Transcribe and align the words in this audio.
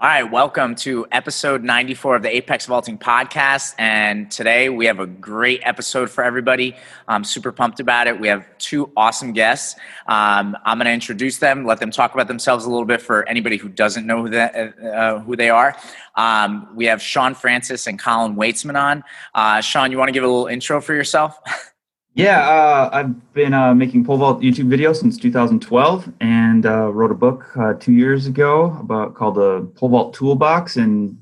All 0.00 0.06
right, 0.06 0.22
welcome 0.22 0.76
to 0.76 1.08
episode 1.10 1.64
94 1.64 2.14
of 2.14 2.22
the 2.22 2.28
Apex 2.28 2.66
Vaulting 2.66 2.98
Podcast. 2.98 3.74
And 3.78 4.30
today 4.30 4.68
we 4.68 4.86
have 4.86 5.00
a 5.00 5.08
great 5.08 5.60
episode 5.64 6.08
for 6.08 6.22
everybody. 6.22 6.76
I'm 7.08 7.24
super 7.24 7.50
pumped 7.50 7.80
about 7.80 8.06
it. 8.06 8.20
We 8.20 8.28
have 8.28 8.46
two 8.58 8.92
awesome 8.96 9.32
guests. 9.32 9.74
Um, 10.06 10.56
I'm 10.64 10.78
going 10.78 10.86
to 10.86 10.92
introduce 10.92 11.38
them, 11.38 11.66
let 11.66 11.80
them 11.80 11.90
talk 11.90 12.14
about 12.14 12.28
themselves 12.28 12.64
a 12.64 12.70
little 12.70 12.84
bit 12.84 13.02
for 13.02 13.28
anybody 13.28 13.56
who 13.56 13.68
doesn't 13.68 14.06
know 14.06 14.22
who, 14.22 14.28
they, 14.28 14.70
uh, 14.94 15.18
who 15.18 15.34
they 15.34 15.50
are. 15.50 15.76
Um, 16.14 16.68
we 16.76 16.84
have 16.84 17.02
Shawn 17.02 17.34
Francis 17.34 17.88
and 17.88 17.98
Colin 17.98 18.36
Waitzman 18.36 18.80
on. 18.80 19.02
Uh, 19.34 19.60
Shawn, 19.62 19.90
you 19.90 19.98
want 19.98 20.10
to 20.10 20.12
give 20.12 20.22
a 20.22 20.28
little 20.28 20.46
intro 20.46 20.80
for 20.80 20.94
yourself? 20.94 21.40
Yeah, 22.18 22.40
uh, 22.40 22.90
I've 22.92 23.32
been 23.32 23.54
uh, 23.54 23.72
making 23.74 24.04
pole 24.04 24.16
vault 24.16 24.40
YouTube 24.40 24.68
videos 24.68 24.96
since 24.96 25.16
2012, 25.18 26.12
and 26.20 26.66
uh, 26.66 26.92
wrote 26.92 27.12
a 27.12 27.14
book 27.14 27.56
uh, 27.56 27.74
two 27.74 27.92
years 27.92 28.26
ago 28.26 28.76
about 28.80 29.14
called 29.14 29.36
the 29.36 29.70
Pole 29.76 29.90
Vault 29.90 30.14
Toolbox, 30.14 30.78
and 30.78 31.16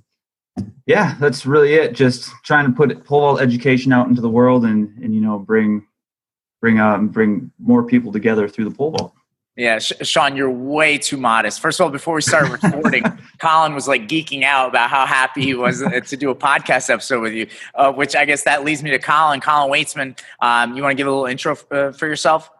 yeah, 0.86 1.14
that's 1.20 1.44
really 1.44 1.74
it. 1.74 1.92
Just 1.92 2.30
trying 2.46 2.64
to 2.64 2.72
put 2.72 3.04
pole 3.04 3.20
vault 3.20 3.42
education 3.42 3.92
out 3.92 4.08
into 4.08 4.22
the 4.22 4.30
world, 4.30 4.64
and 4.64 4.88
and 5.04 5.14
you 5.14 5.20
know 5.20 5.38
bring 5.38 5.86
bring 6.62 6.80
um, 6.80 7.08
bring 7.08 7.50
more 7.58 7.84
people 7.84 8.10
together 8.10 8.48
through 8.48 8.64
the 8.64 8.74
pole 8.74 8.92
vault. 8.92 9.12
Yeah, 9.56 9.78
Shawn, 9.78 10.36
you're 10.36 10.50
way 10.50 10.98
too 10.98 11.16
modest. 11.16 11.60
First 11.60 11.80
of 11.80 11.84
all, 11.84 11.90
before 11.90 12.14
we 12.14 12.20
start 12.20 12.50
recording, 12.50 13.04
Colin 13.38 13.74
was 13.74 13.88
like 13.88 14.02
geeking 14.06 14.42
out 14.42 14.68
about 14.68 14.90
how 14.90 15.06
happy 15.06 15.40
he 15.42 15.54
was 15.54 15.78
to 15.80 16.16
do 16.16 16.28
a 16.28 16.34
podcast 16.34 16.90
episode 16.90 17.22
with 17.22 17.32
you, 17.32 17.46
uh, 17.74 17.90
which 17.90 18.14
I 18.14 18.26
guess 18.26 18.42
that 18.42 18.64
leads 18.64 18.82
me 18.82 18.90
to 18.90 18.98
Colin. 18.98 19.40
Colin 19.40 19.72
Waitzman, 19.72 20.18
um, 20.40 20.76
you 20.76 20.82
want 20.82 20.92
to 20.92 20.94
give 20.96 21.06
a 21.06 21.10
little 21.10 21.24
intro 21.24 21.52
f- 21.52 21.72
uh, 21.72 21.92
for 21.92 22.06
yourself? 22.06 22.50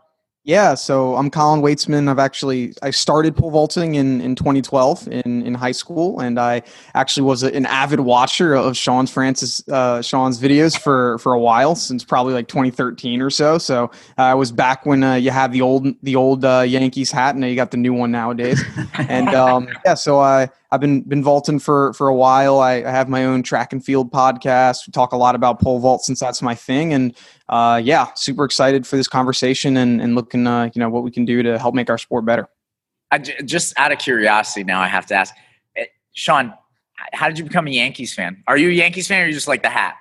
Yeah, 0.47 0.75
so 0.75 1.17
I'm 1.17 1.29
Colin 1.29 1.61
Waitzman. 1.61 2.09
I've 2.09 2.21
actually 2.21 2.73
I 2.81 2.91
started 2.91 3.35
pole 3.35 3.51
vaulting 3.51 3.97
in, 3.97 4.21
in 4.21 4.37
2012 4.37 5.09
in, 5.09 5.43
in 5.45 5.55
high 5.55 5.73
school, 5.73 6.21
and 6.21 6.39
I 6.39 6.63
actually 6.95 7.25
was 7.25 7.43
an 7.43 7.67
avid 7.67 7.99
watcher 7.99 8.55
of 8.55 8.77
Shawn's 8.77 9.11
Francis 9.11 9.69
uh, 9.69 10.01
Shawn's 10.03 10.41
videos 10.41 10.79
for 10.79 11.19
for 11.19 11.33
a 11.33 11.41
while 11.41 11.75
since 11.75 12.05
probably 12.05 12.33
like 12.33 12.47
2013 12.47 13.21
or 13.23 13.29
so. 13.29 13.59
So 13.59 13.91
uh, 14.19 14.23
I 14.23 14.35
was 14.35 14.53
back 14.53 14.87
when 14.87 15.03
uh, 15.03 15.15
you 15.15 15.33
had 15.33 15.51
the 15.51 15.63
old 15.63 15.89
the 16.05 16.15
old 16.15 16.45
uh, 16.45 16.61
Yankees 16.61 17.11
hat, 17.11 17.31
and 17.35 17.41
now 17.41 17.49
you 17.49 17.57
got 17.57 17.73
the 17.73 17.77
new 17.77 17.93
one 17.93 18.13
nowadays. 18.13 18.63
and 19.09 19.29
um, 19.31 19.67
yeah, 19.85 19.95
so 19.95 20.21
I 20.21 20.49
I've 20.71 20.81
been 20.81 21.03
been 21.03 21.25
vaulting 21.25 21.59
for 21.59 21.93
for 21.95 22.07
a 22.07 22.15
while. 22.15 22.61
I, 22.61 22.75
I, 22.75 22.91
have 22.91 23.09
my 23.09 23.25
own 23.25 23.43
track 23.43 23.73
and 23.73 23.85
field 23.85 24.13
podcast. 24.13 24.87
We 24.87 24.91
talk 24.91 25.13
a 25.13 25.17
lot 25.17 25.35
about 25.35 25.61
pole 25.61 25.79
vault 25.79 26.03
since 26.03 26.21
that's 26.21 26.43
my 26.43 26.55
thing, 26.55 26.93
and 26.93 27.17
uh, 27.49 27.81
yeah, 27.83 28.09
super 28.15 28.45
excited 28.45 28.87
for 28.87 28.97
this 28.97 29.09
conversation 29.09 29.77
and 29.77 30.01
and 30.01 30.15
looking 30.15 30.47
uh, 30.47 30.71
you 30.75 30.81
know 30.81 30.89
what 30.89 31.05
we 31.05 31.11
can 31.11 31.25
do 31.25 31.43
to 31.43 31.59
help 31.59 31.75
make 31.75 31.91
our 31.91 31.99
sport 31.99 32.25
better. 32.25 32.49
I, 33.11 33.19
just 33.19 33.79
out 33.79 33.93
of 33.93 33.99
curiosity, 33.99 34.65
now 34.65 34.81
I 34.81 34.89
have 34.89 35.07
to 35.07 35.15
ask, 35.15 35.33
eh, 35.77 35.85
Shawn, 36.13 36.53
how 37.13 37.29
did 37.29 37.39
you 37.39 37.45
become 37.45 37.69
a 37.69 37.71
Yankees 37.71 38.13
fan? 38.13 38.43
Are 38.49 38.57
you 38.57 38.69
a 38.71 38.73
Yankees 38.73 39.07
fan, 39.07 39.23
or 39.23 39.27
you 39.27 39.33
just 39.33 39.49
like 39.49 39.63
the 39.63 39.71
hat? 39.71 39.97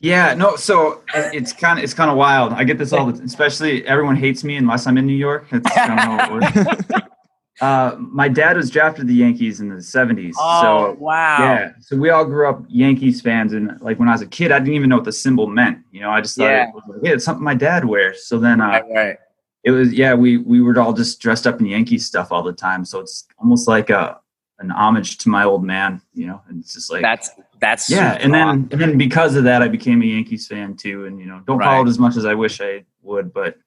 Yeah, 0.00 0.34
no. 0.34 0.56
So 0.56 1.02
uh, 1.14 1.30
it's 1.32 1.52
kind 1.52 1.78
of 1.78 1.84
it's 1.84 1.94
kind 1.94 2.10
of 2.10 2.18
wild. 2.18 2.52
I 2.52 2.64
get 2.64 2.76
this 2.76 2.92
all, 2.92 3.10
the, 3.10 3.22
especially 3.24 3.86
everyone 3.86 4.16
hates 4.16 4.44
me 4.44 4.56
unless 4.56 4.86
I'm 4.86 4.98
in 4.98 5.06
New 5.06 5.16
York. 5.16 5.48
That's 5.50 5.74
kind 5.74 5.92
of 5.92 5.98
how 5.98 6.36
it 6.36 6.86
works. 6.90 7.04
Uh, 7.60 7.94
my 7.98 8.28
dad 8.28 8.56
was 8.56 8.68
drafted 8.70 9.06
the 9.06 9.14
Yankees 9.14 9.60
in 9.60 9.68
the 9.68 9.76
70s. 9.76 10.32
Oh, 10.38 10.62
so, 10.62 10.96
wow. 10.98 11.38
Yeah. 11.38 11.72
So 11.80 11.96
we 11.96 12.10
all 12.10 12.24
grew 12.24 12.48
up 12.48 12.64
Yankees 12.68 13.20
fans. 13.20 13.52
And 13.52 13.80
like 13.80 13.98
when 13.98 14.08
I 14.08 14.12
was 14.12 14.22
a 14.22 14.26
kid, 14.26 14.50
I 14.50 14.58
didn't 14.58 14.74
even 14.74 14.88
know 14.88 14.96
what 14.96 15.04
the 15.04 15.12
symbol 15.12 15.46
meant. 15.46 15.78
You 15.92 16.00
know, 16.00 16.10
I 16.10 16.20
just 16.20 16.36
thought, 16.36 16.44
yeah. 16.44 16.68
it 16.68 16.74
was 16.74 16.82
like, 16.88 17.04
hey, 17.04 17.12
it's 17.12 17.24
something 17.24 17.44
my 17.44 17.54
dad 17.54 17.84
wears. 17.84 18.26
So 18.26 18.38
then, 18.38 18.60
uh, 18.60 18.66
right, 18.66 18.84
right. 18.92 19.16
it 19.62 19.70
was, 19.70 19.92
yeah, 19.92 20.14
we, 20.14 20.38
we 20.38 20.60
were 20.60 20.78
all 20.80 20.92
just 20.92 21.20
dressed 21.20 21.46
up 21.46 21.60
in 21.60 21.66
Yankees 21.66 22.06
stuff 22.06 22.32
all 22.32 22.42
the 22.42 22.52
time. 22.52 22.84
So 22.84 22.98
it's 22.98 23.26
almost 23.38 23.68
like 23.68 23.88
a, 23.88 24.18
an 24.58 24.70
homage 24.70 25.18
to 25.18 25.28
my 25.28 25.44
old 25.44 25.64
man, 25.64 26.00
you 26.12 26.26
know, 26.26 26.40
and 26.48 26.60
it's 26.60 26.74
just 26.74 26.90
like, 26.90 27.02
that's, 27.02 27.30
that's, 27.60 27.88
yeah. 27.88 28.18
And 28.20 28.34
then, 28.34 28.68
and 28.70 28.80
then 28.80 28.98
because 28.98 29.36
of 29.36 29.44
that, 29.44 29.62
I 29.62 29.68
became 29.68 30.02
a 30.02 30.06
Yankees 30.06 30.48
fan 30.48 30.76
too. 30.76 31.06
And, 31.06 31.20
you 31.20 31.26
know, 31.26 31.40
don't 31.46 31.58
right. 31.58 31.66
follow 31.66 31.84
it 31.84 31.88
as 31.88 31.98
much 31.98 32.16
as 32.16 32.24
I 32.24 32.34
wish 32.34 32.60
I 32.60 32.84
would, 33.02 33.32
but 33.32 33.58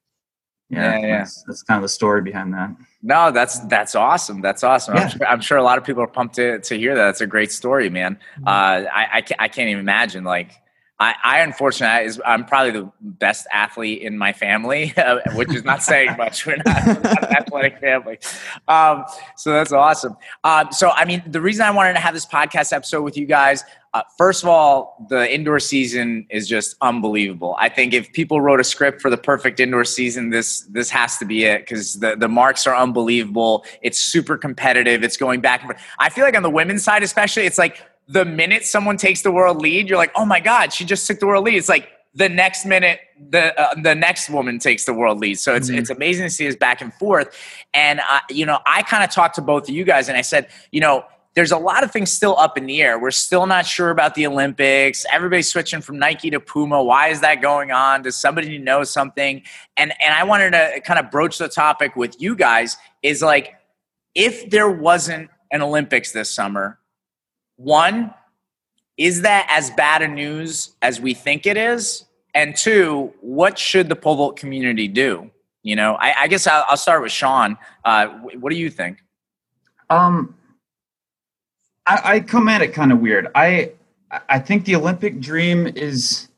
yeah, 0.68 0.98
yeah, 0.98 1.06
yeah. 1.06 1.18
That's, 1.18 1.42
that's, 1.44 1.62
kind 1.62 1.78
of 1.78 1.82
the 1.82 1.88
story 1.88 2.20
behind 2.20 2.52
that. 2.52 2.70
No, 3.02 3.30
that's 3.30 3.60
that's 3.60 3.94
awesome. 3.94 4.40
That's 4.40 4.64
awesome. 4.64 4.96
Yeah. 4.96 5.02
I'm, 5.02 5.10
sure, 5.10 5.26
I'm, 5.26 5.40
sure, 5.40 5.58
a 5.58 5.62
lot 5.62 5.78
of 5.78 5.84
people 5.84 6.02
are 6.02 6.08
pumped 6.08 6.34
to, 6.36 6.58
to 6.58 6.76
hear 6.76 6.96
that. 6.96 7.04
That's 7.04 7.20
a 7.20 7.26
great 7.26 7.52
story, 7.52 7.90
man. 7.90 8.18
Mm-hmm. 8.36 8.48
Uh, 8.48 8.90
I, 8.90 9.08
I 9.12 9.20
can't, 9.20 9.40
I 9.40 9.48
can't 9.48 9.68
even 9.68 9.80
imagine. 9.80 10.24
Like, 10.24 10.52
I, 10.98 11.14
I 11.22 11.38
unfortunately, 11.40 12.20
I'm 12.26 12.44
probably 12.44 12.72
the 12.72 12.90
best 13.00 13.46
athlete 13.52 14.02
in 14.02 14.18
my 14.18 14.32
family, 14.32 14.92
which 15.34 15.54
is 15.54 15.64
not 15.64 15.84
saying 15.84 16.16
much. 16.18 16.44
We're 16.44 16.56
not, 16.56 16.86
we're 16.86 16.92
not 16.94 17.30
an 17.30 17.36
athletic 17.36 17.78
family, 17.78 18.18
um, 18.66 19.04
so 19.36 19.52
that's 19.52 19.70
awesome. 19.70 20.16
Um, 20.42 20.72
so, 20.72 20.90
I 20.90 21.04
mean, 21.04 21.22
the 21.24 21.40
reason 21.40 21.64
I 21.64 21.70
wanted 21.70 21.92
to 21.92 22.00
have 22.00 22.14
this 22.14 22.26
podcast 22.26 22.72
episode 22.72 23.02
with 23.02 23.16
you 23.16 23.26
guys 23.26 23.62
uh, 23.94 24.02
first 24.18 24.42
of 24.42 24.48
all, 24.48 25.06
the 25.08 25.32
indoor 25.32 25.58
season 25.58 26.26
is 26.30 26.46
just 26.46 26.76
unbelievable. 26.82 27.56
I 27.58 27.68
think 27.68 27.94
if 27.94 28.12
people 28.12 28.40
wrote 28.40 28.60
a 28.60 28.64
script 28.64 29.00
for 29.00 29.08
the 29.08 29.16
perfect 29.16 29.60
indoor 29.60 29.84
season, 29.84 30.30
this 30.30 30.62
this 30.62 30.90
has 30.90 31.16
to 31.18 31.24
be 31.24 31.44
it 31.44 31.60
because 31.60 31.94
the, 31.94 32.14
the 32.14 32.28
marks 32.28 32.66
are 32.66 32.76
unbelievable. 32.76 33.64
It's 33.80 33.98
super 33.98 34.36
competitive. 34.36 35.02
It's 35.02 35.16
going 35.16 35.40
back 35.40 35.62
and 35.62 35.70
forth. 35.70 35.82
I 35.98 36.10
feel 36.10 36.24
like 36.24 36.36
on 36.36 36.42
the 36.42 36.50
women's 36.50 36.84
side, 36.84 37.02
especially, 37.02 37.46
it's 37.46 37.58
like 37.58 37.82
the 38.08 38.24
minute 38.24 38.64
someone 38.64 38.98
takes 38.98 39.22
the 39.22 39.32
world 39.32 39.62
lead, 39.62 39.88
you're 39.88 39.98
like, 39.98 40.12
oh 40.14 40.24
my 40.26 40.40
god, 40.40 40.72
she 40.72 40.84
just 40.84 41.06
took 41.06 41.18
the 41.18 41.26
world 41.26 41.44
lead. 41.44 41.56
It's 41.56 41.68
like 41.68 41.88
the 42.14 42.28
next 42.28 42.66
minute 42.66 43.00
the 43.30 43.58
uh, 43.58 43.74
the 43.82 43.94
next 43.94 44.28
woman 44.28 44.58
takes 44.58 44.84
the 44.84 44.92
world 44.92 45.18
lead. 45.18 45.38
So 45.38 45.54
it's 45.54 45.70
mm-hmm. 45.70 45.78
it's 45.78 45.90
amazing 45.90 46.26
to 46.26 46.30
see 46.30 46.46
this 46.46 46.56
back 46.56 46.82
and 46.82 46.92
forth. 46.94 47.34
And 47.72 48.00
uh, 48.00 48.20
you 48.28 48.44
know, 48.44 48.58
I 48.66 48.82
kind 48.82 49.02
of 49.02 49.10
talked 49.10 49.36
to 49.36 49.42
both 49.42 49.62
of 49.68 49.74
you 49.74 49.84
guys, 49.84 50.10
and 50.10 50.18
I 50.18 50.22
said, 50.22 50.48
you 50.72 50.80
know 50.80 51.06
there's 51.38 51.52
a 51.52 51.56
lot 51.56 51.84
of 51.84 51.92
things 51.92 52.10
still 52.10 52.36
up 52.36 52.58
in 52.58 52.66
the 52.66 52.82
air. 52.82 52.98
We're 52.98 53.12
still 53.12 53.46
not 53.46 53.64
sure 53.64 53.90
about 53.90 54.16
the 54.16 54.26
Olympics. 54.26 55.06
Everybody's 55.12 55.48
switching 55.48 55.80
from 55.80 55.96
Nike 55.96 56.30
to 56.30 56.40
Puma. 56.40 56.82
Why 56.82 57.10
is 57.10 57.20
that 57.20 57.40
going 57.40 57.70
on? 57.70 58.02
Does 58.02 58.16
somebody 58.16 58.58
know 58.58 58.82
something? 58.82 59.44
And 59.76 59.92
and 60.02 60.14
I 60.14 60.24
wanted 60.24 60.50
to 60.50 60.80
kind 60.84 60.98
of 60.98 61.12
broach 61.12 61.38
the 61.38 61.48
topic 61.48 61.94
with 61.94 62.20
you 62.20 62.34
guys 62.34 62.76
is 63.04 63.22
like 63.22 63.54
if 64.16 64.50
there 64.50 64.68
wasn't 64.68 65.30
an 65.52 65.62
Olympics 65.62 66.10
this 66.10 66.28
summer, 66.28 66.80
one, 67.54 68.12
is 68.96 69.22
that 69.22 69.46
as 69.48 69.70
bad 69.70 70.02
a 70.02 70.08
news 70.08 70.74
as 70.82 71.00
we 71.00 71.14
think 71.14 71.46
it 71.46 71.56
is? 71.56 72.04
And 72.34 72.56
two, 72.56 73.14
what 73.20 73.60
should 73.60 73.88
the 73.88 73.94
pole 73.94 74.16
vault 74.16 74.36
community 74.36 74.88
do? 74.88 75.30
You 75.62 75.76
know, 75.76 75.94
I, 76.00 76.22
I 76.22 76.26
guess 76.26 76.48
I'll, 76.48 76.64
I'll, 76.68 76.76
start 76.76 77.00
with 77.00 77.12
Shawn. 77.12 77.56
Uh, 77.84 78.08
what 78.08 78.50
do 78.50 78.56
you 78.56 78.70
think? 78.70 78.98
Um, 79.88 80.34
I, 81.88 82.00
I 82.04 82.20
come 82.20 82.48
at 82.48 82.62
it 82.62 82.74
kind 82.74 82.92
of 82.92 83.00
weird. 83.00 83.28
I 83.34 83.72
I 84.28 84.38
think 84.38 84.64
the 84.64 84.76
Olympic 84.76 85.20
dream 85.20 85.66
is. 85.66 86.28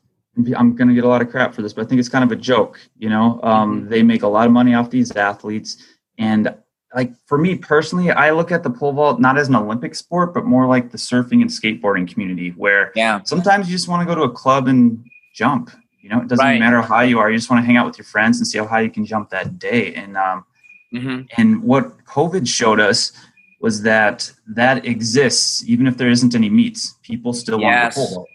I'm 0.55 0.77
going 0.77 0.87
to 0.87 0.93
get 0.93 1.03
a 1.03 1.09
lot 1.09 1.21
of 1.21 1.29
crap 1.29 1.53
for 1.53 1.61
this, 1.61 1.73
but 1.73 1.85
I 1.85 1.89
think 1.89 1.99
it's 1.99 2.07
kind 2.07 2.23
of 2.23 2.31
a 2.31 2.37
joke. 2.37 2.79
You 2.97 3.09
know, 3.09 3.39
um, 3.43 3.81
mm-hmm. 3.81 3.89
they 3.89 4.01
make 4.01 4.23
a 4.23 4.27
lot 4.27 4.47
of 4.47 4.53
money 4.53 4.73
off 4.73 4.89
these 4.89 5.11
athletes, 5.11 5.83
and 6.17 6.55
like 6.95 7.13
for 7.25 7.37
me 7.37 7.57
personally, 7.57 8.11
I 8.11 8.31
look 8.31 8.51
at 8.51 8.63
the 8.63 8.69
pole 8.69 8.93
vault 8.93 9.19
not 9.19 9.37
as 9.37 9.49
an 9.49 9.55
Olympic 9.55 9.93
sport, 9.93 10.33
but 10.33 10.45
more 10.45 10.67
like 10.67 10.89
the 10.91 10.97
surfing 10.97 11.41
and 11.41 11.49
skateboarding 11.49 12.11
community, 12.11 12.51
where 12.51 12.93
yeah. 12.95 13.19
sometimes 13.25 13.69
you 13.69 13.75
just 13.75 13.89
want 13.89 14.07
to 14.07 14.15
go 14.15 14.19
to 14.19 14.23
a 14.23 14.31
club 14.31 14.69
and 14.69 15.05
jump. 15.35 15.69
You 16.01 16.09
know, 16.09 16.21
it 16.21 16.29
doesn't 16.29 16.43
right. 16.43 16.59
matter 16.59 16.81
how 16.81 16.87
high 16.87 17.03
you 17.03 17.19
are. 17.19 17.29
You 17.29 17.37
just 17.37 17.49
want 17.49 17.61
to 17.61 17.65
hang 17.65 17.77
out 17.77 17.85
with 17.85 17.97
your 17.97 18.05
friends 18.05 18.37
and 18.37 18.47
see 18.47 18.57
how 18.57 18.65
high 18.65 18.81
you 18.81 18.89
can 18.89 19.05
jump 19.05 19.29
that 19.29 19.59
day. 19.59 19.93
And 19.95 20.15
um, 20.15 20.45
mm-hmm. 20.93 21.21
and 21.37 21.61
what 21.61 22.05
COVID 22.05 22.47
showed 22.47 22.79
us 22.79 23.11
was 23.61 23.83
that 23.83 24.31
that 24.47 24.85
exists 24.85 25.63
even 25.67 25.87
if 25.87 25.97
there 25.97 26.09
isn't 26.09 26.35
any 26.35 26.49
meets. 26.49 26.95
People 27.03 27.33
still 27.33 27.59
yes. 27.59 27.97
want 27.97 28.09
the 28.09 28.15
pole 28.15 28.27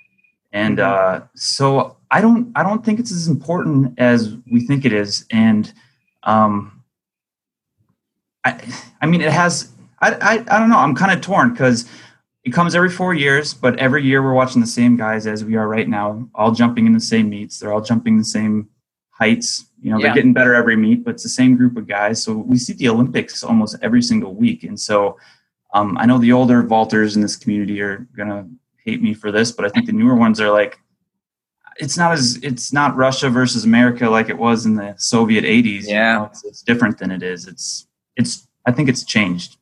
and 0.57 0.79
mm-hmm. 0.79 1.23
uh, 1.25 1.27
so 1.35 1.97
I 2.11 2.23
don't 2.23 2.51
I 2.57 2.63
don't 2.63 2.85
think 2.85 2.99
it's 2.99 3.13
as 3.13 3.29
important 3.29 3.99
as 3.99 4.35
we 4.51 4.67
think 4.67 4.87
it 4.87 4.93
is. 4.93 5.27
And 5.31 5.73
um, 6.23 6.83
I 8.45 8.59
I 9.03 9.07
mean 9.07 9.21
it 9.21 9.33
has 9.33 9.71
I 10.01 10.15
I, 10.15 10.33
I 10.49 10.59
don't 10.59 10.71
know 10.71 10.79
I'm 10.79 10.95
kind 10.95 11.13
of 11.13 11.21
torn 11.21 11.51
because 11.51 11.89
it 12.45 12.53
comes 12.53 12.75
every 12.75 12.91
four 12.91 13.13
years, 13.13 13.53
but 13.53 13.79
every 13.79 14.05
year 14.05 14.23
we're 14.23 14.33
watching 14.33 14.61
the 14.61 14.67
same 14.67 14.97
guys 14.97 15.27
as 15.27 15.45
we 15.45 15.57
are 15.57 15.69
right 15.69 15.89
now, 15.89 16.27
all 16.35 16.53
jumping 16.53 16.87
in 16.87 16.95
the 16.95 17.01
same 17.01 17.29
meets. 17.29 17.59
They're 17.59 17.73
all 17.73 17.83
jumping 17.83 18.17
the 18.17 18.25
same 18.25 18.69
heights. 19.19 19.67
You 19.81 19.91
know, 19.91 20.01
they're 20.01 20.15
getting 20.15 20.33
better 20.33 20.55
every 20.55 20.77
meet, 20.77 21.05
but 21.05 21.15
it's 21.15 21.23
the 21.23 21.29
same 21.29 21.57
group 21.57 21.77
of 21.77 21.87
guys. 21.87 22.23
So 22.23 22.37
we 22.37 22.59
see 22.59 22.73
the 22.73 22.89
Olympics 22.89 23.43
almost 23.43 23.77
every 23.83 24.03
single 24.03 24.35
week. 24.35 24.65
And 24.65 24.79
so 24.79 25.17
um, 25.75 25.97
I 25.99 26.07
know 26.07 26.19
the 26.19 26.33
older 26.33 26.63
vaulters 26.63 27.17
in 27.17 27.23
this 27.23 27.37
community 27.37 27.81
are 27.81 28.07
gonna 28.17 28.49
hate 28.85 29.03
me 29.03 29.15
for 29.15 29.31
this, 29.31 29.53
but 29.53 29.65
I 29.65 29.69
think 29.69 29.87
the 29.87 29.93
newer 29.93 30.15
ones 30.15 30.41
are 30.41 30.51
like, 30.51 30.79
it's 31.79 31.97
not 31.97 32.13
as 32.13 32.37
it's 32.43 32.73
not 32.73 32.97
Russia 32.97 33.29
versus 33.29 33.65
America 33.65 34.09
like 34.09 34.31
it 34.31 34.39
was 34.39 34.65
in 34.65 34.75
the 34.75 34.95
Soviet 34.97 35.45
80s. 35.45 35.85
Yeah, 35.85 36.13
you 36.13 36.19
know, 36.19 36.25
it's, 36.27 36.45
it's 36.45 36.63
different 36.63 36.99
than 36.99 37.11
it 37.11 37.23
is. 37.23 37.47
It's 37.47 37.87
it's 38.17 38.49
I 38.65 38.73
think 38.73 38.89
it's 38.89 39.05
changed. 39.05 39.59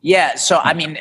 Yeah. 0.00 0.36
So 0.36 0.58
I 0.58 0.74
mean, 0.74 0.98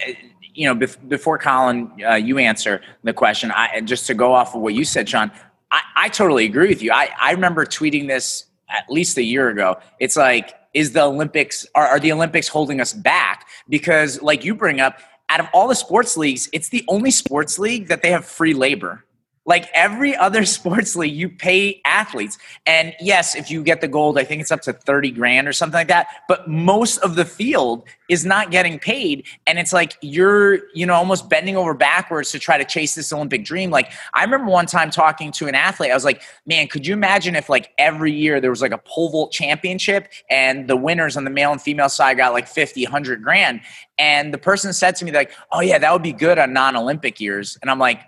you 0.54 0.66
know, 0.66 0.88
before 1.08 1.38
Colin, 1.38 1.92
uh, 2.08 2.16
you 2.16 2.40
answer 2.40 2.82
the 3.04 3.14
question. 3.14 3.52
I 3.52 3.82
just 3.82 4.08
to 4.08 4.14
go 4.14 4.34
off 4.34 4.56
of 4.56 4.62
what 4.62 4.74
you 4.74 4.86
said, 4.86 5.08
Shawn. 5.08 5.32
I, 5.72 5.82
I 5.96 6.10
totally 6.10 6.46
agree 6.46 6.70
with 6.70 6.82
you. 6.82 6.92
I, 6.92 7.10
I 7.20 7.32
remember 7.32 7.66
tweeting 7.66 8.08
this 8.08 8.46
at 8.70 8.90
least 8.90 9.18
a 9.18 9.24
year 9.24 9.50
ago. 9.50 9.78
It's 10.00 10.16
like, 10.16 10.54
is 10.74 10.94
the 10.94 11.04
Olympics, 11.04 11.66
are, 11.76 11.88
are 11.88 12.00
the 12.00 12.12
Olympics 12.12 12.48
holding 12.48 12.80
us 12.80 12.94
back? 12.94 13.48
Because, 13.70 14.22
like 14.22 14.46
you 14.46 14.54
bring 14.54 14.80
up, 14.80 15.00
out 15.30 15.40
of 15.40 15.48
all 15.54 15.68
the 15.68 15.76
sports 15.76 16.16
leagues, 16.16 16.50
it's 16.54 16.70
the 16.70 16.86
only 16.88 17.12
sports 17.12 17.60
league 17.60 17.88
that 17.88 18.02
they 18.02 18.12
have 18.12 18.26
free 18.26 18.54
labor. 18.54 19.04
Like 19.48 19.70
every 19.74 20.16
other 20.16 20.46
sports 20.58 20.96
league, 20.96 21.16
you 21.16 21.30
pay 21.30 21.82
athletes. 21.86 22.38
And 22.68 22.94
yes, 23.00 23.36
if 23.36 23.50
you 23.50 23.64
get 23.64 23.82
the 23.82 23.88
gold, 23.88 24.20
I 24.20 24.24
think 24.24 24.42
it's 24.42 24.52
up 24.52 24.62
to 24.64 24.74
30 24.74 25.12
grand 25.12 25.48
or 25.48 25.54
something 25.54 25.78
like 25.78 25.88
that. 25.88 26.08
But 26.28 26.48
most 26.48 26.98
of 27.00 27.16
the 27.16 27.26
field 27.26 27.88
is 28.10 28.26
not 28.26 28.52
getting 28.52 28.78
paid. 28.78 29.26
And 29.48 29.58
it's 29.58 29.74
like 29.74 29.98
you're, 30.02 30.60
you 30.76 30.86
know, 30.86 30.94
almost 30.94 31.30
bending 31.30 31.58
over 31.58 31.74
backwards 31.74 32.32
to 32.32 32.40
try 32.40 32.58
to 32.58 32.66
chase 32.66 32.94
this 32.94 33.12
Olympic 33.12 33.44
dream. 33.44 33.72
Like 33.72 33.92
I 34.14 34.24
remember 34.24 34.52
one 34.52 34.66
time 34.66 34.92
talking 34.92 35.32
to 35.34 35.48
an 35.48 35.56
athlete, 35.56 35.92
I 35.92 35.94
was 35.94 36.06
like, 36.06 36.22
man, 36.46 36.68
could 36.68 36.86
you 36.86 36.94
imagine 36.94 37.36
if 37.36 37.50
like 37.50 37.72
every 37.78 38.12
year 38.12 38.40
there 38.40 38.50
was 38.50 38.62
like 38.62 38.72
a 38.72 38.78
pole 38.78 39.10
vault 39.10 39.32
championship 39.32 40.10
and 40.30 40.68
the 40.68 40.76
winners 40.76 41.16
on 41.16 41.24
the 41.24 41.30
male 41.30 41.52
and 41.52 41.62
female 41.62 41.90
side 41.90 42.18
got 42.18 42.34
like 42.34 42.48
50, 42.48 42.84
100 42.84 43.24
grand? 43.24 43.62
And 43.98 44.34
the 44.34 44.38
person 44.38 44.74
said 44.74 44.96
to 44.98 45.06
me, 45.06 45.12
like, 45.12 45.32
oh 45.52 45.62
yeah, 45.62 45.80
that 45.80 45.92
would 45.92 46.04
be 46.04 46.14
good 46.14 46.38
on 46.38 46.54
non 46.54 46.76
Olympic 46.76 47.20
years. 47.20 47.58
And 47.62 47.72
I'm 47.72 47.80
like, 47.80 48.02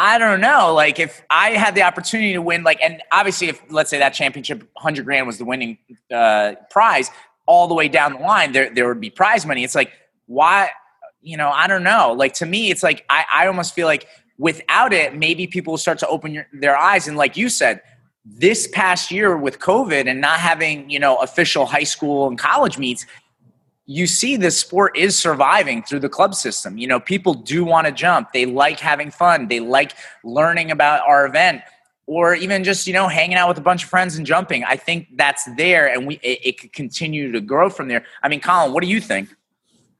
I 0.00 0.16
don't 0.18 0.40
know. 0.40 0.72
Like 0.74 1.00
if 1.00 1.24
I 1.28 1.50
had 1.50 1.74
the 1.74 1.82
opportunity 1.82 2.32
to 2.32 2.40
win, 2.40 2.62
like, 2.62 2.78
and 2.80 3.02
obviously, 3.10 3.48
if 3.48 3.60
let's 3.68 3.90
say 3.90 3.98
that 3.98 4.10
championship, 4.10 4.62
hundred 4.76 5.04
grand 5.04 5.26
was 5.26 5.38
the 5.38 5.44
winning 5.44 5.76
uh, 6.14 6.54
prize, 6.70 7.10
all 7.46 7.66
the 7.66 7.74
way 7.74 7.88
down 7.88 8.12
the 8.12 8.20
line, 8.20 8.52
there 8.52 8.72
there 8.72 8.86
would 8.86 9.00
be 9.00 9.10
prize 9.10 9.44
money. 9.44 9.64
It's 9.64 9.74
like 9.74 9.90
why, 10.26 10.70
you 11.20 11.36
know, 11.36 11.50
I 11.50 11.66
don't 11.66 11.82
know. 11.82 12.14
Like 12.16 12.32
to 12.34 12.46
me, 12.46 12.70
it's 12.70 12.84
like 12.84 13.04
I 13.10 13.24
I 13.32 13.46
almost 13.48 13.74
feel 13.74 13.88
like 13.88 14.06
without 14.38 14.92
it, 14.92 15.16
maybe 15.16 15.48
people 15.48 15.72
will 15.72 15.78
start 15.78 15.98
to 15.98 16.06
open 16.06 16.32
your, 16.32 16.46
their 16.52 16.76
eyes. 16.76 17.08
And 17.08 17.16
like 17.16 17.36
you 17.36 17.48
said, 17.48 17.82
this 18.24 18.68
past 18.68 19.10
year 19.10 19.36
with 19.36 19.58
COVID 19.58 20.08
and 20.08 20.20
not 20.20 20.38
having 20.38 20.88
you 20.88 21.00
know 21.00 21.16
official 21.16 21.66
high 21.66 21.82
school 21.82 22.28
and 22.28 22.38
college 22.38 22.78
meets, 22.78 23.04
you 23.90 24.06
see 24.06 24.36
this 24.36 24.60
sport 24.60 24.94
is 24.98 25.16
surviving 25.16 25.82
through 25.82 26.00
the 26.00 26.10
club 26.10 26.34
system. 26.34 26.76
You 26.76 26.86
know, 26.86 27.00
people 27.00 27.32
do 27.32 27.64
want 27.64 27.86
to 27.86 27.92
jump. 27.92 28.34
They 28.34 28.44
like 28.44 28.78
having 28.78 29.10
fun. 29.10 29.48
They 29.48 29.60
like 29.60 29.94
learning 30.22 30.70
about 30.70 31.08
our 31.08 31.24
event 31.24 31.62
or 32.06 32.34
even 32.34 32.64
just, 32.64 32.86
you 32.86 32.92
know, 32.92 33.08
hanging 33.08 33.38
out 33.38 33.48
with 33.48 33.56
a 33.56 33.62
bunch 33.62 33.84
of 33.84 33.88
friends 33.88 34.18
and 34.18 34.26
jumping. 34.26 34.62
I 34.62 34.76
think 34.76 35.16
that's 35.16 35.48
there 35.56 35.88
and 35.88 36.06
we 36.06 36.16
it, 36.16 36.38
it 36.44 36.60
could 36.60 36.74
continue 36.74 37.32
to 37.32 37.40
grow 37.40 37.70
from 37.70 37.88
there. 37.88 38.04
I 38.22 38.28
mean, 38.28 38.40
Colin, 38.40 38.74
what 38.74 38.82
do 38.82 38.90
you 38.90 39.00
think? 39.00 39.34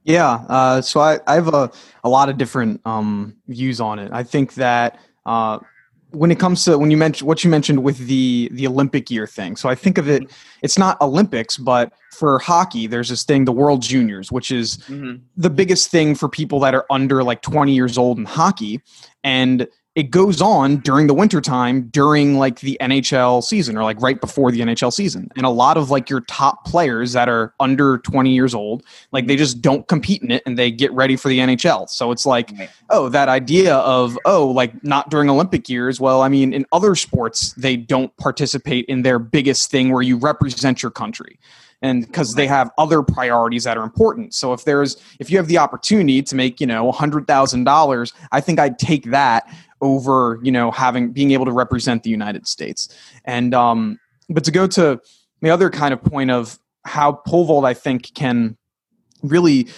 Yeah, 0.05 0.44
uh, 0.49 0.82
so 0.82 1.00
I, 1.00 1.20
I 1.26 1.37
have 1.37 1.49
a, 1.49 1.70
a 2.05 2.11
lot 2.11 2.29
of 2.29 2.37
different 2.37 2.82
um, 2.84 3.37
views 3.46 3.81
on 3.81 3.99
it. 3.99 4.12
I 4.12 4.23
think 4.23 4.55
that 4.55 5.00
uh, 5.25 5.61
when 6.10 6.31
it 6.31 6.38
comes 6.38 6.64
to 6.64 6.78
when 6.78 6.90
you 6.90 6.96
mentioned 6.96 7.26
what 7.26 7.44
you 7.44 7.50
mentioned 7.50 7.82
with 7.82 7.99
the 8.06 8.49
the 8.52 8.66
Olympic 8.66 9.10
year 9.10 9.26
thing. 9.26 9.56
So 9.56 9.69
I 9.69 9.75
think 9.75 9.99
of 9.99 10.08
it 10.08 10.25
it's 10.62 10.78
not 10.78 11.00
Olympics, 11.00 11.56
but 11.56 11.93
for 12.12 12.38
hockey 12.38 12.87
there's 12.87 13.08
this 13.08 13.25
thing 13.25 13.44
the 13.44 13.52
World 13.52 13.82
Juniors, 13.82 14.32
which 14.32 14.50
is 14.50 14.78
mm-hmm. 14.78 15.16
the 15.37 15.50
biggest 15.50 15.90
thing 15.90 16.14
for 16.14 16.28
people 16.28 16.60
that 16.60 16.75
are 16.75 16.87
under 16.90 17.22
like 17.22 17.43
20 17.43 17.75
years 17.75 17.99
old 17.99 18.19
in 18.19 18.25
hockey 18.25 18.81
and 19.22 19.69
it 19.98 20.12
goes 20.12 20.40
on 20.40 20.76
during 20.76 21.08
the 21.08 21.12
wintertime 21.12 21.88
during 21.88 22.38
like 22.38 22.60
the 22.60 22.78
NHL 22.80 23.42
season 23.42 23.76
or 23.76 23.82
like 23.82 24.00
right 24.00 24.20
before 24.20 24.52
the 24.52 24.60
NHL 24.60 24.92
season. 24.92 25.28
And 25.36 25.44
a 25.44 25.50
lot 25.50 25.76
of 25.76 25.90
like 25.90 26.08
your 26.08 26.20
top 26.20 26.64
players 26.64 27.14
that 27.14 27.28
are 27.28 27.52
under 27.58 27.98
20 27.98 28.32
years 28.32 28.54
old, 28.54 28.84
like 29.10 29.26
they 29.26 29.34
just 29.34 29.60
don't 29.60 29.88
compete 29.88 30.22
in 30.22 30.30
it 30.30 30.44
and 30.46 30.56
they 30.56 30.70
get 30.70 30.92
ready 30.92 31.16
for 31.16 31.26
the 31.26 31.40
NHL. 31.40 31.90
So 31.90 32.12
it's 32.12 32.24
like, 32.24 32.52
oh, 32.90 33.08
that 33.08 33.28
idea 33.28 33.74
of, 33.74 34.16
oh, 34.24 34.46
like 34.46 34.84
not 34.84 35.10
during 35.10 35.28
Olympic 35.28 35.68
years. 35.68 35.98
Well, 35.98 36.22
I 36.22 36.28
mean, 36.28 36.52
in 36.52 36.64
other 36.70 36.94
sports, 36.94 37.52
they 37.54 37.74
don't 37.74 38.16
participate 38.18 38.84
in 38.84 39.02
their 39.02 39.18
biggest 39.18 39.68
thing 39.68 39.92
where 39.92 40.02
you 40.02 40.16
represent 40.16 40.80
your 40.80 40.92
country 40.92 41.40
and 41.80 42.06
because 42.06 42.34
they 42.34 42.46
have 42.46 42.70
other 42.76 43.02
priorities 43.02 43.64
that 43.64 43.76
are 43.76 43.84
important 43.84 44.34
so 44.34 44.52
if 44.52 44.64
there's 44.64 44.96
if 45.20 45.30
you 45.30 45.36
have 45.36 45.46
the 45.46 45.58
opportunity 45.58 46.22
to 46.22 46.34
make 46.34 46.60
you 46.60 46.66
know 46.66 46.90
$100000 46.92 48.12
i 48.32 48.40
think 48.40 48.58
i'd 48.58 48.78
take 48.78 49.04
that 49.10 49.48
over 49.80 50.38
you 50.42 50.52
know 50.52 50.70
having 50.70 51.12
being 51.12 51.30
able 51.32 51.44
to 51.44 51.52
represent 51.52 52.02
the 52.02 52.10
United 52.10 52.46
States. 52.46 52.88
And 53.25 53.54
um, 53.54 53.98
but 54.28 54.44
to 54.44 54.50
go 54.50 54.66
to 54.69 55.00
the 55.40 55.50
other 55.50 55.70
kind 55.70 55.92
of 55.92 56.02
point 56.02 56.30
of 56.30 56.58
how 56.84 57.12
pole 57.12 57.44
vault 57.44 57.64
I 57.64 57.75
think 57.75 58.14
can 58.14 58.56
really 59.22 59.69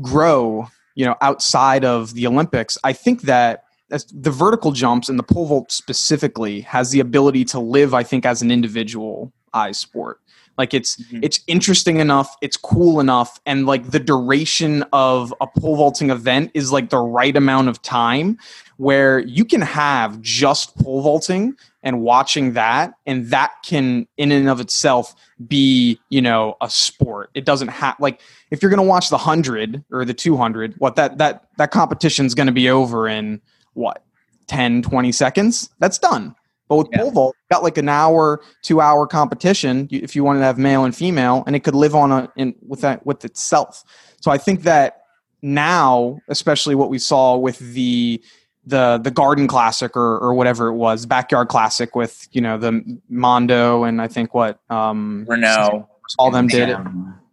grow, 0.00 0.68
you 0.94 1.06
know, 1.06 1.16
outside 1.20 1.84
of 1.84 2.14
the 2.14 2.26
Olympics. 2.26 2.76
I 2.84 2.92
think 2.92 3.22
that 3.22 3.64
the 3.88 4.30
vertical 4.30 4.72
jumps 4.72 5.08
and 5.08 5.18
the 5.18 5.22
pole 5.22 5.46
vault 5.46 5.70
specifically 5.70 6.60
has 6.62 6.90
the 6.90 7.00
ability 7.00 7.44
to 7.46 7.60
live, 7.60 7.94
I 7.94 8.02
think, 8.02 8.26
as 8.26 8.42
an 8.42 8.50
individual 8.50 9.32
eye 9.52 9.72
sport. 9.72 10.20
Like 10.58 10.74
it's 10.74 10.96
mm-hmm. 10.96 11.20
it's 11.22 11.40
interesting 11.46 11.98
enough, 11.98 12.34
it's 12.40 12.56
cool 12.56 13.00
enough, 13.00 13.40
and 13.46 13.66
like 13.66 13.90
the 13.90 14.00
duration 14.00 14.84
of 14.92 15.34
a 15.40 15.46
pole 15.46 15.76
vaulting 15.76 16.10
event 16.10 16.50
is 16.54 16.72
like 16.72 16.90
the 16.90 16.98
right 16.98 17.36
amount 17.36 17.68
of 17.68 17.82
time 17.82 18.38
where 18.78 19.20
you 19.20 19.44
can 19.44 19.60
have 19.60 20.20
just 20.20 20.76
pole 20.76 21.02
vaulting 21.02 21.56
and 21.82 22.00
watching 22.00 22.54
that, 22.54 22.94
and 23.06 23.26
that 23.30 23.52
can 23.64 24.06
in 24.16 24.32
and 24.32 24.48
of 24.48 24.60
itself 24.60 25.14
be 25.46 26.00
you 26.08 26.22
know 26.22 26.56
a 26.60 26.70
sport. 26.70 27.30
It 27.34 27.44
doesn't 27.44 27.68
have 27.68 27.96
like 28.00 28.20
if 28.50 28.62
you're 28.62 28.70
gonna 28.70 28.82
watch 28.82 29.10
the 29.10 29.18
hundred 29.18 29.84
or 29.90 30.04
the 30.04 30.14
two 30.14 30.36
hundred, 30.36 30.74
what 30.78 30.96
that 30.96 31.18
that 31.18 31.48
that 31.58 31.70
competition's 31.70 32.34
gonna 32.34 32.52
be 32.52 32.70
over 32.70 33.08
in 33.08 33.40
what 33.74 34.02
10 34.46 34.82
20 34.82 35.12
seconds 35.12 35.70
that's 35.80 35.98
done 35.98 36.34
but 36.68 36.76
with 36.76 36.88
yeah. 36.92 36.98
pole 36.98 37.10
vault, 37.10 37.36
got 37.50 37.62
like 37.62 37.78
an 37.78 37.88
hour, 37.88 38.40
two 38.62 38.80
hour 38.80 39.06
competition 39.06 39.88
if 39.90 40.16
you 40.16 40.24
wanted 40.24 40.40
to 40.40 40.44
have 40.44 40.58
male 40.58 40.84
and 40.84 40.94
female, 40.94 41.44
and 41.46 41.54
it 41.54 41.60
could 41.60 41.74
live 41.74 41.94
on 41.94 42.12
a 42.12 42.30
in 42.36 42.54
with 42.66 42.80
that 42.80 43.04
with 43.06 43.24
itself. 43.24 43.84
So 44.20 44.30
I 44.30 44.38
think 44.38 44.62
that 44.62 45.02
now, 45.42 46.18
especially 46.28 46.74
what 46.74 46.90
we 46.90 46.98
saw 46.98 47.36
with 47.36 47.58
the 47.58 48.22
the 48.64 48.98
the 48.98 49.10
garden 49.10 49.46
classic 49.46 49.96
or 49.96 50.18
or 50.18 50.34
whatever 50.34 50.68
it 50.68 50.74
was, 50.74 51.06
backyard 51.06 51.48
classic 51.48 51.94
with 51.94 52.28
you 52.32 52.40
know 52.40 52.58
the 52.58 52.98
Mondo 53.08 53.84
and 53.84 54.02
I 54.02 54.08
think 54.08 54.34
what 54.34 54.60
um 54.70 55.24
Renaud 55.28 55.88
all 56.18 56.30
them 56.30 56.48
did 56.48 56.70
it. 56.70 56.78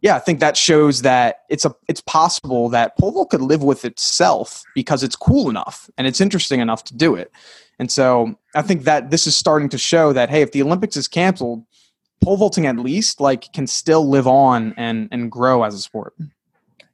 Yeah, 0.04 0.18
I 0.18 0.20
think 0.20 0.42
that 0.42 0.58
shows 0.58 1.02
that 1.04 1.44
it's 1.50 1.64
a 1.64 1.74
it's 1.88 2.02
possible 2.02 2.68
that 2.70 2.98
pole 2.98 3.14
vault 3.14 3.30
could 3.30 3.42
live 3.42 3.64
with 3.64 3.86
itself 3.86 4.62
because 4.76 5.02
it's 5.02 5.16
cool 5.16 5.50
enough 5.50 5.90
and 5.98 6.06
it's 6.06 6.20
interesting 6.20 6.60
enough 6.60 6.84
to 6.86 6.94
do 6.94 7.16
it. 7.16 7.32
And 7.80 7.90
so 7.90 8.38
I 8.54 8.64
think 8.64 8.84
that 8.84 9.12
this 9.12 9.26
is 9.26 9.36
starting 9.36 9.70
to 9.70 9.78
show 9.78 10.12
that 10.12 10.30
hey, 10.30 10.42
if 10.42 10.52
the 10.52 10.62
Olympics 10.62 10.98
is 10.98 11.08
canceled, 11.08 11.66
pole 12.22 12.36
vaulting 12.36 12.68
at 12.68 12.76
least 12.76 13.22
like 13.22 13.54
can 13.54 13.66
still 13.66 14.08
live 14.10 14.28
on 14.28 14.74
and 14.76 15.08
and 15.14 15.32
grow 15.32 15.64
as 15.64 15.74
a 15.74 15.80
sport. 15.80 16.14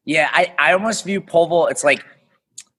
Yeah, 0.05 0.29
I, 0.31 0.53
I 0.59 0.73
almost 0.73 1.03
view 1.03 1.19
pole 1.19 1.47
vault. 1.47 1.71
It's 1.71 1.83
like 1.83 2.05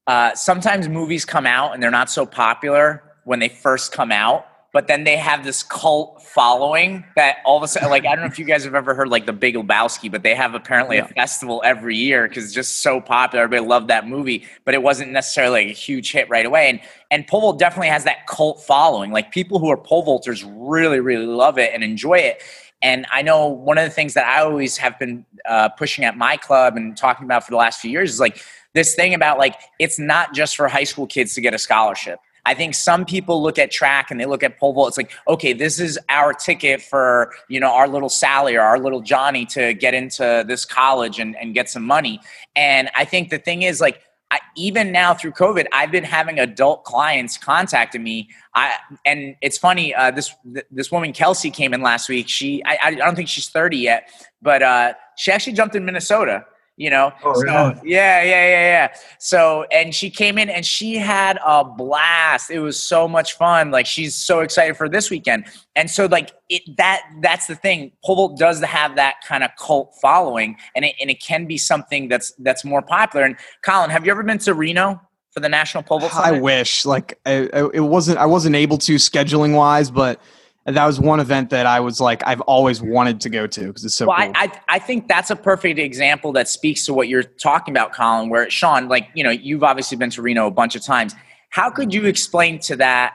uh, 0.06 0.32
sometimes 0.36 0.88
movies 0.88 1.24
come 1.24 1.44
out 1.44 1.74
and 1.74 1.82
they're 1.82 1.90
not 1.90 2.08
so 2.08 2.24
popular 2.24 3.02
when 3.24 3.40
they 3.40 3.48
first 3.48 3.90
come 3.90 4.12
out, 4.12 4.46
but 4.72 4.86
then 4.86 5.04
they 5.04 5.16
have 5.16 5.44
this 5.44 5.62
cult 5.62 6.22
following 6.22 7.04
that 7.16 7.38
all 7.44 7.56
of 7.56 7.62
a 7.62 7.68
sudden, 7.68 7.90
like, 7.90 8.06
I 8.06 8.14
don't 8.14 8.20
know 8.20 8.30
if 8.30 8.38
you 8.38 8.44
guys 8.44 8.64
have 8.64 8.74
ever 8.74 8.94
heard 8.94 9.08
like 9.08 9.26
the 9.26 9.32
Big 9.32 9.56
Lebowski, 9.56 10.10
but 10.10 10.22
they 10.22 10.34
have 10.34 10.54
apparently 10.54 10.96
yeah. 10.96 11.06
a 11.06 11.08
festival 11.08 11.60
every 11.64 11.96
year 11.96 12.28
because 12.28 12.44
it's 12.44 12.54
just 12.54 12.76
so 12.76 13.00
popular. 13.00 13.44
Everybody 13.44 13.68
loved 13.68 13.88
that 13.88 14.06
movie, 14.06 14.46
but 14.64 14.74
it 14.74 14.82
wasn't 14.82 15.10
necessarily 15.10 15.64
like 15.64 15.70
a 15.70 15.78
huge 15.78 16.12
hit 16.12 16.28
right 16.28 16.46
away. 16.46 16.68
And 16.68 16.80
and 17.10 17.26
pole 17.26 17.40
vault 17.40 17.58
definitely 17.58 17.88
has 17.88 18.04
that 18.04 18.28
cult 18.28 18.62
following. 18.62 19.10
Like 19.10 19.32
people 19.32 19.58
who 19.58 19.70
are 19.70 19.76
pole 19.76 20.04
vaulters 20.04 20.48
really, 20.48 21.00
really 21.00 21.26
love 21.26 21.58
it 21.58 21.72
and 21.74 21.82
enjoy 21.82 22.18
it. 22.18 22.42
And 22.82 23.06
I 23.12 23.22
know 23.22 23.48
one 23.48 23.76
of 23.76 23.84
the 23.84 23.90
things 23.90 24.14
that 24.14 24.26
I 24.26 24.42
always 24.42 24.76
have 24.78 24.98
been 24.98 25.26
uh, 25.46 25.68
pushing 25.70 26.04
at 26.04 26.16
my 26.16 26.36
club 26.36 26.76
and 26.76 26.96
talking 26.96 27.24
about 27.24 27.44
for 27.44 27.50
the 27.50 27.56
last 27.56 27.80
few 27.80 27.90
years 27.90 28.12
is 28.12 28.20
like 28.20 28.42
this 28.72 28.94
thing 28.94 29.14
about 29.14 29.38
like 29.38 29.56
it's 29.78 29.98
not 29.98 30.32
just 30.32 30.56
for 30.56 30.68
high 30.68 30.84
school 30.84 31.06
kids 31.06 31.34
to 31.34 31.40
get 31.40 31.54
a 31.54 31.58
scholarship 31.58 32.20
I 32.46 32.54
think 32.54 32.74
some 32.74 33.04
people 33.04 33.42
look 33.42 33.58
at 33.58 33.70
track 33.70 34.10
and 34.10 34.20
they 34.20 34.26
look 34.26 34.42
at 34.42 34.58
pole 34.58 34.72
vault. 34.72 34.88
It's 34.88 34.96
like, 34.96 35.12
okay, 35.28 35.52
this 35.52 35.78
is 35.78 35.98
our 36.08 36.32
ticket 36.32 36.82
for 36.82 37.32
you 37.48 37.60
know 37.60 37.72
our 37.72 37.88
little 37.88 38.08
Sally 38.08 38.56
or 38.56 38.62
our 38.62 38.78
little 38.78 39.00
Johnny 39.00 39.44
to 39.46 39.74
get 39.74 39.94
into 39.94 40.44
this 40.46 40.64
college 40.64 41.18
and, 41.18 41.36
and 41.36 41.54
get 41.54 41.68
some 41.68 41.84
money. 41.84 42.20
And 42.56 42.90
I 42.96 43.04
think 43.04 43.30
the 43.30 43.38
thing 43.38 43.62
is 43.62 43.80
like. 43.80 44.02
I, 44.32 44.38
even 44.56 44.92
now 44.92 45.12
through 45.12 45.32
COVID, 45.32 45.66
I've 45.72 45.90
been 45.90 46.04
having 46.04 46.38
adult 46.38 46.84
clients 46.84 47.36
contacting 47.36 48.04
me. 48.04 48.28
I 48.54 48.76
and 49.04 49.34
it's 49.42 49.58
funny. 49.58 49.92
Uh, 49.92 50.12
this 50.12 50.32
this 50.70 50.92
woman 50.92 51.12
Kelsey 51.12 51.50
came 51.50 51.74
in 51.74 51.82
last 51.82 52.08
week. 52.08 52.28
She 52.28 52.62
I, 52.64 52.78
I 52.80 52.94
don't 52.94 53.16
think 53.16 53.28
she's 53.28 53.48
thirty 53.48 53.78
yet, 53.78 54.08
but 54.40 54.62
uh, 54.62 54.92
she 55.16 55.32
actually 55.32 55.54
jumped 55.54 55.74
in 55.74 55.84
Minnesota 55.84 56.44
you 56.80 56.88
know? 56.88 57.12
Oh, 57.22 57.34
so, 57.34 57.44
yeah 57.44 57.74
yeah 57.84 58.22
yeah 58.22 58.22
yeah. 58.22 58.94
So 59.18 59.66
and 59.70 59.94
she 59.94 60.08
came 60.08 60.38
in 60.38 60.48
and 60.48 60.64
she 60.64 60.96
had 60.96 61.38
a 61.44 61.62
blast. 61.62 62.50
It 62.50 62.60
was 62.60 62.82
so 62.82 63.06
much 63.06 63.34
fun. 63.34 63.70
Like 63.70 63.84
she's 63.84 64.16
so 64.16 64.40
excited 64.40 64.78
for 64.78 64.88
this 64.88 65.10
weekend. 65.10 65.44
And 65.76 65.90
so 65.90 66.06
like 66.06 66.32
it 66.48 66.62
that 66.78 67.02
that's 67.20 67.46
the 67.48 67.54
thing. 67.54 67.92
Pole 68.02 68.16
vault 68.16 68.38
does 68.38 68.62
have 68.62 68.96
that 68.96 69.16
kind 69.28 69.44
of 69.44 69.50
cult 69.58 69.94
following 70.00 70.56
and 70.74 70.86
it, 70.86 70.94
and 70.98 71.10
it 71.10 71.22
can 71.22 71.44
be 71.44 71.58
something 71.58 72.08
that's 72.08 72.32
that's 72.38 72.64
more 72.64 72.80
popular. 72.80 73.26
And 73.26 73.36
colin 73.62 73.90
have 73.90 74.06
you 74.06 74.10
ever 74.10 74.22
been 74.22 74.38
to 74.38 74.54
reno 74.54 75.00
for 75.32 75.40
the 75.40 75.48
national 75.48 75.82
pole 75.84 76.00
vault 76.00 76.12
i 76.16 76.40
wish 76.40 76.84
like 76.84 77.18
I, 77.24 77.48
I, 77.52 77.68
it 77.72 77.80
wasn't 77.80 78.18
i 78.18 78.26
wasn't 78.26 78.56
able 78.56 78.78
to 78.78 78.96
scheduling 78.96 79.54
wise 79.54 79.88
but 79.90 80.20
that 80.66 80.86
was 80.86 81.00
one 81.00 81.20
event 81.20 81.50
that 81.50 81.66
I 81.66 81.80
was 81.80 82.00
like, 82.00 82.22
I've 82.26 82.42
always 82.42 82.82
wanted 82.82 83.20
to 83.22 83.30
go 83.30 83.46
to 83.46 83.66
because 83.68 83.84
it's 83.84 83.94
so. 83.94 84.06
Well, 84.06 84.16
cool. 84.18 84.32
I, 84.34 84.44
I 84.44 84.60
I 84.68 84.78
think 84.78 85.08
that's 85.08 85.30
a 85.30 85.36
perfect 85.36 85.78
example 85.78 86.32
that 86.32 86.48
speaks 86.48 86.84
to 86.86 86.94
what 86.94 87.08
you're 87.08 87.22
talking 87.22 87.72
about, 87.72 87.92
Colin. 87.92 88.28
Where 88.28 88.48
Shawn, 88.50 88.88
like 88.88 89.08
you 89.14 89.24
know, 89.24 89.30
you've 89.30 89.64
obviously 89.64 89.96
been 89.96 90.10
to 90.10 90.22
Reno 90.22 90.46
a 90.46 90.50
bunch 90.50 90.76
of 90.76 90.82
times. 90.82 91.14
How 91.48 91.70
could 91.70 91.92
you 91.92 92.06
explain 92.06 92.58
to 92.60 92.76
that, 92.76 93.14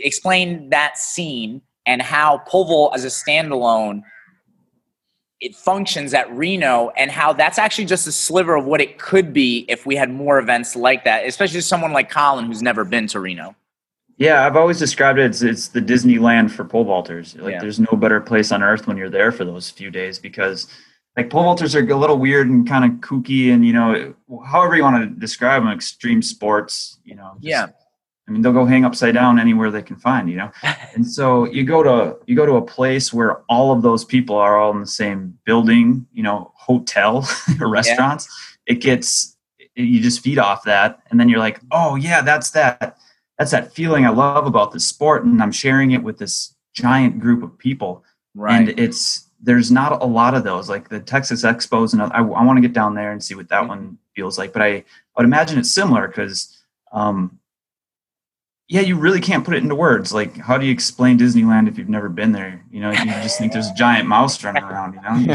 explain 0.00 0.68
that 0.70 0.98
scene 0.98 1.62
and 1.86 2.02
how 2.02 2.42
vault 2.50 2.92
as 2.94 3.04
a 3.04 3.08
standalone 3.08 4.02
it 5.40 5.54
functions 5.54 6.14
at 6.14 6.30
Reno 6.34 6.90
and 6.96 7.10
how 7.10 7.32
that's 7.32 7.58
actually 7.58 7.84
just 7.84 8.06
a 8.06 8.12
sliver 8.12 8.56
of 8.56 8.64
what 8.64 8.80
it 8.80 8.98
could 8.98 9.32
be 9.32 9.64
if 9.68 9.86
we 9.86 9.94
had 9.94 10.10
more 10.10 10.38
events 10.38 10.74
like 10.74 11.04
that, 11.04 11.24
especially 11.26 11.60
someone 11.60 11.92
like 11.92 12.10
Colin 12.10 12.46
who's 12.46 12.62
never 12.62 12.84
been 12.84 13.06
to 13.08 13.20
Reno. 13.20 13.54
Yeah, 14.18 14.44
I've 14.44 14.56
always 14.56 14.80
described 14.80 15.20
it 15.20 15.30
as 15.30 15.44
it's 15.44 15.68
the 15.68 15.80
Disneyland 15.80 16.50
for 16.50 16.64
pole 16.64 16.84
vaulters. 16.84 17.40
Like, 17.40 17.52
yeah. 17.52 17.60
there's 17.60 17.78
no 17.78 17.96
better 17.96 18.20
place 18.20 18.50
on 18.50 18.64
earth 18.64 18.88
when 18.88 18.96
you're 18.96 19.08
there 19.08 19.30
for 19.30 19.44
those 19.44 19.70
few 19.70 19.92
days 19.92 20.18
because, 20.18 20.66
like, 21.16 21.30
pole 21.30 21.44
vaulters 21.44 21.76
are 21.76 21.88
a 21.88 21.96
little 21.96 22.18
weird 22.18 22.48
and 22.48 22.68
kind 22.68 22.84
of 22.84 22.98
kooky, 22.98 23.52
and 23.52 23.64
you 23.64 23.72
know, 23.72 24.14
however 24.44 24.74
you 24.74 24.82
want 24.82 25.08
to 25.08 25.20
describe 25.20 25.62
them, 25.62 25.72
extreme 25.72 26.20
sports. 26.20 26.98
You 27.04 27.14
know, 27.14 27.34
just, 27.34 27.44
yeah. 27.44 27.66
I 28.28 28.32
mean, 28.32 28.42
they'll 28.42 28.52
go 28.52 28.64
hang 28.64 28.84
upside 28.84 29.14
down 29.14 29.38
anywhere 29.38 29.70
they 29.70 29.82
can 29.82 29.96
find. 29.96 30.28
You 30.28 30.36
know, 30.38 30.50
and 30.94 31.06
so 31.06 31.44
you 31.44 31.62
go 31.62 31.84
to 31.84 32.16
you 32.26 32.34
go 32.34 32.44
to 32.44 32.56
a 32.56 32.62
place 32.62 33.12
where 33.12 33.42
all 33.48 33.70
of 33.70 33.82
those 33.82 34.04
people 34.04 34.34
are 34.34 34.58
all 34.58 34.72
in 34.72 34.80
the 34.80 34.86
same 34.86 35.38
building. 35.44 36.08
You 36.12 36.24
know, 36.24 36.52
hotel 36.56 37.24
or 37.60 37.68
restaurants. 37.68 38.26
Yeah. 38.66 38.74
It 38.74 38.80
gets 38.80 39.36
you 39.76 40.00
just 40.00 40.22
feed 40.22 40.40
off 40.40 40.64
that, 40.64 40.98
and 41.08 41.20
then 41.20 41.28
you're 41.28 41.38
like, 41.38 41.60
oh 41.70 41.94
yeah, 41.94 42.20
that's 42.20 42.50
that 42.50 42.98
that's 43.38 43.52
that 43.52 43.72
feeling 43.72 44.04
I 44.04 44.10
love 44.10 44.46
about 44.46 44.72
the 44.72 44.80
sport, 44.80 45.24
and 45.24 45.42
I'm 45.42 45.52
sharing 45.52 45.92
it 45.92 46.02
with 46.02 46.18
this 46.18 46.54
giant 46.74 47.20
group 47.20 47.42
of 47.42 47.56
people. 47.56 48.04
Right. 48.34 48.68
And 48.68 48.78
it's 48.78 49.28
there's 49.40 49.70
not 49.70 50.02
a 50.02 50.06
lot 50.06 50.34
of 50.34 50.42
those, 50.44 50.68
like 50.68 50.88
the 50.88 51.00
Texas 51.00 51.44
Expos, 51.44 51.92
and 51.92 52.02
I, 52.02 52.18
I 52.18 52.20
want 52.20 52.56
to 52.56 52.60
get 52.60 52.72
down 52.72 52.94
there 52.94 53.12
and 53.12 53.22
see 53.22 53.34
what 53.34 53.48
that 53.48 53.60
mm-hmm. 53.60 53.68
one 53.68 53.98
feels 54.14 54.36
like. 54.38 54.52
But 54.52 54.62
I, 54.62 54.68
I 54.68 54.84
would 55.16 55.26
imagine 55.26 55.58
it's 55.58 55.70
similar 55.70 56.08
because, 56.08 56.56
um, 56.92 57.38
yeah, 58.68 58.80
you 58.80 58.96
really 58.96 59.20
can't 59.20 59.44
put 59.44 59.54
it 59.54 59.62
into 59.62 59.76
words. 59.76 60.12
Like, 60.12 60.36
how 60.36 60.58
do 60.58 60.66
you 60.66 60.72
explain 60.72 61.18
Disneyland 61.18 61.68
if 61.68 61.78
you've 61.78 61.88
never 61.88 62.08
been 62.08 62.32
there? 62.32 62.62
You 62.70 62.80
know, 62.80 62.90
you 62.90 63.04
just 63.04 63.38
think 63.38 63.52
there's 63.52 63.68
a 63.68 63.74
giant 63.74 64.08
mouse 64.08 64.42
running 64.42 64.62
around. 64.64 64.94
You 64.94 65.00
know? 65.00 65.34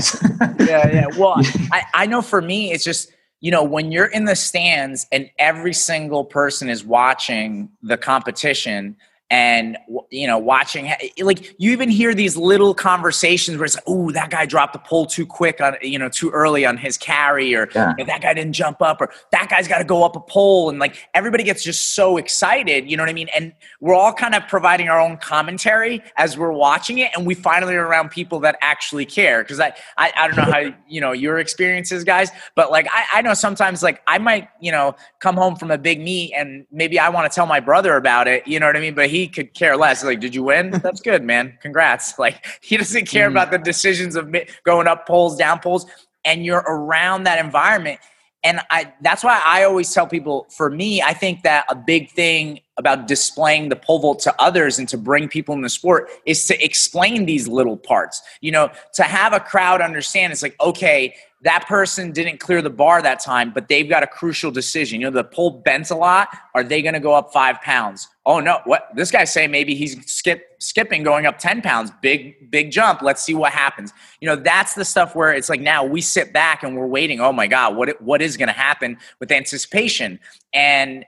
yeah, 0.60 0.92
yeah. 0.92 1.08
Well, 1.18 1.36
I, 1.72 1.84
I 1.94 2.06
know 2.06 2.22
for 2.22 2.42
me, 2.42 2.74
it's 2.74 2.84
just 2.84 3.12
you 3.44 3.52
know, 3.52 3.62
when 3.62 3.92
you're 3.92 4.06
in 4.06 4.24
the 4.24 4.38
stands 4.38 5.06
and 5.12 5.30
every 5.38 5.74
single 5.74 6.24
person 6.24 6.70
is 6.70 6.86
watching 6.86 7.70
the 7.82 7.98
competition, 7.98 8.96
and 9.34 9.80
you 10.12 10.28
know 10.28 10.38
watching 10.38 10.94
like 11.22 11.56
you 11.58 11.72
even 11.72 11.90
hear 11.90 12.14
these 12.14 12.38
little 12.38 12.76
conversations 12.76 13.58
where 13.58 13.66
it's 13.66 13.74
like 13.74 13.84
oh 13.88 14.12
that 14.12 14.30
guy 14.30 14.46
dropped 14.46 14.74
the 14.74 14.80
pole 14.80 15.08
too 15.08 15.26
quick 15.26 15.60
on 15.60 15.76
you 15.82 15.98
know 15.98 16.08
too 16.08 16.30
early 16.30 16.68
on 16.68 16.78
his 16.78 17.00
carry 17.00 17.56
or 17.56 17.68
yeah. 17.74 17.94
that 18.06 18.22
guy 18.22 18.32
didn't 18.32 18.54
jump 18.54 18.80
up 18.80 19.02
or 19.02 19.10
that 19.32 19.50
guy's 19.50 19.68
got 19.68 19.80
to 19.80 19.84
go 19.84 20.04
up 20.04 20.16
a 20.16 20.20
pole 20.20 20.70
and 20.70 20.78
like 20.78 21.10
everybody 21.16 21.44
gets 21.44 21.64
just 21.64 21.96
so 21.96 22.18
excited 22.18 22.88
you 22.88 22.96
know 22.96 23.02
what 23.02 23.10
i 23.10 23.14
mean 23.14 23.28
and 23.36 23.52
we're 23.82 23.96
all 23.96 24.14
kind 24.14 24.36
of 24.36 24.48
providing 24.48 24.88
our 24.88 25.00
own 25.00 25.18
commentary 25.18 26.00
as 26.16 26.38
we're 26.38 26.52
watching 26.52 27.00
it 27.00 27.10
and 27.18 27.26
we 27.26 27.34
finally 27.34 27.74
are 27.74 27.88
around 27.88 28.12
people 28.12 28.40
that 28.40 28.56
actually 28.62 29.04
care 29.04 29.42
because 29.42 29.60
I, 29.60 29.74
I 29.98 30.14
i 30.16 30.28
don't 30.28 30.38
know 30.38 30.52
how 30.54 30.76
you 30.88 31.02
know 31.02 31.12
your 31.12 31.40
experiences 31.40 32.04
guys 32.04 32.30
but 32.54 32.70
like 32.70 32.88
I, 32.92 33.18
I 33.18 33.22
know 33.24 33.34
sometimes 33.34 33.82
like 33.82 34.04
i 34.06 34.20
might 34.20 34.50
you 34.62 34.72
know 34.72 34.96
come 35.18 35.38
home 35.38 35.56
from 35.56 35.72
a 35.72 35.78
big 35.80 36.00
meet 36.00 36.34
and 36.34 36.68
maybe 36.72 37.00
i 37.00 37.10
want 37.10 37.32
to 37.32 37.36
tell 37.36 37.48
my 37.48 37.60
brother 37.60 37.96
about 37.96 38.28
it 38.28 38.48
you 38.48 38.60
know 38.60 38.68
what 38.68 38.78
i 38.78 38.80
mean 38.80 38.94
but 38.94 39.10
he 39.10 39.23
could 39.28 39.54
care 39.54 39.76
less. 39.78 40.04
Like, 40.04 40.20
did 40.20 40.34
you 40.36 40.44
win? 40.44 40.72
That's 40.72 41.02
good, 41.02 41.24
man. 41.24 41.58
Congrats. 41.62 42.14
Like, 42.24 42.46
he 42.62 42.78
doesn't 42.78 43.06
care 43.08 43.28
mm 43.28 43.32
about 43.32 43.52
the 43.52 43.58
decisions 43.58 44.16
of 44.16 44.34
going 44.64 44.88
up 44.88 45.08
poles, 45.08 45.36
down 45.36 45.60
poles, 45.60 45.86
and 46.24 46.46
you're 46.46 46.64
around 46.68 47.24
that 47.24 47.44
environment. 47.44 48.00
And 48.44 48.60
I, 48.70 48.94
that's 49.02 49.24
why 49.24 49.42
I 49.46 49.64
always 49.64 49.94
tell 49.94 50.08
people. 50.08 50.48
For 50.50 50.70
me, 50.70 51.02
I 51.02 51.14
think 51.14 51.44
that 51.44 51.66
a 51.70 51.76
big 51.76 52.12
thing 52.12 52.60
about 52.78 53.08
displaying 53.08 53.70
the 53.70 53.76
pole 53.76 54.00
vault 54.00 54.20
to 54.20 54.34
others 54.42 54.80
and 54.80 54.90
to 54.90 54.98
bring 54.98 55.28
people 55.28 55.54
in 55.54 55.62
the 55.62 55.70
sport 55.70 56.10
is 56.26 56.46
to 56.48 56.64
explain 56.64 57.26
these 57.26 57.48
little 57.48 57.78
parts. 57.78 58.22
You 58.42 58.52
know, 58.52 58.72
to 58.94 59.04
have 59.04 59.34
a 59.34 59.40
crowd 59.40 59.82
understand. 59.82 60.34
It's 60.34 60.42
like, 60.42 60.56
okay, 60.60 61.14
that 61.44 61.68
person 61.68 62.12
didn't 62.12 62.40
clear 62.40 62.62
the 62.62 62.70
bar 62.70 63.02
that 63.02 63.20
time, 63.20 63.52
but 63.52 63.68
they've 63.68 63.88
got 63.88 64.02
a 64.02 64.08
crucial 64.08 64.50
decision. 64.50 65.02
You 65.02 65.08
know, 65.08 65.12
the 65.12 65.26
pole 65.26 65.62
bent 65.66 65.92
a 65.92 65.96
lot. 65.96 66.30
Are 66.56 66.64
they 66.64 66.82
going 66.82 66.94
to 66.94 67.00
go 67.00 67.14
up 67.14 67.32
five 67.34 67.62
pounds? 67.62 68.08
Oh 68.26 68.40
no! 68.40 68.60
What 68.64 68.88
this 68.96 69.12
guy's 69.12 69.34
saying? 69.34 69.52
Maybe 69.52 69.76
he's 69.76 70.10
skip 70.10 70.56
skipping, 70.60 71.04
going 71.04 71.26
up 71.26 71.38
ten 71.38 71.62
pounds. 71.62 71.92
Big 72.02 72.50
big 72.50 72.72
jump. 72.72 73.02
Let's 73.02 73.22
see 73.22 73.34
what 73.34 73.52
happens. 73.52 73.92
You 74.22 74.30
know, 74.30 74.38
that's 74.38 74.76
the 74.76 74.86
stuff 74.86 75.14
where 75.16 75.34
it's 75.34 75.50
like 75.50 75.60
now 75.60 75.84
we 75.84 76.00
sit 76.00 76.32
back 76.32 76.64
and 76.64 76.78
we're 76.78 76.88
waiting. 76.88 77.20
Oh 77.20 77.34
my 77.34 77.48
god, 77.48 77.76
what 77.76 78.02
what 78.02 78.22
is 78.22 78.38
going 78.38 78.48
to 78.48 78.54
happen 78.54 78.98
with 79.20 79.32
anticipation? 79.32 80.22
And 80.54 81.06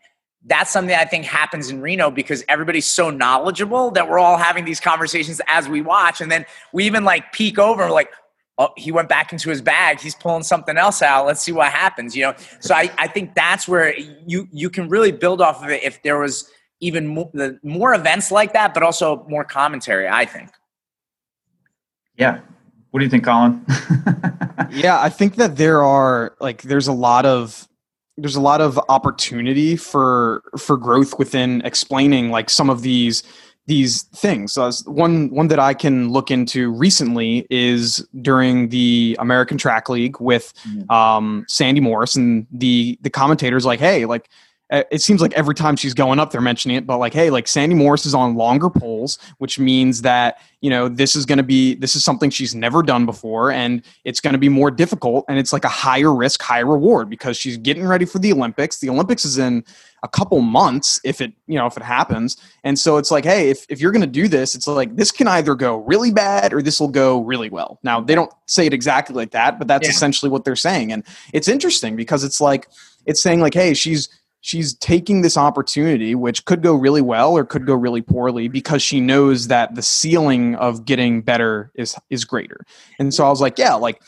that's 0.47 0.71
something 0.71 0.95
I 0.95 1.05
think 1.05 1.25
happens 1.25 1.69
in 1.69 1.81
Reno 1.81 2.11
because 2.11 2.43
everybody's 2.47 2.85
so 2.85 3.09
knowledgeable 3.09 3.91
that 3.91 4.09
we're 4.09 4.19
all 4.19 4.37
having 4.37 4.63
these 4.63 4.79
conversations 4.79 5.41
as 5.47 5.67
we 5.67 5.81
watch, 5.81 6.21
and 6.21 6.31
then 6.31 6.45
we 6.71 6.85
even 6.85 7.03
like 7.03 7.31
peek 7.31 7.57
over, 7.57 7.89
like, 7.89 8.11
oh, 8.57 8.69
he 8.77 8.91
went 8.91 9.09
back 9.09 9.31
into 9.31 9.49
his 9.49 9.61
bag. 9.61 9.99
He's 9.99 10.15
pulling 10.15 10.43
something 10.43 10.77
else 10.77 11.01
out. 11.01 11.25
Let's 11.25 11.41
see 11.41 11.51
what 11.51 11.71
happens. 11.71 12.15
You 12.15 12.23
know, 12.23 12.35
so 12.59 12.75
I, 12.75 12.91
I 12.97 13.07
think 13.07 13.33
that's 13.33 13.67
where 13.67 13.97
you 13.97 14.47
you 14.51 14.69
can 14.69 14.87
really 14.87 15.11
build 15.11 15.41
off 15.41 15.63
of 15.63 15.69
it 15.69 15.83
if 15.83 16.01
there 16.03 16.19
was 16.19 16.49
even 16.79 17.07
more, 17.07 17.29
the, 17.33 17.59
more 17.63 17.95
events 17.95 18.31
like 18.31 18.53
that, 18.53 18.73
but 18.73 18.83
also 18.83 19.25
more 19.27 19.43
commentary. 19.43 20.07
I 20.07 20.25
think. 20.25 20.51
Yeah. 22.17 22.41
What 22.91 22.99
do 22.99 23.05
you 23.05 23.11
think, 23.11 23.25
Colin? 23.25 23.65
yeah, 24.71 25.01
I 25.01 25.09
think 25.09 25.35
that 25.35 25.57
there 25.57 25.83
are 25.83 26.33
like 26.39 26.61
there's 26.61 26.87
a 26.87 26.93
lot 26.93 27.25
of 27.25 27.67
there's 28.17 28.35
a 28.35 28.41
lot 28.41 28.61
of 28.61 28.79
opportunity 28.89 29.75
for 29.75 30.43
for 30.57 30.77
growth 30.77 31.17
within 31.19 31.61
explaining 31.65 32.31
like 32.31 32.49
some 32.49 32.69
of 32.69 32.81
these 32.81 33.23
these 33.67 34.03
things. 34.03 34.57
Uh, 34.57 34.71
one 34.85 35.29
one 35.31 35.47
that 35.47 35.59
I 35.59 35.73
can 35.73 36.09
look 36.09 36.29
into 36.29 36.71
recently 36.71 37.47
is 37.49 38.07
during 38.21 38.69
the 38.69 39.15
American 39.19 39.57
Track 39.57 39.89
League 39.89 40.19
with 40.19 40.53
mm-hmm. 40.67 40.89
um, 40.91 41.45
Sandi 41.47 41.81
Morris, 41.81 42.15
and 42.15 42.45
the 42.51 42.97
the 43.01 43.09
commentators 43.09 43.65
like, 43.65 43.79
hey, 43.79 44.05
like 44.05 44.29
it 44.71 45.01
seems 45.01 45.21
like 45.21 45.33
every 45.33 45.55
time 45.55 45.75
she's 45.75 45.93
going 45.93 46.19
up 46.19 46.31
they're 46.31 46.41
mentioning 46.41 46.77
it 46.77 46.87
but 46.87 46.97
like 46.97 47.13
hey 47.13 47.29
like 47.29 47.47
sandi 47.47 47.75
morris 47.75 48.05
is 48.05 48.15
on 48.15 48.35
longer 48.35 48.69
poles 48.69 49.19
which 49.37 49.59
means 49.59 50.01
that 50.01 50.39
you 50.65 50.71
know 50.71 50.89
this 50.89 51.15
is 51.15 51.27
going 51.27 51.37
to 51.37 51.43
be 51.43 51.75
this 51.75 51.95
is 51.95 52.03
something 52.03 52.31
she's 52.31 52.55
never 52.55 52.81
done 52.81 53.05
before 53.05 53.51
and 53.51 53.83
it's 54.03 54.19
going 54.19 54.33
to 54.33 54.39
be 54.39 54.49
more 54.49 54.71
difficult 54.71 55.23
and 55.29 55.37
it's 55.37 55.53
like 55.53 55.63
a 55.63 55.69
higher 55.69 56.11
risk 56.11 56.41
higher 56.41 56.65
reward 56.65 57.07
because 57.07 57.37
she's 57.37 57.57
getting 57.57 57.85
ready 57.85 58.05
for 58.05 58.17
the 58.17 58.31
olympics. 58.31 58.79
The 58.79 58.89
olympics 58.89 59.25
is 59.25 59.37
in 59.37 59.63
a 60.01 60.07
couple 60.07 60.39
months 60.41 60.99
if 61.03 61.21
it 61.21 61.33
you 61.45 61.55
know 61.55 61.67
if 61.67 61.77
it 61.77 61.83
happens. 61.83 62.37
And 62.63 62.79
so 62.79 62.97
it's 62.97 63.11
like 63.11 63.25
hey 63.25 63.51
if, 63.51 63.67
if 63.69 63.79
you're 63.79 63.91
going 63.91 64.01
to 64.01 64.07
do 64.07 64.27
this 64.27 64.55
it's 64.55 64.65
like 64.65 64.95
this 64.95 65.11
can 65.11 65.27
either 65.27 65.53
go 65.53 65.77
really 65.77 66.11
bad 66.11 66.51
or 66.51 66.63
this 66.63 66.79
will 66.79 66.87
go 66.87 67.21
really 67.21 67.51
well. 67.51 67.79
Now 67.83 68.01
they 68.01 68.15
don't 68.15 68.33
say 68.47 68.65
it 68.65 68.73
exactly 68.73 69.15
like 69.15 69.31
that 69.31 69.59
but 69.59 69.67
that's 69.67 69.87
yeah. 69.87 69.91
essentially 69.91 70.31
what 70.31 70.45
they're 70.45 70.55
saying. 70.55 70.91
And 70.91 71.03
it's 71.31 71.47
interesting 71.47 71.95
because 71.95 72.23
it's 72.23 72.41
like 72.41 72.67
it's 73.05 73.21
saying 73.21 73.39
like 73.39 73.53
hey 73.53 73.75
she's 73.75 74.09
she's 74.45 74.75
taking 74.75 75.23
this 75.23 75.37
opportunity, 75.37 76.13
which 76.13 76.45
could 76.45 76.61
go 76.61 76.75
really 76.75 77.01
well 77.01 77.35
or 77.35 77.43
could 77.43 77.65
go 77.65 77.73
really 77.73 78.01
poorly, 78.01 78.47
because 78.47 78.83
she 78.83 79.01
knows 79.01 79.47
that 79.47 79.73
the 79.73 79.81
ceiling 79.81 80.55
of 80.55 80.85
getting 80.85 81.21
better 81.21 81.71
is 81.73 81.95
is 82.09 82.23
greater. 82.23 82.63
And 82.99 83.13
so 83.13 83.25
I 83.25 83.29
was 83.29 83.41
like, 83.41 83.57
yeah, 83.57 83.73
like 83.73 84.01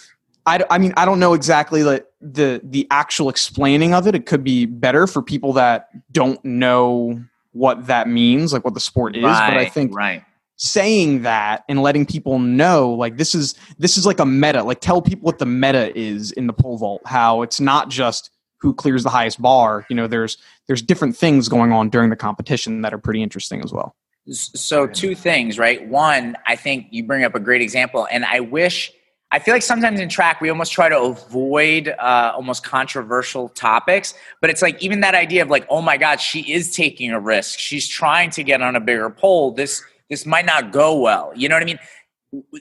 I, 0.46 0.64
I 0.70 0.78
mean 0.78 0.94
I 0.96 1.06
don't 1.06 1.20
know 1.20 1.34
exactly 1.34 1.84
like 1.84 2.06
the 2.22 2.62
the 2.64 2.88
actual 2.92 3.30
explaining 3.30 3.94
of 3.94 4.08
it. 4.08 4.14
It 4.14 4.28
could 4.28 4.44
be 4.44 4.66
better 4.66 5.08
for 5.08 5.24
people 5.24 5.54
that 5.54 5.90
don't 6.12 6.44
know 6.46 7.20
what 7.54 7.88
that 7.88 8.08
means, 8.08 8.54
like 8.54 8.64
what 8.64 8.76
the 8.76 8.80
sport 8.80 9.16
is. 9.16 9.24
Right, 9.24 9.50
but 9.50 9.58
I 9.58 9.66
think 9.66 9.96
right 9.96 10.24
saying 10.60 11.22
that 11.22 11.64
and 11.70 11.84
letting 11.84 12.04
people 12.04 12.40
know 12.40 12.92
like 12.92 13.18
this 13.18 13.36
is 13.36 13.54
this 13.78 13.96
is 13.96 14.08
like 14.08 14.20
a 14.20 14.26
meta 14.26 14.64
like 14.64 14.82
tell 14.82 15.04
people 15.04 15.24
what 15.24 15.38
the 15.38 15.46
meta 15.46 15.96
is 15.96 16.32
in 16.32 16.48
the 16.48 16.54
pole 16.54 16.80
vault 16.80 17.00
how 17.06 17.44
it's 17.44 17.60
not 17.60 17.90
just 17.90 18.32
who 18.60 18.74
clears 18.74 19.04
the 19.04 19.10
highest 19.10 19.42
bar 19.42 19.86
you 19.90 19.96
know 19.96 20.08
there's 20.08 20.38
there's 20.68 20.82
different 20.82 21.16
things 21.16 21.48
going 21.50 21.72
on 21.72 21.90
during 21.90 22.10
the 22.10 22.16
competition 22.16 22.82
that 22.82 22.94
are 22.94 22.98
pretty 22.98 23.24
interesting 23.24 23.64
as 23.64 23.72
well. 23.72 23.96
So 24.30 24.88
two 24.88 25.16
things 25.16 25.58
right? 25.58 25.88
One 25.88 26.36
i 26.46 26.56
think 26.56 26.88
you 26.92 27.04
bring 27.04 27.24
up 27.24 27.36
a 27.36 27.40
great 27.40 27.62
example 27.62 28.08
and 28.12 28.26
i 28.26 28.40
wish 28.40 28.92
i 29.32 29.40
feel 29.40 29.54
like 29.54 29.64
sometimes 29.64 30.00
in 30.00 30.10
track 30.10 30.42
we 30.42 30.50
almost 30.50 30.72
try 30.74 30.90
to 30.90 31.00
avoid 31.00 31.90
uh, 32.00 32.32
almost 32.36 32.64
controversial 32.64 33.50
topics 33.50 34.14
but 34.42 34.50
it's 34.50 34.62
like 34.62 34.82
even 34.84 35.00
that 35.02 35.16
idea 35.16 35.42
of 35.42 35.50
like 35.50 35.66
oh 35.70 35.82
my 35.82 35.98
god 35.98 36.20
she 36.20 36.42
is 36.52 36.76
taking 36.76 37.12
a 37.12 37.20
risk. 37.20 37.60
She's 37.60 37.88
trying 37.88 38.30
to 38.32 38.44
get 38.44 38.62
on 38.62 38.76
a 38.76 38.82
bigger 38.82 39.10
pole. 39.10 39.52
This 39.52 39.84
this 40.10 40.26
might 40.26 40.46
not 40.46 40.72
go 40.72 41.00
well. 41.00 41.32
You 41.36 41.48
know 41.50 41.56
what 41.56 41.64
i 41.64 41.66
mean 41.66 41.80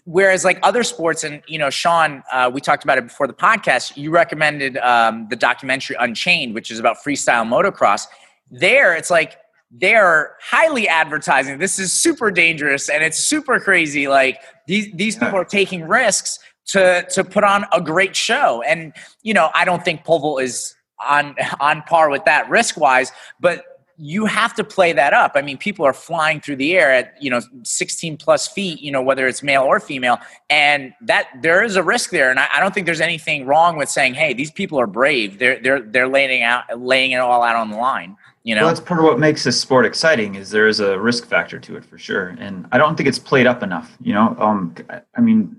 whereas 0.05 0.45
like 0.45 0.59
other 0.63 0.83
sports 0.85 1.25
and 1.25 1.43
you 1.49 1.59
know 1.59 1.71
shawn 1.71 2.23
uh, 2.33 2.51
we 2.53 2.61
talked 2.61 2.85
about 2.85 2.99
it 2.99 3.05
before 3.05 3.27
the 3.27 3.35
podcast 3.35 3.97
you 3.97 4.11
recommended 4.11 4.77
um, 4.79 5.27
the 5.29 5.37
documentary 5.37 5.97
unchained 5.99 6.55
which 6.55 6.71
is 6.71 6.79
about 6.79 6.97
freestyle 6.99 7.47
motocross. 7.47 8.07
There 8.51 8.95
it's 8.95 9.11
like 9.11 9.39
they're 9.73 10.37
highly 10.41 10.87
advertising. 10.87 11.59
This 11.59 11.79
is 11.79 11.93
super 11.93 12.31
dangerous 12.31 12.89
and 12.89 13.03
it's 13.03 13.19
super 13.19 13.59
crazy. 13.59 14.07
Like 14.07 14.41
these 14.69 14.89
these 14.95 15.17
yeah. 15.17 15.25
people 15.25 15.41
are 15.41 15.45
taking 15.45 15.87
risks 15.89 16.39
to 16.67 17.05
to 17.11 17.25
put 17.25 17.43
on 17.43 17.65
a 17.73 17.81
great 17.81 18.15
show. 18.15 18.63
And 18.63 18.93
you 19.27 19.35
know 19.35 19.51
i 19.55 19.65
don't 19.65 19.85
think 19.85 20.05
vault 20.05 20.41
is 20.41 20.75
on 21.05 21.35
on 21.61 21.83
par 21.83 22.09
with 22.09 22.25
that 22.25 22.49
risk 22.49 22.79
wise 22.79 23.13
but 23.41 23.65
you 23.99 24.27
have 24.27 24.55
to 24.55 24.65
play 24.65 24.93
that 24.93 25.13
up. 25.13 25.33
I 25.35 25.43
mean, 25.43 25.57
people 25.57 25.85
are 25.85 25.93
flying 25.93 26.41
through 26.41 26.57
the 26.57 26.77
air 26.77 26.93
at 26.93 27.15
you 27.21 27.31
know 27.31 27.41
16 27.63 28.17
plus 28.17 28.47
feet, 28.47 28.81
you 28.81 28.93
know, 28.93 29.03
whether 29.03 29.27
it's 29.27 29.43
male 29.43 29.63
or 29.63 29.81
female, 29.81 30.19
and 30.51 30.93
that 31.03 31.29
there 31.41 31.63
is 31.63 31.77
a 31.77 31.83
risk 31.83 32.11
there. 32.11 32.31
And 32.31 32.39
I, 32.39 32.47
I, 32.55 32.61
don't 32.61 32.75
think 32.75 32.87
there's 32.87 33.01
anything 33.01 33.47
wrong 33.47 33.77
with 33.77 33.89
saying, 33.89 34.15
"Hey, 34.15 34.35
these 34.35 34.51
people 34.51 34.79
are 34.79 34.87
brave. 34.87 35.39
They're 35.39 35.59
they're 35.61 35.81
they're 35.81 36.09
laying 36.09 36.43
out 36.43 36.65
laying 36.79 37.13
it 37.13 37.19
all 37.19 37.43
out 37.43 37.57
on 37.57 37.71
the 37.71 37.77
line." 37.77 38.17
You 38.45 38.55
know, 38.55 38.63
well, 38.63 38.69
that's 38.69 38.81
part 38.81 39.01
of 39.01 39.05
what 39.05 39.19
makes 39.19 39.43
this 39.43 39.61
sport 39.61 39.87
exciting. 39.87 40.37
Is 40.37 40.51
there 40.51 40.69
is 40.69 40.81
a 40.81 40.99
risk 40.99 41.27
factor 41.27 41.59
to 41.59 41.77
it 41.77 41.85
for 41.85 41.99
sure, 41.99 42.37
and 42.39 42.67
I 42.73 42.79
don't 42.79 42.97
think 42.97 43.09
it's 43.09 43.19
played 43.19 43.47
up 43.47 43.63
enough. 43.63 43.97
You 44.01 44.15
know, 44.15 44.37
um, 44.39 44.75
I 45.17 45.21
mean, 45.21 45.57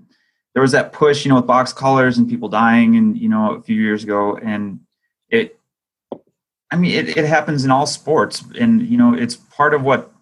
there 0.54 0.62
was 0.62 0.72
that 0.72 0.92
push, 0.92 1.24
you 1.24 1.28
know, 1.28 1.36
with 1.36 1.46
box 1.46 1.72
collars 1.72 2.18
and 2.18 2.28
people 2.28 2.48
dying, 2.48 2.96
and 2.96 3.18
you 3.18 3.28
know, 3.28 3.54
a 3.54 3.62
few 3.62 3.76
years 3.76 4.04
ago, 4.04 4.38
and 4.38 4.80
it 5.28 5.57
I 6.70 6.76
mean, 6.76 6.92
it, 6.92 7.16
it 7.16 7.24
happens 7.24 7.64
in 7.64 7.70
all 7.70 7.86
sports, 7.86 8.44
and 8.58 8.82
you 8.82 8.96
know, 8.96 9.14
it's 9.14 9.36
part 9.36 9.74
of 9.74 9.82
what 9.82 10.12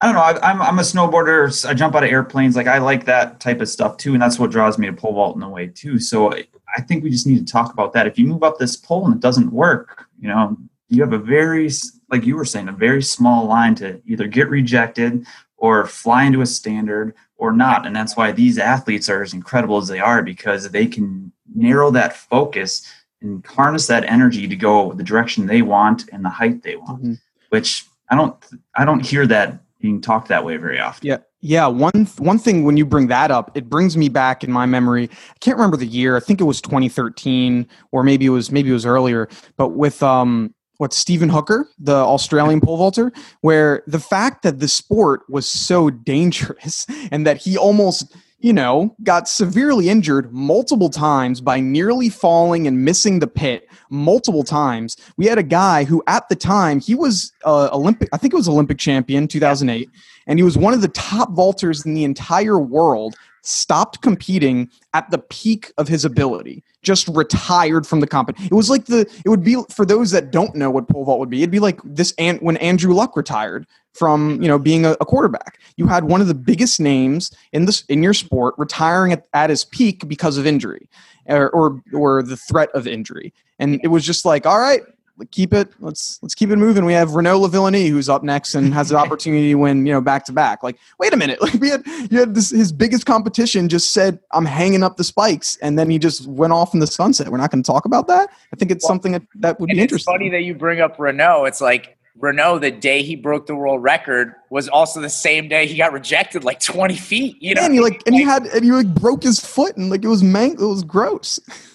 I 0.00 0.06
don't 0.06 0.14
know. 0.14 0.20
I, 0.20 0.50
am 0.50 0.60
I'm, 0.60 0.62
I'm 0.62 0.78
a 0.78 0.82
snowboarder. 0.82 1.66
I 1.66 1.74
jump 1.74 1.94
out 1.94 2.04
of 2.04 2.10
airplanes. 2.10 2.56
Like 2.56 2.66
I 2.66 2.78
like 2.78 3.04
that 3.06 3.40
type 3.40 3.60
of 3.60 3.68
stuff 3.68 3.96
too, 3.96 4.12
and 4.12 4.22
that's 4.22 4.38
what 4.38 4.50
draws 4.50 4.78
me 4.78 4.86
to 4.86 4.92
pole 4.92 5.14
vault 5.14 5.36
in 5.36 5.42
a 5.42 5.48
way 5.48 5.68
too. 5.68 5.98
So 5.98 6.32
I 6.76 6.80
think 6.82 7.02
we 7.02 7.10
just 7.10 7.26
need 7.26 7.46
to 7.46 7.52
talk 7.52 7.72
about 7.72 7.92
that. 7.94 8.06
If 8.06 8.18
you 8.18 8.26
move 8.26 8.42
up 8.42 8.58
this 8.58 8.76
pole 8.76 9.06
and 9.06 9.14
it 9.14 9.20
doesn't 9.20 9.52
work, 9.52 10.06
you 10.20 10.28
know, 10.28 10.56
you 10.88 11.02
have 11.02 11.12
a 11.12 11.18
very, 11.18 11.70
like 12.10 12.24
you 12.24 12.36
were 12.36 12.44
saying, 12.44 12.68
a 12.68 12.72
very 12.72 13.02
small 13.02 13.46
line 13.46 13.74
to 13.76 14.00
either 14.06 14.26
get 14.26 14.48
rejected 14.48 15.26
or 15.56 15.86
fly 15.86 16.24
into 16.24 16.40
a 16.40 16.46
standard 16.46 17.14
or 17.36 17.52
not. 17.52 17.86
And 17.86 17.94
that's 17.94 18.16
why 18.16 18.32
these 18.32 18.58
athletes 18.58 19.08
are 19.08 19.22
as 19.22 19.32
incredible 19.32 19.78
as 19.78 19.88
they 19.88 20.00
are 20.00 20.22
because 20.22 20.70
they 20.70 20.86
can 20.86 21.32
narrow 21.54 21.90
that 21.92 22.16
focus 22.16 22.86
and 23.24 23.44
harness 23.46 23.86
that 23.88 24.04
energy 24.04 24.46
to 24.46 24.54
go 24.54 24.92
the 24.92 25.02
direction 25.02 25.46
they 25.46 25.62
want 25.62 26.04
and 26.12 26.24
the 26.24 26.28
height 26.28 26.62
they 26.62 26.76
want 26.76 27.02
mm-hmm. 27.02 27.14
which 27.48 27.84
i 28.10 28.14
don't 28.14 28.36
i 28.76 28.84
don't 28.84 29.04
hear 29.04 29.26
that 29.26 29.60
being 29.80 30.00
talked 30.00 30.28
that 30.28 30.44
way 30.44 30.56
very 30.56 30.78
often 30.78 31.06
yeah 31.06 31.18
yeah 31.40 31.66
one 31.66 32.06
one 32.18 32.38
thing 32.38 32.64
when 32.64 32.76
you 32.76 32.86
bring 32.86 33.08
that 33.08 33.30
up 33.30 33.50
it 33.56 33.68
brings 33.68 33.96
me 33.96 34.08
back 34.08 34.44
in 34.44 34.52
my 34.52 34.66
memory 34.66 35.10
i 35.12 35.38
can't 35.40 35.56
remember 35.56 35.76
the 35.76 35.86
year 35.86 36.16
i 36.16 36.20
think 36.20 36.40
it 36.40 36.44
was 36.44 36.60
2013 36.60 37.66
or 37.90 38.04
maybe 38.04 38.26
it 38.26 38.30
was 38.30 38.52
maybe 38.52 38.70
it 38.70 38.74
was 38.74 38.86
earlier 38.86 39.28
but 39.56 39.70
with 39.70 40.02
um 40.02 40.54
what 40.78 40.92
Stephen 40.92 41.28
Hooker, 41.28 41.68
the 41.78 41.94
Australian 41.94 42.60
pole 42.60 42.76
vaulter, 42.76 43.12
where 43.42 43.82
the 43.86 44.00
fact 44.00 44.42
that 44.42 44.58
the 44.58 44.68
sport 44.68 45.22
was 45.28 45.46
so 45.46 45.88
dangerous 45.88 46.86
and 47.12 47.26
that 47.26 47.36
he 47.36 47.56
almost 47.56 48.14
you 48.44 48.52
know, 48.52 48.94
got 49.02 49.26
severely 49.26 49.88
injured 49.88 50.30
multiple 50.30 50.90
times 50.90 51.40
by 51.40 51.60
nearly 51.60 52.10
falling 52.10 52.66
and 52.66 52.84
missing 52.84 53.18
the 53.18 53.26
pit 53.26 53.66
multiple 53.88 54.44
times. 54.44 54.98
We 55.16 55.24
had 55.24 55.38
a 55.38 55.42
guy 55.42 55.84
who, 55.84 56.02
at 56.06 56.28
the 56.28 56.36
time, 56.36 56.78
he 56.78 56.94
was 56.94 57.32
uh, 57.46 57.70
Olympic, 57.72 58.10
I 58.12 58.18
think 58.18 58.34
it 58.34 58.36
was 58.36 58.46
Olympic 58.46 58.76
champion 58.76 59.28
2008, 59.28 59.88
and 60.26 60.38
he 60.38 60.42
was 60.42 60.58
one 60.58 60.74
of 60.74 60.82
the 60.82 60.88
top 60.88 61.30
vaulters 61.30 61.86
in 61.86 61.94
the 61.94 62.04
entire 62.04 62.58
world. 62.58 63.14
Stopped 63.46 64.00
competing 64.00 64.70
at 64.94 65.10
the 65.10 65.18
peak 65.18 65.72
of 65.76 65.86
his 65.86 66.04
ability, 66.04 66.64
just 66.82 67.08
retired 67.08 67.86
from 67.86 68.00
the 68.00 68.06
competition. 68.06 68.48
It 68.50 68.54
was 68.54 68.70
like 68.70 68.86
the, 68.86 69.00
it 69.24 69.28
would 69.28 69.44
be 69.44 69.56
for 69.70 69.84
those 69.84 70.10
that 70.12 70.30
don't 70.30 70.54
know 70.54 70.70
what 70.70 70.88
pole 70.88 71.04
vault 71.04 71.20
would 71.20 71.30
be, 71.30 71.42
it'd 71.42 71.50
be 71.50 71.60
like 71.60 71.78
this, 71.84 72.14
and 72.18 72.40
when 72.40 72.56
Andrew 72.56 72.94
Luck 72.94 73.16
retired 73.16 73.66
from 73.94 74.42
you 74.42 74.48
know 74.48 74.58
being 74.58 74.84
a, 74.84 74.92
a, 75.00 75.04
quarterback. 75.04 75.60
You 75.76 75.86
had 75.86 76.04
one 76.04 76.20
of 76.20 76.26
the 76.26 76.34
biggest 76.34 76.80
names 76.80 77.32
in 77.52 77.64
this 77.64 77.84
in 77.88 78.02
your 78.02 78.14
sport 78.14 78.54
retiring 78.58 79.12
at, 79.12 79.26
at 79.32 79.50
his 79.50 79.64
peak 79.64 80.06
because 80.08 80.36
of 80.36 80.46
injury, 80.46 80.88
or, 81.26 81.48
or 81.50 81.82
or 81.92 82.22
the 82.22 82.36
threat 82.36 82.70
of 82.74 82.86
injury, 82.86 83.32
and 83.58 83.80
it 83.82 83.88
was 83.88 84.04
just 84.04 84.24
like, 84.24 84.46
all 84.46 84.58
right, 84.58 84.82
keep 85.30 85.52
it. 85.52 85.68
Let's 85.80 86.18
let's 86.22 86.34
keep 86.34 86.50
it 86.50 86.56
moving. 86.56 86.84
We 86.84 86.92
have 86.92 87.14
Renaud 87.14 87.40
Lavillenie 87.40 87.88
who's 87.88 88.08
up 88.08 88.22
next 88.22 88.54
and 88.54 88.74
has 88.74 88.88
the 88.88 88.96
opportunity 89.04 89.50
to 89.50 89.54
win 89.54 89.86
you 89.86 89.92
know 89.92 90.00
back 90.00 90.24
to 90.26 90.32
back. 90.32 90.62
Like, 90.62 90.76
wait 90.98 91.12
a 91.12 91.16
minute, 91.16 91.40
like 91.42 91.54
we 91.54 91.70
had 91.70 91.86
you 92.10 92.18
had 92.18 92.34
this 92.34 92.50
his 92.50 92.72
biggest 92.72 93.06
competition 93.06 93.68
just 93.68 93.92
said 93.92 94.18
I'm 94.32 94.44
hanging 94.44 94.82
up 94.82 94.96
the 94.96 95.04
spikes, 95.04 95.56
and 95.62 95.78
then 95.78 95.90
he 95.90 95.98
just 95.98 96.26
went 96.26 96.52
off 96.52 96.74
in 96.74 96.80
the 96.80 96.86
sunset. 96.86 97.28
We're 97.28 97.38
not 97.38 97.50
going 97.50 97.62
to 97.62 97.66
talk 97.66 97.84
about 97.84 98.06
that. 98.08 98.30
I 98.52 98.56
think 98.56 98.70
it's 98.70 98.84
well, 98.84 98.90
something 98.90 99.12
that, 99.12 99.22
that 99.36 99.60
would 99.60 99.68
be 99.68 99.80
interesting. 99.80 99.96
It's 100.12 100.18
funny 100.18 100.30
that 100.30 100.42
you 100.42 100.54
bring 100.54 100.80
up 100.80 100.98
Renaud. 100.98 101.44
It's 101.46 101.60
like 101.60 101.96
Renaud, 102.16 102.60
the 102.60 102.70
day 102.70 103.02
he 103.02 103.16
broke 103.16 103.46
the 103.46 103.56
world 103.56 103.82
record, 103.82 104.34
was 104.50 104.68
also 104.68 105.00
the 105.00 105.10
same 105.10 105.48
day 105.48 105.66
he 105.66 105.76
got 105.76 105.92
rejected 105.92 106.44
like 106.44 106.60
20 106.60 106.96
feet. 106.96 107.42
You 107.42 107.54
know, 107.54 107.62
and 107.62 107.74
he 107.74 107.80
like 107.80 108.02
and 108.06 108.14
he 108.14 108.22
had 108.22 108.46
and 108.46 108.64
he 108.64 108.72
like 108.72 108.92
broke 108.94 109.22
his 109.22 109.40
foot 109.40 109.76
and 109.76 109.90
like 109.90 110.04
it 110.04 110.08
was 110.08 110.22
mang 110.22 110.52
it 110.52 110.60
was 110.60 110.84
gross. 110.84 111.40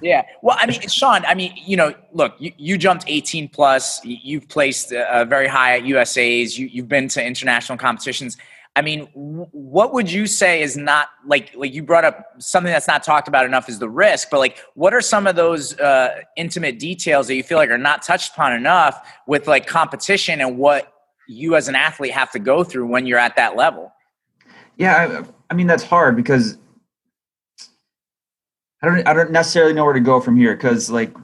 yeah. 0.00 0.24
Well, 0.42 0.56
I 0.60 0.66
mean, 0.66 0.80
Shawn, 0.82 1.24
I 1.26 1.34
mean, 1.34 1.52
you 1.56 1.76
know, 1.76 1.94
look, 2.12 2.34
you, 2.38 2.52
you 2.56 2.78
jumped 2.78 3.04
18 3.06 3.48
plus, 3.48 4.00
you've 4.04 4.48
placed 4.48 4.92
uh, 4.92 5.24
very 5.24 5.48
high 5.48 5.78
at 5.78 5.84
USAs, 5.84 6.58
you, 6.58 6.66
you've 6.66 6.88
been 6.88 7.08
to 7.08 7.24
international 7.24 7.78
competitions. 7.78 8.36
I 8.76 8.82
mean, 8.82 9.06
what 9.14 9.92
would 9.92 10.10
you 10.10 10.26
say 10.26 10.60
is 10.60 10.76
not 10.76 11.08
like 11.24 11.52
like 11.54 11.72
you 11.72 11.84
brought 11.84 12.04
up 12.04 12.26
something 12.38 12.72
that's 12.72 12.88
not 12.88 13.04
talked 13.04 13.28
about 13.28 13.46
enough 13.46 13.68
is 13.68 13.78
the 13.78 13.88
risk, 13.88 14.30
but 14.30 14.40
like 14.40 14.58
what 14.74 14.92
are 14.92 15.00
some 15.00 15.28
of 15.28 15.36
those 15.36 15.78
uh, 15.78 16.22
intimate 16.36 16.80
details 16.80 17.28
that 17.28 17.36
you 17.36 17.44
feel 17.44 17.58
like 17.58 17.70
are 17.70 17.78
not 17.78 18.02
touched 18.02 18.32
upon 18.32 18.52
enough 18.52 19.08
with 19.28 19.46
like 19.46 19.68
competition 19.68 20.40
and 20.40 20.58
what 20.58 20.92
you 21.28 21.54
as 21.54 21.68
an 21.68 21.76
athlete 21.76 22.12
have 22.12 22.32
to 22.32 22.40
go 22.40 22.64
through 22.64 22.86
when 22.86 23.06
you're 23.06 23.18
at 23.18 23.36
that 23.36 23.54
level? 23.54 23.92
Yeah, 24.76 25.22
I, 25.22 25.24
I 25.50 25.54
mean 25.54 25.68
that's 25.68 25.84
hard 25.84 26.16
because 26.16 26.58
I 28.84 28.86
don't 28.86 29.08
I 29.08 29.14
don't 29.14 29.30
necessarily 29.30 29.72
know 29.72 29.84
where 29.84 29.94
to 29.94 30.00
go 30.00 30.20
from 30.20 30.36
here 30.36 30.54
because 30.54 30.90
like 30.90 31.16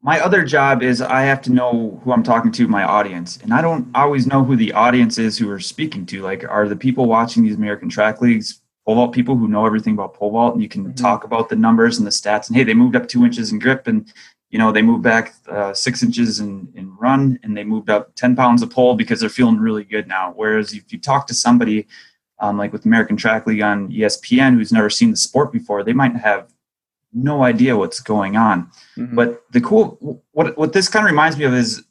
my 0.00 0.20
other 0.20 0.44
job 0.44 0.82
is 0.82 1.00
I 1.02 1.22
have 1.22 1.42
to 1.42 1.52
know 1.52 2.00
who 2.04 2.12
I'm 2.12 2.22
talking 2.22 2.52
to, 2.52 2.68
my 2.68 2.84
audience, 2.84 3.38
and 3.42 3.52
I 3.52 3.60
don't 3.62 3.88
always 3.96 4.28
know 4.28 4.44
who 4.44 4.54
the 4.54 4.72
audience 4.74 5.18
is 5.18 5.36
who 5.36 5.48
we're 5.48 5.58
speaking 5.58 6.06
to. 6.06 6.22
Like, 6.22 6.44
are 6.48 6.68
the 6.68 6.76
people 6.76 7.06
watching 7.06 7.42
these 7.42 7.56
American 7.56 7.88
track 7.88 8.20
leagues 8.20 8.60
pole 8.84 8.96
vault 8.96 9.14
people 9.14 9.34
who 9.34 9.48
know 9.48 9.66
everything 9.66 9.94
about 9.94 10.14
pole 10.14 10.30
vault, 10.30 10.54
and 10.54 10.62
you 10.62 10.68
can 10.68 10.84
mm-hmm. 10.84 10.94
talk 10.94 11.24
about 11.24 11.48
the 11.48 11.56
numbers 11.56 11.98
and 11.98 12.06
the 12.06 12.12
stats, 12.12 12.46
and 12.46 12.56
hey, 12.56 12.62
they 12.62 12.74
moved 12.74 12.94
up 12.94 13.08
two 13.08 13.24
inches 13.24 13.50
in 13.50 13.58
grip, 13.58 13.88
and 13.88 14.12
you 14.50 14.58
know 14.58 14.70
they 14.70 14.82
moved 14.82 15.02
back 15.02 15.34
uh, 15.48 15.74
six 15.74 16.02
inches 16.04 16.38
in, 16.38 16.68
in 16.76 16.94
run, 16.96 17.40
and 17.42 17.56
they 17.56 17.64
moved 17.64 17.90
up 17.90 18.14
ten 18.14 18.36
pounds 18.36 18.62
of 18.62 18.70
pole 18.70 18.94
because 18.94 19.18
they're 19.18 19.28
feeling 19.28 19.58
really 19.58 19.84
good 19.84 20.06
now. 20.06 20.32
Whereas 20.36 20.74
if 20.74 20.92
you 20.92 21.00
talk 21.00 21.26
to 21.26 21.34
somebody 21.34 21.88
um, 22.38 22.56
like 22.56 22.72
with 22.72 22.84
American 22.84 23.16
Track 23.16 23.48
League 23.48 23.62
on 23.62 23.90
ESPN 23.90 24.54
who's 24.54 24.72
never 24.72 24.90
seen 24.90 25.10
the 25.10 25.16
sport 25.16 25.50
before, 25.50 25.82
they 25.82 25.92
might 25.92 26.14
have 26.14 26.53
no 27.14 27.44
idea 27.44 27.76
what's 27.76 28.00
going 28.00 28.36
on. 28.36 28.70
Mm-hmm. 28.96 29.14
But 29.14 29.42
the 29.52 29.60
cool 29.60 30.22
what 30.32 30.56
what 30.58 30.72
this 30.72 30.88
kind 30.88 31.04
of 31.04 31.10
reminds 31.10 31.36
me 31.36 31.44
of 31.44 31.54
is 31.54 31.84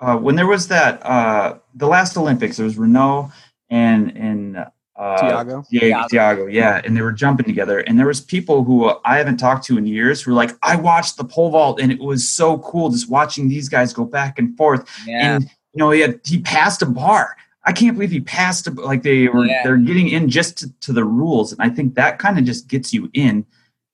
uh, 0.00 0.16
when 0.16 0.36
there 0.36 0.46
was 0.46 0.68
that 0.68 1.04
uh, 1.04 1.58
the 1.74 1.86
last 1.86 2.16
Olympics, 2.16 2.56
there 2.56 2.64
was 2.64 2.76
Renaud 2.76 3.30
and 3.70 4.16
and 4.16 4.56
uh, 4.96 5.18
Thiago. 5.18 5.64
Yeah, 5.70 6.06
Thiago, 6.10 6.52
yeah, 6.52 6.80
and 6.84 6.96
they 6.96 7.02
were 7.02 7.12
jumping 7.12 7.46
together. 7.46 7.80
And 7.80 7.98
there 7.98 8.06
was 8.06 8.20
people 8.20 8.64
who 8.64 8.92
I 9.04 9.18
haven't 9.18 9.36
talked 9.36 9.64
to 9.66 9.78
in 9.78 9.86
years 9.86 10.22
who 10.22 10.30
were 10.30 10.36
like, 10.36 10.56
I 10.62 10.76
watched 10.76 11.16
the 11.16 11.24
pole 11.24 11.50
vault, 11.50 11.80
and 11.80 11.92
it 11.92 12.00
was 12.00 12.28
so 12.28 12.58
cool 12.58 12.90
just 12.90 13.08
watching 13.08 13.48
these 13.48 13.68
guys 13.68 13.92
go 13.92 14.04
back 14.04 14.38
and 14.38 14.56
forth. 14.56 14.88
Yeah. 15.06 15.36
And 15.36 15.44
you 15.44 15.78
know, 15.78 15.90
he 15.90 16.00
had 16.00 16.20
he 16.24 16.40
passed 16.40 16.82
a 16.82 16.86
bar. 16.86 17.36
I 17.64 17.72
can't 17.72 17.96
believe 17.96 18.12
he 18.12 18.20
passed 18.20 18.66
a, 18.68 18.70
like 18.70 19.02
they 19.02 19.28
were 19.28 19.44
yeah. 19.44 19.62
they're 19.64 19.76
getting 19.76 20.08
in 20.08 20.28
just 20.30 20.58
to, 20.58 20.72
to 20.80 20.92
the 20.92 21.04
rules, 21.04 21.52
and 21.52 21.60
I 21.60 21.68
think 21.68 21.94
that 21.94 22.18
kind 22.18 22.38
of 22.38 22.44
just 22.44 22.68
gets 22.68 22.94
you 22.94 23.10
in 23.12 23.44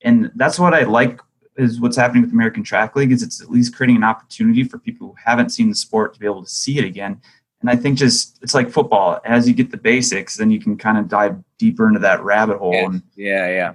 and 0.05 0.31
that's 0.35 0.59
what 0.59 0.75
I 0.75 0.83
like 0.83 1.21
is 1.57 1.81
what's 1.81 1.97
happening 1.97 2.23
with 2.23 2.33
American 2.33 2.62
Track 2.62 2.97
League 2.97 3.12
is 3.12 3.23
it's 3.23 3.43
at 3.43 3.51
least 3.51 3.75
creating 3.77 3.97
an 3.97 4.05
opportunity 4.05 4.65
for 4.65 4.79
people 4.79 5.09
who 5.09 5.15
haven't 5.23 5.51
seen 5.51 5.69
the 5.69 5.75
sport 5.75 6.15
to 6.15 6.21
be 6.21 6.27
able 6.27 6.43
to 6.43 6.51
see 6.51 6.79
it 6.79 6.85
again. 6.85 7.21
And 7.61 7.71
I 7.71 7.77
think 7.77 7.99
just 7.99 8.38
it's 8.43 8.55
like 8.55 8.71
football. 8.71 9.21
As 9.25 9.47
you 9.47 9.55
get 9.55 9.71
the 9.71 9.77
basics, 9.77 10.37
then 10.37 10.51
you 10.51 10.59
can 10.59 10.77
kind 10.77 10.99
of 10.99 11.09
dive 11.09 11.37
deeper 11.59 11.87
into 11.87 12.01
that 12.01 12.23
rabbit 12.25 12.59
hole 12.59 12.75
yeah. 12.75 12.85
and 12.85 13.03
yeah, 13.15 13.49
yeah, 13.49 13.73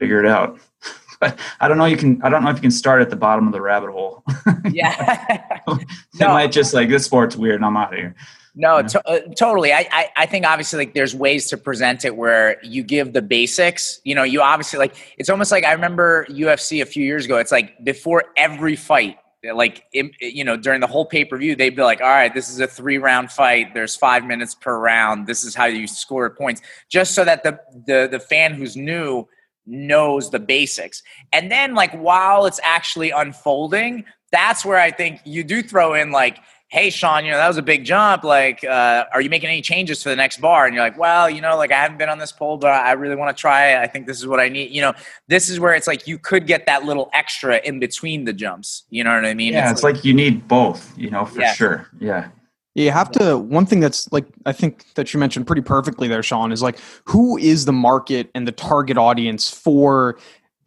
figure 0.00 0.18
it 0.18 0.26
out. 0.26 0.58
but 1.20 1.38
I 1.60 1.68
don't 1.68 1.78
know. 1.78 1.84
You 1.84 1.96
can. 1.96 2.20
I 2.22 2.30
don't 2.30 2.42
know 2.42 2.50
if 2.50 2.56
you 2.56 2.62
can 2.62 2.72
start 2.72 3.00
at 3.00 3.10
the 3.10 3.16
bottom 3.16 3.46
of 3.46 3.52
the 3.52 3.60
rabbit 3.60 3.90
hole. 3.90 4.24
yeah, 4.70 5.50
it 5.68 5.86
no. 6.18 6.28
might 6.28 6.50
just 6.50 6.74
like 6.74 6.88
this 6.88 7.04
sport's 7.04 7.36
weird. 7.36 7.56
and 7.56 7.64
I'm 7.64 7.76
out 7.76 7.92
of 7.92 7.98
here. 7.98 8.16
No, 8.60 8.82
to- 8.82 9.08
uh, 9.08 9.20
totally. 9.36 9.72
I, 9.72 9.86
I, 9.92 10.08
I 10.16 10.26
think 10.26 10.44
obviously 10.44 10.80
like 10.80 10.92
there's 10.92 11.14
ways 11.14 11.46
to 11.50 11.56
present 11.56 12.04
it 12.04 12.16
where 12.16 12.56
you 12.64 12.82
give 12.82 13.12
the 13.12 13.22
basics. 13.22 14.00
You 14.02 14.16
know, 14.16 14.24
you 14.24 14.42
obviously 14.42 14.80
like 14.80 14.96
it's 15.16 15.30
almost 15.30 15.52
like 15.52 15.62
I 15.62 15.72
remember 15.72 16.26
UFC 16.28 16.82
a 16.82 16.86
few 16.86 17.04
years 17.04 17.24
ago. 17.24 17.38
It's 17.38 17.52
like 17.52 17.82
before 17.84 18.24
every 18.36 18.74
fight, 18.74 19.16
like 19.54 19.84
you 19.92 20.42
know 20.42 20.56
during 20.56 20.80
the 20.80 20.88
whole 20.88 21.06
pay 21.06 21.24
per 21.24 21.38
view, 21.38 21.54
they'd 21.54 21.76
be 21.76 21.82
like, 21.82 22.00
"All 22.00 22.08
right, 22.08 22.34
this 22.34 22.50
is 22.50 22.58
a 22.58 22.66
three 22.66 22.98
round 22.98 23.30
fight. 23.30 23.74
There's 23.74 23.94
five 23.94 24.24
minutes 24.24 24.56
per 24.56 24.76
round. 24.76 25.28
This 25.28 25.44
is 25.44 25.54
how 25.54 25.66
you 25.66 25.86
score 25.86 26.28
points," 26.28 26.60
just 26.90 27.14
so 27.14 27.24
that 27.24 27.44
the 27.44 27.60
the 27.86 28.08
the 28.10 28.18
fan 28.18 28.54
who's 28.54 28.76
new 28.76 29.28
knows 29.66 30.30
the 30.32 30.40
basics. 30.40 31.04
And 31.32 31.48
then 31.48 31.76
like 31.76 31.92
while 31.92 32.46
it's 32.46 32.58
actually 32.64 33.10
unfolding, 33.10 34.04
that's 34.32 34.64
where 34.64 34.80
I 34.80 34.90
think 34.90 35.20
you 35.24 35.44
do 35.44 35.62
throw 35.62 35.94
in 35.94 36.10
like 36.10 36.38
hey 36.68 36.90
shawn 36.90 37.24
you 37.24 37.30
know 37.30 37.38
that 37.38 37.48
was 37.48 37.56
a 37.56 37.62
big 37.62 37.84
jump. 37.84 38.24
Like 38.24 38.62
uh, 38.62 39.06
are 39.12 39.20
you 39.20 39.30
making 39.30 39.48
any 39.48 39.62
changes 39.62 40.02
for 40.02 40.10
the 40.10 40.16
next 40.16 40.40
bar? 40.40 40.66
And 40.66 40.74
you're 40.74 40.84
like 40.84 40.98
well 40.98 41.28
you 41.28 41.40
know 41.40 41.56
like 41.56 41.72
i 41.72 41.76
haven't 41.76 41.98
been 41.98 42.08
on 42.08 42.18
this 42.18 42.32
pole 42.32 42.58
but 42.58 42.68
i 42.68 42.92
really 42.92 43.16
want 43.16 43.34
to 43.34 43.40
try 43.40 43.72
it. 43.72 43.78
I 43.78 43.86
think 43.86 44.06
this 44.06 44.18
is 44.18 44.26
what 44.26 44.40
i 44.40 44.48
need. 44.48 44.70
You 44.70 44.82
know 44.82 44.92
this 45.28 45.48
is 45.48 45.58
where 45.58 45.74
it's 45.74 45.86
like 45.86 46.06
you 46.06 46.18
could 46.18 46.46
get 46.46 46.66
that 46.66 46.84
little 46.84 47.10
extra 47.12 47.60
in 47.64 47.80
between 47.80 48.24
the 48.24 48.32
jumps. 48.32 48.84
You 48.90 49.02
know 49.02 49.14
what 49.14 49.24
i 49.24 49.34
mean? 49.34 49.52
Yeah 49.54 49.64
it's, 49.64 49.78
it's 49.78 49.82
like, 49.82 49.96
like, 49.96 50.04
you 50.04 50.14
need 50.14 50.46
both 50.46 50.96
you 50.96 51.10
know 51.10 51.24
for 51.24 51.40
yeah. 51.40 51.54
sure. 51.54 51.88
Yeah. 51.98 52.28
You 52.74 52.92
have 52.92 53.10
to 53.12 53.36
one 53.38 53.66
thing 53.66 53.80
that's 53.80 54.10
like 54.12 54.26
i 54.46 54.52
think 54.52 54.92
that 54.94 55.12
you 55.12 55.18
mentioned 55.18 55.46
pretty 55.46 55.62
perfectly 55.62 56.06
there 56.06 56.22
shawn 56.22 56.52
is 56.52 56.62
like 56.62 56.78
who 57.04 57.38
is 57.38 57.64
the 57.64 57.72
market 57.72 58.30
and 58.34 58.46
the 58.46 58.52
target 58.52 58.98
audience 58.98 59.50
for 59.50 60.18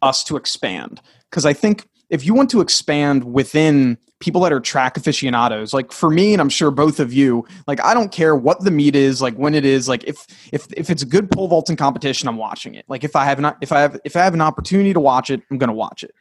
us 0.02 0.24
to 0.24 0.36
expand? 0.36 1.00
Because 1.30 1.46
i 1.46 1.52
think 1.52 1.88
if 2.10 2.26
you 2.26 2.34
want 2.34 2.50
to 2.50 2.60
expand 2.60 3.24
within 3.24 3.96
people 4.22 4.40
that 4.40 4.52
are 4.52 4.60
track 4.60 4.96
aficionados 4.96 5.74
like 5.74 5.90
for 5.90 6.08
me 6.08 6.32
and 6.32 6.40
i'm 6.40 6.48
sure 6.48 6.70
both 6.70 7.00
of 7.00 7.12
you 7.12 7.44
like 7.66 7.82
i 7.84 7.92
don't 7.92 8.12
care 8.12 8.36
what 8.36 8.60
the 8.60 8.70
meet 8.70 8.94
is 8.94 9.20
like 9.20 9.34
when 9.34 9.52
it 9.52 9.64
is 9.64 9.88
like 9.88 10.04
if 10.04 10.26
if 10.52 10.72
if 10.74 10.90
it's 10.90 11.02
a 11.02 11.06
good 11.06 11.28
pole 11.28 11.48
vaulting 11.48 11.74
competition 11.76 12.28
i'm 12.28 12.36
watching 12.36 12.74
it. 12.74 12.84
Like 12.88 13.02
if 13.02 13.16
i 13.16 13.24
have 13.24 13.40
not 13.40 13.58
if 13.60 13.72
i 13.72 13.80
have 13.80 14.00
if 14.04 14.14
i 14.14 14.20
have 14.20 14.32
an 14.32 14.40
opportunity 14.40 14.92
to 14.92 15.00
watch 15.00 15.28
it 15.28 15.42
i'm 15.50 15.58
going 15.58 15.68
to 15.68 15.74
watch 15.74 16.04
it 16.04 16.14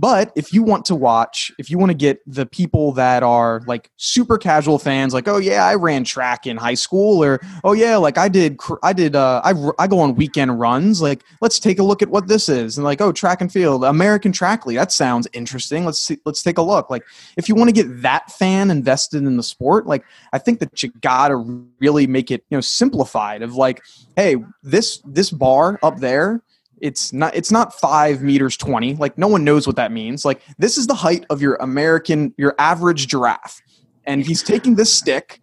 but 0.00 0.32
if 0.34 0.50
you 0.54 0.62
want 0.62 0.86
to 0.86 0.94
watch, 0.94 1.52
if 1.58 1.70
you 1.70 1.76
want 1.76 1.90
to 1.90 1.94
get 1.94 2.20
the 2.26 2.46
people 2.46 2.92
that 2.92 3.22
are 3.22 3.60
like 3.66 3.90
super 3.98 4.38
casual 4.38 4.78
fans, 4.78 5.12
like, 5.12 5.28
oh 5.28 5.36
yeah, 5.36 5.66
I 5.66 5.74
ran 5.74 6.04
track 6.04 6.46
in 6.46 6.56
high 6.56 6.74
school, 6.74 7.22
or 7.22 7.38
oh 7.64 7.74
yeah, 7.74 7.98
like 7.98 8.16
I 8.16 8.28
did, 8.28 8.58
I 8.82 8.94
did, 8.94 9.14
uh, 9.14 9.42
I, 9.44 9.52
I 9.78 9.86
go 9.86 10.00
on 10.00 10.14
weekend 10.14 10.58
runs. 10.58 11.02
Like, 11.02 11.22
let's 11.42 11.58
take 11.58 11.78
a 11.78 11.82
look 11.82 12.00
at 12.00 12.08
what 12.08 12.28
this 12.28 12.48
is, 12.48 12.78
and 12.78 12.84
like, 12.84 13.02
oh, 13.02 13.12
track 13.12 13.42
and 13.42 13.52
field, 13.52 13.84
American 13.84 14.32
Track 14.32 14.64
League, 14.64 14.78
that 14.78 14.90
sounds 14.90 15.28
interesting. 15.34 15.84
Let's 15.84 15.98
see, 15.98 16.16
let's 16.24 16.42
take 16.42 16.56
a 16.56 16.62
look. 16.62 16.88
Like, 16.88 17.04
if 17.36 17.46
you 17.46 17.54
want 17.54 17.68
to 17.68 17.74
get 17.74 18.00
that 18.00 18.32
fan 18.32 18.70
invested 18.70 19.18
in 19.18 19.36
the 19.36 19.42
sport, 19.42 19.86
like, 19.86 20.02
I 20.32 20.38
think 20.38 20.60
that 20.60 20.82
you 20.82 20.90
gotta 21.02 21.36
really 21.78 22.06
make 22.06 22.30
it, 22.30 22.42
you 22.48 22.56
know, 22.56 22.62
simplified. 22.62 23.42
Of 23.42 23.54
like, 23.54 23.82
hey, 24.16 24.36
this 24.62 25.02
this 25.04 25.30
bar 25.30 25.78
up 25.82 25.98
there 25.98 26.40
it's 26.80 27.12
not 27.12 27.34
it's 27.34 27.52
not 27.52 27.78
five 27.78 28.22
meters 28.22 28.56
20 28.56 28.94
like 28.94 29.16
no 29.18 29.28
one 29.28 29.44
knows 29.44 29.66
what 29.66 29.76
that 29.76 29.92
means. 29.92 30.24
Like 30.24 30.40
this 30.58 30.78
is 30.78 30.86
the 30.86 30.94
height 30.94 31.24
of 31.30 31.40
your 31.42 31.56
american 31.56 32.34
your 32.36 32.54
average 32.58 33.06
giraffe. 33.06 33.60
And 34.04 34.24
he's 34.24 34.42
taking 34.42 34.74
this 34.74 34.92
stick 34.92 35.40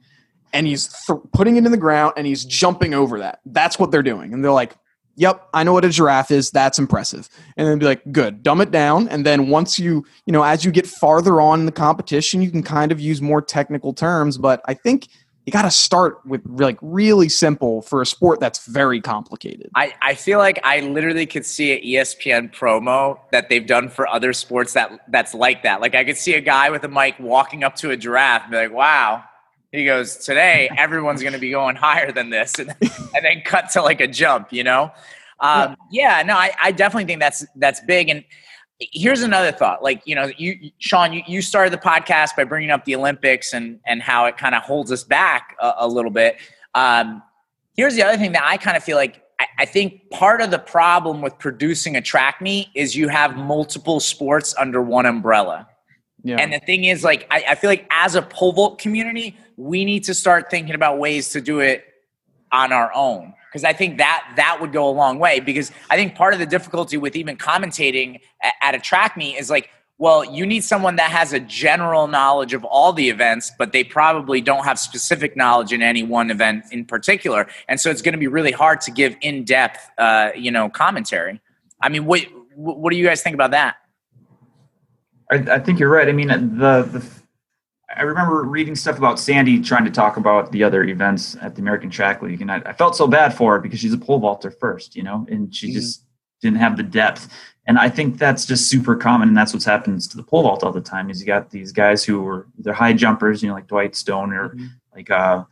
and 0.52 0.66
he's 0.66 0.88
th- 1.06 1.20
putting 1.32 1.58
it 1.58 1.66
in 1.66 1.72
the 1.72 1.78
ground 1.78 2.14
and 2.18 2.26
he's 2.26 2.44
jumping 2.44 2.94
over 2.94 3.20
that. 3.20 3.40
That's 3.46 3.78
what 3.78 3.92
they're 3.92 4.04
doing. 4.04 4.34
And 4.34 4.44
they're 4.44 4.52
like 4.52 4.76
yep 5.20 5.48
i 5.52 5.64
know 5.64 5.74
what 5.74 5.86
a 5.86 5.90
giraffe 5.90 6.32
is. 6.32 6.52
That's 6.52 6.80
impressive. 6.80 7.30
And 7.56 7.68
then 7.68 7.80
be 7.80 7.86
like 7.86 8.12
good 8.12 8.44
dumb 8.44 8.62
it 8.62 8.72
down. 8.72 9.08
And 9.10 9.26
then 9.26 9.50
once 9.50 9.80
you 9.80 10.06
you 10.26 10.34
know 10.34 10.44
as 10.44 10.66
you 10.66 10.72
get 10.72 10.88
farther 10.88 11.40
on 11.42 11.62
in 11.62 11.66
the 11.66 11.72
competition 11.72 12.42
you 12.42 12.52
can 12.52 12.64
kind 12.64 12.92
of 12.92 13.00
use 13.00 13.22
more 13.22 13.42
technical 13.42 13.94
terms 13.94 14.38
but 14.38 14.62
i 14.66 14.74
think 14.74 15.08
you 15.48 15.54
got 15.54 15.62
to 15.62 15.72
start 15.72 16.20
with 16.26 16.42
like 16.46 16.78
really 16.82 17.30
simple 17.30 17.82
for 17.82 18.02
a 18.02 18.06
sport 18.06 18.42
that's 18.42 18.68
very 18.68 19.00
complicated. 19.00 19.72
I, 19.76 19.94
I 20.02 20.14
feel 20.14 20.40
like 20.40 20.60
I 20.66 20.82
literally 20.82 21.26
could 21.26 21.46
see 21.46 21.72
an 21.72 22.06
ESPN 22.06 22.54
promo 22.54 23.18
that 23.32 23.48
they've 23.48 23.66
done 23.66 23.88
for 23.88 24.10
other 24.10 24.34
sports 24.34 24.74
that 24.74 24.92
that's 25.08 25.34
like 25.34 25.64
that. 25.64 25.80
Like 25.80 25.96
I 25.96 26.04
could 26.04 26.18
see 26.18 26.34
a 26.34 26.42
guy 26.42 26.70
with 26.70 26.84
a 26.84 26.90
mic 26.90 27.18
walking 27.18 27.64
up 27.64 27.78
to 27.78 27.92
a 27.92 27.96
giraffe 27.96 28.42
and 28.44 28.52
be 28.52 28.58
like, 28.58 28.74
wow. 28.74 29.24
He 29.72 29.86
goes, 29.86 30.18
today 30.18 30.70
everyone's 30.78 31.22
going 31.22 31.32
to 31.32 31.40
be 31.40 31.52
going 31.52 31.78
higher 31.78 32.12
than 32.12 32.30
this. 32.30 32.60
And, 32.60 32.76
and 32.82 33.24
then 33.24 33.42
cut 33.46 33.70
to 33.72 33.82
like 33.82 34.02
a 34.02 34.08
jump, 34.08 34.52
you 34.52 34.66
know? 34.66 34.92
Um, 35.40 35.78
yeah. 35.90 36.20
yeah, 36.20 36.24
no, 36.24 36.36
I, 36.36 36.52
I 36.62 36.72
definitely 36.74 37.06
think 37.06 37.22
that's, 37.22 37.46
that's 37.56 37.80
big. 37.80 38.10
And 38.10 38.26
here's 38.80 39.22
another 39.22 39.52
thought. 39.52 39.84
Like 39.84 40.02
you 40.06 40.16
know 40.16 40.32
you 40.38 40.72
shawn 40.78 41.14
you, 41.14 41.24
you 41.28 41.42
started 41.42 41.74
the 41.74 41.78
podcast 41.78 42.36
by 42.36 42.44
bringing 42.44 42.70
up 42.70 42.86
the 42.86 42.96
olympics 42.96 43.54
and 43.54 43.80
and 43.86 44.02
how 44.02 44.26
it 44.26 44.38
kind 44.38 44.56
of 44.56 44.64
holds 44.64 44.92
us 44.92 45.04
back 45.04 45.56
a, 45.60 45.74
a 45.80 45.88
little 45.88 46.12
bit. 46.12 46.38
Um, 46.76 47.24
here's 47.76 47.96
the 47.96 48.04
other 48.04 48.18
thing 48.18 48.34
that 48.34 48.44
i 48.44 48.58
kind 48.58 48.78
of 48.78 48.84
feel 48.84 48.98
like 48.98 49.24
I, 49.40 49.46
I, 49.60 49.66
think 49.66 50.10
part 50.10 50.42
of 50.42 50.52
the 50.52 50.60
problem 50.60 51.22
with 51.22 51.38
producing 51.40 51.96
a 51.96 52.02
track 52.02 52.42
meet 52.42 52.68
is 52.76 52.96
you 52.96 53.08
have 53.08 53.36
multiple 53.36 54.00
sports 54.00 54.54
under 54.60 54.82
one 54.82 55.06
umbrella. 55.06 55.68
Yeah. 56.24 56.38
and 56.38 56.52
the 56.52 56.60
thing 56.60 56.84
is 56.84 57.04
like 57.04 57.26
I, 57.32 57.44
I 57.50 57.56
feel 57.56 57.70
like 57.70 57.88
as 57.90 58.16
a 58.16 58.22
pole 58.22 58.52
vault 58.52 58.80
community 58.80 59.38
we 59.56 59.86
need 59.86 60.04
to 60.06 60.14
start 60.14 60.50
thinking 60.50 60.76
about 60.76 60.98
ways 60.98 61.30
to 61.30 61.42
do 61.42 61.60
it 61.60 61.86
on 62.52 62.72
our 62.72 62.92
own 62.94 63.34
because 63.58 63.64
I 63.64 63.74
think 63.74 63.98
that 63.98 64.34
that 64.36 64.60
would 64.62 64.72
go 64.72 64.88
a 64.88 64.92
long 64.92 65.20
way. 65.20 65.40
Because 65.40 65.72
I 65.90 65.96
think 65.96 66.16
part 66.16 66.34
of 66.34 66.40
the 66.40 66.46
difficulty 66.46 66.98
with 66.98 67.16
even 67.16 67.38
commentating 67.38 68.20
at 68.62 68.76
a 68.76 68.80
track 68.80 69.18
meet 69.18 69.38
is 69.38 69.50
like, 69.50 69.70
well, 69.98 70.24
you 70.24 70.46
need 70.46 70.64
someone 70.64 70.98
that 70.98 71.10
has 71.10 71.34
a 71.34 71.40
general 71.40 72.08
knowledge 72.08 72.54
of 72.54 72.64
all 72.64 72.94
the 72.94 73.10
events, 73.10 73.52
but 73.58 73.72
they 73.72 73.84
probably 73.84 74.42
don't 74.42 74.64
have 74.64 74.78
specific 74.78 75.36
knowledge 75.36 75.74
in 75.74 75.82
any 75.82 76.04
one 76.04 76.30
event 76.30 76.66
in 76.72 76.86
particular, 76.86 77.48
and 77.68 77.80
so 77.82 77.90
it's 77.90 78.04
going 78.04 78.14
to 78.14 78.20
be 78.20 78.28
really 78.28 78.52
hard 78.52 78.80
to 78.82 78.92
give 78.92 79.16
in 79.22 79.44
depth, 79.44 79.90
uh, 79.98 80.30
you 80.36 80.52
know, 80.52 80.70
commentary. 80.70 81.42
I 81.82 81.90
mean, 81.90 82.06
what 82.06 82.22
what 82.56 82.92
do 82.92 82.98
you 82.98 83.06
guys 83.06 83.24
think 83.24 83.34
about 83.34 83.52
that? 83.52 83.78
I, 85.32 85.36
I 85.36 85.60
think 85.60 85.80
you're 85.80 85.90
right. 85.90 86.08
I 86.08 86.12
mean, 86.12 86.28
the 86.28 86.84
the 86.84 87.04
I 87.96 88.02
remember 88.02 88.44
reading 88.44 88.76
stuff 88.76 88.98
about 88.98 89.20
Sandi 89.20 89.62
trying 89.62 89.86
to 89.86 89.92
talk 89.92 90.18
about 90.18 90.52
the 90.52 90.64
other 90.64 90.84
events 90.84 91.38
at 91.42 91.56
the 91.56 91.62
American 91.62 91.90
Track 91.90 92.22
League, 92.22 92.42
and 92.42 92.52
I, 92.52 92.58
I 92.66 92.74
felt 92.74 92.96
so 92.96 93.08
bad 93.08 93.34
for 93.34 93.54
her 93.54 93.60
because 93.60 93.80
she's 93.80 93.94
a 93.94 93.98
pole 93.98 94.20
vaulter 94.20 94.52
first, 94.52 94.96
you 94.96 95.04
know, 95.04 95.26
and 95.30 95.54
she 95.56 95.68
mm-hmm. 95.68 95.76
just 95.76 96.04
didn't 96.42 96.58
have 96.60 96.76
the 96.76 96.84
depth. 96.84 97.30
And 97.66 97.78
I 97.78 97.90
think 97.90 98.18
that's 98.18 98.46
just 98.46 98.70
super 98.70 98.96
common, 98.96 99.30
and 99.30 99.38
that's 99.38 99.54
what 99.54 99.64
happens 99.64 100.08
to 100.10 100.18
the 100.18 100.24
pole 100.24 100.44
vault 100.44 100.64
all 100.64 100.72
the 100.72 100.82
time. 100.82 101.10
Is 101.10 101.22
you 101.22 101.28
got 101.28 101.50
these 101.50 101.72
guys 101.72 102.04
who 102.04 102.26
are 102.28 102.48
they're 102.58 102.74
high 102.74 102.94
jumpers, 102.94 103.42
you 103.42 103.50
know, 103.50 103.56
like 103.56 103.68
Dwight 103.68 103.96
Stone 103.96 104.34
or 104.34 104.50
mm-hmm. 104.50 104.66
like 104.96 105.10
uh, 105.10 105.44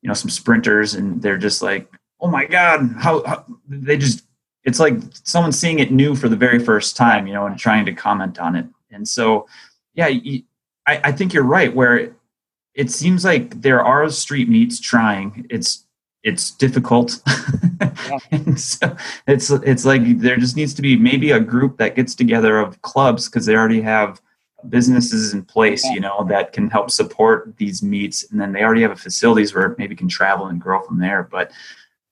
you 0.00 0.08
know, 0.08 0.14
some 0.14 0.30
sprinters, 0.30 0.94
and 0.94 1.20
they're 1.20 1.38
just 1.38 1.62
like, 1.62 1.90
oh 2.20 2.28
my 2.28 2.46
god, 2.46 2.94
how, 2.98 3.22
how 3.24 3.44
they 3.68 3.96
just 3.96 4.24
it's 4.64 4.80
like 4.80 4.94
someone 5.24 5.52
seeing 5.52 5.78
it 5.78 5.90
new 5.90 6.14
for 6.14 6.28
the 6.28 6.36
very 6.36 6.58
first 6.58 6.96
time, 6.96 7.26
you 7.26 7.34
know, 7.34 7.46
and 7.46 7.58
trying 7.58 7.84
to 7.84 7.92
comment 7.92 8.38
on 8.38 8.54
it. 8.54 8.66
And 8.90 9.06
so, 9.06 9.48
yeah, 9.94 10.08
you, 10.08 10.42
I, 10.86 11.00
I 11.04 11.12
think 11.12 11.32
you're 11.32 11.44
right. 11.44 11.74
Where 11.74 12.14
it 12.74 12.90
seems 12.90 13.24
like 13.24 13.60
there 13.62 13.82
are 13.84 14.08
street 14.10 14.48
meets 14.48 14.80
trying. 14.80 15.46
It's 15.50 15.86
it's 16.22 16.50
difficult. 16.52 17.20
Yeah. 17.80 18.54
so 18.56 18.96
it's 19.26 19.50
it's 19.50 19.84
like 19.84 20.18
there 20.18 20.36
just 20.36 20.56
needs 20.56 20.74
to 20.74 20.82
be 20.82 20.96
maybe 20.96 21.32
a 21.32 21.40
group 21.40 21.78
that 21.78 21.96
gets 21.96 22.14
together 22.14 22.58
of 22.58 22.80
clubs 22.82 23.28
because 23.28 23.46
they 23.46 23.56
already 23.56 23.82
have 23.82 24.20
businesses 24.68 25.34
in 25.34 25.44
place, 25.44 25.84
you 25.86 26.00
know, 26.00 26.24
that 26.28 26.52
can 26.52 26.70
help 26.70 26.90
support 26.90 27.56
these 27.56 27.82
meets, 27.82 28.30
and 28.30 28.40
then 28.40 28.52
they 28.52 28.62
already 28.62 28.82
have 28.82 28.98
facilities 29.00 29.54
where 29.54 29.74
maybe 29.78 29.96
can 29.96 30.08
travel 30.08 30.46
and 30.46 30.60
grow 30.60 30.80
from 30.82 31.00
there. 31.00 31.24
But 31.24 31.50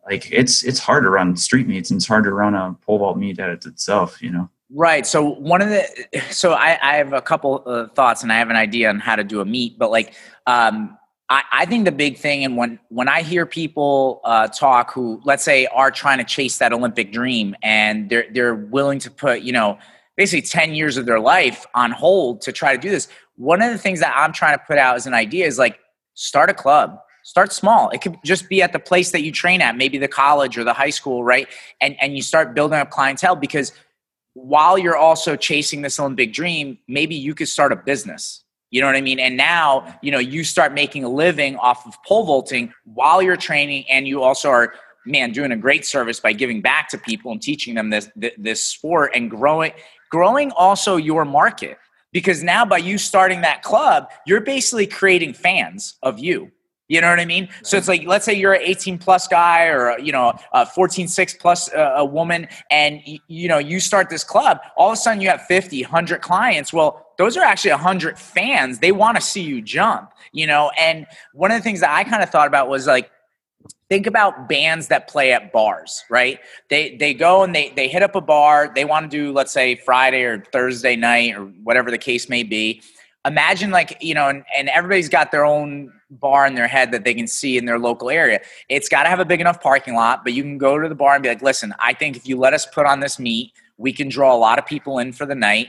like 0.04 0.30
it's 0.33 0.64
it's 0.64 0.80
hard 0.80 1.04
to 1.04 1.11
run 1.11 1.37
street 1.37 1.68
meets 1.68 1.90
and 1.90 1.98
it's 1.98 2.09
hard 2.09 2.24
to 2.24 2.33
run 2.33 2.54
a 2.54 2.76
pole 2.83 2.98
vault 2.98 3.18
meet 3.18 3.38
at 3.38 3.64
itself, 3.64 4.20
you 4.22 4.30
know. 4.30 4.50
Right. 4.72 5.06
So 5.06 5.24
one 5.24 5.62
of 5.62 5.68
the 5.68 5.85
so 6.30 6.52
I, 6.52 6.78
I 6.83 6.96
have 6.96 7.12
a 7.12 7.20
couple 7.20 7.56
of 7.64 7.92
thoughts 7.92 8.22
and 8.22 8.33
I 8.33 8.38
have 8.38 8.50
an 8.50 8.56
idea 8.56 8.88
on 8.88 9.00
how 9.00 9.16
to 9.16 9.24
do 9.24 9.40
a 9.40 9.44
meet, 9.44 9.78
but 9.78 9.90
like 9.90 10.14
um, 10.46 10.96
I, 11.28 11.42
I 11.52 11.66
think 11.66 11.85
the 11.85 11.92
big 11.92 12.18
thing 12.18 12.44
and 12.44 12.56
when 12.56 12.78
when 12.88 13.09
I 13.09 13.22
hear 13.22 13.46
people 13.46 14.20
uh, 14.24 14.46
talk 14.48 14.92
who 14.92 15.20
let's 15.24 15.42
say 15.42 15.66
are 15.66 15.90
trying 15.90 16.18
to 16.18 16.24
chase 16.24 16.59
that 16.59 16.72
Olympic 16.72 17.12
dream 17.12 17.54
and 17.62 18.09
they're 18.09 18.26
they're 18.33 18.54
willing 18.54 19.00
to 19.00 19.11
put 19.11 19.42
you 19.42 19.52
know 19.52 19.78
basically 20.20 20.42
10 20.42 20.74
years 20.74 20.98
of 20.98 21.06
their 21.06 21.18
life 21.18 21.64
on 21.74 21.90
hold 21.92 22.42
to 22.42 22.52
try 22.52 22.76
to 22.76 22.78
do 22.78 22.90
this 22.90 23.09
one 23.37 23.62
of 23.62 23.72
the 23.72 23.78
things 23.78 24.00
that 24.00 24.12
i'm 24.14 24.35
trying 24.35 24.54
to 24.56 24.62
put 24.66 24.76
out 24.76 24.94
as 24.94 25.06
an 25.06 25.14
idea 25.14 25.46
is 25.46 25.59
like 25.59 25.78
start 26.12 26.50
a 26.50 26.52
club 26.52 26.98
start 27.24 27.54
small 27.54 27.88
it 27.88 28.02
could 28.02 28.16
just 28.22 28.46
be 28.46 28.61
at 28.61 28.74
the 28.74 28.78
place 28.78 29.12
that 29.12 29.22
you 29.22 29.33
train 29.33 29.62
at 29.62 29.78
maybe 29.78 29.96
the 29.96 30.06
college 30.06 30.59
or 30.59 30.62
the 30.62 30.74
high 30.74 30.90
school 30.90 31.24
right 31.24 31.48
and 31.80 31.96
and 32.02 32.16
you 32.16 32.22
start 32.22 32.54
building 32.54 32.78
up 32.78 32.90
clientele 32.90 33.35
because 33.35 33.72
while 34.34 34.78
you're 34.78 34.96
also 34.96 35.36
chasing 35.36 35.82
this 35.82 35.98
Olympic 35.98 36.32
dream, 36.32 36.78
maybe 36.88 37.14
you 37.14 37.34
could 37.34 37.48
start 37.48 37.72
a 37.72 37.76
business. 37.76 38.44
You 38.70 38.80
know 38.80 38.86
what 38.86 38.96
I 38.96 39.00
mean? 39.00 39.18
And 39.18 39.36
now, 39.36 39.98
you 40.00 40.12
know, 40.12 40.20
you 40.20 40.44
start 40.44 40.72
making 40.72 41.02
a 41.02 41.08
living 41.08 41.56
off 41.56 41.86
of 41.86 42.00
pole 42.04 42.24
vaulting 42.24 42.72
while 42.84 43.20
you're 43.20 43.36
training, 43.36 43.84
and 43.90 44.06
you 44.06 44.22
also 44.22 44.48
are, 44.48 44.74
man, 45.04 45.32
doing 45.32 45.50
a 45.50 45.56
great 45.56 45.84
service 45.84 46.20
by 46.20 46.32
giving 46.32 46.60
back 46.60 46.88
to 46.90 46.98
people 46.98 47.32
and 47.32 47.42
teaching 47.42 47.74
them 47.74 47.90
this 47.90 48.08
this 48.38 48.64
sport 48.64 49.10
and 49.14 49.28
growing 49.28 49.72
growing 50.10 50.52
also 50.52 50.96
your 50.96 51.24
market. 51.24 51.78
Because 52.12 52.42
now 52.42 52.64
by 52.64 52.78
you 52.78 52.98
starting 52.98 53.40
that 53.42 53.62
club, 53.62 54.10
you're 54.26 54.40
basically 54.40 54.86
creating 54.86 55.32
fans 55.32 55.96
of 56.02 56.18
you. 56.18 56.50
You 56.90 57.00
know 57.00 57.09
what 57.09 57.20
I 57.20 57.24
mean? 57.24 57.44
Right. 57.44 57.66
So 57.66 57.76
it's 57.76 57.87
like, 57.87 58.05
let's 58.05 58.24
say 58.24 58.35
you're 58.35 58.53
an 58.53 58.62
18 58.64 58.98
plus 58.98 59.29
guy 59.29 59.66
or, 59.66 59.96
you 60.00 60.11
know, 60.11 60.33
a 60.53 60.66
14, 60.66 61.07
6 61.07 61.35
plus 61.35 61.72
uh, 61.72 61.94
a 61.96 62.05
woman, 62.05 62.48
and, 62.68 63.00
you 63.29 63.46
know, 63.46 63.59
you 63.59 63.79
start 63.79 64.11
this 64.11 64.24
club. 64.24 64.59
All 64.76 64.88
of 64.88 64.94
a 64.94 64.96
sudden 64.96 65.20
you 65.20 65.29
have 65.29 65.42
50, 65.42 65.83
100 65.83 66.20
clients. 66.20 66.72
Well, 66.72 67.07
those 67.16 67.37
are 67.37 67.44
actually 67.44 67.70
100 67.70 68.18
fans. 68.18 68.81
They 68.81 68.90
want 68.90 69.16
to 69.16 69.22
see 69.22 69.40
you 69.40 69.62
jump, 69.62 70.11
you 70.33 70.48
know? 70.48 70.72
And 70.76 71.07
one 71.33 71.53
of 71.53 71.59
the 71.59 71.62
things 71.62 71.79
that 71.79 71.90
I 71.90 72.03
kind 72.03 72.24
of 72.24 72.31
thought 72.31 72.48
about 72.48 72.68
was 72.68 72.88
like, 72.88 73.09
think 73.88 74.09
about 74.09 74.48
bands 74.48 74.88
that 74.88 75.07
play 75.07 75.33
at 75.33 75.53
bars 75.53 76.05
right 76.09 76.38
they 76.70 76.96
they 76.96 77.12
go 77.12 77.42
and 77.42 77.55
they 77.55 77.70
they 77.70 77.88
hit 77.88 78.03
up 78.03 78.14
a 78.14 78.20
bar 78.20 78.72
they 78.74 78.87
want 78.87 79.11
to 79.11 79.14
do 79.14 79.33
let's 79.33 79.53
say 79.53 79.74
friday 79.74 80.22
or 80.22 80.42
thursday 80.53 80.96
night 80.96 81.37
or 81.37 81.42
whatever 81.64 81.90
the 81.90 81.98
case 81.98 82.29
may 82.29 82.42
be 82.42 82.81
imagine 83.26 83.70
like 83.70 83.98
you 84.00 84.14
know 84.14 84.29
and, 84.29 84.44
and 84.57 84.70
everybody's 84.70 85.11
got 85.11 85.31
their 85.31 85.44
own 85.44 85.92
bar 86.11 86.46
in 86.46 86.55
their 86.55 86.66
head 86.66 86.92
that 86.92 87.05
they 87.05 87.14
can 87.14 87.27
see 87.27 87.57
in 87.57 87.64
their 87.64 87.79
local 87.79 88.11
area. 88.11 88.40
It's 88.68 88.88
got 88.88 89.05
to 89.05 89.09
have 89.09 89.20
a 89.20 89.25
big 89.25 89.40
enough 89.40 89.61
parking 89.61 89.94
lot 89.94 90.25
but 90.25 90.33
you 90.33 90.42
can 90.42 90.59
go 90.59 90.79
to 90.79 90.88
the 90.88 90.94
bar 90.94 91.14
and 91.14 91.23
be 91.23 91.29
like 91.29 91.42
listen 91.42 91.75
i 91.79 91.92
think 91.92 92.16
if 92.16 92.27
you 92.27 92.37
let 92.37 92.55
us 92.55 92.66
put 92.66 92.87
on 92.87 93.01
this 93.01 93.18
meet 93.18 93.53
we 93.77 93.92
can 93.92 94.09
draw 94.09 94.35
a 94.35 94.37
lot 94.37 94.59
of 94.59 94.66
people 94.66 94.99
in 94.99 95.12
for 95.12 95.27
the 95.27 95.35
night 95.35 95.68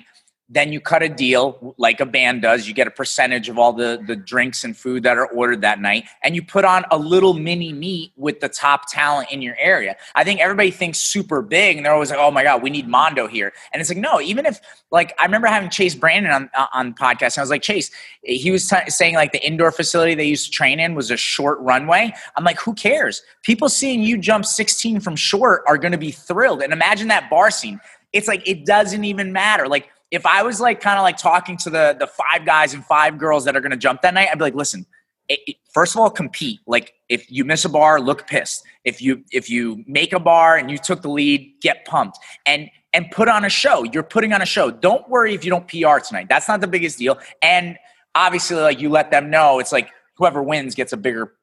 then 0.53 0.73
you 0.73 0.81
cut 0.81 1.01
a 1.01 1.07
deal 1.07 1.73
like 1.77 2.01
a 2.01 2.05
band 2.05 2.41
does. 2.41 2.67
You 2.67 2.73
get 2.73 2.85
a 2.85 2.91
percentage 2.91 3.47
of 3.47 3.57
all 3.57 3.71
the 3.71 4.03
the 4.05 4.17
drinks 4.17 4.65
and 4.65 4.75
food 4.75 5.03
that 5.03 5.17
are 5.17 5.27
ordered 5.27 5.61
that 5.61 5.79
night 5.79 6.05
and 6.23 6.35
you 6.35 6.43
put 6.43 6.65
on 6.65 6.83
a 6.91 6.97
little 6.97 7.33
mini 7.33 7.71
meet 7.71 8.11
with 8.17 8.41
the 8.41 8.49
top 8.49 8.91
talent 8.91 9.31
in 9.31 9.41
your 9.41 9.55
area. 9.57 9.95
I 10.13 10.25
think 10.25 10.41
everybody 10.41 10.69
thinks 10.69 10.99
super 10.99 11.41
big 11.41 11.77
and 11.77 11.85
they're 11.85 11.93
always 11.93 12.09
like 12.09 12.19
oh 12.19 12.31
my 12.31 12.43
god 12.43 12.61
we 12.61 12.69
need 12.69 12.87
mondo 12.87 13.27
here. 13.27 13.53
And 13.71 13.79
it's 13.79 13.89
like 13.89 13.97
no 13.97 14.19
even 14.19 14.45
if 14.45 14.59
like 14.91 15.15
i 15.19 15.23
remember 15.23 15.47
having 15.47 15.69
chase 15.69 15.95
brandon 15.95 16.31
on 16.31 16.49
uh, 16.53 16.67
on 16.73 16.93
podcast 16.93 17.37
and 17.37 17.39
i 17.39 17.41
was 17.41 17.49
like 17.49 17.61
chase 17.61 17.89
he 18.23 18.51
was 18.51 18.67
t- 18.67 18.89
saying 18.89 19.15
like 19.15 19.31
the 19.31 19.45
indoor 19.45 19.71
facility 19.71 20.15
they 20.15 20.25
used 20.25 20.45
to 20.45 20.51
train 20.51 20.79
in 20.79 20.95
was 20.95 21.11
a 21.11 21.17
short 21.17 21.59
runway. 21.61 22.13
I'm 22.35 22.43
like 22.43 22.59
who 22.59 22.73
cares? 22.73 23.23
People 23.43 23.69
seeing 23.69 24.01
you 24.01 24.17
jump 24.17 24.45
16 24.45 24.99
from 24.99 25.15
short 25.15 25.63
are 25.67 25.77
going 25.77 25.93
to 25.93 25.97
be 25.97 26.11
thrilled. 26.11 26.61
And 26.61 26.73
imagine 26.73 27.07
that 27.07 27.29
bar 27.29 27.51
scene. 27.51 27.79
It's 28.11 28.27
like 28.27 28.45
it 28.47 28.65
doesn't 28.65 29.05
even 29.05 29.31
matter. 29.31 29.67
Like 29.67 29.89
if 30.11 30.25
I 30.25 30.43
was 30.43 30.59
like 30.59 30.81
kind 30.81 30.99
of 30.99 31.03
like 31.03 31.17
talking 31.17 31.57
to 31.57 31.69
the 31.69 31.95
the 31.97 32.07
five 32.07 32.45
guys 32.45 32.73
and 32.73 32.85
five 32.85 33.17
girls 33.17 33.45
that 33.45 33.55
are 33.55 33.61
going 33.61 33.71
to 33.71 33.77
jump 33.77 34.01
that 34.01 34.13
night, 34.13 34.27
I'd 34.31 34.37
be 34.37 34.43
like, 34.43 34.55
listen, 34.55 34.85
it, 35.29 35.39
it, 35.47 35.55
first 35.73 35.95
of 35.95 36.01
all, 36.01 36.09
compete. 36.09 36.59
Like 36.67 36.93
if 37.09 37.31
you 37.31 37.45
miss 37.45 37.65
a 37.65 37.69
bar, 37.69 37.99
look 38.01 38.27
pissed. 38.27 38.63
If 38.83 39.01
you 39.01 39.23
if 39.31 39.49
you 39.49 39.83
make 39.87 40.13
a 40.13 40.19
bar 40.19 40.57
and 40.57 40.69
you 40.69 40.77
took 40.77 41.01
the 41.01 41.09
lead, 41.09 41.53
get 41.61 41.85
pumped 41.85 42.17
and 42.45 42.69
and 42.93 43.09
put 43.11 43.29
on 43.29 43.45
a 43.45 43.49
show. 43.49 43.83
You're 43.83 44.03
putting 44.03 44.33
on 44.33 44.41
a 44.41 44.45
show. 44.45 44.69
Don't 44.69 45.07
worry 45.09 45.33
if 45.33 45.45
you 45.45 45.49
don't 45.49 45.67
PR 45.67 45.99
tonight. 46.05 46.27
That's 46.27 46.47
not 46.47 46.59
the 46.59 46.67
biggest 46.67 46.99
deal. 46.99 47.17
And 47.41 47.77
obviously, 48.13 48.57
like 48.57 48.81
you 48.81 48.89
let 48.89 49.11
them 49.11 49.29
know, 49.29 49.59
it's 49.59 49.71
like 49.71 49.89
whoever 50.17 50.43
wins 50.43 50.75
gets 50.75 50.91
a 50.91 50.97
bigger 50.97 51.33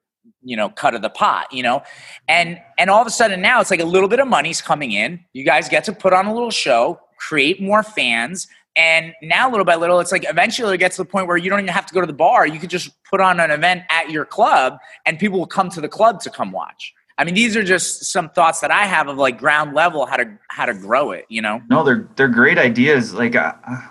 you 0.43 0.55
know 0.55 0.69
cut 0.69 0.95
of 0.95 1.01
the 1.01 1.09
pot 1.09 1.51
you 1.51 1.63
know 1.63 1.81
and 2.27 2.59
and 2.77 2.89
all 2.89 3.01
of 3.01 3.07
a 3.07 3.09
sudden 3.09 3.41
now 3.41 3.59
it's 3.59 3.71
like 3.71 3.79
a 3.79 3.85
little 3.85 4.07
bit 4.07 4.19
of 4.19 4.27
money's 4.27 4.61
coming 4.61 4.91
in 4.91 5.19
you 5.33 5.43
guys 5.43 5.67
get 5.67 5.83
to 5.83 5.91
put 5.91 6.13
on 6.13 6.27
a 6.27 6.33
little 6.33 6.51
show 6.51 6.99
create 7.17 7.61
more 7.61 7.83
fans 7.83 8.47
and 8.79 9.13
now, 9.21 9.49
little 9.49 9.65
by 9.65 9.75
little, 9.75 9.99
it's 9.99 10.13
like 10.13 10.25
eventually 10.29 10.73
it 10.73 10.77
gets 10.77 10.95
to 10.95 11.01
the 11.03 11.09
point 11.09 11.27
where 11.27 11.35
you 11.35 11.49
don't 11.49 11.59
even 11.59 11.73
have 11.73 11.85
to 11.87 11.93
go 11.93 11.99
to 11.99 12.07
the 12.07 12.13
bar. 12.13 12.47
You 12.47 12.59
could 12.59 12.69
just 12.69 12.91
put 13.03 13.19
on 13.19 13.41
an 13.41 13.51
event 13.51 13.83
at 13.89 14.09
your 14.09 14.23
club, 14.23 14.77
and 15.05 15.19
people 15.19 15.37
will 15.37 15.47
come 15.47 15.69
to 15.71 15.81
the 15.81 15.89
club 15.89 16.21
to 16.21 16.29
come 16.29 16.53
watch. 16.53 16.93
I 17.17 17.25
mean, 17.25 17.35
these 17.35 17.57
are 17.57 17.63
just 17.63 18.05
some 18.05 18.29
thoughts 18.29 18.61
that 18.61 18.71
I 18.71 18.85
have 18.85 19.09
of 19.09 19.17
like 19.17 19.37
ground 19.37 19.73
level 19.73 20.05
how 20.05 20.15
to 20.15 20.39
how 20.47 20.65
to 20.65 20.73
grow 20.73 21.11
it. 21.11 21.25
You 21.27 21.41
know? 21.41 21.61
No, 21.69 21.83
they're 21.83 22.07
they're 22.15 22.29
great 22.29 22.57
ideas. 22.57 23.13
Like, 23.13 23.35
uh, 23.35 23.51
uh 23.69 23.87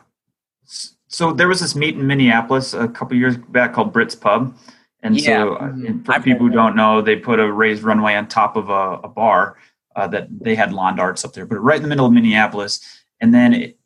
so 1.08 1.32
there 1.34 1.48
was 1.48 1.60
this 1.60 1.74
meet 1.74 1.94
in 1.94 2.06
Minneapolis 2.06 2.72
a 2.72 2.88
couple 2.88 3.14
years 3.18 3.36
back 3.36 3.74
called 3.74 3.92
Brits 3.92 4.18
Pub, 4.18 4.56
and 5.02 5.20
yeah. 5.20 5.42
so 5.42 5.54
uh, 5.56 5.62
mm-hmm. 5.64 6.02
for 6.02 6.14
I've 6.14 6.24
people 6.24 6.46
who 6.46 6.52
don't 6.52 6.74
know, 6.76 7.02
they 7.02 7.16
put 7.16 7.40
a 7.40 7.52
raised 7.52 7.82
runway 7.82 8.14
on 8.14 8.26
top 8.26 8.56
of 8.56 8.70
a, 8.70 9.00
a 9.04 9.08
bar 9.08 9.58
uh, 9.96 10.06
that 10.08 10.28
they 10.30 10.54
had 10.54 10.72
lawn 10.72 10.96
darts 10.96 11.26
up 11.26 11.34
there, 11.34 11.44
but 11.44 11.58
right 11.58 11.76
in 11.76 11.82
the 11.82 11.88
middle 11.88 12.06
of 12.06 12.12
Minneapolis, 12.12 12.80
and 13.20 13.34
then 13.34 13.52
it, 13.52 13.78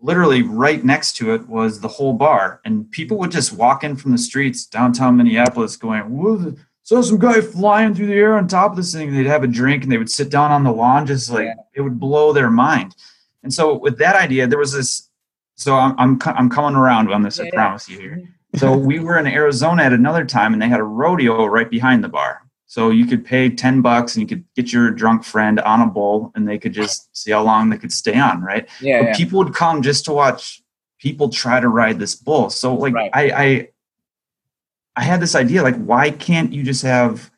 literally 0.00 0.42
right 0.42 0.84
next 0.84 1.16
to 1.16 1.34
it 1.34 1.46
was 1.48 1.80
the 1.80 1.88
whole 1.88 2.12
bar. 2.12 2.60
And 2.64 2.90
people 2.90 3.18
would 3.18 3.30
just 3.30 3.52
walk 3.52 3.84
in 3.84 3.96
from 3.96 4.12
the 4.12 4.18
streets 4.18 4.66
downtown 4.66 5.16
minneapolis 5.16 5.76
going 5.76 6.02
Whoa, 6.02 6.54
so 6.82 7.00
some 7.02 7.18
guy 7.18 7.40
flying 7.40 7.94
through 7.94 8.06
the 8.08 8.14
air 8.14 8.36
on 8.36 8.48
top 8.48 8.72
of 8.72 8.76
this 8.76 8.92
thing. 8.92 9.12
They'd 9.12 9.26
have 9.26 9.44
a 9.44 9.48
drink 9.48 9.82
and 9.82 9.92
they 9.92 9.98
would 9.98 10.10
sit 10.10 10.30
down 10.30 10.50
on 10.50 10.64
the 10.64 10.72
lawn 10.72 11.06
just 11.06 11.30
like 11.30 11.44
yeah. 11.44 11.54
it 11.74 11.82
would 11.82 12.00
blow 12.00 12.32
their 12.32 12.50
mind. 12.50 12.96
And 13.42 13.52
so 13.52 13.78
with 13.78 13.98
that 13.98 14.16
idea 14.16 14.46
there 14.46 14.58
was 14.58 14.72
this 14.72 15.10
so 15.60 15.74
i'm 15.76 15.94
i'm, 15.98 16.18
I'm 16.24 16.50
coming 16.50 16.76
around 16.76 17.12
on 17.12 17.22
this 17.22 17.38
yeah, 17.38 17.44
i 17.44 17.50
promise 17.50 17.88
you 17.88 17.98
here. 17.98 18.28
So 18.56 18.76
we 18.76 18.98
were 18.98 19.16
in 19.16 19.28
arizona 19.28 19.84
at 19.84 19.92
another 19.92 20.24
time 20.24 20.52
and 20.52 20.60
they 20.60 20.66
had 20.66 20.80
a 20.80 20.84
rodeo 20.84 21.44
right 21.46 21.70
behind 21.70 22.02
the 22.02 22.08
bar 22.08 22.42
so 22.70 22.90
you 22.90 23.04
could 23.04 23.24
pay 23.24 23.50
10 23.50 23.82
bucks 23.82 24.14
and 24.14 24.22
you 24.22 24.28
could 24.28 24.44
get 24.54 24.72
your 24.72 24.92
drunk 24.92 25.24
friend 25.24 25.58
on 25.58 25.80
a 25.80 25.88
bull 25.88 26.30
and 26.36 26.46
they 26.46 26.56
could 26.56 26.72
just 26.72 27.08
see 27.16 27.32
how 27.32 27.42
long 27.42 27.68
they 27.68 27.76
could 27.76 27.92
stay 27.92 28.16
on, 28.16 28.42
right? 28.42 28.68
Yeah. 28.80 29.00
yeah. 29.00 29.16
People 29.16 29.40
would 29.40 29.52
come 29.52 29.82
just 29.82 30.04
to 30.04 30.12
watch 30.12 30.62
people 31.00 31.30
try 31.30 31.58
to 31.58 31.66
ride 31.66 31.98
this 31.98 32.14
bull. 32.14 32.48
So 32.48 32.72
like 32.76 32.94
right. 32.94 33.10
I, 33.12 33.22
I 33.22 33.68
I 34.94 35.02
had 35.02 35.18
this 35.18 35.34
idea, 35.34 35.64
like, 35.64 35.74
why 35.78 36.12
can't 36.12 36.52
you 36.52 36.62
just 36.62 36.82
have 36.82 37.32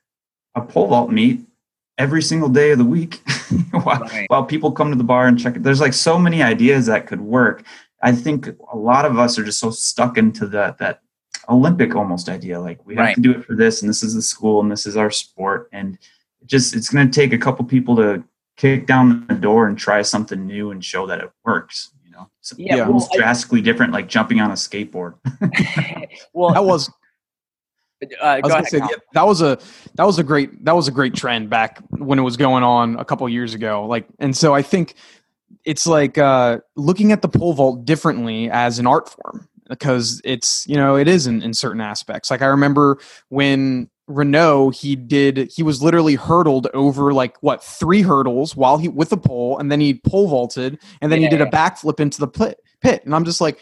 a 0.54 0.60
pole 0.60 0.88
vault 0.88 1.10
meet 1.10 1.40
every 1.96 2.20
single 2.20 2.50
day 2.50 2.72
of 2.72 2.78
the 2.78 2.84
week 2.84 3.22
while, 3.70 4.00
right. 4.00 4.26
while 4.28 4.44
people 4.44 4.70
come 4.70 4.90
to 4.90 4.98
the 4.98 5.04
bar 5.04 5.28
and 5.28 5.40
check 5.40 5.56
it? 5.56 5.62
There's 5.62 5.80
like 5.80 5.94
so 5.94 6.18
many 6.18 6.42
ideas 6.42 6.84
that 6.86 7.06
could 7.06 7.22
work. 7.22 7.64
I 8.02 8.12
think 8.12 8.48
a 8.70 8.76
lot 8.76 9.06
of 9.06 9.18
us 9.18 9.38
are 9.38 9.44
just 9.44 9.60
so 9.60 9.70
stuck 9.70 10.18
into 10.18 10.46
that 10.48 10.76
that 10.76 11.00
Olympic 11.48 11.94
almost 11.94 12.28
idea. 12.28 12.60
Like 12.60 12.84
we 12.86 12.94
have 12.96 13.04
right. 13.04 13.14
to 13.14 13.20
do 13.20 13.32
it 13.32 13.44
for 13.44 13.54
this, 13.54 13.82
and 13.82 13.88
this 13.88 14.02
is 14.02 14.14
the 14.14 14.22
school, 14.22 14.60
and 14.60 14.70
this 14.70 14.86
is 14.86 14.96
our 14.96 15.10
sport, 15.10 15.68
and 15.72 15.98
it 16.40 16.46
just 16.46 16.74
it's 16.74 16.88
going 16.88 17.10
to 17.10 17.12
take 17.12 17.32
a 17.32 17.38
couple 17.38 17.64
people 17.64 17.96
to 17.96 18.22
kick 18.56 18.86
down 18.86 19.26
the 19.28 19.34
door 19.34 19.66
and 19.66 19.78
try 19.78 20.02
something 20.02 20.46
new 20.46 20.70
and 20.70 20.84
show 20.84 21.06
that 21.06 21.20
it 21.20 21.30
works. 21.44 21.90
You 22.04 22.12
know, 22.12 22.30
so 22.40 22.56
yeah, 22.58 22.86
well, 22.86 23.08
drastically 23.14 23.60
I, 23.60 23.62
different, 23.62 23.92
like 23.92 24.08
jumping 24.08 24.40
on 24.40 24.50
a 24.50 24.54
skateboard. 24.54 25.14
well, 26.32 26.52
that 26.52 26.64
was. 26.64 26.90
Uh, 28.20 28.24
I 28.24 28.40
was 28.40 28.52
gonna 28.52 28.66
say, 28.66 28.78
yeah, 28.78 28.96
that 29.14 29.24
was 29.24 29.42
a 29.42 29.58
that 29.94 30.04
was 30.04 30.18
a 30.18 30.24
great 30.24 30.64
that 30.64 30.74
was 30.74 30.88
a 30.88 30.90
great 30.90 31.14
trend 31.14 31.50
back 31.50 31.80
when 31.90 32.18
it 32.18 32.22
was 32.22 32.36
going 32.36 32.64
on 32.64 32.96
a 32.98 33.04
couple 33.04 33.28
years 33.28 33.54
ago. 33.54 33.86
Like, 33.86 34.06
and 34.18 34.36
so 34.36 34.54
I 34.54 34.62
think 34.62 34.94
it's 35.64 35.86
like 35.86 36.18
uh, 36.18 36.58
looking 36.74 37.12
at 37.12 37.22
the 37.22 37.28
pole 37.28 37.52
vault 37.52 37.84
differently 37.84 38.50
as 38.50 38.80
an 38.80 38.88
art 38.88 39.08
form 39.08 39.48
because 39.72 40.20
it's 40.24 40.66
you 40.66 40.76
know 40.76 40.96
it 40.96 41.08
is 41.08 41.26
in, 41.26 41.42
in 41.42 41.54
certain 41.54 41.80
aspects. 41.80 42.30
Like 42.30 42.42
i 42.42 42.46
remember 42.46 42.98
when 43.28 43.88
renaud 44.06 44.70
he 44.70 44.96
did 44.96 45.50
he 45.54 45.62
was 45.62 45.82
literally 45.82 46.16
hurdled 46.16 46.66
over 46.74 47.12
like 47.12 47.40
what 47.42 47.62
three 47.62 48.02
hurdles 48.02 48.54
while 48.56 48.76
he 48.76 48.88
with 48.88 49.10
the 49.10 49.16
pole 49.16 49.56
and 49.58 49.70
then 49.70 49.80
he 49.80 49.94
pole 49.94 50.28
vaulted 50.28 50.78
and 51.00 51.10
then 51.10 51.22
yeah. 51.22 51.28
he 51.28 51.36
did 51.36 51.40
a 51.40 51.50
backflip 51.50 52.00
into 52.00 52.18
the 52.18 52.26
pit 52.26 52.60
pit. 52.80 53.02
And 53.04 53.14
i'm 53.14 53.24
just 53.24 53.40
like 53.40 53.58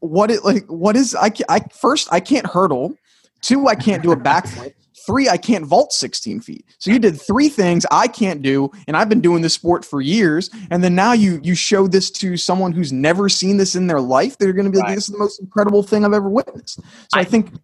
what 0.00 0.30
it 0.30 0.44
like 0.44 0.66
what 0.66 0.96
is 0.96 1.14
i 1.14 1.32
i 1.48 1.60
first 1.72 2.08
i 2.12 2.20
can't 2.20 2.46
hurdle. 2.46 2.94
Two 3.40 3.68
i 3.68 3.74
can't 3.74 4.02
do 4.02 4.12
a 4.12 4.16
backflip 4.16 4.74
Three, 5.08 5.30
I 5.30 5.38
can't 5.38 5.64
vault 5.64 5.94
16 5.94 6.40
feet. 6.40 6.66
So 6.78 6.90
you 6.90 6.98
did 6.98 7.18
three 7.18 7.48
things 7.48 7.86
I 7.90 8.08
can't 8.08 8.42
do, 8.42 8.70
and 8.86 8.94
I've 8.94 9.08
been 9.08 9.22
doing 9.22 9.40
this 9.40 9.54
sport 9.54 9.82
for 9.82 10.02
years. 10.02 10.50
And 10.70 10.84
then 10.84 10.94
now 10.94 11.12
you 11.14 11.40
you 11.42 11.54
show 11.54 11.86
this 11.86 12.10
to 12.10 12.36
someone 12.36 12.72
who's 12.72 12.92
never 12.92 13.30
seen 13.30 13.56
this 13.56 13.74
in 13.74 13.86
their 13.86 14.02
life. 14.02 14.36
They're 14.36 14.52
going 14.52 14.66
to 14.66 14.70
be 14.70 14.76
like, 14.76 14.94
"This 14.94 15.08
is 15.08 15.14
the 15.14 15.18
most 15.18 15.40
incredible 15.40 15.82
thing 15.82 16.04
I've 16.04 16.12
ever 16.12 16.28
witnessed." 16.28 16.80
So 16.80 16.82
I, 17.14 17.20
I 17.20 17.24
think 17.24 17.54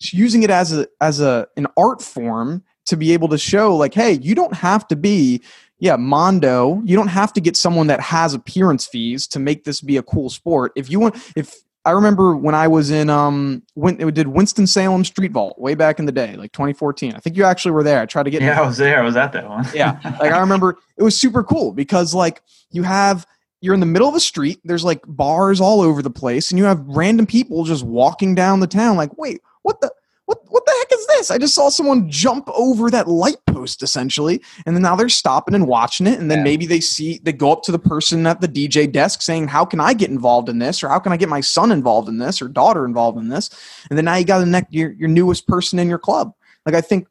using 0.00 0.42
it 0.42 0.50
as 0.50 0.76
a 0.76 0.88
as 1.00 1.20
a 1.20 1.46
an 1.56 1.68
art 1.76 2.02
form 2.02 2.64
to 2.86 2.96
be 2.96 3.12
able 3.12 3.28
to 3.28 3.38
show, 3.38 3.76
like, 3.76 3.94
hey, 3.94 4.14
you 4.14 4.34
don't 4.34 4.54
have 4.54 4.88
to 4.88 4.96
be 4.96 5.40
yeah, 5.78 5.96
Mondo, 5.96 6.80
you 6.84 6.96
don't 6.96 7.08
have 7.08 7.32
to 7.32 7.40
get 7.40 7.56
someone 7.56 7.88
that 7.88 8.00
has 8.00 8.34
appearance 8.34 8.86
fees 8.86 9.26
to 9.28 9.40
make 9.40 9.64
this 9.64 9.80
be 9.80 9.96
a 9.96 10.02
cool 10.02 10.30
sport. 10.30 10.72
If 10.76 10.90
you 10.90 11.00
want 11.00 11.16
if 11.36 11.54
I 11.84 11.90
remember 11.90 12.36
when 12.36 12.54
I 12.54 12.68
was 12.68 12.90
in 12.90 13.10
um 13.10 13.62
when 13.74 14.00
it 14.00 14.14
did 14.14 14.28
Winston 14.28 14.66
Salem 14.66 15.04
Street 15.04 15.32
Vault 15.32 15.58
way 15.58 15.74
back 15.74 15.98
in 15.98 16.06
the 16.06 16.12
day, 16.12 16.36
like 16.36 16.52
2014. 16.52 17.14
I 17.14 17.18
think 17.18 17.36
you 17.36 17.44
actually 17.44 17.72
were 17.72 17.82
there. 17.82 18.00
I 18.00 18.06
tried 18.06 18.24
to 18.24 18.30
get. 18.30 18.42
Yeah, 18.42 18.60
I 18.60 18.66
was 18.66 18.76
there. 18.76 19.00
I 19.00 19.04
was 19.04 19.16
at 19.16 19.32
that 19.32 19.48
one. 19.48 19.66
yeah, 19.74 19.98
like 20.20 20.32
I 20.32 20.38
remember 20.40 20.78
it 20.96 21.02
was 21.02 21.18
super 21.18 21.42
cool 21.42 21.72
because 21.72 22.14
like 22.14 22.42
you 22.70 22.84
have 22.84 23.26
you're 23.60 23.74
in 23.74 23.80
the 23.80 23.86
middle 23.86 24.08
of 24.08 24.14
a 24.14 24.20
street. 24.20 24.60
There's 24.64 24.84
like 24.84 25.00
bars 25.06 25.60
all 25.60 25.80
over 25.80 26.02
the 26.02 26.10
place, 26.10 26.50
and 26.50 26.58
you 26.58 26.64
have 26.64 26.84
random 26.86 27.26
people 27.26 27.64
just 27.64 27.84
walking 27.84 28.34
down 28.34 28.60
the 28.60 28.66
town. 28.66 28.96
Like, 28.96 29.16
wait, 29.18 29.40
what 29.62 29.80
the? 29.80 29.92
What 30.26 30.38
what 30.48 30.64
the 30.64 30.72
heck 30.78 30.98
is 30.98 31.06
this? 31.08 31.30
I 31.30 31.38
just 31.38 31.54
saw 31.54 31.68
someone 31.68 32.10
jump 32.10 32.48
over 32.54 32.90
that 32.90 33.08
light 33.08 33.44
post 33.46 33.82
essentially, 33.82 34.40
and 34.66 34.76
then 34.76 34.82
now 34.82 34.94
they're 34.94 35.08
stopping 35.08 35.54
and 35.54 35.66
watching 35.66 36.06
it, 36.06 36.18
and 36.18 36.30
then 36.30 36.38
yeah. 36.38 36.44
maybe 36.44 36.66
they 36.66 36.80
see 36.80 37.20
they 37.22 37.32
go 37.32 37.52
up 37.52 37.62
to 37.64 37.72
the 37.72 37.78
person 37.78 38.26
at 38.26 38.40
the 38.40 38.48
DJ 38.48 38.90
desk 38.90 39.22
saying, 39.22 39.48
"How 39.48 39.64
can 39.64 39.80
I 39.80 39.94
get 39.94 40.10
involved 40.10 40.48
in 40.48 40.58
this?" 40.58 40.82
or 40.82 40.88
"How 40.88 40.98
can 40.98 41.12
I 41.12 41.16
get 41.16 41.28
my 41.28 41.40
son 41.40 41.72
involved 41.72 42.08
in 42.08 42.18
this?" 42.18 42.40
or 42.40 42.48
daughter 42.48 42.84
involved 42.84 43.18
in 43.18 43.28
this, 43.28 43.50
and 43.90 43.98
then 43.98 44.04
now 44.04 44.14
you 44.14 44.24
got 44.24 44.38
the 44.38 44.46
next 44.46 44.72
your 44.72 44.92
your 44.92 45.08
newest 45.08 45.46
person 45.46 45.78
in 45.78 45.88
your 45.88 45.98
club. 45.98 46.32
Like 46.64 46.76
I 46.76 46.80
think 46.80 47.08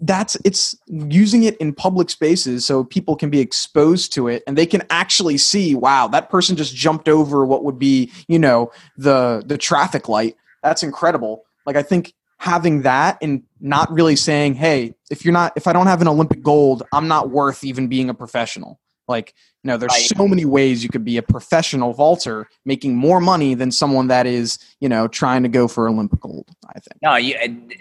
that's 0.00 0.36
it's 0.44 0.76
using 0.86 1.44
it 1.44 1.56
in 1.58 1.72
public 1.72 2.10
spaces 2.10 2.66
so 2.66 2.82
people 2.82 3.14
can 3.14 3.30
be 3.30 3.38
exposed 3.38 4.12
to 4.12 4.26
it 4.26 4.42
and 4.46 4.58
they 4.58 4.66
can 4.66 4.82
actually 4.90 5.38
see 5.38 5.74
wow 5.76 6.08
that 6.08 6.28
person 6.30 6.56
just 6.56 6.74
jumped 6.74 7.08
over 7.08 7.46
what 7.46 7.64
would 7.64 7.78
be 7.78 8.10
you 8.26 8.40
know 8.40 8.72
the 8.96 9.40
the 9.46 9.56
traffic 9.56 10.08
light 10.08 10.34
that's 10.64 10.82
incredible 10.82 11.44
like 11.64 11.76
i 11.76 11.82
think 11.82 12.12
having 12.38 12.82
that 12.82 13.18
and 13.20 13.42
not 13.60 13.90
really 13.92 14.16
saying, 14.16 14.54
hey, 14.54 14.94
if 15.10 15.24
you're 15.24 15.32
not, 15.32 15.52
if 15.56 15.66
I 15.66 15.72
don't 15.72 15.86
have 15.86 16.00
an 16.00 16.08
Olympic 16.08 16.42
gold, 16.42 16.84
I'm 16.92 17.08
not 17.08 17.30
worth 17.30 17.64
even 17.64 17.88
being 17.88 18.08
a 18.08 18.14
professional. 18.14 18.80
Like, 19.08 19.34
you 19.64 19.68
know, 19.68 19.76
there's 19.76 19.90
right. 19.90 20.16
so 20.16 20.28
many 20.28 20.44
ways 20.44 20.84
you 20.84 20.88
could 20.88 21.04
be 21.04 21.16
a 21.16 21.22
professional 21.22 21.92
vaulter 21.92 22.48
making 22.64 22.94
more 22.94 23.20
money 23.20 23.54
than 23.54 23.72
someone 23.72 24.08
that 24.08 24.26
is, 24.26 24.58
you 24.80 24.88
know, 24.88 25.08
trying 25.08 25.42
to 25.42 25.48
go 25.48 25.66
for 25.66 25.88
Olympic 25.88 26.20
gold, 26.20 26.48
I 26.68 26.78
think. 26.78 27.02
No, 27.02 27.16
you, 27.16 27.34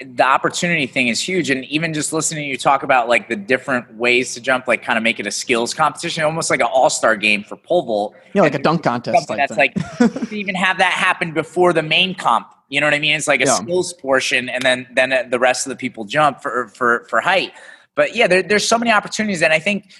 the 0.03 0.23
opportunity 0.23 0.87
thing 0.87 1.07
is 1.07 1.21
huge. 1.21 1.49
And 1.49 1.65
even 1.65 1.93
just 1.93 2.11
listening 2.13 2.45
to 2.45 2.49
you 2.49 2.57
talk 2.57 2.83
about 2.83 3.07
like 3.07 3.29
the 3.29 3.35
different 3.35 3.93
ways 3.95 4.33
to 4.33 4.41
jump, 4.41 4.67
like 4.67 4.83
kind 4.83 4.97
of 4.97 5.03
make 5.03 5.19
it 5.19 5.27
a 5.27 5.31
skills 5.31 5.73
competition, 5.73 6.23
almost 6.23 6.49
like 6.49 6.61
an 6.61 6.67
all 6.71 6.89
star 6.89 7.15
game 7.15 7.43
for 7.43 7.55
pole 7.55 7.83
vault. 7.83 8.15
Yeah, 8.33 8.41
like 8.41 8.55
a 8.55 8.59
dunk 8.59 8.83
contest. 8.83 9.27
That's 9.27 9.53
thing. 9.53 9.73
like, 9.99 10.31
even 10.31 10.55
have 10.55 10.79
that 10.79 10.93
happen 10.93 11.33
before 11.33 11.73
the 11.73 11.83
main 11.83 12.15
comp. 12.15 12.51
You 12.69 12.81
know 12.81 12.87
what 12.87 12.93
I 12.93 12.99
mean? 12.99 13.15
It's 13.15 13.27
like 13.27 13.41
a 13.41 13.45
yeah. 13.45 13.55
skills 13.55 13.93
portion, 13.93 14.49
and 14.49 14.61
then 14.61 14.87
then 14.93 15.29
the 15.29 15.39
rest 15.39 15.65
of 15.65 15.69
the 15.69 15.77
people 15.77 16.03
jump 16.03 16.41
for 16.41 16.67
for 16.69 17.05
for 17.09 17.21
height. 17.21 17.53
But 17.95 18.15
yeah, 18.15 18.27
there, 18.27 18.43
there's 18.43 18.67
so 18.67 18.77
many 18.77 18.91
opportunities, 18.91 19.41
and 19.41 19.53
I 19.53 19.59
think 19.59 19.91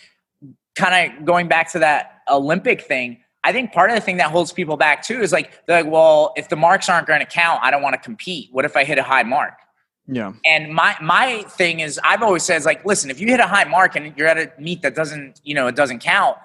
kind 0.78 1.12
of 1.12 1.26
going 1.26 1.48
back 1.48 1.72
to 1.74 1.80
that 1.80 2.22
Olympic 2.30 2.82
thing, 2.82 3.18
I 3.44 3.52
think 3.52 3.72
part 3.72 3.90
of 3.90 3.96
the 3.96 4.02
thing 4.02 4.18
that 4.18 4.30
holds 4.32 4.52
people 4.52 4.78
back 4.78 5.04
too 5.04 5.22
is 5.22 5.32
like 5.32 5.66
they're 5.66 5.84
like, 5.84 5.92
well, 5.92 6.34
if 6.36 6.50
the 6.50 6.56
marks 6.56 6.90
aren't 6.90 7.08
going 7.08 7.20
to 7.20 7.26
count, 7.26 7.60
I 7.64 7.72
don't 7.72 7.82
want 7.82 7.94
to 7.94 8.02
compete. 8.02 8.50
What 8.52 8.66
if 8.66 8.76
I 8.76 8.84
hit 8.84 8.98
a 8.98 9.04
high 9.04 9.24
mark? 9.24 9.54
Yeah. 10.08 10.34
And 10.46 10.74
my 10.74 10.96
my 11.02 11.44
thing 11.50 11.82
is, 11.82 12.00
I've 12.04 12.24
always 12.24 12.44
said, 12.44 12.58
is 12.58 12.66
like, 12.66 12.86
listen, 12.86 13.10
if 13.10 13.20
you 13.20 13.28
hit 13.28 13.40
a 13.40 13.48
high 13.48 13.66
mark 13.66 13.96
and 13.96 14.14
you're 14.18 14.28
at 14.28 14.38
a 14.38 14.52
meet 14.60 14.82
that 14.82 14.96
doesn't, 14.96 15.42
you 15.44 15.54
know, 15.54 15.68
it 15.68 15.76
doesn't 15.76 16.00
count, 16.00 16.38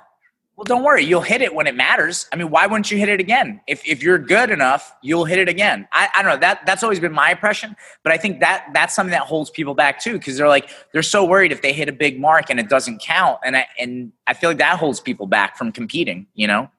well, 0.57 0.65
don't 0.65 0.85
worry, 0.85 1.03
you'll 1.03 1.23
hit 1.23 1.41
it 1.41 1.55
when 1.55 1.67
it 1.67 1.75
matters. 1.75 2.27
I 2.31 2.37
mean, 2.37 2.51
why 2.51 2.67
wouldn't 2.67 2.91
you 2.91 2.99
hit 2.99 3.09
it 3.09 3.21
again? 3.21 3.61
If, 3.67 3.87
if 3.87 4.03
you're 4.03 4.19
good 4.19 4.51
enough, 4.51 4.95
you'll 5.03 5.25
hit 5.25 5.39
it 5.39 5.49
again. 5.49 5.89
I, 5.93 6.09
I 6.15 6.23
don't 6.23 6.35
know. 6.35 6.39
That 6.39 6.67
that's 6.67 6.83
always 6.83 7.01
been 7.01 7.13
my 7.13 7.31
impression, 7.31 7.75
but 8.03 8.13
I 8.13 8.19
think 8.19 8.41
that 8.41 8.67
that's 8.75 8.95
something 8.95 9.13
that 9.13 9.23
holds 9.23 9.49
people 9.51 9.75
back 9.75 9.99
too, 9.99 10.13
because 10.13 10.37
they're 10.37 10.49
like 10.49 10.69
they're 10.93 11.03
so 11.03 11.25
worried 11.25 11.53
if 11.53 11.63
they 11.63 11.73
hit 11.73 11.89
a 11.89 11.93
big 11.93 12.21
mark 12.21 12.51
and 12.51 12.61
it 12.61 12.69
doesn't 12.69 13.01
count, 13.01 13.41
and 13.45 13.57
I 13.57 13.67
and 13.79 14.13
I 14.27 14.35
feel 14.35 14.51
like 14.51 14.59
that 14.59 14.79
holds 14.79 15.01
people 15.01 15.27
back 15.27 15.57
from 15.57 15.73
competing. 15.73 16.27
You 16.35 16.49
know, 16.49 16.71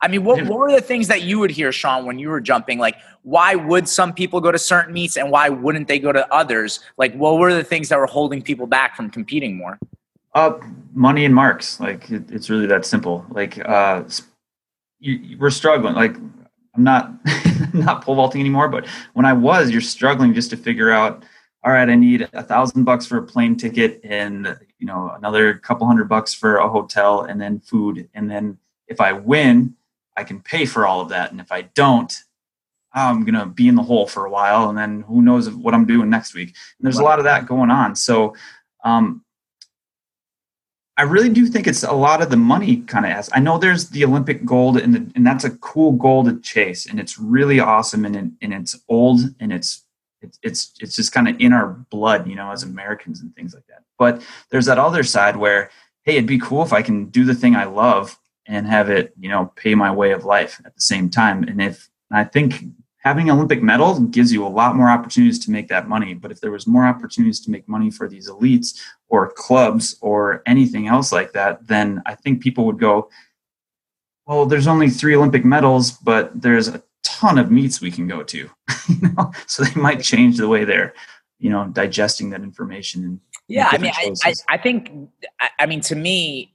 I 0.00 0.08
mean, 0.08 0.24
what 0.24 0.42
what 0.46 0.58
were 0.58 0.72
the 0.72 0.80
things 0.80 1.06
that 1.08 1.22
you 1.22 1.38
would 1.38 1.50
hear, 1.50 1.70
Shawn, 1.70 2.06
when 2.06 2.18
you 2.18 2.30
were 2.30 2.40
jumping? 2.40 2.78
Like, 2.78 2.96
why 3.22 3.54
would 3.54 3.88
some 3.88 4.14
people 4.14 4.40
go 4.40 4.50
to 4.50 4.58
certain 4.58 4.94
meets 4.94 5.18
and 5.18 5.30
why 5.30 5.50
wouldn't 5.50 5.86
they 5.86 5.98
go 5.98 6.12
to 6.12 6.26
others? 6.32 6.80
Like, 6.96 7.14
what 7.14 7.38
were 7.38 7.52
the 7.52 7.62
things 7.62 7.90
that 7.90 7.98
were 7.98 8.06
holding 8.06 8.40
people 8.40 8.66
back 8.66 8.96
from 8.96 9.10
competing 9.10 9.56
more? 9.56 9.78
Uh, 10.38 10.60
money 10.94 11.24
and 11.24 11.34
marks. 11.34 11.80
Like 11.80 12.08
it, 12.12 12.30
it's 12.30 12.48
really 12.48 12.66
that 12.66 12.86
simple. 12.86 13.26
Like 13.28 13.58
uh, 13.68 14.04
you, 15.00 15.36
we're 15.36 15.50
struggling. 15.50 15.96
Like 15.96 16.14
I'm 16.14 16.84
not 16.84 17.12
not 17.74 18.02
pole 18.04 18.14
vaulting 18.14 18.40
anymore, 18.40 18.68
but 18.68 18.86
when 19.14 19.26
I 19.26 19.32
was, 19.32 19.68
you're 19.72 19.80
struggling 19.80 20.32
just 20.34 20.50
to 20.50 20.56
figure 20.56 20.92
out. 20.92 21.24
All 21.64 21.72
right, 21.72 21.90
I 21.90 21.96
need 21.96 22.28
a 22.32 22.42
thousand 22.44 22.84
bucks 22.84 23.04
for 23.04 23.18
a 23.18 23.22
plane 23.22 23.56
ticket, 23.56 24.00
and 24.04 24.56
you 24.78 24.86
know 24.86 25.12
another 25.16 25.54
couple 25.54 25.88
hundred 25.88 26.08
bucks 26.08 26.34
for 26.34 26.58
a 26.58 26.68
hotel, 26.68 27.22
and 27.22 27.40
then 27.40 27.58
food, 27.58 28.08
and 28.14 28.30
then 28.30 28.58
if 28.86 29.00
I 29.00 29.14
win, 29.14 29.74
I 30.16 30.22
can 30.22 30.40
pay 30.40 30.66
for 30.66 30.86
all 30.86 31.00
of 31.00 31.08
that, 31.08 31.32
and 31.32 31.40
if 31.40 31.50
I 31.50 31.62
don't, 31.62 32.14
I'm 32.92 33.24
gonna 33.24 33.46
be 33.46 33.66
in 33.66 33.74
the 33.74 33.82
hole 33.82 34.06
for 34.06 34.24
a 34.24 34.30
while, 34.30 34.68
and 34.68 34.78
then 34.78 35.00
who 35.00 35.20
knows 35.20 35.50
what 35.50 35.74
I'm 35.74 35.84
doing 35.84 36.08
next 36.08 36.32
week. 36.32 36.50
And 36.78 36.86
there's 36.86 36.98
a 36.98 37.02
lot 37.02 37.18
of 37.18 37.24
that 37.24 37.46
going 37.46 37.72
on. 37.72 37.96
So 37.96 38.36
um, 38.84 39.24
I 40.98 41.02
really 41.02 41.28
do 41.28 41.46
think 41.46 41.68
it's 41.68 41.84
a 41.84 41.92
lot 41.92 42.20
of 42.20 42.28
the 42.28 42.36
money 42.36 42.78
kind 42.78 43.06
of 43.06 43.12
as 43.12 43.30
I 43.32 43.38
know 43.38 43.56
there's 43.56 43.88
the 43.88 44.04
Olympic 44.04 44.44
gold 44.44 44.76
and 44.78 44.94
the, 44.94 45.12
and 45.14 45.24
that's 45.24 45.44
a 45.44 45.50
cool 45.58 45.92
goal 45.92 46.24
to 46.24 46.40
chase 46.40 46.86
and 46.86 46.98
it's 46.98 47.18
really 47.18 47.60
awesome 47.60 48.04
and, 48.04 48.16
and 48.16 48.52
it's 48.52 48.76
old 48.88 49.20
and 49.38 49.52
it's 49.52 49.84
it's 50.20 50.38
it's, 50.42 50.74
it's 50.80 50.96
just 50.96 51.12
kind 51.12 51.28
of 51.28 51.40
in 51.40 51.52
our 51.52 51.68
blood, 51.90 52.26
you 52.26 52.34
know, 52.34 52.50
as 52.50 52.64
Americans 52.64 53.20
and 53.20 53.34
things 53.36 53.54
like 53.54 53.66
that. 53.68 53.84
But 53.96 54.22
there's 54.50 54.66
that 54.66 54.78
other 54.78 55.04
side 55.04 55.36
where 55.36 55.70
hey, 56.02 56.16
it'd 56.16 56.26
be 56.26 56.40
cool 56.40 56.62
if 56.62 56.72
I 56.72 56.82
can 56.82 57.06
do 57.06 57.24
the 57.24 57.34
thing 57.34 57.54
I 57.54 57.64
love 57.64 58.18
and 58.46 58.66
have 58.66 58.90
it, 58.90 59.12
you 59.20 59.28
know, 59.28 59.52
pay 59.54 59.74
my 59.76 59.92
way 59.92 60.10
of 60.10 60.24
life 60.24 60.60
at 60.64 60.74
the 60.74 60.80
same 60.80 61.10
time. 61.10 61.44
And 61.44 61.62
if 61.62 61.88
I 62.10 62.24
think 62.24 62.64
having 63.08 63.30
Olympic 63.30 63.62
medals 63.62 64.00
gives 64.10 64.30
you 64.30 64.46
a 64.46 64.54
lot 64.60 64.76
more 64.76 64.90
opportunities 64.90 65.38
to 65.38 65.50
make 65.50 65.68
that 65.68 65.88
money. 65.88 66.12
But 66.12 66.30
if 66.30 66.42
there 66.42 66.50
was 66.50 66.66
more 66.66 66.84
opportunities 66.84 67.40
to 67.40 67.50
make 67.50 67.66
money 67.66 67.90
for 67.90 68.06
these 68.06 68.28
elites 68.28 68.78
or 69.08 69.30
clubs 69.30 69.96
or 70.02 70.42
anything 70.44 70.88
else 70.88 71.10
like 71.10 71.32
that, 71.32 71.66
then 71.66 72.02
I 72.04 72.14
think 72.14 72.42
people 72.42 72.66
would 72.66 72.78
go, 72.78 73.08
well, 74.26 74.44
there's 74.44 74.66
only 74.66 74.90
three 74.90 75.16
Olympic 75.16 75.42
medals, 75.42 75.92
but 75.92 76.38
there's 76.38 76.68
a 76.68 76.82
ton 77.02 77.38
of 77.38 77.50
meets 77.50 77.80
we 77.80 77.90
can 77.90 78.06
go 78.06 78.22
to. 78.24 78.38
you 78.88 79.08
know? 79.16 79.32
So 79.46 79.64
they 79.64 79.80
might 79.80 80.02
change 80.02 80.36
the 80.36 80.48
way 80.48 80.66
they're, 80.66 80.92
you 81.38 81.48
know, 81.48 81.66
digesting 81.68 82.28
that 82.30 82.42
information. 82.42 83.04
And 83.04 83.20
yeah, 83.48 83.70
I 83.72 83.78
mean, 83.78 83.92
I, 83.96 84.12
I, 84.22 84.34
I 84.50 84.58
think, 84.58 84.92
I 85.58 85.64
mean, 85.64 85.80
to 85.80 85.96
me, 85.96 86.54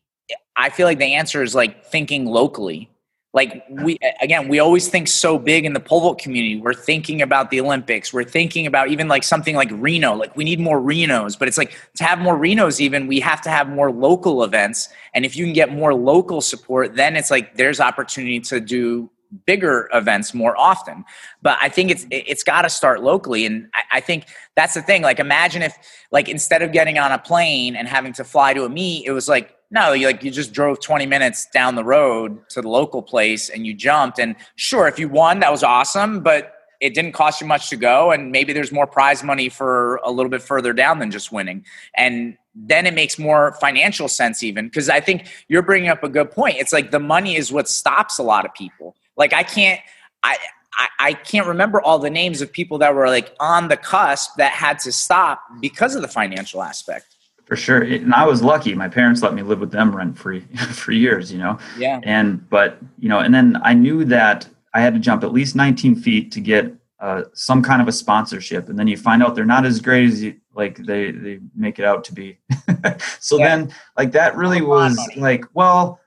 I 0.55 0.69
feel 0.69 0.85
like 0.85 0.99
the 0.99 1.15
answer 1.15 1.41
is 1.41 1.55
like 1.55 1.83
thinking 1.83 2.25
locally 2.27 2.91
like 3.33 3.63
we 3.67 3.97
again 4.21 4.47
we 4.47 4.59
always 4.59 4.87
think 4.87 5.07
so 5.07 5.39
big 5.39 5.65
in 5.65 5.73
the 5.73 5.79
pole 5.79 6.01
vault 6.01 6.19
community. 6.19 6.57
We're 6.57 6.75
thinking 6.75 7.21
about 7.21 7.49
the 7.49 7.59
olympics. 7.59 8.13
We're 8.13 8.23
thinking 8.23 8.67
about 8.67 8.89
even 8.89 9.07
like 9.07 9.23
something 9.23 9.55
like 9.55 9.69
reno. 9.71 10.13
Like 10.13 10.35
we 10.37 10.43
need 10.43 10.59
more 10.59 10.79
renos 10.79 11.37
but 11.37 11.47
it's 11.47 11.57
like 11.57 11.75
to 11.97 12.03
have 12.03 12.19
more 12.19 12.37
renos 12.37 12.79
even 12.79 13.07
we 13.07 13.19
have 13.19 13.41
to 13.41 13.49
have 13.49 13.67
more 13.67 13.91
local 13.91 14.43
events. 14.43 14.89
And 15.15 15.25
if 15.25 15.35
you 15.35 15.45
can 15.45 15.53
get 15.53 15.73
more 15.73 15.95
local 15.95 16.41
support 16.41 16.95
then 16.95 17.15
it's 17.15 17.31
like 17.31 17.57
there's 17.57 17.79
opportunity 17.79 18.39
to 18.41 18.59
do 18.59 19.09
bigger 19.47 19.89
events 19.93 20.35
more 20.35 20.55
often. 20.55 21.03
But 21.41 21.57
i 21.59 21.69
think 21.69 21.89
it's 21.89 22.05
it's 22.11 22.43
got 22.43 22.61
to 22.61 22.69
start 22.69 23.01
locally. 23.01 23.47
And 23.47 23.67
I, 23.73 23.97
I, 23.97 23.99
think 23.99 24.25
that's 24.55 24.75
the 24.75 24.83
thing. 24.83 25.01
Like 25.01 25.19
imagine 25.19 25.63
if 25.63 25.75
like 26.11 26.29
instead 26.29 26.61
of 26.61 26.71
getting 26.71 26.99
on 26.99 27.11
a 27.11 27.17
plane 27.17 27.75
and 27.75 27.87
having 27.87 28.13
to 28.13 28.23
fly 28.23 28.53
to 28.53 28.63
a 28.63 28.69
meet 28.69 29.07
it 29.07 29.11
was 29.11 29.27
like 29.27 29.55
no, 29.73 29.91
you 29.91 30.05
like 30.05 30.23
you 30.23 30.29
just 30.29 30.53
drove 30.53 30.79
20 30.79 31.07
minutes 31.07 31.47
down 31.47 31.73
the 31.73 31.83
road 31.83 32.47
to 32.49 32.62
the 32.62 32.69
local 32.69 33.01
place 33.01 33.49
and 33.49 33.65
you 33.65 33.73
jumped. 33.73 34.19
And 34.19 34.36
sure, 34.55 34.88
if 34.88 34.99
you 34.99 35.09
won, 35.09 35.39
that 35.39 35.51
was 35.51 35.63
awesome, 35.63 36.21
but 36.21 36.53
it 36.79 36.93
didn't 36.93 37.13
cost 37.13 37.41
you 37.41 37.47
much 37.47 37.71
to 37.71 37.75
go. 37.75 38.12
And 38.12 38.31
maybe 38.31 38.53
there's 38.53 38.71
more 38.71 38.86
prize 38.86 39.23
money 39.23 39.49
for 39.49 39.95
a 40.03 40.12
little 40.12 40.29
bit 40.29 40.43
further 40.43 40.73
down 40.73 40.99
than 40.99 41.09
just 41.09 41.31
winning. 41.31 41.65
And 41.97 42.38
then 42.53 42.86
it 42.86 42.93
makes 42.93 43.17
more 43.17 43.53
financial 43.53 44.07
sense, 44.07 44.43
even 44.43 44.65
because 44.65 44.89
I 44.89 44.99
think 44.99 45.27
you're 45.47 45.63
bringing 45.63 45.89
up 45.89 46.03
a 46.03 46.09
good 46.09 46.29
point. 46.29 46.57
It's 46.59 46.71
like 46.71 46.91
the 46.91 46.99
money 46.99 47.36
is 47.36 47.51
what 47.51 47.67
stops 47.67 48.19
a 48.19 48.23
lot 48.23 48.45
of 48.45 48.53
people. 48.53 48.95
Like 49.17 49.33
I 49.33 49.41
can't, 49.41 49.81
I, 50.21 50.38
I, 50.75 50.88
I 50.99 51.13
can't 51.13 51.47
remember 51.47 51.81
all 51.81 51.97
the 51.97 52.12
names 52.12 52.43
of 52.43 52.51
people 52.51 52.77
that 52.77 52.93
were 52.93 53.07
like 53.07 53.36
on 53.39 53.69
the 53.69 53.77
cusp 53.77 54.36
that 54.38 54.51
had 54.51 54.77
to 54.79 54.91
stop 54.91 55.41
because 55.59 55.95
of 55.95 56.03
the 56.03 56.07
financial 56.07 56.62
aspect 56.62 57.12
for 57.53 57.57
sure. 57.57 57.81
And 57.83 58.15
i 58.15 58.25
was 58.25 58.41
lucky. 58.41 58.73
My 58.73 58.89
parents 58.89 59.21
let 59.21 59.35
me 59.35 59.43
live 59.43 59.59
with 59.59 59.71
them 59.71 59.95
rent 59.95 60.17
free 60.17 60.39
for 60.71 60.91
years 60.91 61.31
you 61.31 61.37
know? 61.37 61.59
Yeah. 61.77 61.99
And 62.03 62.49
but 62.49 62.79
you 62.97 63.09
know 63.09 63.19
and 63.19 63.33
then 63.33 63.59
i 63.63 63.73
knew 63.73 64.03
that 64.05 64.47
i 64.73 64.81
had 64.81 64.95
to 64.95 64.99
jump 64.99 65.23
at 65.23 65.31
least 65.31 65.55
19 65.55 65.95
feet 65.95 66.31
to 66.31 66.41
get 66.41 66.73
uh, 66.99 67.23
some 67.33 67.61
kind 67.61 67.81
of 67.81 67.89
a 67.89 67.91
sponsorship. 67.91 68.69
And 68.69 68.79
then 68.79 68.87
you 68.87 68.95
find 68.95 69.21
out 69.21 69.35
they're 69.35 69.43
not 69.43 69.65
as 69.65 69.81
great 69.81 70.07
as 70.07 70.23
you 70.23 70.35
like 70.55 70.77
they 70.77 71.11
they 71.11 71.39
make 71.53 71.77
it 71.77 71.85
out 71.85 72.03
to 72.05 72.13
be. 72.13 72.39
So 73.19 73.37
yeah. 73.37 73.47
then 73.47 73.73
like 73.97 74.11
that 74.13 74.35
really 74.35 74.61
was 74.61 74.97
like 75.15 75.45
well 75.53 75.99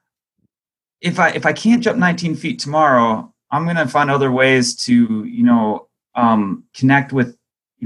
if 1.01 1.19
i 1.19 1.29
if 1.31 1.47
i 1.47 1.53
can't 1.53 1.83
jump 1.83 1.99
19 1.99 2.37
feet 2.37 2.59
tomorrow 2.59 3.33
i'm 3.51 3.67
gonna 3.67 3.89
find 3.89 4.11
other 4.11 4.31
ways 4.31 4.77
to 4.87 5.25
you 5.25 5.45
know 5.45 5.89
um, 6.15 6.65
connect 6.75 7.13
with 7.13 7.37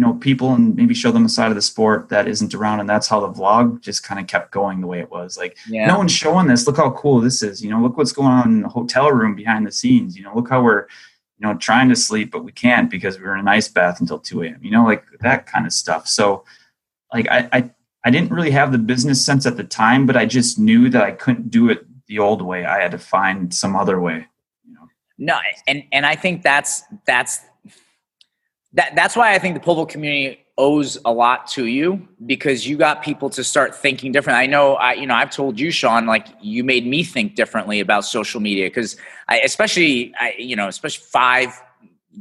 you 0.00 0.06
know 0.06 0.14
people 0.14 0.54
and 0.54 0.74
maybe 0.76 0.94
show 0.94 1.12
them 1.12 1.26
a 1.26 1.28
side 1.28 1.50
of 1.50 1.56
the 1.56 1.60
sport 1.60 2.08
that 2.08 2.26
isn't 2.26 2.54
around 2.54 2.80
and 2.80 2.88
that's 2.88 3.06
how 3.06 3.20
the 3.20 3.28
vlog 3.28 3.82
just 3.82 4.02
kind 4.02 4.18
of 4.18 4.26
kept 4.26 4.50
going 4.50 4.80
the 4.80 4.86
way 4.86 4.98
it 4.98 5.10
was. 5.10 5.36
Like 5.36 5.58
yeah. 5.68 5.86
no 5.88 5.98
one's 5.98 6.10
showing 6.10 6.46
this. 6.46 6.66
Look 6.66 6.78
how 6.78 6.92
cool 6.92 7.20
this 7.20 7.42
is 7.42 7.62
you 7.62 7.68
know 7.68 7.82
look 7.82 7.98
what's 7.98 8.12
going 8.12 8.28
on 8.28 8.48
in 8.48 8.62
the 8.62 8.68
hotel 8.70 9.12
room 9.12 9.34
behind 9.34 9.66
the 9.66 9.72
scenes 9.72 10.16
you 10.16 10.22
know 10.22 10.34
look 10.34 10.48
how 10.48 10.62
we're 10.62 10.86
you 11.38 11.46
know 11.46 11.54
trying 11.54 11.90
to 11.90 11.96
sleep 11.96 12.30
but 12.30 12.44
we 12.44 12.50
can't 12.50 12.88
because 12.90 13.18
we 13.18 13.26
are 13.26 13.34
in 13.34 13.40
an 13.40 13.48
ice 13.48 13.68
bath 13.68 14.00
until 14.00 14.18
2 14.18 14.42
a.m 14.44 14.60
you 14.62 14.70
know 14.70 14.86
like 14.86 15.04
that 15.20 15.46
kind 15.46 15.66
of 15.66 15.72
stuff. 15.74 16.08
So 16.08 16.44
like 17.12 17.28
I, 17.28 17.50
I 17.52 17.70
i 18.04 18.10
didn't 18.10 18.30
really 18.30 18.52
have 18.52 18.72
the 18.72 18.78
business 18.78 19.22
sense 19.22 19.44
at 19.44 19.58
the 19.58 19.64
time 19.64 20.06
but 20.06 20.16
i 20.16 20.24
just 20.24 20.58
knew 20.58 20.88
that 20.88 21.02
i 21.02 21.10
couldn't 21.10 21.50
do 21.50 21.68
it 21.68 21.84
the 22.06 22.18
old 22.18 22.42
way. 22.42 22.64
I 22.64 22.80
had 22.80 22.90
to 22.90 22.98
find 22.98 23.52
some 23.54 23.76
other 23.76 24.00
way 24.00 24.26
you 24.64 24.72
know. 24.72 24.88
No 25.18 25.38
and 25.66 25.84
and 25.92 26.06
i 26.06 26.16
think 26.16 26.42
that's 26.42 26.84
that's 27.04 27.40
that 28.74 28.94
that's 28.94 29.16
why 29.16 29.34
I 29.34 29.38
think 29.38 29.54
the 29.54 29.60
pole 29.60 29.86
community 29.86 30.44
owes 30.56 30.98
a 31.04 31.12
lot 31.12 31.46
to 31.46 31.66
you 31.66 32.06
because 32.26 32.66
you 32.66 32.76
got 32.76 33.02
people 33.02 33.30
to 33.30 33.42
start 33.42 33.74
thinking 33.74 34.12
different. 34.12 34.38
I 34.38 34.46
know 34.46 34.74
I 34.74 34.92
you 34.94 35.06
know 35.06 35.14
I've 35.14 35.30
told 35.30 35.58
you 35.58 35.70
Shawn 35.70 36.06
like 36.06 36.28
you 36.40 36.62
made 36.62 36.86
me 36.86 37.02
think 37.02 37.34
differently 37.34 37.80
about 37.80 38.04
social 38.04 38.40
media 38.40 38.66
because 38.66 38.96
I 39.28 39.38
especially 39.40 40.12
I 40.20 40.34
you 40.38 40.56
know 40.56 40.68
especially 40.68 41.04
5 41.04 41.62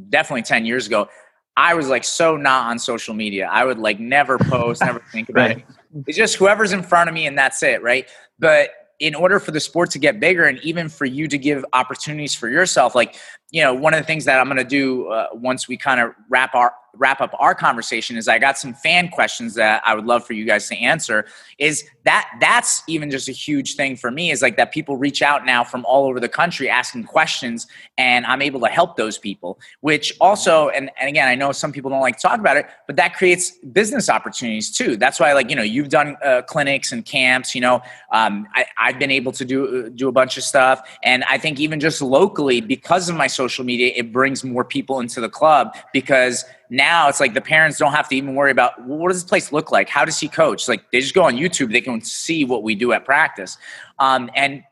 definitely 0.09 0.43
10 0.43 0.65
years 0.65 0.87
ago 0.87 1.09
I 1.57 1.73
was 1.73 1.89
like 1.89 2.05
so 2.05 2.37
not 2.37 2.69
on 2.69 2.79
social 2.79 3.13
media. 3.13 3.49
I 3.51 3.65
would 3.65 3.79
like 3.79 3.99
never 3.99 4.37
post, 4.37 4.81
never 4.81 5.03
think 5.11 5.27
about 5.27 5.41
right. 5.49 5.57
it. 5.57 5.65
It's 6.07 6.17
just 6.17 6.37
whoever's 6.37 6.71
in 6.71 6.81
front 6.81 7.09
of 7.09 7.13
me 7.13 7.27
and 7.27 7.37
that's 7.37 7.61
it, 7.63 7.83
right? 7.83 8.07
But 8.39 8.69
in 8.99 9.15
order 9.15 9.39
for 9.39 9.51
the 9.51 9.59
sport 9.59 9.89
to 9.91 9.99
get 9.99 10.19
bigger 10.19 10.43
and 10.45 10.59
even 10.59 10.89
for 10.89 11.05
you 11.05 11.27
to 11.27 11.37
give 11.37 11.65
opportunities 11.73 12.35
for 12.35 12.49
yourself 12.49 12.95
like 12.95 13.15
you 13.51 13.63
know 13.63 13.73
one 13.73 13.93
of 13.93 13.99
the 13.99 14.05
things 14.05 14.25
that 14.25 14.39
i'm 14.39 14.47
going 14.47 14.57
to 14.57 14.63
do 14.63 15.07
uh, 15.07 15.27
once 15.33 15.67
we 15.67 15.77
kind 15.77 15.99
of 15.99 16.11
wrap 16.29 16.53
our 16.53 16.73
wrap 16.99 17.21
up 17.21 17.33
our 17.39 17.55
conversation 17.55 18.17
is 18.17 18.27
I 18.27 18.37
got 18.37 18.57
some 18.57 18.73
fan 18.73 19.07
questions 19.09 19.55
that 19.55 19.81
I 19.85 19.95
would 19.95 20.05
love 20.05 20.25
for 20.25 20.33
you 20.33 20.45
guys 20.45 20.67
to 20.67 20.77
answer. 20.77 21.25
Is 21.57 21.85
that 22.03 22.29
that's 22.39 22.83
even 22.87 23.09
just 23.09 23.29
a 23.29 23.31
huge 23.31 23.75
thing 23.75 23.95
for 23.95 24.11
me 24.11 24.31
is 24.31 24.41
like 24.41 24.57
that 24.57 24.71
people 24.71 24.97
reach 24.97 25.21
out 25.21 25.45
now 25.45 25.63
from 25.63 25.85
all 25.85 26.07
over 26.07 26.19
the 26.19 26.29
country 26.29 26.69
asking 26.69 27.05
questions 27.05 27.67
and 27.97 28.25
I'm 28.25 28.41
able 28.41 28.59
to 28.61 28.67
help 28.67 28.97
those 28.97 29.17
people, 29.17 29.59
which 29.81 30.13
also 30.19 30.69
and, 30.69 30.91
and 30.99 31.09
again 31.09 31.27
I 31.27 31.35
know 31.35 31.51
some 31.51 31.71
people 31.71 31.89
don't 31.89 32.01
like 32.01 32.17
to 32.17 32.21
talk 32.21 32.39
about 32.39 32.57
it, 32.57 32.65
but 32.85 32.97
that 32.97 33.15
creates 33.15 33.51
business 33.71 34.09
opportunities 34.09 34.69
too. 34.69 34.97
That's 34.97 35.19
why 35.19 35.33
like 35.33 35.49
you 35.49 35.55
know 35.55 35.63
you've 35.63 35.89
done 35.89 36.17
uh, 36.23 36.41
clinics 36.43 36.91
and 36.91 37.05
camps. 37.05 37.55
You 37.55 37.61
know 37.61 37.81
um, 38.11 38.47
I, 38.53 38.65
I've 38.77 38.99
been 38.99 39.11
able 39.11 39.31
to 39.33 39.45
do 39.45 39.89
do 39.89 40.09
a 40.09 40.11
bunch 40.11 40.37
of 40.37 40.43
stuff, 40.43 40.81
and 41.03 41.23
I 41.29 41.37
think 41.37 41.59
even 41.59 41.79
just 41.79 42.01
locally 42.01 42.59
because 42.59 43.07
of 43.07 43.15
my 43.15 43.27
social 43.27 43.63
media, 43.63 43.93
it 43.95 44.11
brings 44.11 44.43
more 44.43 44.65
people 44.65 44.99
into 44.99 45.21
the 45.21 45.29
club 45.29 45.75
because 45.93 46.43
now 46.69 47.09
it's 47.09 47.19
like 47.19 47.33
the 47.33 47.41
parents 47.41 47.77
don't 47.77 47.93
have 47.93 48.07
to 48.09 48.15
even 48.15 48.35
worry 48.35 48.51
about 48.51 48.85
well, 48.85 48.97
what 48.99 49.09
does 49.09 49.21
this 49.21 49.29
place 49.29 49.51
look 49.51 49.71
like? 49.71 49.89
How 49.89 50.05
does 50.05 50.19
he 50.19 50.27
coach? 50.27 50.67
Like 50.67 50.89
they 50.91 51.01
just 51.01 51.13
go 51.13 51.23
on 51.23 51.35
YouTube, 51.35 51.71
they 51.71 51.81
can 51.81 52.01
see 52.01 52.45
what 52.45 52.63
we 52.63 52.75
do 52.75 52.91
at 52.93 53.05
practice. 53.05 53.57
Um, 53.97 54.29
and 54.35 54.63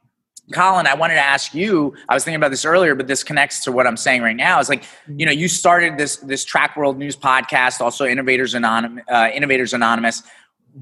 Colin, 0.54 0.88
I 0.88 0.96
wanted 0.96 1.16
to 1.16 1.26
ask 1.26 1.54
you. 1.54 1.94
I 2.08 2.14
was 2.14 2.24
thinking 2.24 2.38
about 2.38 2.52
this 2.52 2.64
earlier, 2.64 2.96
but 2.96 3.08
this 3.08 3.22
connects 3.22 3.66
to 3.66 3.72
what 3.72 3.86
I'm 3.86 3.98
saying 3.98 4.22
right 4.22 4.36
now. 4.36 4.60
Is 4.60 4.70
like, 4.70 4.84
you 5.08 5.26
know, 5.26 5.32
you 5.32 5.50
started 5.50 5.98
this 5.98 6.18
this 6.18 6.46
Track 6.46 6.78
World 6.78 6.98
News 6.98 7.18
podcast, 7.18 7.82
also 7.82 8.06
Innovators 8.06 8.54
Anonymous. 8.54 9.04
Uh, 9.10 9.30
Innovators 9.34 9.74
Anonymous 9.74 10.24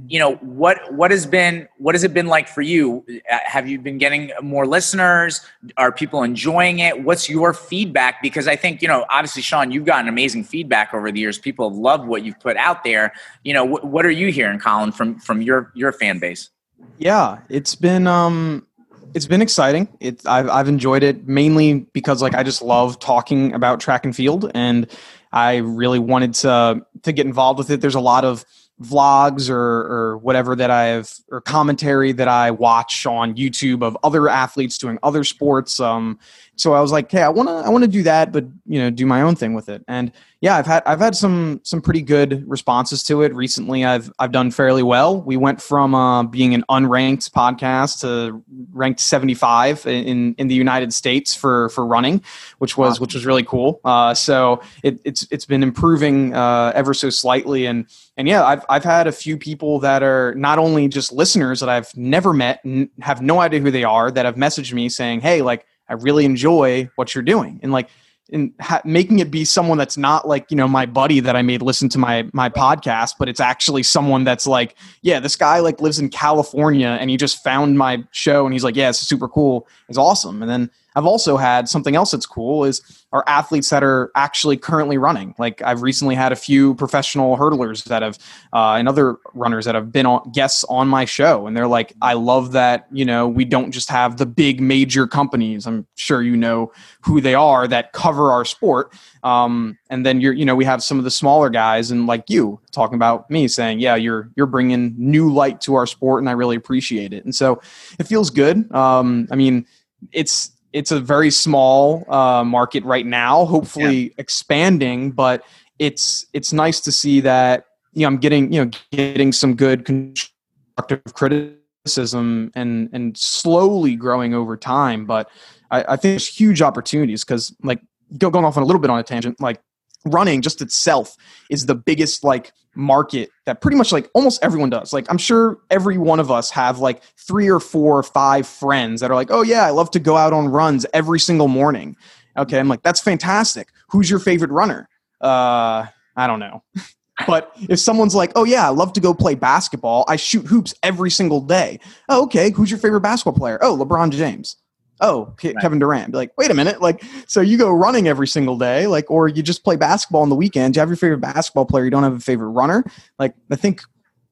you 0.08 0.20
know 0.20 0.36
what 0.36 0.93
what 0.93 1.12
has 1.12 1.26
been 1.26 1.68
what 1.78 1.96
has 1.96 2.04
it 2.04 2.14
been 2.14 2.28
like 2.28 2.48
for 2.48 2.62
you? 2.62 3.06
Uh, 3.32 3.38
have 3.46 3.68
you 3.68 3.80
been 3.80 3.98
getting 3.98 4.32
more 4.41 4.68
listeners? 4.68 5.41
Are 5.78 5.91
people 5.91 6.24
enjoying 6.24 6.80
it? 6.80 7.04
What's 7.04 7.30
your 7.30 7.54
feedback? 7.54 8.22
Because 8.22 8.48
i 8.48 8.56
think 8.56 8.82
you 8.82 8.88
know 8.88 9.06
obviously 9.10 9.41
shawn 9.41 9.72
you've 9.72 9.86
gotten 9.86 10.08
amazing 10.08 10.43
feedback 10.43 10.93
over 10.93 11.12
the 11.12 11.20
years. 11.20 11.38
People 11.38 11.70
have 11.70 11.78
loved 11.78 12.08
what 12.08 12.24
you've 12.24 12.39
put 12.39 12.58
out 12.58 12.84
there. 12.84 13.14
You 13.43 13.54
know 13.54 13.66
wh- 13.66 13.86
what 13.86 14.06
are 14.06 14.12
you 14.12 14.32
hearing 14.32 14.60
colin 14.60 14.91
from 14.91 15.20
from 15.20 15.41
your 15.41 15.72
your 15.76 15.91
fan 15.91 16.20
base? 16.20 16.50
Yeah 16.98 17.39
it's 17.50 17.76
been 17.76 18.08
um 18.08 18.68
it's 19.14 19.28
been 19.28 19.41
exciting. 19.41 19.88
It 20.02 20.26
I've, 20.28 20.50
I've 20.50 20.68
enjoyed 20.68 21.04
it 21.04 21.28
mainly 21.28 21.88
because 21.93 22.22
like 22.22 22.36
i 22.36 22.43
just 22.43 22.62
love 22.62 23.00
talking 23.00 23.54
about 23.54 23.80
track 23.80 24.04
and 24.04 24.14
field 24.14 24.52
and 24.54 24.91
i 25.32 25.58
really 25.58 26.00
wanted 26.00 26.34
to 26.34 26.86
to 27.04 27.12
get 27.14 27.26
involved 27.26 27.58
with 27.60 27.70
it. 27.70 27.80
There's 27.80 27.96
a 27.96 28.02
lot 28.02 28.26
of 28.26 28.43
vlogs 28.82 29.49
or, 29.49 29.55
or 29.57 30.17
whatever 30.17 30.55
that 30.55 30.69
I've 30.69 31.13
or 31.32 31.39
commentary 31.41 32.11
that 32.11 32.28
I 32.28 32.51
watch 32.51 33.05
on 33.05 33.36
YouTube 33.36 33.84
of 33.84 33.97
other 34.03 34.28
athletes 34.28 34.78
doing 34.78 34.99
other 35.01 35.23
sports. 35.23 35.80
Um, 35.80 36.19
so 36.58 36.74
I 36.74 36.82
was 36.82 36.91
like, 36.91 37.12
hey, 37.12 37.22
I 37.22 37.30
want 37.30 37.49
to 37.49 37.53
I 37.53 37.70
want 37.70 37.84
to 37.84 37.89
do 37.89 38.03
that, 38.03 38.32
but 38.32 38.45
you 38.66 38.80
know, 38.80 38.89
do 38.89 39.06
my 39.06 39.22
own 39.22 39.36
thing 39.36 39.53
with 39.53 39.70
it. 39.70 39.84
And 39.88 40.12
yeah, 40.41 40.58
I've 40.58 40.66
had 40.66 40.84
I've 40.86 40.99
had 40.99 41.16
some 41.16 41.60
some 41.64 41.82
pretty 41.82 42.01
good 42.01 42.47
responses 42.49 43.03
to 43.03 43.24
it 43.24 43.34
recently. 43.34 43.84
I've 43.84 44.12
I've 44.20 44.32
done 44.32 44.51
fairly 44.51 44.84
well. 44.84 45.22
We 45.22 45.38
went 45.38 45.62
from 45.62 45.95
uh, 45.95 46.24
being 46.24 46.53
an 46.53 46.64
unranked 46.70 47.32
podcast 47.32 48.01
to 48.01 48.43
ranked 48.72 48.99
75 48.99 49.86
in 49.86 50.36
in 50.36 50.47
the 50.47 50.56
United 50.56 50.93
States 50.93 51.34
for 51.34 51.70
for 51.70 51.86
running, 51.86 52.24
which 52.60 52.78
was 52.78 52.99
which 52.99 53.14
was 53.14 53.26
really 53.26 53.43
cool. 53.43 53.82
Uh, 53.84 54.14
so 54.14 54.62
it, 54.84 54.99
it's 55.03 55.28
it's 55.32 55.45
been 55.45 55.64
improving 55.64 56.34
uh, 56.34 56.72
ever 56.76 56.93
so 56.93 57.10
slightly, 57.10 57.66
and 57.66 57.88
and 58.16 58.28
yeah, 58.28 58.45
I've 58.45 58.66
I've 58.70 58.84
had 58.84 59.08
a 59.08 59.12
few 59.12 59.38
people 59.38 59.80
that 59.80 60.03
are 60.03 60.36
not 60.36 60.60
only 60.60 60.88
just 60.88 61.12
listeners 61.12 61.60
that 61.60 61.70
I've 61.70 61.95
never 61.97 62.34
met 62.34 62.64
and 62.64 62.89
have 63.01 63.22
no 63.22 63.39
idea 63.39 63.60
who 63.60 63.72
they 63.72 63.84
are 63.84 64.12
that 64.12 64.26
have 64.26 64.36
messaged 64.36 64.74
me 64.74 64.89
saying, 64.89 65.22
hey, 65.22 65.41
like 65.41 65.66
I 65.90 65.94
really 65.94 66.26
enjoy 66.26 66.90
what 66.96 67.14
you're 67.14 67.24
doing. 67.24 67.60
And 67.64 67.72
like, 67.72 67.90
in 68.30 68.54
ha- 68.60 68.82
making 68.84 69.20
it 69.20 69.30
be 69.30 69.46
someone 69.46 69.78
that's 69.78 69.98
not 69.98 70.28
like 70.28 70.50
you 70.50 70.58
know 70.58 70.68
my 70.68 70.86
buddy 70.86 71.20
that 71.20 71.36
I 71.36 71.42
made 71.42 71.62
listen 71.62 71.90
to 71.90 72.00
my 72.00 72.28
my 72.34 72.50
podcast, 72.50 73.16
but 73.20 73.30
it's 73.30 73.40
actually 73.40 73.84
someone 73.84 74.24
that's 74.24 74.48
like, 74.48 74.76
yeah, 75.02 75.20
this 75.20 75.36
guy 75.36 75.60
like 75.60 75.80
lives 75.80 76.00
in 76.00 76.10
California 76.10 76.98
and 77.00 77.10
he 77.10 77.18
just 77.18 77.44
found 77.44 77.78
my 77.78 78.04
show 78.12 78.46
and 78.46 78.54
he's 78.54 78.64
like, 78.64 78.76
yeah, 78.76 78.90
it's 78.90 79.00
super 79.00 79.28
cool, 79.28 79.68
it's 79.90 79.98
awesome. 79.98 80.42
And 80.42 80.50
then 80.50 80.72
I've 80.96 81.06
also 81.06 81.38
had 81.38 81.68
something 81.68 81.96
else 81.96 82.12
that's 82.12 82.26
cool 82.26 82.64
is 82.64 83.06
our 83.12 83.24
athletes 83.28 83.70
that 83.70 83.84
are 83.84 84.12
actually 84.16 84.58
currently 84.58 84.98
running. 84.98 85.36
Like 85.38 85.62
I've 85.62 85.82
recently 85.82 86.16
had 86.16 86.32
a 86.32 86.36
few 86.36 86.76
professional 86.76 87.38
hurdlers 87.38 87.86
that 87.86 88.02
have 88.02 88.18
uh, 88.54 88.74
and 88.74 88.88
other 88.88 89.18
runners 89.34 89.66
that 89.66 89.76
have 89.76 89.91
been 89.91 90.06
on, 90.06 90.30
guests 90.32 90.66
on 90.70 90.88
my 90.88 91.06
show, 91.06 91.48
and 91.48 91.56
they're 91.56 91.68
like, 91.68 91.93
I 92.02 92.14
love 92.14 92.54
that 92.54 92.88
you 92.91 93.06
know 93.06 93.28
we 93.28 93.46
don't 93.46 93.72
just 93.72 93.89
have 93.89 94.18
the 94.18 94.26
big 94.26 94.62
major 94.62 95.08
companies. 95.08 95.68
I'm 95.68 95.88
sure 95.96 96.22
you 96.22 96.36
know 96.36 96.72
who 97.02 97.22
they 97.22 97.36
are 97.36 97.68
that 97.68 97.93
cover 97.93 98.32
our 98.32 98.46
sport. 98.46 98.93
Um, 99.24 99.78
and 99.89 100.06
then 100.06 100.22
you're 100.22 100.34
you 100.34 100.46
know 100.46 100.56
we 100.56 100.66
have 100.66 100.84
some 100.84 100.98
of 100.98 101.04
the 101.04 101.12
smaller 101.12 101.50
guys 101.50 101.91
and 101.91 102.08
like 102.08 102.30
you 102.30 102.60
talking 102.72 102.96
about 102.96 103.30
me 103.32 103.48
saying 103.48 103.80
yeah 103.80 103.96
you're 103.96 104.30
you're 104.36 104.46
bringing 104.46 104.93
new 104.98 105.32
light 105.32 105.62
to 105.62 105.76
our 105.76 105.88
sport 105.88 106.22
and 106.22 106.30
I 106.30 106.34
really 106.34 106.56
appreciate 106.56 107.14
it. 107.14 107.24
And 107.26 107.34
so 107.34 107.62
it 108.00 108.08
feels 108.08 108.30
good. 108.30 108.72
Um, 108.74 109.28
I 109.32 109.36
mean 109.36 109.66
it's 110.12 110.52
it's 110.76 110.91
a 110.91 110.99
very 110.99 111.32
small 111.32 112.05
uh, 112.13 112.43
market 112.43 112.84
right 112.84 113.05
now. 113.05 113.45
Hopefully 113.45 114.03
yeah. 114.03 114.09
expanding, 114.17 115.11
but 115.11 115.43
it's 115.80 116.26
it's 116.34 116.51
nice 116.51 116.82
to 116.82 116.91
see 116.91 117.21
that 117.21 117.65
you 117.93 118.01
know 118.01 118.07
I'm 118.07 118.17
getting 118.17 118.51
you 118.51 118.65
know 118.65 118.71
getting 118.91 119.32
some 119.32 119.55
good 119.55 119.86
constructive 119.86 121.01
criticism 121.13 122.51
and 122.55 122.89
and 122.91 123.17
slowly 123.17 123.95
growing 123.95 124.34
over 124.34 124.57
time. 124.57 125.05
But 125.05 125.30
I, 125.71 125.84
I 125.84 125.95
think 125.95 126.11
there's 126.11 126.28
huge 126.28 126.61
opportunities 126.61 127.23
because 127.23 127.55
like 127.63 127.82
going 128.17 128.43
off 128.43 128.57
on 128.57 128.63
a 128.63 128.65
little 128.65 128.82
bit 128.82 128.89
on 128.89 128.99
a 128.99 129.03
tangent, 129.03 129.39
like 129.39 129.61
running 130.05 130.41
just 130.41 130.61
itself 130.61 131.15
is 131.49 131.67
the 131.67 131.76
biggest 131.76 132.26
like 132.26 132.51
market 132.76 133.30
that 133.45 133.61
pretty 133.61 133.78
much 133.78 133.91
like 133.91 134.09
almost 134.13 134.43
everyone 134.43 134.69
does. 134.69 134.93
Like 134.93 135.05
i'm 135.09 135.17
sure 135.17 135.57
every 135.69 135.97
one 135.97 136.19
of 136.19 136.32
us 136.32 136.49
have 136.51 136.80
like 136.80 137.01
three 137.17 137.49
or 137.49 137.59
four 137.59 137.97
or 137.97 138.03
five 138.03 138.47
friends 138.47 139.01
that 139.01 139.11
are 139.11 139.15
like 139.15 139.30
oh 139.32 139.41
yeah 139.43 139.65
i 139.65 139.69
love 139.69 139.91
to 139.91 139.99
go 139.99 140.17
out 140.17 140.34
on 140.34 140.47
runs 140.47 140.86
every 140.93 141.19
single 141.19 141.47
morning. 141.47 141.95
Okay 142.38 142.59
i'm 142.59 142.67
like 142.67 142.82
that's 142.84 142.99
fantastic. 142.99 143.69
Who's 143.89 144.09
your 144.09 144.19
favorite 144.19 144.51
runner? 144.51 144.89
Uh 145.21 145.86
i 146.15 146.28
don't 146.28 146.39
know. 146.39 146.63
But 147.28 147.53
if 147.69 147.80
someone's 147.80 148.13
like 148.13 148.34
oh 148.36 148.43
yeah 148.43 148.65
i 148.65 148.69
love 148.69 148.91
to 148.93 148.99
go 148.99 149.13
play 149.13 149.36
basketball 149.36 150.03
i 150.09 150.17
shoot 150.17 150.45
hoops 150.45 150.73
every 150.84 151.09
single 151.09 151.39
day. 151.39 151.80
Oh, 152.09 152.23
okay 152.23 152.51
who's 152.51 152.69
your 152.69 152.80
favorite 152.80 153.01
basketball 153.01 153.39
player? 153.39 153.57
Oh 153.61 153.78
lebron 153.78 154.11
james 154.11 154.57
oh 155.02 155.34
right. 155.43 155.56
kevin 155.62 155.80
durant 155.80 156.12
be 156.12 156.18
like 156.18 156.32
wait 156.38 156.50
a 156.50 156.54
minute 156.54 156.82
like 156.82 157.04
so 157.28 157.41
you 157.41 157.58
go 157.58 157.72
running 157.72 158.08
every 158.08 158.28
single 158.28 158.58
day 158.58 158.88
like 158.88 159.10
or 159.10 159.28
you 159.28 159.43
just 159.43 159.64
play 159.64 159.76
basketball 159.76 160.22
on 160.22 160.30
the 160.30 160.36
weekend 160.36 160.76
you 160.76 160.80
have 160.80 160.89
your 160.89 160.96
favorite 160.96 161.20
basketball 161.20 161.66
player 161.66 161.84
you 161.84 161.91
don't 161.91 162.04
have 162.04 162.16
a 162.16 162.20
favorite 162.20 162.50
runner? 162.50 162.84
Like 163.20 163.36
i 163.52 163.56
think 163.56 163.82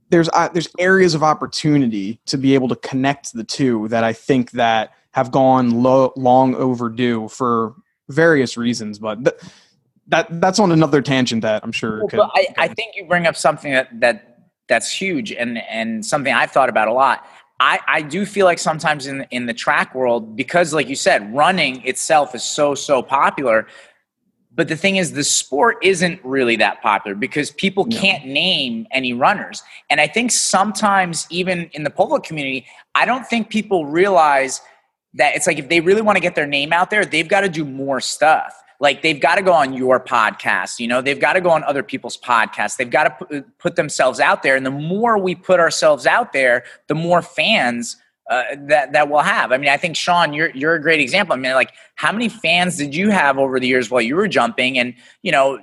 there's 0.09 0.29
uh, 0.29 0.47
there's 0.49 0.69
areas 0.77 1.15
of 1.15 1.23
opportunity 1.23 2.19
to 2.27 2.37
be 2.37 2.53
able 2.53 2.67
to 2.67 2.75
connect 2.77 3.33
the 3.33 3.43
two 3.43 3.87
that 3.87 4.03
i 4.03 4.13
think 4.13 4.51
that 4.51 4.93
have 5.11 5.31
gone 5.31 5.83
lo- 5.83 6.13
long 6.15 6.55
overdue 6.55 7.27
for 7.27 7.73
various 8.09 8.55
reasons 8.55 8.99
but 8.99 9.23
th- 9.23 9.35
that 10.07 10.27
that's 10.39 10.59
on 10.59 10.71
another 10.71 11.01
tangent 11.01 11.41
that 11.41 11.63
i'm 11.63 11.71
sure 11.71 11.99
well, 11.99 12.07
could, 12.07 12.19
I, 12.19 12.47
I 12.57 12.67
think 12.67 12.95
you 12.95 13.05
bring 13.05 13.25
up 13.25 13.35
something 13.35 13.73
that 13.73 13.99
that 13.99 14.33
that's 14.67 14.91
huge 14.91 15.31
and 15.31 15.57
and 15.57 16.05
something 16.05 16.33
i've 16.33 16.51
thought 16.51 16.69
about 16.69 16.87
a 16.87 16.93
lot 16.93 17.25
I, 17.59 17.79
I 17.87 18.01
do 18.01 18.25
feel 18.25 18.45
like 18.45 18.59
sometimes 18.59 19.07
in 19.07 19.25
in 19.31 19.45
the 19.45 19.53
track 19.53 19.93
world 19.93 20.35
because 20.35 20.73
like 20.73 20.87
you 20.87 20.95
said 20.95 21.33
running 21.33 21.85
itself 21.85 22.33
is 22.35 22.43
so 22.43 22.75
so 22.75 23.01
popular 23.01 23.67
but 24.55 24.67
the 24.67 24.75
thing 24.75 24.97
is 24.97 25.13
the 25.13 25.23
sport 25.23 25.77
isn't 25.81 26.23
really 26.23 26.55
that 26.57 26.81
popular 26.81 27.15
because 27.15 27.51
people 27.51 27.85
no. 27.85 27.97
can't 27.99 28.25
name 28.25 28.87
any 28.91 29.13
runners 29.13 29.61
and 29.89 30.01
i 30.01 30.07
think 30.07 30.31
sometimes 30.31 31.27
even 31.29 31.69
in 31.73 31.83
the 31.83 31.89
pole 31.89 32.19
community 32.19 32.65
i 32.95 33.05
don't 33.05 33.27
think 33.27 33.49
people 33.49 33.85
realize 33.85 34.61
that 35.13 35.35
it's 35.35 35.45
like 35.45 35.59
if 35.59 35.69
they 35.69 35.79
really 35.79 36.01
want 36.01 36.15
to 36.15 36.21
get 36.21 36.35
their 36.35 36.47
name 36.47 36.73
out 36.73 36.89
there 36.89 37.05
they've 37.05 37.29
got 37.29 37.41
to 37.41 37.49
do 37.49 37.63
more 37.63 38.01
stuff 38.01 38.62
like 38.83 39.01
they've 39.01 39.21
got 39.21 39.35
to 39.35 39.41
go 39.41 39.53
on 39.53 39.73
your 39.73 39.99
podcast 39.99 40.77
you 40.77 40.87
know 40.87 41.01
they've 41.01 41.19
got 41.19 41.33
to 41.33 41.41
go 41.41 41.49
on 41.49 41.63
other 41.63 41.81
people's 41.81 42.17
podcasts 42.17 42.77
they've 42.77 42.91
got 42.91 43.17
to 43.17 43.43
put, 43.57 43.75
themselves 43.77 44.19
out 44.19 44.43
there 44.43 44.55
and 44.55 44.65
the 44.65 44.71
more 44.71 45.17
we 45.17 45.33
put 45.33 45.59
ourselves 45.59 46.05
out 46.05 46.33
there 46.33 46.63
the 46.87 46.95
more 46.95 47.21
fans 47.21 47.97
uh, 48.29 48.43
that 48.55 48.93
that 48.93 49.09
we'll 49.09 49.19
have. 49.19 49.51
I 49.51 49.57
mean, 49.57 49.69
I 49.69 49.75
think 49.75 49.97
Shawn, 49.97 50.33
you're 50.33 50.49
you're 50.51 50.75
a 50.75 50.81
great 50.81 51.01
example. 51.01 51.33
I 51.33 51.37
mean, 51.37 51.53
like, 51.55 51.73
how 51.95 52.11
many 52.11 52.29
fans 52.29 52.77
did 52.77 52.95
you 52.95 53.09
have 53.09 53.37
over 53.37 53.59
the 53.59 53.67
years 53.67 53.91
while 53.91 54.01
you 54.01 54.15
were 54.15 54.29
jumping? 54.29 54.79
And 54.79 54.93
you 55.23 55.31
know, 55.31 55.59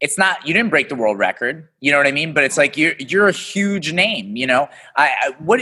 it's 0.00 0.18
not 0.18 0.44
you 0.46 0.52
didn't 0.52 0.70
break 0.70 0.88
the 0.88 0.96
world 0.96 1.18
record. 1.18 1.68
You 1.80 1.92
know 1.92 1.98
what 1.98 2.08
I 2.08 2.12
mean? 2.12 2.32
But 2.32 2.42
it's 2.42 2.58
like 2.58 2.76
you're 2.76 2.94
you're 2.98 3.28
a 3.28 3.32
huge 3.32 3.92
name. 3.92 4.34
You 4.34 4.48
know, 4.48 4.68
I, 4.96 5.10
I 5.20 5.30
what 5.38 5.60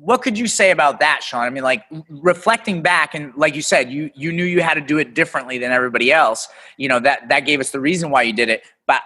what 0.00 0.22
could 0.22 0.38
you 0.38 0.46
say 0.46 0.70
about 0.70 1.00
that, 1.00 1.22
Shawn? 1.22 1.46
I 1.46 1.50
mean, 1.50 1.62
like 1.62 1.84
reflecting 2.08 2.80
back, 2.80 3.14
and 3.14 3.34
like 3.36 3.54
you 3.54 3.62
said, 3.62 3.90
you 3.90 4.10
you 4.14 4.32
knew 4.32 4.44
you 4.44 4.62
had 4.62 4.74
to 4.74 4.80
do 4.80 4.98
it 4.98 5.14
differently 5.14 5.58
than 5.58 5.72
everybody 5.72 6.10
else. 6.10 6.48
You 6.78 6.88
know 6.88 7.00
that 7.00 7.28
that 7.28 7.40
gave 7.40 7.60
us 7.60 7.70
the 7.70 7.80
reason 7.80 8.10
why 8.10 8.22
you 8.22 8.32
did 8.32 8.48
it. 8.48 8.62
But 8.86 9.02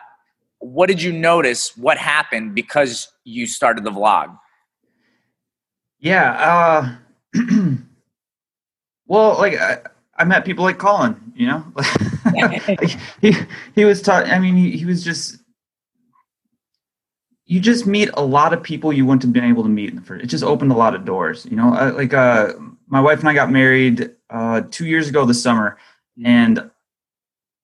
what 0.60 0.86
did 0.86 1.02
you 1.02 1.12
notice? 1.12 1.76
What 1.76 1.98
happened 1.98 2.54
because 2.54 3.08
you 3.24 3.46
started 3.46 3.82
the 3.82 3.90
vlog? 3.90 4.38
Yeah. 5.98 6.96
Uh, 7.34 7.40
well, 9.06 9.36
like 9.38 9.58
I, 9.58 9.78
I 10.16 10.24
met 10.24 10.44
people 10.44 10.64
like 10.64 10.78
Colin, 10.78 11.32
you 11.34 11.46
know, 11.46 11.64
he, 13.20 13.34
he 13.74 13.84
was 13.84 14.00
taught, 14.00 14.28
I 14.28 14.38
mean, 14.38 14.54
he, 14.54 14.76
he 14.76 14.84
was 14.84 15.02
just, 15.02 15.38
you 17.46 17.60
just 17.60 17.86
meet 17.86 18.10
a 18.14 18.24
lot 18.24 18.52
of 18.52 18.62
people 18.62 18.92
you 18.92 19.04
wouldn't 19.04 19.22
have 19.22 19.32
been 19.32 19.44
able 19.44 19.62
to 19.62 19.68
meet 19.68 19.90
in 19.90 19.96
the 19.96 20.02
first, 20.02 20.24
it 20.24 20.28
just 20.28 20.44
opened 20.44 20.72
a 20.72 20.76
lot 20.76 20.94
of 20.94 21.04
doors, 21.04 21.46
you 21.46 21.56
know, 21.56 21.70
like, 21.96 22.14
uh, 22.14 22.52
my 22.86 23.00
wife 23.00 23.20
and 23.20 23.28
I 23.28 23.34
got 23.34 23.50
married, 23.50 24.10
uh, 24.30 24.62
two 24.70 24.86
years 24.86 25.08
ago 25.08 25.24
this 25.24 25.42
summer 25.42 25.78
mm-hmm. 26.18 26.26
and 26.26 26.70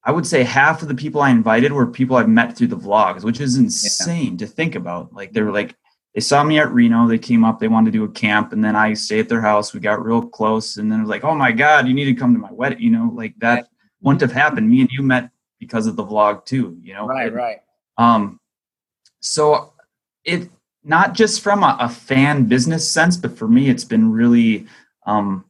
I 0.03 0.13
would 0.13 0.27
say 0.27 0.43
half 0.43 0.83
of 0.83 0.89
the 0.89 0.95
people 0.95 1.21
I 1.21 1.31
invited 1.31 1.73
were 1.73 1.87
people 1.87 2.17
I've 2.17 2.29
met 2.29 2.57
through 2.57 2.69
the 2.69 2.77
vlogs, 2.77 3.23
which 3.23 3.41
is 3.41 3.57
insane 3.57 4.33
yeah. 4.33 4.39
to 4.39 4.47
think 4.47 4.75
about. 4.75 5.13
Like 5.13 5.33
they 5.33 5.43
were 5.43 5.53
like, 5.53 5.77
they 6.15 6.21
saw 6.21 6.43
me 6.43 6.59
at 6.59 6.73
Reno. 6.73 7.07
They 7.07 7.19
came 7.19 7.45
up. 7.45 7.61
They 7.61 7.69
wanted 7.69 7.93
to 7.93 7.99
do 7.99 8.05
a 8.05 8.09
camp, 8.09 8.53
and 8.53 8.65
then 8.65 8.75
I 8.75 8.95
stayed 8.95 9.21
at 9.21 9.29
their 9.29 9.41
house. 9.41 9.73
We 9.73 9.81
got 9.81 10.05
real 10.05 10.23
close, 10.23 10.77
and 10.77 10.91
then 10.91 10.99
it 10.99 11.03
was 11.03 11.11
like, 11.11 11.23
"Oh 11.23 11.37
my 11.37 11.53
God, 11.53 11.87
you 11.87 11.95
need 11.95 12.07
to 12.07 12.15
come 12.15 12.33
to 12.33 12.41
my 12.41 12.51
wedding." 12.51 12.81
You 12.81 12.91
know, 12.91 13.13
like 13.15 13.35
that 13.39 13.69
wouldn't 14.01 14.21
have 14.23 14.33
happened. 14.33 14.69
Me 14.69 14.81
and 14.81 14.91
you 14.91 15.03
met 15.03 15.31
because 15.61 15.87
of 15.87 15.95
the 15.95 16.05
vlog 16.05 16.45
too. 16.45 16.77
You 16.83 16.95
know, 16.95 17.07
right, 17.07 17.33
right. 17.33 17.59
Um, 17.97 18.40
so 19.21 19.73
it 20.25 20.49
not 20.83 21.15
just 21.15 21.43
from 21.43 21.63
a, 21.63 21.77
a, 21.79 21.89
fan 21.89 22.47
business 22.47 22.91
sense, 22.91 23.17
but 23.17 23.37
for 23.37 23.47
me, 23.47 23.69
it's 23.69 23.85
been 23.85 24.11
really 24.11 24.67
um, 25.07 25.45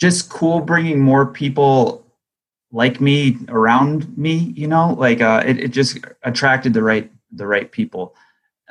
just 0.00 0.30
cool 0.30 0.60
bringing 0.60 1.00
more 1.00 1.26
people 1.26 2.06
like 2.70 3.00
me 3.00 3.36
around 3.48 4.16
me. 4.16 4.52
You 4.56 4.68
know, 4.68 4.94
like 4.94 5.20
uh, 5.20 5.42
it, 5.44 5.58
it 5.58 5.68
just 5.68 5.98
attracted 6.22 6.72
the 6.72 6.82
right 6.82 7.10
the 7.32 7.46
right 7.46 7.70
people. 7.70 8.14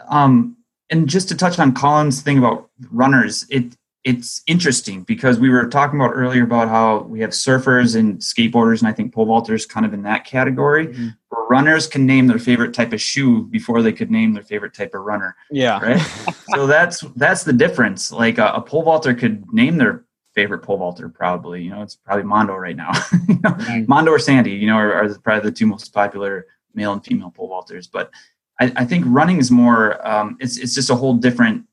Um, 0.07 0.57
and 0.89 1.07
just 1.07 1.27
to 1.29 1.35
touch 1.35 1.59
on 1.59 1.73
Colin's 1.73 2.21
thing 2.21 2.37
about 2.37 2.69
runners, 2.91 3.45
it 3.49 3.75
it's 4.03 4.41
interesting 4.47 5.03
because 5.03 5.39
we 5.39 5.49
were 5.49 5.65
talking 5.67 5.99
about 5.99 6.11
earlier 6.13 6.43
about 6.43 6.67
how 6.67 7.03
we 7.03 7.21
have 7.21 7.29
surfers 7.29 7.95
and 7.95 8.19
skateboarders, 8.19 8.79
and 8.79 8.87
I 8.87 8.91
think 8.91 9.13
pole 9.13 9.25
vaulters 9.25 9.67
kind 9.67 9.85
of 9.85 9.93
in 9.93 10.03
that 10.03 10.25
category. 10.25 10.87
Mm-hmm. 10.87 11.07
Where 11.29 11.47
runners 11.47 11.87
can 11.87 12.05
name 12.05 12.27
their 12.27 12.39
favorite 12.39 12.73
type 12.73 12.91
of 12.91 13.01
shoe 13.01 13.43
before 13.43 13.81
they 13.81 13.93
could 13.93 14.11
name 14.11 14.33
their 14.33 14.43
favorite 14.43 14.73
type 14.73 14.93
of 14.93 15.01
runner. 15.01 15.35
Yeah, 15.49 15.79
right. 15.79 15.99
so 16.55 16.67
that's 16.67 17.01
that's 17.15 17.43
the 17.43 17.53
difference. 17.53 18.11
Like 18.11 18.37
a, 18.37 18.47
a, 18.47 18.61
pole 18.61 18.83
vaulter 18.83 19.13
could 19.13 19.51
name 19.53 19.77
their 19.77 20.03
favorite 20.35 20.59
pole 20.59 20.77
vaulter, 20.77 21.07
probably. 21.07 21.63
You 21.63 21.69
know, 21.69 21.81
it's 21.81 21.95
probably 21.95 22.23
Mondo 22.23 22.55
right 22.55 22.75
now. 22.75 22.91
Mondo 23.87 24.11
or 24.11 24.19
Sandi, 24.19 24.51
you 24.51 24.67
know, 24.67 24.75
are, 24.75 24.93
are 24.93 25.17
probably 25.19 25.49
the 25.49 25.55
two 25.55 25.65
most 25.65 25.93
popular 25.93 26.47
male 26.75 26.91
and 26.91 27.03
female 27.03 27.31
pole 27.31 27.49
vaulters, 27.49 27.89
but 27.89 28.11
I, 28.59 28.71
I 28.75 28.85
think 28.85 29.05
running 29.07 29.37
is 29.37 29.49
more 29.49 30.05
um, 30.07 30.37
it's 30.39 30.57
it's 30.57 30.75
just 30.75 30.89
a 30.89 30.95
whole 30.95 31.13
different 31.13 31.65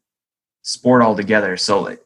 sport 0.63 1.03
altogether. 1.03 1.57
So 1.57 1.81
like 1.81 2.01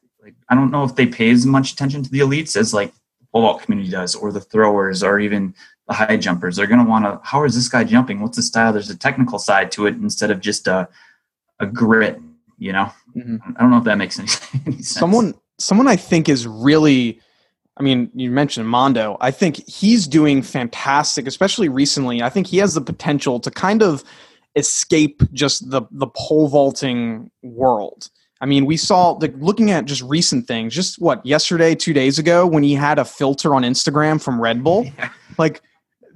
I 0.55 0.57
don't 0.57 0.71
know 0.71 0.85
if 0.85 0.95
they 0.95 1.07
pay 1.07 1.31
as 1.31 1.45
much 1.45 1.73
attention 1.73 2.05
to 2.05 2.11
the 2.11 2.21
elites 2.21 2.55
as 2.55 2.73
like 2.73 2.93
the 2.93 3.27
pole 3.33 3.43
vault 3.43 3.63
community 3.63 3.91
does, 3.91 4.15
or 4.15 4.31
the 4.31 4.41
throwers, 4.41 5.03
or 5.03 5.19
even 5.19 5.53
the 5.89 5.95
high 5.95 6.17
jumpers. 6.17 6.55
They're 6.55 6.69
going 6.69 6.79
to 6.79 6.89
want 6.89 7.05
to 7.07 7.21
how 7.25 7.43
is 7.45 7.57
this 7.57 7.69
guy 7.69 7.83
jumping? 7.83 8.21
What's 8.21 8.37
the 8.37 8.43
style? 8.43 8.73
There's 8.73 8.89
a 8.89 8.97
technical 8.97 9.41
side 9.41 9.73
to 9.73 9.89
it 9.89 9.97
instead 9.97 10.31
of 10.31 10.39
just 10.39 10.69
a 10.69 10.89
a 11.59 11.67
grit. 11.67 12.21
You 12.57 12.73
know, 12.73 12.93
mm-hmm. 13.17 13.39
I 13.57 13.61
don't 13.61 13.71
know 13.71 13.79
if 13.79 13.85
that 13.85 13.99
makes 13.99 14.17
any, 14.17 14.29
any 14.67 14.77
sense. 14.77 14.91
Someone 14.91 15.35
someone 15.59 15.89
I 15.89 15.97
think 15.97 16.29
is 16.29 16.47
really 16.47 17.21
I 17.77 17.83
mean, 17.83 18.13
you 18.15 18.31
mentioned 18.31 18.69
Mondo. 18.69 19.17
I 19.21 19.33
think 19.33 19.69
he's 19.69 20.07
doing 20.07 20.43
fantastic, 20.43 21.27
especially 21.27 21.69
recently. 21.69 22.23
I 22.23 22.31
think 22.31 22.47
he 22.47 22.59
has 22.59 22.75
the 22.75 22.81
potential 22.81 23.41
to 23.41 23.51
kind 23.51 23.83
of 23.83 24.05
escape 24.55 25.21
just 25.33 25.69
the 25.69 25.83
the 25.91 26.07
pole 26.07 26.47
vaulting 26.47 27.33
world. 27.43 28.11
I 28.45 28.47
mean, 28.47 28.67
we 28.67 28.77
saw 28.77 29.13
like 29.13 29.33
looking 29.39 29.71
at 29.71 29.87
just 29.87 30.03
recent 30.03 30.47
things, 30.47 30.75
just 30.75 31.01
what 31.01 31.25
yesterday, 31.25 31.75
two 31.75 31.95
days 31.95 32.19
ago, 32.19 32.47
when 32.47 32.63
he 32.63 32.75
had 32.75 32.99
a 32.99 33.05
filter 33.07 33.55
on 33.55 33.63
Instagram 33.63 34.23
from 34.23 34.39
Red 34.39 34.63
Bull, 34.63 34.85
yeah. 34.99 35.09
like 35.39 35.63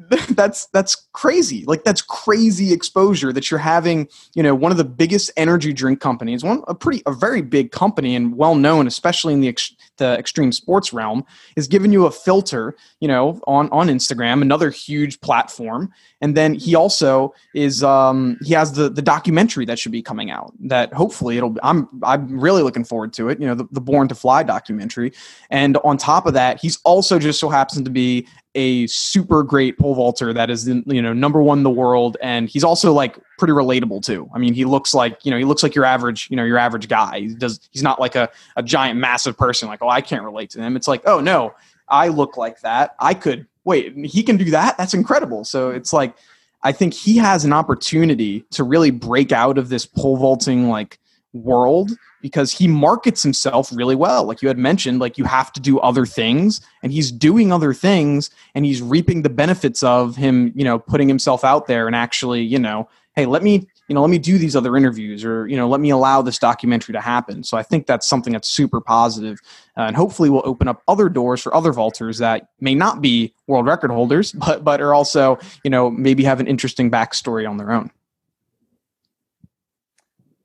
that's 0.30 0.66
that's 0.66 1.08
crazy. 1.12 1.64
Like 1.66 1.82
that's 1.82 2.00
crazy 2.02 2.72
exposure 2.72 3.32
that 3.32 3.50
you're 3.50 3.58
having. 3.58 4.08
You 4.34 4.44
know, 4.44 4.54
one 4.54 4.70
of 4.70 4.78
the 4.78 4.84
biggest 4.84 5.30
energy 5.36 5.72
drink 5.72 6.00
companies, 6.00 6.44
one 6.44 6.62
a 6.68 6.74
pretty 6.74 7.02
a 7.06 7.12
very 7.12 7.42
big 7.42 7.72
company 7.72 8.14
and 8.14 8.36
well 8.36 8.54
known, 8.54 8.86
especially 8.86 9.34
in 9.34 9.40
the 9.40 9.48
ex, 9.48 9.74
the 9.96 10.16
extreme 10.16 10.52
sports 10.52 10.92
realm, 10.92 11.24
is 11.56 11.66
giving 11.66 11.92
you 11.92 12.06
a 12.06 12.12
filter. 12.12 12.76
You 13.00 13.08
know, 13.08 13.40
on 13.48 13.68
on 13.70 13.88
Instagram, 13.88 14.40
another 14.40 14.70
huge 14.70 15.20
platform, 15.20 15.92
and 16.20 16.36
then 16.36 16.54
he 16.54 16.76
also 16.76 17.34
is 17.54 17.82
um, 17.82 18.38
he 18.42 18.54
has 18.54 18.72
the 18.72 18.88
the 18.88 19.02
documentary 19.02 19.64
that 19.64 19.80
should 19.80 19.92
be 19.92 20.02
coming 20.02 20.30
out. 20.30 20.52
That 20.60 20.92
hopefully 20.92 21.38
it'll. 21.38 21.56
I'm 21.64 21.88
I'm 22.04 22.38
really 22.38 22.62
looking 22.62 22.84
forward 22.84 23.12
to 23.14 23.30
it. 23.30 23.40
You 23.40 23.48
know, 23.48 23.56
the, 23.56 23.66
the 23.72 23.80
Born 23.80 24.06
to 24.08 24.14
Fly 24.14 24.44
documentary, 24.44 25.12
and 25.50 25.76
on 25.78 25.96
top 25.96 26.26
of 26.26 26.34
that, 26.34 26.60
he's 26.60 26.78
also 26.84 27.18
just 27.18 27.40
so 27.40 27.48
happens 27.48 27.82
to 27.82 27.90
be 27.90 28.28
a 28.54 28.86
super 28.86 29.42
great 29.42 29.78
pole 29.78 29.94
vaulter 29.94 30.32
that 30.32 30.50
is 30.50 30.68
you 30.68 31.02
know 31.02 31.12
number 31.12 31.42
one 31.42 31.58
in 31.58 31.64
the 31.64 31.70
world 31.70 32.16
and 32.22 32.48
he's 32.48 32.64
also 32.64 32.92
like 32.92 33.18
pretty 33.38 33.52
relatable 33.52 34.02
too. 34.04 34.28
I 34.34 34.38
mean 34.38 34.54
he 34.54 34.64
looks 34.64 34.94
like 34.94 35.24
you 35.24 35.30
know 35.30 35.38
he 35.38 35.44
looks 35.44 35.62
like 35.62 35.74
your 35.74 35.84
average 35.84 36.28
you 36.30 36.36
know 36.36 36.44
your 36.44 36.58
average 36.58 36.88
guy. 36.88 37.20
He 37.20 37.34
does 37.34 37.60
he's 37.70 37.82
not 37.82 38.00
like 38.00 38.16
a, 38.16 38.28
a 38.56 38.62
giant 38.62 38.98
massive 38.98 39.36
person 39.36 39.68
like 39.68 39.82
oh 39.82 39.88
i 39.88 40.00
can't 40.00 40.24
relate 40.24 40.50
to 40.50 40.60
him. 40.60 40.76
It's 40.76 40.88
like 40.88 41.02
oh 41.04 41.20
no 41.20 41.54
i 41.88 42.08
look 42.08 42.36
like 42.36 42.60
that. 42.60 42.96
I 42.98 43.14
could 43.14 43.46
wait 43.64 43.94
he 44.06 44.22
can 44.22 44.36
do 44.36 44.50
that? 44.50 44.76
That's 44.78 44.94
incredible. 44.94 45.44
So 45.44 45.70
it's 45.70 45.92
like 45.92 46.14
i 46.62 46.72
think 46.72 46.94
he 46.94 47.16
has 47.18 47.44
an 47.44 47.52
opportunity 47.52 48.40
to 48.50 48.64
really 48.64 48.90
break 48.90 49.30
out 49.30 49.58
of 49.58 49.68
this 49.68 49.86
pole 49.86 50.16
vaulting 50.16 50.68
like 50.68 50.98
world 51.32 51.90
because 52.20 52.52
he 52.52 52.66
markets 52.66 53.22
himself 53.22 53.70
really 53.72 53.94
well. 53.94 54.24
Like 54.24 54.42
you 54.42 54.48
had 54.48 54.58
mentioned, 54.58 54.98
like 54.98 55.18
you 55.18 55.24
have 55.24 55.52
to 55.52 55.60
do 55.60 55.78
other 55.80 56.06
things 56.06 56.60
and 56.82 56.92
he's 56.92 57.12
doing 57.12 57.52
other 57.52 57.72
things 57.74 58.30
and 58.54 58.64
he's 58.64 58.82
reaping 58.82 59.22
the 59.22 59.30
benefits 59.30 59.82
of 59.82 60.16
him, 60.16 60.52
you 60.54 60.64
know, 60.64 60.78
putting 60.78 61.08
himself 61.08 61.44
out 61.44 61.66
there 61.66 61.86
and 61.86 61.94
actually, 61.94 62.42
you 62.42 62.58
know, 62.58 62.88
hey, 63.14 63.26
let 63.26 63.42
me, 63.42 63.66
you 63.88 63.94
know, 63.94 64.00
let 64.00 64.10
me 64.10 64.18
do 64.18 64.38
these 64.38 64.54
other 64.54 64.76
interviews 64.76 65.24
or, 65.24 65.46
you 65.48 65.56
know, 65.56 65.68
let 65.68 65.80
me 65.80 65.90
allow 65.90 66.22
this 66.22 66.38
documentary 66.38 66.92
to 66.92 67.00
happen. 67.00 67.42
So 67.42 67.56
I 67.56 67.62
think 67.62 67.86
that's 67.86 68.06
something 68.06 68.32
that's 68.32 68.48
super 68.48 68.80
positive, 68.80 69.40
uh, 69.76 69.82
and 69.82 69.96
hopefully 69.96 70.30
will 70.30 70.42
open 70.44 70.68
up 70.68 70.82
other 70.86 71.08
doors 71.08 71.42
for 71.42 71.52
other 71.54 71.72
vaulters 71.72 72.18
that 72.18 72.48
may 72.60 72.74
not 72.74 73.00
be 73.00 73.34
world 73.48 73.66
record 73.66 73.90
holders, 73.90 74.32
but, 74.46 74.62
but 74.62 74.80
are 74.80 74.94
also, 74.94 75.38
you 75.64 75.70
know, 75.70 75.90
maybe 75.90 76.22
have 76.22 76.38
an 76.38 76.46
interesting 76.46 76.90
backstory 76.90 77.48
on 77.48 77.56
their 77.56 77.72
own. 77.72 77.90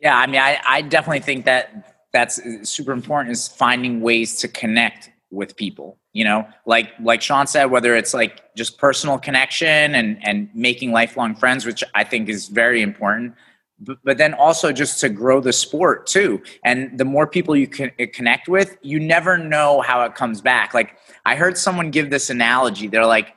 Yeah, 0.04 0.18
I 0.18 0.28
mean, 0.28 0.42
I, 0.42 0.60
I 0.68 0.82
definitely 0.82 1.22
think 1.22 1.46
that 1.46 1.96
that's 2.12 2.42
super 2.70 2.92
important 2.92 3.32
is 3.32 3.48
finding 3.48 4.02
ways 4.02 4.36
to 4.40 4.50
connect 4.50 5.10
with 5.32 5.56
people. 5.56 5.98
You 6.12 6.26
know, 6.26 6.46
like 6.66 6.92
like 7.02 7.22
Shawn 7.22 7.48
said, 7.48 7.72
whether 7.72 7.96
it's 7.96 8.14
like 8.14 8.54
just 8.54 8.78
personal 8.78 9.18
connection 9.18 9.96
and 9.96 10.20
and 10.28 10.50
making 10.54 10.92
lifelong 10.92 11.36
friends, 11.36 11.66
which 11.66 11.86
I 11.96 12.04
think 12.04 12.28
is 12.28 12.50
very 12.50 12.82
important. 12.82 13.34
But, 13.80 13.98
but 14.04 14.18
then 14.18 14.34
also 14.34 14.74
just 14.74 15.00
to 15.00 15.10
grow 15.10 15.40
the 15.40 15.54
sport 15.54 16.06
too. 16.06 16.42
And 16.66 16.98
the 17.00 17.06
more 17.06 17.26
people 17.26 17.56
you 17.56 17.68
can 17.68 17.92
connect 18.14 18.50
with, 18.50 18.78
you 18.82 19.00
never 19.00 19.38
know 19.38 19.82
how 19.82 20.04
it 20.04 20.16
comes 20.16 20.42
back. 20.42 20.74
Like 20.74 20.98
I 21.26 21.36
heard 21.36 21.58
someone 21.58 21.92
give 21.92 22.10
this 22.10 22.30
analogy. 22.30 22.88
They're 22.88 23.06
like, 23.06 23.34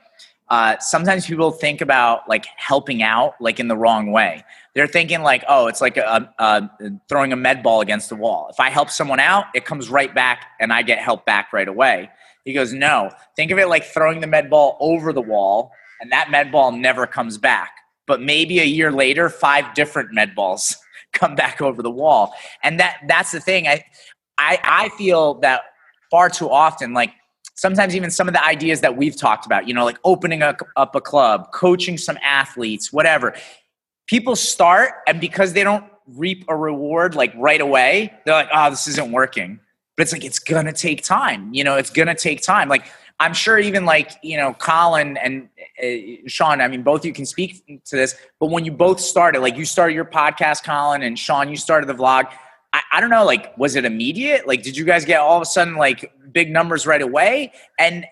uh, 0.49 0.77
sometimes 0.79 1.25
people 1.25 1.51
think 1.51 1.79
about 1.79 2.27
like 2.29 2.45
helping 2.57 3.01
out 3.01 3.33
like 3.39 3.59
in 3.59 3.69
the 3.69 3.77
wrong 3.77 4.11
way. 4.11 4.43
They're 4.77 4.85
thinking 4.85 5.23
like, 5.23 5.43
oh, 5.49 5.65
it's 5.65 5.81
like 5.81 5.97
a, 5.97 6.31
a, 6.37 6.69
throwing 7.09 7.33
a 7.33 7.35
med 7.35 7.63
ball 7.63 7.81
against 7.81 8.09
the 8.09 8.15
wall. 8.15 8.47
If 8.51 8.59
I 8.59 8.69
help 8.69 8.91
someone 8.91 9.19
out, 9.19 9.45
it 9.55 9.65
comes 9.65 9.89
right 9.89 10.13
back 10.13 10.45
and 10.59 10.71
I 10.71 10.83
get 10.83 10.99
help 10.99 11.25
back 11.25 11.51
right 11.51 11.67
away. 11.67 12.11
He 12.45 12.53
goes, 12.53 12.73
no, 12.73 13.09
think 13.35 13.49
of 13.49 13.57
it 13.57 13.67
like 13.69 13.83
throwing 13.83 14.21
the 14.21 14.27
med 14.27 14.51
ball 14.51 14.77
over 14.79 15.11
the 15.11 15.21
wall 15.21 15.71
and 15.99 16.11
that 16.11 16.29
med 16.29 16.51
ball 16.51 16.71
never 16.71 17.07
comes 17.07 17.39
back. 17.39 17.71
But 18.05 18.21
maybe 18.21 18.59
a 18.59 18.65
year 18.65 18.91
later, 18.91 19.29
five 19.29 19.73
different 19.73 20.13
med 20.13 20.35
balls 20.35 20.77
come 21.11 21.33
back 21.33 21.59
over 21.59 21.81
the 21.81 21.89
wall. 21.89 22.35
And 22.61 22.79
that 22.79 22.99
that's 23.07 23.31
the 23.31 23.39
thing. 23.39 23.67
I 23.67 23.83
I, 24.37 24.59
I 24.63 24.89
feel 24.89 25.35
that 25.39 25.61
far 26.11 26.29
too 26.29 26.51
often, 26.51 26.93
like 26.93 27.13
sometimes 27.55 27.95
even 27.95 28.11
some 28.11 28.27
of 28.27 28.35
the 28.35 28.45
ideas 28.45 28.81
that 28.81 28.95
we've 28.95 29.17
talked 29.17 29.47
about, 29.47 29.67
you 29.67 29.73
know, 29.73 29.83
like 29.83 29.97
opening 30.03 30.43
up 30.43 30.61
a 30.77 31.01
club, 31.01 31.51
coaching 31.51 31.97
some 31.97 32.17
athletes, 32.23 32.93
whatever. 32.93 33.33
People 34.07 34.35
start, 34.35 34.93
and 35.07 35.21
because 35.21 35.53
they 35.53 35.63
don't 35.63 35.85
reap 36.07 36.45
a 36.47 36.55
reward 36.55 37.15
like 37.15 37.33
right 37.35 37.61
away, 37.61 38.13
they're 38.25 38.33
like, 38.35 38.49
oh, 38.53 38.69
this 38.69 38.87
isn't 38.87 39.11
working. 39.11 39.59
But 39.95 40.03
it's 40.03 40.13
like, 40.13 40.23
it's 40.23 40.39
gonna 40.39 40.73
take 40.73 41.03
time. 41.03 41.53
You 41.53 41.63
know, 41.63 41.75
it's 41.75 41.89
gonna 41.89 42.15
take 42.15 42.41
time. 42.41 42.69
Like, 42.69 42.87
I'm 43.19 43.33
sure 43.33 43.57
even 43.57 43.85
like, 43.85 44.11
you 44.23 44.37
know, 44.37 44.53
Colin 44.53 45.17
and 45.17 45.49
uh, 45.83 46.27
Shawn, 46.27 46.61
I 46.61 46.67
mean, 46.67 46.83
both 46.83 47.03
you 47.03 47.13
can 47.13 47.25
speak 47.25 47.65
to 47.85 47.95
this, 47.95 48.15
but 48.39 48.47
when 48.47 48.63
you 48.63 48.71
both 48.71 48.99
started, 48.99 49.41
like 49.41 49.57
you 49.57 49.65
started 49.65 49.93
your 49.93 50.05
podcast, 50.05 50.63
Colin, 50.63 51.01
and 51.01 51.17
Shawn, 51.17 51.49
you 51.49 51.57
started 51.57 51.87
the 51.87 51.95
vlog 51.95 52.31
I, 52.73 52.81
I 52.93 53.01
don't 53.01 53.09
know, 53.09 53.25
like, 53.25 53.57
was 53.57 53.75
it 53.75 53.85
immediate? 53.85 54.47
Like, 54.47 54.61
did 54.61 54.77
you 54.77 54.85
guys 54.85 55.05
get 55.05 55.19
all 55.19 55.37
of 55.37 55.41
a 55.41 55.45
sudden 55.45 55.75
like 55.75 56.13
big 56.31 56.51
numbers 56.51 56.85
right 56.85 57.01
away? 57.01 57.53
And 57.79 58.05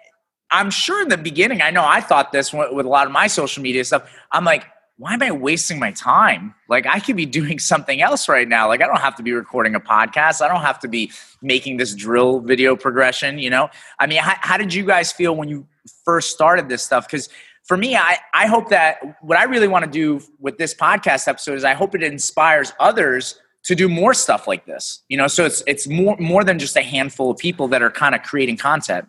I'm 0.52 0.70
sure 0.70 1.02
in 1.02 1.10
the 1.10 1.18
beginning, 1.18 1.62
I 1.62 1.72
know 1.72 1.86
I 1.86 2.02
thought 2.02 2.32
this 2.32 2.54
with 2.54 2.86
a 2.86 2.89
lot 2.89 3.06
of 3.06 3.12
my 3.12 3.28
social 3.28 3.62
media 3.62 3.84
stuff. 3.84 4.10
I'm 4.32 4.46
like, 4.46 4.66
why 4.98 5.14
am 5.14 5.22
I 5.22 5.32
wasting 5.32 5.78
my 5.80 5.91
time? 5.91 6.56
Like 6.70 6.86
I 6.86 7.00
could 7.00 7.16
be 7.16 7.26
doing 7.39 7.60
something 7.60 8.02
else 8.02 8.30
right 8.30 8.48
now. 8.48 8.68
Like 8.68 8.82
I 8.82 8.88
don't 8.88 9.02
have 9.02 9.16
to 9.18 9.24
be 9.24 9.34
recording 9.34 9.76
a 9.76 9.80
podcast. 9.80 10.41
I 10.41 10.48
don't 10.48 10.62
have 10.62 10.80
to 10.80 10.88
be 10.88 11.12
making 11.41 11.78
this 11.78 11.93
drill 11.93 12.39
video 12.39 12.76
progression, 12.76 13.39
you 13.39 13.50
know? 13.50 13.70
I 14.00 14.08
mean, 14.08 14.20
how, 14.20 14.36
how 14.39 14.58
did 14.58 14.74
you 14.74 14.86
guys 14.86 15.12
feel 15.12 15.36
when 15.36 15.50
you 15.50 15.68
first 16.04 16.32
started 16.32 16.70
this 16.70 16.84
stuff? 16.84 17.08
Because 17.08 17.30
for 17.64 17.78
me, 17.78 17.96
I, 17.96 18.18
I 18.34 18.48
hope 18.48 18.70
that 18.70 19.00
what 19.22 19.38
I 19.38 19.43
really 19.43 19.68
want 19.68 19.86
to 19.86 19.91
do 19.91 20.22
with 20.39 20.58
this 20.58 20.74
podcast 20.74 21.28
episode 21.28 21.56
is 21.56 21.64
I 21.64 21.74
hope 21.74 21.96
it 21.96 22.04
inspires 22.04 22.74
others 22.80 23.39
to 23.64 23.76
do 23.76 23.89
more 23.89 24.14
stuff 24.14 24.48
like 24.48 24.66
this. 24.66 25.04
You 25.10 25.18
know, 25.18 25.28
so 25.28 25.46
it's 25.46 25.64
it's 25.66 25.88
more 25.88 26.16
more 26.18 26.43
than 26.43 26.60
just 26.60 26.78
a 26.78 26.84
handful 26.84 27.32
of 27.32 27.38
people 27.38 27.68
that 27.70 27.82
are 27.82 27.89
kind 27.89 28.14
of 28.14 28.22
creating 28.22 28.58
content. 28.58 29.08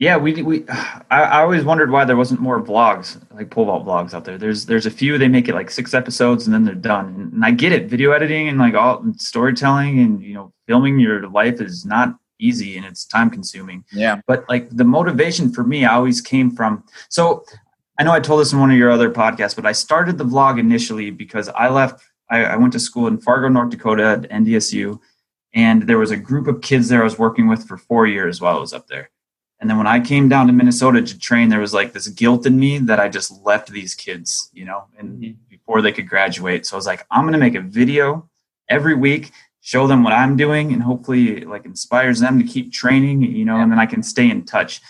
Yeah, 0.00 0.16
we 0.16 0.42
we 0.42 0.64
I, 0.68 1.22
I 1.22 1.42
always 1.42 1.62
wondered 1.62 1.92
why 1.92 2.04
there 2.04 2.16
wasn't 2.16 2.40
more 2.40 2.60
vlogs 2.60 3.22
like 3.32 3.50
pole 3.50 3.66
vault 3.66 3.86
vlogs 3.86 4.12
out 4.12 4.24
there. 4.24 4.38
There's 4.38 4.66
there's 4.66 4.86
a 4.86 4.90
few 4.90 5.16
they 5.16 5.28
make 5.28 5.48
it 5.48 5.54
like 5.54 5.70
six 5.70 5.94
episodes 5.94 6.46
and 6.46 6.54
then 6.54 6.64
they're 6.64 6.74
done. 6.74 7.30
And 7.32 7.44
I 7.44 7.52
get 7.52 7.70
it, 7.70 7.88
video 7.88 8.10
editing 8.10 8.48
and 8.48 8.58
like 8.58 8.74
all 8.74 9.04
storytelling 9.16 10.00
and 10.00 10.20
you 10.20 10.34
know 10.34 10.52
filming 10.66 10.98
your 10.98 11.28
life 11.28 11.60
is 11.60 11.84
not 11.84 12.16
easy 12.40 12.76
and 12.76 12.86
it's 12.86 13.04
time 13.04 13.30
consuming. 13.30 13.84
Yeah. 13.92 14.20
But 14.26 14.48
like 14.48 14.70
the 14.70 14.84
motivation 14.84 15.52
for 15.52 15.62
me 15.62 15.84
always 15.84 16.20
came 16.20 16.50
from 16.50 16.82
so 17.10 17.44
I 17.98 18.02
know 18.02 18.12
I 18.12 18.20
told 18.20 18.40
this 18.40 18.54
in 18.54 18.58
one 18.58 18.70
of 18.70 18.78
your 18.78 18.90
other 18.90 19.10
podcasts, 19.10 19.54
but 19.54 19.66
I 19.66 19.72
started 19.72 20.16
the 20.16 20.24
vlog 20.24 20.58
initially 20.58 21.10
because 21.10 21.50
I 21.50 21.68
left 21.68 22.02
I, 22.30 22.44
I 22.44 22.56
went 22.56 22.72
to 22.72 22.80
school 22.80 23.06
in 23.06 23.20
Fargo, 23.20 23.48
North 23.48 23.70
Dakota 23.70 24.04
at 24.04 24.30
NDSU, 24.30 24.98
and 25.52 25.82
there 25.82 25.98
was 25.98 26.12
a 26.12 26.16
group 26.16 26.46
of 26.46 26.62
kids 26.62 26.88
there 26.88 27.02
I 27.02 27.04
was 27.04 27.18
working 27.18 27.48
with 27.48 27.68
for 27.68 27.76
four 27.76 28.06
years 28.06 28.40
while 28.40 28.56
I 28.56 28.60
was 28.60 28.72
up 28.72 28.86
there 28.86 29.10
and 29.60 29.68
then 29.68 29.76
when 29.76 29.86
I 29.86 30.00
came 30.00 30.28
down 30.28 30.46
to 30.46 30.54
Minnesota 30.54 31.02
to 31.02 31.18
train, 31.18 31.50
there 31.50 31.60
was 31.60 31.74
like 31.74 31.92
this 31.92 32.08
guilt 32.08 32.46
in 32.46 32.58
me 32.58 32.78
that 32.78 32.98
I 32.98 33.10
just 33.10 33.30
left 33.44 33.70
these 33.70 33.94
kids, 33.94 34.50
you 34.54 34.64
know, 34.64 34.84
and 34.98 35.22
mm-hmm. 35.22 35.32
before 35.50 35.82
they 35.82 35.92
could 35.92 36.08
graduate. 36.08 36.64
So 36.64 36.76
I 36.76 36.78
was 36.78 36.86
like, 36.86 37.06
I'm 37.10 37.24
going 37.24 37.34
to 37.34 37.38
make 37.38 37.54
a 37.54 37.60
video 37.60 38.30
every 38.70 38.94
week, 38.94 39.32
show 39.60 39.86
them 39.86 40.02
what 40.02 40.14
I'm 40.14 40.34
doing, 40.34 40.72
and 40.72 40.82
hopefully 40.82 41.44
like 41.44 41.66
inspires 41.66 42.20
them 42.20 42.38
to 42.38 42.44
keep 42.44 42.72
training, 42.72 43.22
you 43.22 43.44
know, 43.44 43.56
yeah. 43.56 43.62
and 43.62 43.70
then 43.70 43.78
I 43.78 43.84
can 43.84 44.02
stay 44.02 44.30
in 44.30 44.46
touch. 44.46 44.80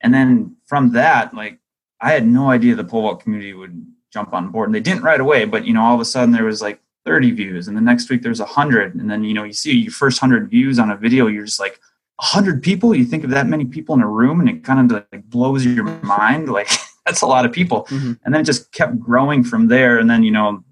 And 0.00 0.14
then 0.14 0.56
from 0.66 0.92
that, 0.92 1.34
like 1.34 1.58
I 2.00 2.12
had 2.12 2.26
no 2.26 2.48
idea 2.48 2.74
the 2.74 2.84
pole 2.84 3.02
vault 3.02 3.22
community 3.22 3.52
would 3.52 3.86
jump 4.10 4.32
on 4.32 4.50
board, 4.50 4.68
and 4.68 4.74
they 4.74 4.80
didn't 4.80 5.02
right 5.02 5.20
away. 5.20 5.44
But 5.44 5.66
you 5.66 5.74
know, 5.74 5.82
all 5.82 5.94
of 5.94 6.00
a 6.00 6.04
sudden 6.06 6.32
there 6.32 6.44
was 6.44 6.62
like 6.62 6.80
30 7.04 7.32
views, 7.32 7.68
and 7.68 7.76
the 7.76 7.82
next 7.82 8.08
week 8.08 8.22
there's 8.22 8.40
100, 8.40 8.94
and 8.94 9.10
then 9.10 9.22
you 9.22 9.34
know 9.34 9.44
you 9.44 9.52
see 9.52 9.72
your 9.72 9.92
first 9.92 10.22
100 10.22 10.48
views 10.48 10.78
on 10.78 10.90
a 10.90 10.96
video, 10.96 11.26
you're 11.26 11.44
just 11.44 11.60
like 11.60 11.78
100 12.16 12.62
people 12.62 12.94
you 12.94 13.04
think 13.04 13.24
of 13.24 13.30
that 13.30 13.48
many 13.48 13.64
people 13.64 13.94
in 13.94 14.00
a 14.00 14.08
room 14.08 14.38
and 14.38 14.48
it 14.48 14.62
kind 14.62 14.92
of 14.92 15.04
like 15.12 15.24
blows 15.24 15.66
your 15.66 15.84
mind 16.02 16.48
like 16.48 16.68
that's 17.06 17.22
a 17.22 17.26
lot 17.26 17.44
of 17.44 17.52
people. 17.52 17.84
Mm-hmm. 17.84 18.12
and 18.24 18.34
then 18.34 18.40
it 18.40 18.44
just 18.44 18.72
kept 18.72 18.98
growing 18.98 19.44
from 19.44 19.68
there 19.68 19.98
and 19.98 20.08
then 20.08 20.22
you 20.22 20.30
know 20.30 20.62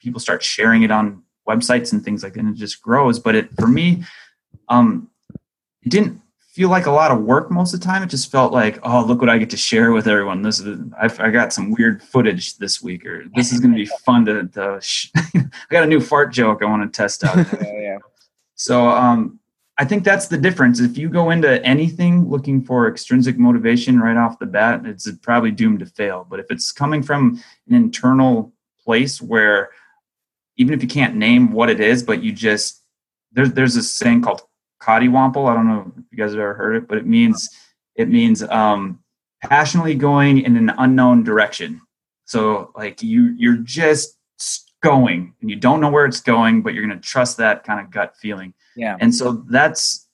people 0.00 0.20
start 0.20 0.42
sharing 0.42 0.82
it 0.82 0.90
on 0.90 1.22
websites 1.48 1.92
and 1.92 2.02
things 2.02 2.22
like 2.22 2.34
that 2.34 2.40
and 2.40 2.54
it 2.54 2.58
just 2.58 2.82
grows. 2.82 3.18
But 3.18 3.34
it 3.34 3.50
for 3.56 3.66
me 3.66 4.04
um 4.68 5.10
it 5.82 5.90
didn't 5.90 6.20
feel 6.38 6.68
like 6.68 6.86
a 6.86 6.90
lot 6.90 7.10
of 7.10 7.22
work 7.22 7.50
most 7.50 7.74
of 7.74 7.80
the 7.80 7.86
time. 7.86 8.02
It 8.02 8.08
just 8.08 8.30
felt 8.30 8.52
like 8.52 8.78
oh 8.82 9.04
look 9.04 9.20
what 9.20 9.28
i 9.28 9.36
get 9.36 9.50
to 9.50 9.56
share 9.56 9.92
with 9.92 10.08
everyone. 10.08 10.42
This 10.42 10.60
is 10.60 10.78
I've, 11.00 11.20
i 11.20 11.30
got 11.30 11.52
some 11.52 11.72
weird 11.72 12.02
footage 12.02 12.56
this 12.56 12.82
week 12.82 13.04
or 13.04 13.24
this 13.34 13.52
is 13.52 13.60
going 13.60 13.72
to 13.72 13.76
be 13.76 13.86
fun 14.04 14.24
to, 14.24 14.48
to 14.48 14.78
sh- 14.80 15.10
i 15.16 15.44
got 15.68 15.84
a 15.84 15.86
new 15.86 16.00
fart 16.00 16.32
joke 16.32 16.62
i 16.62 16.64
want 16.64 16.90
to 16.90 16.96
test 16.96 17.22
out. 17.22 17.36
Yeah, 17.36 17.80
yeah. 17.80 17.98
so 18.54 18.88
um 18.88 19.39
I 19.80 19.84
think 19.86 20.04
that's 20.04 20.28
the 20.28 20.36
difference. 20.36 20.78
If 20.78 20.98
you 20.98 21.08
go 21.08 21.30
into 21.30 21.64
anything 21.64 22.28
looking 22.28 22.62
for 22.62 22.86
extrinsic 22.86 23.38
motivation 23.38 23.98
right 23.98 24.18
off 24.18 24.38
the 24.38 24.44
bat, 24.44 24.84
it's 24.84 25.10
probably 25.22 25.52
doomed 25.52 25.78
to 25.78 25.86
fail. 25.86 26.26
But 26.28 26.38
if 26.38 26.50
it's 26.50 26.70
coming 26.70 27.02
from 27.02 27.42
an 27.66 27.74
internal 27.74 28.52
place 28.84 29.22
where 29.22 29.70
even 30.58 30.74
if 30.74 30.82
you 30.82 30.88
can't 30.88 31.16
name 31.16 31.50
what 31.50 31.70
it 31.70 31.80
is, 31.80 32.02
but 32.02 32.22
you 32.22 32.30
just 32.30 32.82
there's 33.32 33.54
there's 33.54 33.74
this 33.74 33.90
saying 33.90 34.20
called 34.20 34.42
Cottywomple. 34.82 35.48
I 35.48 35.54
don't 35.54 35.66
know 35.66 35.90
if 35.96 36.04
you 36.10 36.18
guys 36.18 36.32
have 36.32 36.40
ever 36.40 36.52
heard 36.52 36.76
it, 36.76 36.86
but 36.86 36.98
it 36.98 37.06
means 37.06 37.48
it 37.96 38.10
means 38.10 38.42
um, 38.42 38.98
passionately 39.42 39.94
going 39.94 40.40
in 40.42 40.58
an 40.58 40.74
unknown 40.76 41.24
direction. 41.24 41.80
So 42.26 42.70
like 42.76 43.02
you 43.02 43.34
you're 43.38 43.56
just 43.56 44.18
going 44.80 45.34
and 45.40 45.50
you 45.50 45.56
don't 45.56 45.80
know 45.80 45.90
where 45.90 46.06
it's 46.06 46.20
going, 46.20 46.62
but 46.62 46.74
you're 46.74 46.86
going 46.86 46.98
to 46.98 47.06
trust 47.06 47.36
that 47.36 47.64
kind 47.64 47.80
of 47.80 47.90
gut 47.90 48.16
feeling. 48.16 48.54
Yeah. 48.76 48.96
And 49.00 49.14
so 49.14 49.44
that's 49.48 50.08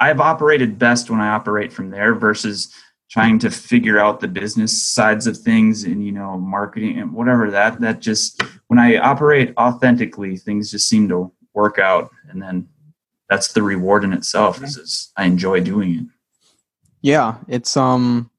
I've 0.00 0.20
operated 0.20 0.78
best 0.78 1.10
when 1.10 1.20
I 1.20 1.28
operate 1.28 1.72
from 1.72 1.90
there 1.90 2.14
versus 2.14 2.74
trying 3.08 3.38
to 3.38 3.50
figure 3.50 3.98
out 3.98 4.20
the 4.20 4.28
business 4.28 4.82
sides 4.82 5.26
of 5.26 5.36
things 5.36 5.84
and 5.84 6.04
you 6.04 6.12
know 6.12 6.38
marketing 6.38 6.98
and 6.98 7.12
whatever 7.12 7.50
that 7.50 7.78
that 7.80 8.00
just 8.00 8.42
when 8.68 8.78
I 8.78 8.96
operate 8.96 9.52
authentically 9.58 10.36
things 10.36 10.70
just 10.70 10.88
seem 10.88 11.08
to 11.10 11.30
work 11.52 11.78
out 11.78 12.10
and 12.30 12.40
then 12.40 12.68
that's 13.28 13.52
the 13.52 13.62
reward 13.62 14.02
in 14.04 14.12
itself 14.12 14.62
is, 14.62 14.76
is 14.76 15.12
I 15.16 15.24
enjoy 15.24 15.60
doing 15.60 15.94
it. 15.94 16.04
Yeah, 17.00 17.36
it's 17.48 17.76
um 17.76 18.30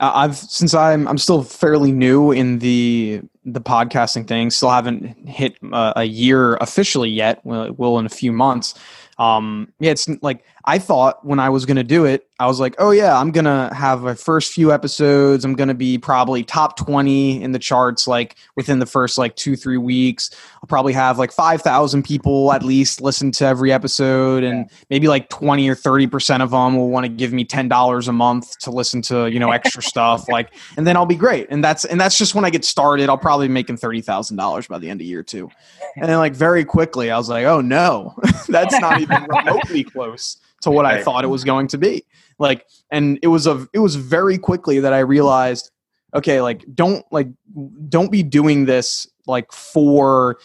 I've 0.00 0.36
since 0.36 0.74
I'm 0.74 1.06
I'm 1.06 1.18
still 1.18 1.42
fairly 1.42 1.92
new 1.92 2.32
in 2.32 2.58
the 2.58 3.20
the 3.44 3.60
podcasting 3.60 4.26
thing. 4.26 4.50
Still 4.50 4.70
haven't 4.70 5.28
hit 5.28 5.56
uh, 5.72 5.92
a 5.96 6.04
year 6.04 6.56
officially 6.56 7.10
yet. 7.10 7.44
Will 7.44 7.72
will 7.72 7.98
in 7.98 8.06
a 8.06 8.10
few 8.10 8.32
months 8.32 8.74
um, 9.20 9.70
yeah, 9.78 9.90
it's 9.90 10.08
like 10.22 10.42
I 10.64 10.78
thought 10.78 11.24
when 11.24 11.38
I 11.38 11.48
was 11.48 11.64
going 11.64 11.76
to 11.76 11.84
do 11.84 12.04
it, 12.04 12.26
I 12.38 12.46
was 12.46 12.58
like, 12.58 12.74
oh 12.78 12.90
yeah, 12.90 13.18
I'm 13.18 13.32
going 13.32 13.44
to 13.44 13.70
have 13.74 14.02
my 14.02 14.14
first 14.14 14.52
few 14.52 14.72
episodes. 14.72 15.44
I'm 15.44 15.54
going 15.54 15.68
to 15.68 15.74
be 15.74 15.98
probably 15.98 16.42
top 16.42 16.76
20 16.78 17.42
in 17.42 17.52
the 17.52 17.58
charts, 17.58 18.08
like 18.08 18.36
within 18.56 18.78
the 18.78 18.86
first 18.86 19.18
like 19.18 19.36
two, 19.36 19.56
three 19.56 19.76
weeks. 19.76 20.30
I'll 20.54 20.66
probably 20.66 20.92
have 20.94 21.18
like 21.18 21.32
5,000 21.32 22.02
people 22.02 22.52
at 22.52 22.62
least 22.62 23.00
listen 23.00 23.30
to 23.32 23.44
every 23.44 23.72
episode. 23.72 24.42
And 24.42 24.66
yeah. 24.70 24.76
maybe 24.88 25.08
like 25.08 25.28
20 25.28 25.68
or 25.68 25.74
30% 25.74 26.42
of 26.42 26.50
them 26.50 26.76
will 26.76 26.88
want 26.88 27.04
to 27.04 27.10
give 27.10 27.32
me 27.32 27.44
$10 27.44 28.08
a 28.08 28.12
month 28.12 28.58
to 28.60 28.70
listen 28.70 29.02
to, 29.02 29.30
you 29.30 29.38
know, 29.38 29.50
extra 29.50 29.82
stuff 29.82 30.28
like, 30.30 30.54
and 30.76 30.86
then 30.86 30.96
I'll 30.96 31.06
be 31.06 31.16
great. 31.16 31.46
And 31.50 31.62
that's, 31.62 31.84
and 31.84 32.00
that's 32.00 32.16
just 32.16 32.34
when 32.34 32.44
I 32.44 32.50
get 32.50 32.64
started, 32.64 33.08
I'll 33.08 33.18
probably 33.18 33.48
be 33.48 33.54
making 33.54 33.76
$30,000 33.76 34.68
by 34.68 34.78
the 34.78 34.88
end 34.88 35.00
of 35.00 35.06
year 35.06 35.22
two. 35.22 35.50
And 35.96 36.08
then 36.08 36.18
like 36.18 36.34
very 36.34 36.64
quickly, 36.64 37.10
I 37.10 37.18
was 37.18 37.28
like, 37.28 37.44
oh 37.44 37.60
no, 37.60 38.14
that's 38.48 38.78
not 38.80 39.00
even 39.00 39.24
remotely 39.24 39.84
close 39.84 40.38
to 40.60 40.70
what 40.70 40.86
I 40.86 41.02
thought 41.02 41.24
it 41.24 41.28
was 41.28 41.44
going 41.44 41.68
to 41.68 41.78
be. 41.78 42.04
Like, 42.38 42.66
and 42.90 43.18
it 43.22 43.28
was 43.28 43.46
a, 43.46 43.66
it 43.72 43.78
was 43.78 43.96
very 43.96 44.38
quickly 44.38 44.80
that 44.80 44.92
I 44.92 45.00
realized, 45.00 45.70
okay, 46.14 46.40
like 46.40 46.64
don't 46.74 47.04
like, 47.10 47.28
don't 47.88 48.10
be 48.10 48.22
doing 48.22 48.64
this 48.64 49.06
like 49.26 49.52
for 49.52 50.38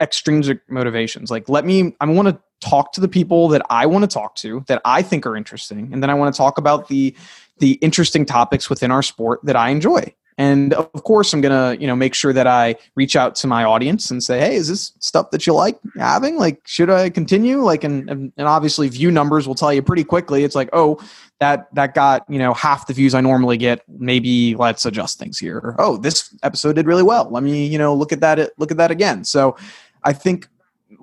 extrinsic 0.00 0.60
motivations. 0.68 1.30
Like, 1.30 1.48
let 1.48 1.64
me, 1.64 1.94
I 2.00 2.06
want 2.06 2.28
to 2.28 2.38
talk 2.60 2.92
to 2.92 3.00
the 3.00 3.08
people 3.08 3.48
that 3.48 3.62
I 3.70 3.86
want 3.86 4.02
to 4.02 4.08
talk 4.08 4.34
to 4.36 4.64
that 4.68 4.80
I 4.84 5.02
think 5.02 5.26
are 5.26 5.36
interesting. 5.36 5.92
And 5.92 6.02
then 6.02 6.10
I 6.10 6.14
want 6.14 6.34
to 6.34 6.36
talk 6.36 6.58
about 6.58 6.88
the, 6.88 7.14
the 7.58 7.72
interesting 7.74 8.24
topics 8.24 8.70
within 8.70 8.90
our 8.90 9.02
sport 9.02 9.40
that 9.44 9.56
I 9.56 9.68
enjoy. 9.68 10.14
And 10.36 10.74
of 10.74 11.04
course, 11.04 11.32
I'm 11.32 11.40
gonna 11.40 11.76
you 11.78 11.86
know 11.86 11.94
make 11.94 12.14
sure 12.14 12.32
that 12.32 12.46
I 12.46 12.76
reach 12.96 13.14
out 13.14 13.34
to 13.36 13.46
my 13.46 13.64
audience 13.64 14.10
and 14.10 14.22
say, 14.22 14.40
hey, 14.40 14.56
is 14.56 14.68
this 14.68 14.92
stuff 14.98 15.30
that 15.30 15.46
you 15.46 15.54
like 15.54 15.78
having? 15.96 16.36
Like, 16.36 16.60
should 16.64 16.90
I 16.90 17.10
continue? 17.10 17.62
Like, 17.62 17.84
and 17.84 18.10
and, 18.10 18.32
obviously, 18.38 18.88
view 18.88 19.10
numbers 19.10 19.46
will 19.46 19.54
tell 19.54 19.72
you 19.72 19.82
pretty 19.82 20.04
quickly. 20.04 20.42
It's 20.42 20.56
like, 20.56 20.70
oh, 20.72 20.98
that 21.40 21.72
that 21.74 21.94
got 21.94 22.24
you 22.28 22.38
know 22.38 22.52
half 22.54 22.86
the 22.86 22.94
views 22.94 23.14
I 23.14 23.20
normally 23.20 23.56
get. 23.56 23.82
Maybe 23.88 24.56
let's 24.56 24.84
adjust 24.84 25.18
things 25.18 25.38
here. 25.38 25.58
Or, 25.58 25.76
oh, 25.78 25.96
this 25.96 26.34
episode 26.42 26.74
did 26.74 26.86
really 26.86 27.04
well. 27.04 27.28
Let 27.30 27.42
me 27.42 27.66
you 27.66 27.78
know 27.78 27.94
look 27.94 28.12
at 28.12 28.20
that 28.20 28.52
look 28.58 28.70
at 28.70 28.76
that 28.78 28.90
again. 28.90 29.24
So, 29.24 29.56
I 30.02 30.12
think 30.12 30.48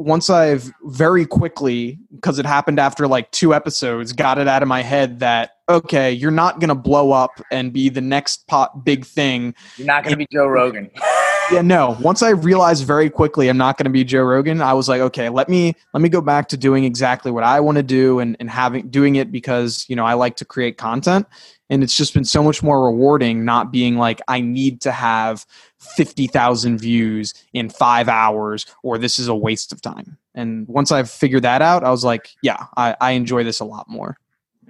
once 0.02 0.30
I've 0.30 0.72
very 0.84 1.26
quickly, 1.26 2.00
because 2.14 2.40
it 2.40 2.46
happened 2.46 2.80
after 2.80 3.08
like 3.08 3.32
two 3.32 3.54
episodes, 3.54 4.14
got 4.14 4.38
it 4.38 4.48
out 4.48 4.62
of 4.62 4.68
my 4.68 4.82
head 4.82 5.20
that 5.20 5.52
okay, 5.70 6.12
you're 6.12 6.32
not 6.32 6.60
gonna 6.60 6.76
blow 6.76 7.12
up 7.12 7.42
and 7.52 7.72
be 7.72 7.90
the 7.90 8.02
next 8.02 8.48
pot 8.48 8.84
big 8.84 9.06
thing. 9.06 9.56
You're 9.78 9.88
not 9.88 10.04
gonna 10.04 10.18
be 10.18 10.28
Joe 10.32 10.48
Rogan. 10.48 10.90
yeah, 11.52 11.62
no. 11.62 11.98
Once 12.02 12.22
I 12.22 12.30
realized 12.30 12.86
very 12.86 13.10
quickly 13.10 13.48
I'm 13.48 13.58
not 13.58 13.78
gonna 13.78 13.90
be 13.90 14.04
Joe 14.04 14.24
Rogan, 14.24 14.62
I 14.62 14.74
was 14.74 14.90
like, 14.90 15.02
okay, 15.02 15.30
let 15.30 15.48
me 15.48 15.76
let 15.94 16.02
me 16.02 16.10
go 16.10 16.22
back 16.22 16.50
to 16.50 16.58
doing 16.58 16.84
exactly 16.84 17.32
what 17.32 17.44
I 17.44 17.60
want 17.60 17.78
to 17.78 17.84
do 17.84 18.20
and, 18.20 18.36
and 18.40 18.50
having 18.50 18.90
doing 18.90 19.16
it 19.16 19.32
because 19.32 19.86
you 19.88 19.96
know 19.96 20.06
I 20.06 20.14
like 20.14 20.36
to 20.38 20.46
create 20.46 20.78
content. 20.78 21.26
And 21.72 21.84
it's 21.84 21.96
just 21.96 22.14
been 22.14 22.26
so 22.26 22.44
much 22.44 22.62
more 22.62 22.86
rewarding 22.86 23.46
not 23.46 23.72
being 23.72 23.98
like, 23.98 24.22
I 24.28 24.42
need 24.42 24.82
to 24.82 24.92
have 24.92 25.46
50,000 25.80 26.78
views 26.78 27.34
in 27.54 27.70
five 27.70 28.10
hours 28.10 28.66
or 28.84 28.98
this 28.98 29.18
is 29.18 29.30
a 29.30 29.36
waste 29.36 29.72
of 29.72 29.82
time. 29.82 30.18
And 30.36 30.68
once 30.68 30.92
I've 30.92 31.10
figured 31.10 31.44
that 31.44 31.62
out, 31.62 31.86
I 31.86 31.90
was 31.90 32.04
like, 32.04 32.36
yeah, 32.44 32.66
I, 32.76 32.96
I 33.00 33.12
enjoy 33.12 33.46
this 33.46 33.62
a 33.62 33.66
lot 33.66 33.90
more. 33.90 34.18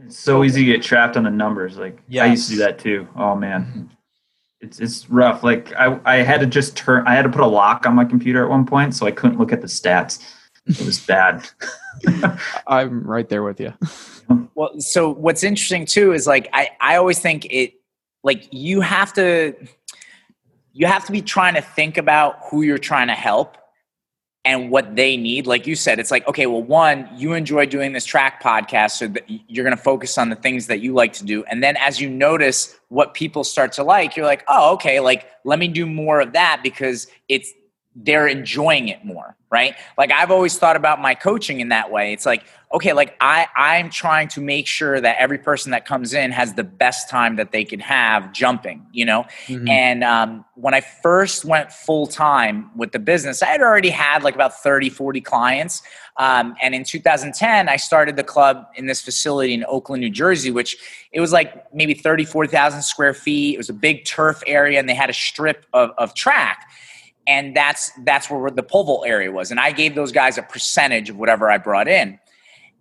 It's 0.06 0.18
so 0.18 0.44
easy 0.44 0.64
to 0.66 0.72
get 0.72 0.84
trapped 0.84 1.18
on 1.18 1.24
the 1.24 1.32
numbers. 1.32 1.76
Like 1.76 2.02
yes. 2.08 2.24
I 2.24 2.28
used 2.28 2.50
to 2.50 2.54
do 2.54 2.60
that 2.60 2.78
too. 2.78 3.08
Oh 3.16 3.36
man. 3.36 3.90
It's 4.62 4.80
it's 4.80 5.10
rough. 5.10 5.44
Like 5.44 5.74
I, 5.74 6.00
I 6.06 6.18
had 6.18 6.40
to 6.42 6.46
just 6.46 6.78
turn 6.78 7.06
I 7.08 7.16
had 7.16 7.24
to 7.24 7.30
put 7.30 7.42
a 7.42 7.48
lock 7.48 7.88
on 7.88 7.96
my 7.96 8.06
computer 8.06 8.44
at 8.44 8.50
one 8.50 8.66
point 8.66 8.94
so 8.94 9.08
I 9.08 9.12
couldn't 9.12 9.40
look 9.40 9.52
at 9.52 9.62
the 9.62 9.68
stats. 9.68 10.24
It 10.66 10.86
was 10.86 11.00
bad. 11.06 11.48
I'm 12.68 13.04
right 13.04 13.28
there 13.28 13.44
with 13.44 13.60
you. 13.60 13.74
Well, 14.56 14.80
so 14.80 15.10
what's 15.10 15.44
interesting 15.44 15.86
too 15.86 16.14
is 16.14 16.28
like 16.28 16.50
I, 16.54 16.70
I 16.80 16.96
always 16.98 17.20
think 17.20 17.46
it 17.50 17.74
like 18.24 18.48
you 18.52 18.82
have 18.82 19.14
to 19.14 19.56
you 20.74 20.88
have 20.88 21.06
to 21.06 21.12
be 21.12 21.22
trying 21.22 21.56
to 21.56 21.62
think 21.62 21.98
about 21.98 22.40
who 22.50 22.62
you're 22.62 22.78
trying 22.78 23.08
to 23.08 23.16
help 23.16 23.58
and 24.44 24.72
what 24.72 24.96
they 24.96 25.18
need. 25.18 25.46
Like 25.46 25.68
you 25.68 25.76
said, 25.76 26.00
it's 26.00 26.10
like, 26.10 26.28
okay, 26.28 26.48
well, 26.48 26.64
one, 26.64 27.08
you 27.16 27.34
enjoy 27.34 27.66
doing 27.68 27.94
this 27.94 28.06
track 28.06 28.42
podcast, 28.42 28.92
so 28.92 29.08
that 29.10 29.24
you're 29.28 29.64
going 29.64 29.76
to 29.76 29.82
focus 29.82 30.18
on 30.18 30.30
the 30.30 30.36
things 30.36 30.68
that 30.68 30.80
you 30.80 30.94
like 30.94 31.14
to 31.14 31.26
do. 31.26 31.44
And 31.46 31.62
then 31.62 31.78
as 31.78 32.02
you 32.02 32.10
notice 32.10 32.76
what 32.90 33.14
people 33.14 33.44
start 33.44 33.72
to 33.74 33.84
like, 33.84 34.16
you're 34.16 34.26
like, 34.26 34.44
oh, 34.48 34.74
okay, 34.74 35.00
like 35.00 35.28
let 35.44 35.60
me 35.60 35.68
do 35.68 35.86
more 35.86 36.20
of 36.20 36.34
that 36.34 36.62
because 36.64 37.08
it's 37.28 37.52
they're 37.96 38.28
enjoying 38.28 38.88
it 38.88 39.04
more 39.04 39.36
right? 39.52 39.76
Like 39.98 40.12
i've 40.12 40.32
always 40.32 40.58
thought 40.58 40.78
about 40.78 41.02
my 41.02 41.14
coaching 41.14 41.60
in 41.60 41.70
that 41.70 41.92
way. 41.92 42.14
It's 42.14 42.26
like 42.26 42.46
okay 42.74 42.94
like 42.94 43.16
i 43.20 43.48
i'm 43.56 43.90
trying 43.90 44.28
to 44.28 44.42
make 44.42 44.68
sure 44.68 45.02
that 45.02 45.18
every 45.20 45.38
person 45.38 45.72
that 45.72 45.86
comes 45.86 46.14
in 46.14 46.32
has 46.32 46.54
the 46.54 46.64
best 46.64 47.10
time 47.10 47.36
that 47.36 47.52
they 47.52 47.64
can 47.64 47.80
have 47.80 48.32
jumping 48.32 48.86
you 48.92 49.06
know? 49.06 49.26
Mm-hmm. 49.48 49.68
and 49.68 50.04
um, 50.04 50.46
when 50.56 50.74
i 50.74 50.82
first 50.82 51.46
went 51.46 51.72
full 51.72 52.08
time 52.08 52.70
with 52.76 52.92
the 52.92 53.00
business 53.00 53.42
i 53.42 53.48
had 53.48 53.62
already 53.62 53.90
had 53.90 54.24
like 54.24 54.36
about 54.36 54.62
30 54.62 54.90
40 54.90 55.22
clients. 55.22 55.82
Um, 56.18 56.56
and 56.62 56.76
in 56.76 56.84
2010 56.84 57.70
i 57.70 57.76
started 57.76 58.16
the 58.16 58.24
club 58.24 58.68
in 58.76 58.86
this 58.86 59.02
facility 59.02 59.54
in 59.54 59.66
oakland 59.68 60.02
new 60.02 60.10
jersey 60.10 60.52
which 60.52 60.78
it 61.12 61.20
was 61.20 61.32
like 61.32 61.74
maybe 61.74 61.94
34000 61.94 62.82
square 62.84 63.14
feet. 63.14 63.56
It 63.56 63.58
was 63.58 63.70
a 63.70 63.74
big 63.74 64.06
turf 64.06 64.42
area 64.48 64.80
and 64.80 64.88
they 64.88 64.96
had 64.96 65.10
a 65.10 65.14
strip 65.14 65.66
of, 65.74 65.92
of 65.98 66.14
track 66.14 66.70
and 67.28 67.56
that's 67.56 67.92
that's 68.04 68.30
where 68.30 68.50
the 68.52 68.64
pole 68.64 68.84
vault 68.84 69.08
area 69.08 69.32
was. 69.32 69.52
And 69.52 69.60
i 69.60 69.72
gave 69.72 69.96
those 69.96 70.12
guys 70.12 70.38
a 70.38 70.44
percentage 70.44 71.10
of 71.10 71.18
whatever 71.18 71.50
i 71.50 71.58
brought 71.58 71.88
in. 71.88 72.20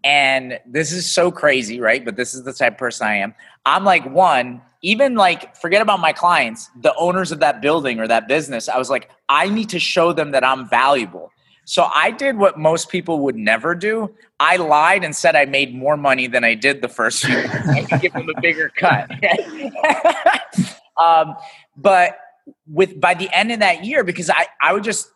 And 0.03 0.59
this 0.67 0.93
is 0.93 1.11
so 1.11 1.31
crazy 1.31 1.81
right? 1.81 2.05
But 2.05 2.17
this 2.17 2.35
is 2.35 2.45
the 2.45 2.53
type 2.53 2.75
of 2.75 2.79
person 2.79 3.07
i 3.07 3.17
am. 3.17 3.35
I'm 3.67 3.85
like 3.85 4.05
one 4.11 4.63
even 4.83 5.15
like 5.15 5.55
forget 5.57 5.83
about 5.83 6.01
my 6.01 6.13
clients 6.13 6.71
the 6.81 6.95
owners 6.95 7.33
of 7.33 7.41
that 7.41 7.61
building 7.61 8.01
or 8.01 8.09
that 8.09 8.29
business. 8.29 8.69
I 8.69 8.79
was 8.79 8.91
like 8.91 9.11
i 9.29 9.49
need 9.49 9.69
to 9.71 9.79
show 9.79 10.13
them 10.13 10.31
that 10.33 10.45
i'm 10.45 10.69
valuable. 10.69 11.31
So 11.65 11.89
i 11.95 12.11
did 12.11 12.37
what 12.39 12.59
most 12.59 12.89
people 12.89 13.21
would 13.21 13.37
never 13.37 13.75
do. 13.75 14.15
I 14.39 14.57
lied 14.57 15.05
and 15.05 15.15
said 15.15 15.37
i 15.37 15.45
made 15.45 15.75
more 15.75 15.97
money 15.97 16.27
than 16.27 16.45
i 16.45 16.55
did 16.55 16.83
the 16.83 16.89
first 16.89 17.29
year 17.29 17.45
i 17.69 17.83
could 17.83 18.01
give 18.01 18.13
them 18.15 18.29
a 18.35 18.41
bigger 18.41 18.71
cut. 18.75 19.11
Um, 21.01 21.37
but 21.77 22.19
with 22.67 23.01
by 23.01 23.15
the 23.15 23.29
end 23.37 23.53
of 23.53 23.61
that 23.61 23.85
year 23.85 24.05
because 24.05 24.31
I 24.31 24.47
I 24.63 24.73
would 24.73 24.85
just 24.85 25.11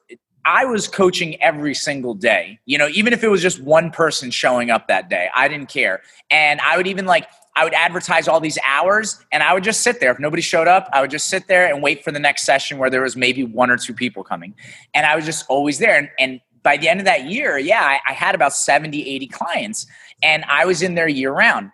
I 0.45 0.65
was 0.65 0.89
coaching 0.89 1.41
every 1.43 1.75
single 1.75 2.15
day. 2.15 2.59
You 2.67 2.79
know, 2.79 2.89
even 2.89 3.13
if 3.13 3.25
it 3.25 3.29
was 3.29 3.41
just 3.41 3.63
one 3.63 3.91
person 3.91 4.31
showing 4.31 4.71
up 4.71 4.89
that 4.89 5.09
day, 5.09 5.29
I 5.35 5.49
didn't 5.49 5.69
care. 5.69 6.03
And 6.31 6.61
I 6.61 6.77
would 6.77 6.87
even 6.87 7.07
like 7.07 7.29
I 7.57 7.65
would 7.65 7.75
advertise 7.75 8.27
all 8.27 8.41
these 8.41 8.59
hours 8.65 9.25
and 9.31 9.43
I 9.43 9.55
would 9.55 9.63
just 9.63 9.83
sit 9.83 10.01
there. 10.01 10.11
If 10.11 10.19
nobody 10.19 10.43
showed 10.43 10.67
up, 10.67 10.89
I 10.93 11.01
would 11.01 11.11
just 11.11 11.29
sit 11.29 11.47
there 11.47 11.73
and 11.73 11.83
wait 11.83 12.03
for 12.03 12.11
the 12.11 12.19
next 12.19 12.45
session 12.45 12.79
where 12.79 12.91
there 12.91 13.03
was 13.03 13.17
maybe 13.17 13.45
one 13.45 13.71
or 13.71 13.77
two 13.77 13.95
people 13.95 14.25
coming. 14.25 14.55
And 14.93 15.07
I 15.07 15.15
was 15.15 15.25
just 15.25 15.47
always 15.49 15.79
there. 15.79 15.97
And, 15.97 16.11
and 16.19 16.41
by 16.65 16.77
the 16.77 16.89
end 16.89 17.01
of 17.01 17.07
that 17.07 17.27
year, 17.27 17.57
yeah, 17.59 17.83
I, 17.83 18.11
I 18.11 18.13
had 18.13 18.35
about 18.35 18.55
70, 18.55 19.09
80 19.09 19.27
clients 19.29 19.87
and 20.23 20.45
I 20.49 20.65
was 20.65 20.83
in 20.83 20.95
there 20.95 21.09
year 21.09 21.33
round. 21.33 21.71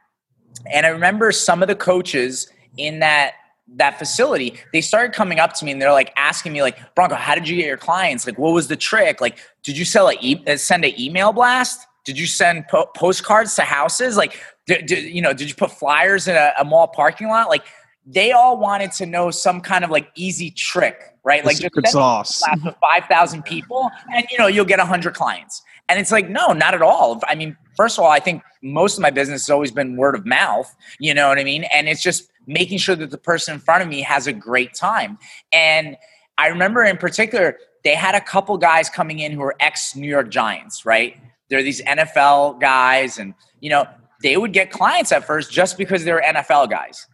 And 0.71 0.85
I 0.85 0.91
remember 0.91 1.33
some 1.33 1.63
of 1.63 1.69
the 1.69 1.75
coaches 1.75 2.51
in 2.77 3.01
that 3.01 3.35
that 3.77 3.99
facility, 3.99 4.55
they 4.73 4.81
started 4.81 5.15
coming 5.15 5.39
up 5.39 5.55
to 5.55 5.65
me 5.65 5.73
and 5.73 5.81
they're 5.81 5.93
like 5.93 6.13
asking 6.17 6.53
me 6.53 6.63
like, 6.63 6.95
Bronco, 6.95 7.15
how 7.15 7.35
did 7.35 7.49
you 7.49 7.57
get 7.57 7.67
your 7.67 7.77
clients? 7.77 8.27
Like, 8.27 8.39
what 8.39 8.53
was 8.53 8.69
the 8.69 8.77
trick? 8.77 9.21
Like, 9.21 9.39
did 9.63 9.77
you 9.77 9.85
sell 9.85 10.09
a 10.09 10.17
e- 10.21 10.43
uh, 10.47 10.57
send 10.57 10.85
an 10.85 10.99
email 10.99 11.33
blast? 11.33 11.87
Did 12.05 12.19
you 12.19 12.27
send 12.27 12.67
po- 12.69 12.91
postcards 12.97 13.55
to 13.57 13.63
houses? 13.63 14.17
Like, 14.17 14.41
did, 14.67 14.87
did, 14.87 15.05
you 15.05 15.23
know, 15.23 15.33
did 15.33 15.49
you 15.49 15.55
put 15.55 15.71
flyers 15.71 16.27
in 16.27 16.37
a, 16.37 16.53
a, 16.59 16.65
mall 16.65 16.89
parking 16.89 17.29
lot? 17.29 17.49
Like, 17.49 17.65
they 18.07 18.33
all 18.33 18.59
wanted 18.59 18.93
to 18.93 19.07
know 19.07 19.31
some 19.31 19.61
kind 19.61 19.85
of 19.85 19.91
like 19.91 20.11
easy 20.15 20.51
trick, 20.51 21.15
right? 21.23 21.43
The 21.43 21.49
like, 21.49 21.59
just 21.59 21.93
sauce. 21.93 22.43
five 22.81 23.05
thousand 23.09 23.45
people, 23.45 23.91
and 24.13 24.25
you 24.31 24.39
know, 24.39 24.47
you'll 24.47 24.65
get 24.65 24.81
hundred 24.81 25.15
clients. 25.15 25.63
And 25.91 25.99
it's 25.99 26.13
like, 26.13 26.31
no, 26.31 26.53
not 26.53 26.73
at 26.73 26.83
all. 26.83 27.21
I 27.27 27.35
mean, 27.35 27.57
first 27.77 27.99
of 27.99 28.05
all, 28.05 28.11
I 28.11 28.21
think 28.21 28.43
most 28.63 28.97
of 28.97 29.03
my 29.03 29.11
business 29.11 29.43
has 29.43 29.51
always 29.51 29.73
been 29.73 29.97
word 29.97 30.15
of 30.15 30.25
mouth. 30.25 30.73
You 31.01 31.15
know 31.15 31.29
what 31.29 31.39
I 31.39 31.45
mean? 31.45 31.65
And 31.75 31.89
it's 31.89 32.01
just 32.01 32.31
making 32.47 32.79
sure 32.79 32.95
that 32.95 33.11
the 33.11 33.19
person 33.19 33.55
in 33.55 33.61
front 33.61 33.83
of 33.83 33.89
me 33.89 34.01
has 34.03 34.29
a 34.29 34.33
great 34.33 34.73
time. 34.73 35.19
And 35.53 35.97
I 36.39 36.47
remember 36.47 36.85
in 36.85 36.97
particular, 36.97 37.59
they 37.83 37.97
had 37.97 38.15
a 38.15 38.21
couple 38.21 38.57
guys 38.57 38.89
coming 38.89 39.19
in 39.19 39.33
who 39.33 39.41
were 39.41 39.57
ex 39.59 39.97
New 39.97 40.09
York 40.09 40.31
Giants, 40.31 40.87
right? 40.87 41.17
They're 41.49 41.63
these 41.63 41.83
NFL 41.83 42.61
guys, 42.61 43.19
and 43.19 43.35
you 43.61 43.71
know, 43.71 43.87
they 44.23 44.37
would 44.37 44.53
get 44.53 44.71
clients 44.71 45.11
at 45.11 45.27
first 45.27 45.51
just 45.51 45.77
because 45.77 46.05
they 46.05 46.13
were 46.13 46.23
NFL 46.25 46.71
guys. 46.71 47.07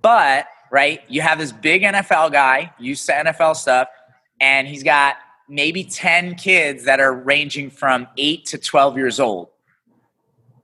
But, 0.00 0.46
right, 0.72 1.00
you 1.08 1.20
have 1.20 1.38
this 1.38 1.52
big 1.52 1.82
NFL 1.82 2.32
guy 2.32 2.72
used 2.78 3.04
to 3.06 3.12
NFL 3.12 3.56
stuff, 3.56 3.88
and 4.40 4.66
he's 4.66 4.82
got 4.82 5.16
maybe 5.50 5.84
10 5.84 6.36
kids 6.36 6.84
that 6.84 7.00
are 7.00 7.12
ranging 7.12 7.70
from 7.70 8.06
8 8.16 8.46
to 8.46 8.58
12 8.58 8.96
years 8.96 9.20
old 9.20 9.48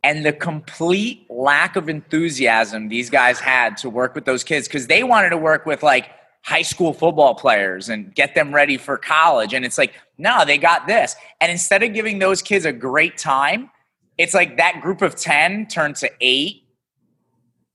and 0.03 0.25
the 0.25 0.33
complete 0.33 1.27
lack 1.29 1.75
of 1.75 1.89
enthusiasm 1.89 2.89
these 2.89 3.11
guys 3.11 3.41
had 3.41 3.77
to 3.79 3.91
work 3.91 4.15
with 4.15 4.25
those 4.25 4.45
kids 4.45 4.69
because 4.69 4.87
they 4.87 5.03
wanted 5.03 5.31
to 5.31 5.37
work 5.37 5.67
with 5.67 5.83
like 5.83 6.11
high 6.47 6.63
school 6.63 6.93
football 6.93 7.35
players 7.35 7.89
and 7.89 8.15
get 8.15 8.37
them 8.37 8.55
ready 8.55 8.77
for 8.77 8.97
college. 8.97 9.53
And 9.53 9.65
it's 9.65 9.77
like, 9.77 9.95
no, 10.17 10.45
they 10.45 10.59
got 10.59 10.87
this. 10.87 11.17
And 11.41 11.51
instead 11.51 11.83
of 11.83 11.93
giving 11.93 12.21
those 12.21 12.41
kids 12.41 12.65
a 12.65 12.73
great 12.73 13.19
time, 13.19 13.69
it's 14.17 14.33
like 14.33 14.57
that 14.59 14.81
group 14.81 15.03
of 15.03 15.17
10 15.17 15.67
turned 15.67 15.97
to 15.97 16.11
eight. 16.21 16.63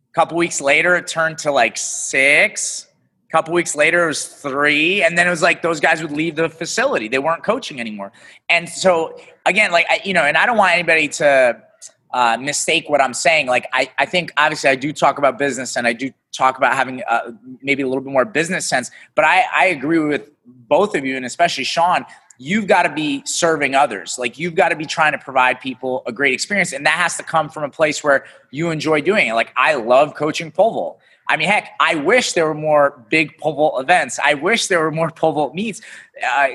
A 0.10 0.14
couple 0.14 0.38
weeks 0.38 0.62
later, 0.62 0.96
it 0.96 1.06
turned 1.06 1.38
to 1.40 1.52
like 1.52 1.76
six. 1.76 2.88
Couple 3.32 3.54
weeks 3.54 3.76
later, 3.76 4.04
it 4.04 4.08
was 4.08 4.26
three. 4.26 5.04
And 5.04 5.18
then 5.18 5.26
it 5.26 5.30
was 5.30 5.42
like 5.42 5.62
those 5.62 5.80
guys 5.80 6.02
would 6.02 6.12
leave 6.12 6.36
the 6.36 6.50
facility. 6.50 7.08
They 7.08 7.20
weren't 7.20 7.44
coaching 7.44 7.80
anymore. 7.80 8.12
And 8.50 8.68
so, 8.68 9.20
again, 9.46 9.72
like, 9.72 9.86
you 10.06 10.14
know, 10.14 10.24
and 10.24 10.38
I 10.38 10.46
don't 10.46 10.58
want 10.58 10.74
anybody 10.74 11.08
to, 11.08 11.62
uh, 12.14 12.38
mistake 12.38 12.90
what 12.90 13.02
I'm 13.02 13.14
saying. 13.14 13.48
Like, 13.48 13.68
I, 13.74 13.90
I 13.98 14.06
think 14.06 14.34
obviously 14.38 14.70
I 14.70 14.76
do 14.76 14.92
talk 14.92 15.18
about 15.18 15.38
business 15.38 15.78
and 15.78 15.88
I 15.88 15.94
do 15.94 16.12
talk 16.36 16.58
about 16.58 16.76
having 16.76 17.02
uh, 17.10 17.32
maybe 17.62 17.84
a 17.84 17.88
little 17.88 18.04
bit 18.04 18.12
more 18.12 18.26
business 18.26 18.68
sense, 18.68 18.92
but 19.16 19.26
I, 19.26 19.44
I 19.54 19.66
agree 19.68 20.00
with 20.00 20.30
both 20.46 20.96
of 20.96 21.06
you 21.06 21.16
and 21.16 21.26
especially 21.26 21.64
Shawn. 21.64 22.06
You've 22.38 22.66
got 22.66 22.84
to 22.84 22.92
be 22.92 23.22
serving 23.26 23.76
others. 23.76 24.18
Like, 24.18 24.40
you've 24.40 24.56
got 24.56 24.70
to 24.70 24.76
be 24.76 24.86
trying 24.86 25.12
to 25.12 25.20
provide 25.20 25.62
people 25.62 26.02
a 26.08 26.12
great 26.12 26.34
experience. 26.34 26.74
And 26.74 26.86
that 26.88 26.96
has 26.96 27.16
to 27.18 27.24
come 27.24 27.50
from 27.50 27.64
a 27.64 27.70
place 27.70 28.04
where 28.04 28.26
you 28.50 28.72
enjoy 28.72 29.02
doing 29.02 29.28
it. 29.28 29.34
Like, 29.34 29.54
I 29.56 29.76
love 29.76 30.16
coaching 30.16 30.52
pole 30.52 30.74
vault. 30.74 31.00
I 31.32 31.38
mean, 31.38 31.48
heck, 31.48 31.70
I 31.80 31.96
wish 31.96 32.34
there 32.34 32.46
were 32.46 32.54
more 32.54 33.04
big 33.10 33.38
pole 33.38 33.54
vault 33.54 33.82
events. 33.82 34.20
I 34.24 34.34
wish 34.34 34.68
there 34.68 34.80
were 34.80 34.92
more 34.92 35.10
pole 35.16 35.34
vault 35.34 35.56
meets. 35.56 35.82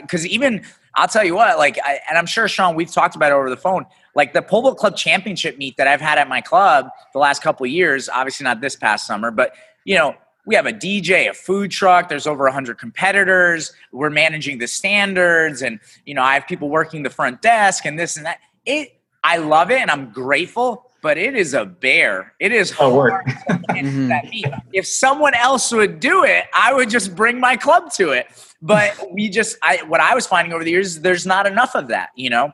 Because 0.01 0.24
uh, 0.24 0.29
even, 0.29 0.64
I'll 0.95 1.09
tell 1.09 1.24
you 1.24 1.35
what, 1.35 1.59
like, 1.59 1.79
I, 1.85 2.01
and 2.09 2.18
I'm 2.18 2.27
sure, 2.27 2.47
Shawn, 2.47 2.74
we've 2.74 2.93
talked 2.93 3.16
about 3.16 3.33
it 3.33 3.35
over 3.35 3.51
the 3.51 3.57
phone 3.57 3.87
like 4.16 4.33
the 4.33 4.43
pole 4.43 4.62
vault 4.62 4.79
club 4.79 4.97
championship 4.97 5.59
meet 5.59 5.77
that 5.77 5.87
I've 5.87 6.01
had 6.01 6.18
at 6.18 6.27
my 6.27 6.41
club 6.41 6.89
the 7.12 7.18
last 7.18 7.43
couple 7.43 7.66
years, 7.66 8.09
obviously 8.09 8.45
not 8.45 8.62
this 8.62 8.74
past 8.74 9.07
summer, 9.07 9.31
but 9.31 9.53
you 9.85 9.95
know, 9.95 10.16
we 10.47 10.55
have 10.55 10.66
a 10.66 10.72
DJ, 10.72 11.29
a 11.29 11.35
food 11.35 11.70
truck. 11.70 12.09
There's 12.09 12.27
over 12.27 12.45
100 12.45 12.79
competitors. 12.79 13.72
We're 13.93 14.11
managing 14.11 14.59
the 14.59 14.66
standards, 14.66 15.61
and 15.61 15.81
you 16.07 16.14
know, 16.14 16.22
I 16.22 16.35
have 16.35 16.47
people 16.47 16.70
working 16.70 17.03
the 17.03 17.11
front 17.11 17.43
desk 17.43 17.85
and 17.85 17.99
this 17.99 18.16
and 18.16 18.24
that. 18.27 18.39
It, 18.64 18.99
I 19.22 19.37
love 19.39 19.70
it, 19.70 19.81
and 19.81 19.91
I'm 19.91 20.12
grateful. 20.12 20.86
But 21.03 21.18
it 21.18 21.36
is 21.36 21.55
a 21.55 21.64
bear. 21.64 22.34
It 22.40 22.53
is 22.53 22.70
hard. 22.70 23.12
Mm-hmm. 23.76 24.55
if 24.72 24.86
someone 24.86 25.34
else 25.34 25.70
would 25.70 26.01
do 26.01 26.24
it, 26.24 26.47
I 26.55 26.72
would 26.72 26.88
just 26.88 27.14
bring 27.14 27.38
my 27.38 27.57
club 27.57 27.92
to 27.94 28.12
it. 28.12 28.26
But 28.62 28.97
we 29.12 29.28
just, 29.28 29.59
I, 29.62 29.82
what 29.86 30.01
I 30.01 30.14
was 30.14 30.26
finding 30.26 30.55
over 30.55 30.64
the 30.64 30.70
years, 30.70 31.01
there's 31.01 31.26
not 31.26 31.47
enough 31.47 31.74
of 31.74 31.88
that. 31.88 32.09
You 32.16 32.30
know, 32.30 32.53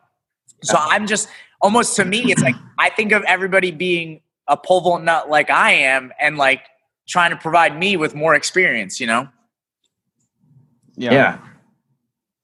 so 0.64 0.76
I'm 0.78 1.06
just 1.06 1.28
almost 1.60 1.96
to 1.96 2.04
me, 2.04 2.30
it's 2.30 2.42
like 2.42 2.56
I 2.78 2.90
think 2.90 3.12
of 3.12 3.22
everybody 3.22 3.70
being 3.70 4.20
a 4.48 4.56
pole 4.56 4.80
vault 4.80 5.02
nut 5.02 5.30
like 5.30 5.48
I 5.48 5.72
am, 5.72 6.12
and 6.20 6.36
like 6.36 6.62
trying 7.08 7.30
to 7.30 7.36
provide 7.36 7.78
me 7.78 7.96
with 7.96 8.14
more 8.14 8.34
experience. 8.34 9.00
You 9.00 9.06
know? 9.06 9.28
Yeah. 10.96 11.12
Yeah. 11.12 11.38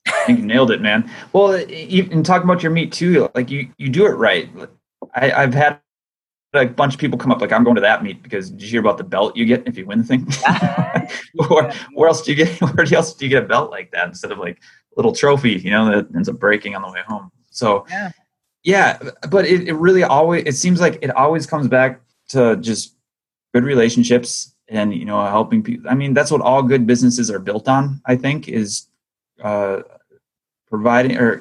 I 0.07 0.25
think 0.25 0.39
you 0.39 0.47
nailed 0.47 0.71
it, 0.71 0.81
man. 0.81 1.11
Well, 1.33 1.53
and 1.53 2.25
talking 2.25 2.45
about 2.45 2.63
your 2.63 2.73
meat 2.73 2.93
too, 2.93 3.29
like 3.35 3.51
you 3.51 3.69
you 3.77 3.89
do 3.91 4.07
it 4.07 4.11
right. 4.11 4.49
I, 5.15 5.33
I've 5.33 5.55
had 5.55 5.81
a 6.55 6.67
bunch 6.67 6.95
of 6.95 7.01
people 7.01 7.19
come 7.19 7.31
up 7.31 7.41
like 7.41 7.53
I'm 7.53 7.65
going 7.65 7.77
to 7.77 7.83
that 7.83 8.03
meet 8.03 8.23
because 8.23 8.51
did 8.51 8.63
you 8.63 8.69
hear 8.69 8.81
about 8.81 8.99
the 8.99 9.05
belt 9.05 9.37
you 9.37 9.45
get 9.45 9.67
if 9.67 9.77
you 9.77 9.85
win 9.85 9.99
the 9.99 10.05
thing? 10.05 10.27
or 11.51 11.71
where 11.93 12.09
else 12.09 12.23
do 12.23 12.33
you 12.33 12.37
get 12.37 12.61
where 12.75 12.95
else 12.95 13.15
do 13.15 13.27
you 13.27 13.31
get 13.31 13.45
a 13.45 13.47
belt 13.47 13.71
like 13.71 13.91
that 13.93 14.09
instead 14.09 14.33
of 14.33 14.39
like 14.39 14.57
a 14.57 14.95
little 14.97 15.13
trophy, 15.13 15.53
you 15.53 15.71
know, 15.71 15.87
that 15.91 16.15
ends 16.15 16.29
up 16.29 16.39
breaking 16.39 16.75
on 16.75 16.83
the 16.83 16.89
way 16.89 17.01
home. 17.07 17.31
So 17.51 17.85
yeah, 17.91 18.11
yeah 18.65 18.99
but 19.31 19.47
it, 19.47 19.69
it 19.69 19.75
really 19.75 20.03
always 20.03 20.45
it 20.47 20.55
seems 20.55 20.81
like 20.81 20.99
it 21.03 21.11
always 21.11 21.47
comes 21.47 21.69
back 21.69 22.01
to 22.29 22.57
just 22.57 22.95
good 23.55 23.65
relationships 23.65 24.55
and 24.69 24.95
you 24.95 25.05
know 25.05 25.25
helping 25.27 25.63
people 25.63 25.89
i 25.91 25.95
mean 25.95 26.13
that's 26.13 26.31
what 26.31 26.41
all 26.41 26.63
good 26.63 26.87
businesses 26.87 27.31
are 27.31 27.39
built 27.39 27.69
on 27.69 28.01
i 28.05 28.15
think 28.15 28.49
is 28.49 28.87
uh, 29.43 29.81
providing 30.69 31.17
or 31.17 31.41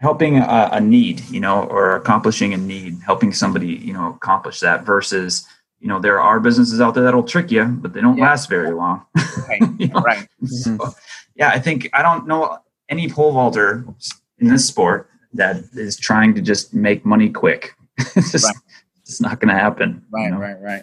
helping 0.00 0.38
a, 0.38 0.68
a, 0.72 0.80
need 0.80 1.20
you 1.30 1.40
know 1.40 1.64
or 1.64 1.96
accomplishing 1.96 2.52
a 2.52 2.56
need 2.56 2.98
helping 3.04 3.32
somebody 3.32 3.68
you 3.68 3.92
know 3.92 4.10
accomplish 4.10 4.60
that 4.60 4.84
versus 4.84 5.46
you 5.80 5.88
know 5.88 5.98
there 6.00 6.20
are 6.20 6.40
businesses 6.40 6.80
out 6.80 6.94
there 6.94 7.04
that'll 7.04 7.22
trick 7.22 7.50
you 7.50 7.64
but 7.64 7.92
they 7.92 8.00
don't 8.00 8.16
yeah. 8.18 8.24
last 8.24 8.48
very 8.48 8.72
long 8.72 9.04
right 9.48 9.62
you 9.78 9.88
know? 9.88 10.00
right 10.00 10.28
so, 10.44 10.70
mm-hmm. 10.70 10.90
yeah 11.36 11.48
i 11.48 11.58
think 11.58 11.88
i 11.92 12.02
don't 12.02 12.26
know 12.26 12.58
any 12.88 13.08
pole 13.08 13.32
vaulter 13.32 13.84
in 14.38 14.48
this 14.48 14.66
sport 14.66 15.08
that 15.32 15.56
is 15.72 15.96
trying 15.96 16.34
to 16.34 16.42
just 16.42 16.74
make 16.74 17.04
money 17.04 17.30
quick 17.30 17.74
it's 18.16 18.32
just 18.32 18.44
right. 18.44 18.56
it's 19.02 19.20
not 19.20 19.40
going 19.40 19.54
to 19.54 19.58
happen 19.58 20.04
right 20.10 20.24
you 20.24 20.30
know? 20.32 20.38
right 20.38 20.60
right 20.60 20.82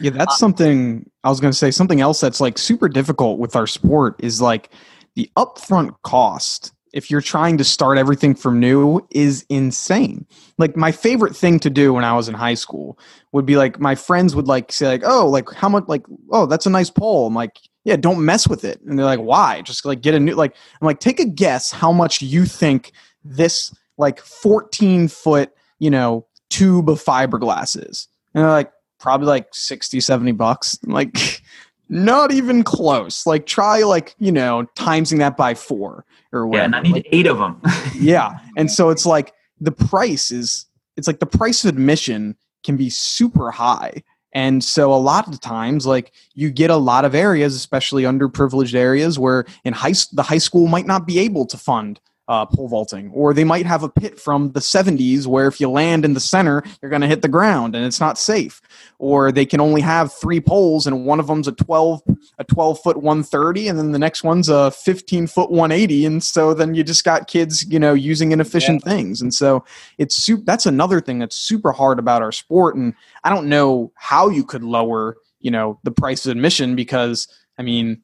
yeah 0.00 0.10
that's 0.10 0.34
uh, 0.34 0.36
something 0.36 1.08
i 1.22 1.30
was 1.30 1.40
going 1.40 1.52
to 1.52 1.56
say 1.56 1.70
something 1.70 2.00
else 2.00 2.20
that's 2.20 2.40
like 2.40 2.58
super 2.58 2.88
difficult 2.88 3.38
with 3.38 3.56
our 3.56 3.66
sport 3.66 4.16
is 4.18 4.40
like 4.40 4.70
the 5.14 5.30
upfront 5.36 5.94
cost 6.02 6.73
if 6.94 7.10
you're 7.10 7.20
trying 7.20 7.58
to 7.58 7.64
start 7.64 7.98
everything 7.98 8.36
from 8.36 8.60
new 8.60 9.04
is 9.10 9.44
insane. 9.48 10.24
Like 10.58 10.76
my 10.76 10.92
favorite 10.92 11.34
thing 11.34 11.58
to 11.60 11.68
do 11.68 11.92
when 11.92 12.04
I 12.04 12.14
was 12.14 12.28
in 12.28 12.34
high 12.34 12.54
school 12.54 12.98
would 13.32 13.44
be 13.44 13.56
like 13.56 13.80
my 13.80 13.96
friends 13.96 14.36
would 14.36 14.46
like 14.46 14.70
say 14.72 14.86
like, 14.86 15.02
"Oh, 15.04 15.28
like 15.28 15.52
how 15.52 15.68
much 15.68 15.84
like 15.88 16.06
oh, 16.30 16.46
that's 16.46 16.66
a 16.66 16.70
nice 16.70 16.90
pole." 16.90 17.26
I'm 17.26 17.34
like, 17.34 17.58
"Yeah, 17.82 17.96
don't 17.96 18.24
mess 18.24 18.48
with 18.48 18.64
it." 18.64 18.80
And 18.82 18.96
they're 18.96 19.04
like, 19.04 19.18
"Why?" 19.18 19.60
Just 19.62 19.84
like 19.84 20.02
get 20.02 20.14
a 20.14 20.20
new 20.20 20.34
like 20.34 20.54
I'm 20.80 20.86
like, 20.86 21.00
"Take 21.00 21.18
a 21.18 21.26
guess 21.26 21.72
how 21.72 21.90
much 21.90 22.22
you 22.22 22.44
think 22.44 22.92
this 23.24 23.74
like 23.98 24.20
14 24.20 25.08
foot, 25.08 25.50
you 25.80 25.90
know, 25.90 26.26
tube 26.48 26.88
of 26.88 27.02
fiberglass 27.02 27.76
is." 27.76 28.06
And 28.34 28.44
they're 28.44 28.50
like, 28.50 28.70
"Probably 29.00 29.26
like 29.26 29.48
60, 29.52 29.98
70 29.98 30.30
bucks." 30.30 30.78
I'm 30.84 30.92
like 30.92 31.42
not 31.94 32.32
even 32.32 32.64
close. 32.64 33.24
Like 33.24 33.46
try 33.46 33.82
like, 33.82 34.14
you 34.18 34.32
know, 34.32 34.66
timesing 34.76 35.18
that 35.18 35.36
by 35.36 35.54
4 35.54 36.04
or 36.32 36.46
whatever. 36.46 36.60
Yeah, 36.60 36.64
and 36.64 36.74
I 36.74 36.80
need 36.80 36.92
like, 36.92 37.08
eight 37.12 37.26
of 37.26 37.38
them. 37.38 37.60
yeah. 37.94 38.40
And 38.56 38.70
so 38.70 38.90
it's 38.90 39.06
like 39.06 39.32
the 39.60 39.72
price 39.72 40.30
is 40.30 40.66
it's 40.96 41.06
like 41.06 41.20
the 41.20 41.26
price 41.26 41.64
of 41.64 41.70
admission 41.70 42.36
can 42.64 42.76
be 42.76 42.90
super 42.90 43.50
high. 43.50 44.02
And 44.32 44.64
so 44.64 44.92
a 44.92 44.96
lot 44.96 45.28
of 45.28 45.40
times, 45.40 45.86
like 45.86 46.12
you 46.34 46.50
get 46.50 46.68
a 46.70 46.76
lot 46.76 47.04
of 47.04 47.14
areas, 47.14 47.54
especially 47.54 48.02
underprivileged 48.02 48.74
areas, 48.74 49.16
where 49.16 49.46
in 49.64 49.72
high 49.72 49.94
the 50.12 50.24
high 50.24 50.38
school 50.38 50.66
might 50.66 50.86
not 50.86 51.06
be 51.06 51.20
able 51.20 51.46
to 51.46 51.56
fund 51.56 52.00
uh, 52.28 52.46
pole 52.46 52.68
vaulting, 52.68 53.10
or 53.12 53.34
they 53.34 53.44
might 53.44 53.66
have 53.66 53.82
a 53.82 53.88
pit 53.88 54.18
from 54.18 54.50
the 54.52 54.60
70s 54.60 55.26
where 55.26 55.46
if 55.46 55.60
you 55.60 55.68
land 55.68 56.04
in 56.04 56.14
the 56.14 56.20
center, 56.20 56.62
you're 56.80 56.90
going 56.90 57.02
to 57.02 57.08
hit 57.08 57.22
the 57.22 57.28
ground 57.28 57.74
and 57.74 57.84
it's 57.84 58.00
not 58.00 58.18
safe. 58.18 58.62
Or 58.98 59.30
they 59.30 59.44
can 59.44 59.60
only 59.60 59.82
have 59.82 60.12
three 60.12 60.40
poles 60.40 60.86
and 60.86 61.04
one 61.04 61.20
of 61.20 61.26
them's 61.26 61.48
a 61.48 61.52
12 61.52 62.02
a 62.38 62.44
12 62.44 62.80
foot 62.80 62.96
130 62.96 63.68
and 63.68 63.78
then 63.78 63.92
the 63.92 63.98
next 63.98 64.24
one's 64.24 64.48
a 64.48 64.70
15 64.70 65.26
foot 65.26 65.50
180 65.50 66.06
and 66.06 66.22
so 66.22 66.54
then 66.54 66.74
you 66.74 66.82
just 66.82 67.04
got 67.04 67.28
kids 67.28 67.64
you 67.70 67.78
know 67.78 67.92
using 67.92 68.32
inefficient 68.32 68.82
yeah. 68.84 68.92
things 68.92 69.20
and 69.20 69.32
so 69.34 69.64
it's 69.98 70.16
super 70.16 70.42
that's 70.44 70.66
another 70.66 71.00
thing 71.00 71.18
that's 71.18 71.36
super 71.36 71.72
hard 71.72 71.98
about 71.98 72.22
our 72.22 72.32
sport 72.32 72.76
and 72.76 72.94
I 73.22 73.30
don't 73.30 73.48
know 73.48 73.92
how 73.96 74.28
you 74.28 74.44
could 74.44 74.64
lower 74.64 75.16
you 75.40 75.50
know 75.50 75.78
the 75.84 75.92
price 75.92 76.24
of 76.24 76.32
admission 76.32 76.74
because 76.74 77.28
I 77.58 77.62
mean 77.62 78.02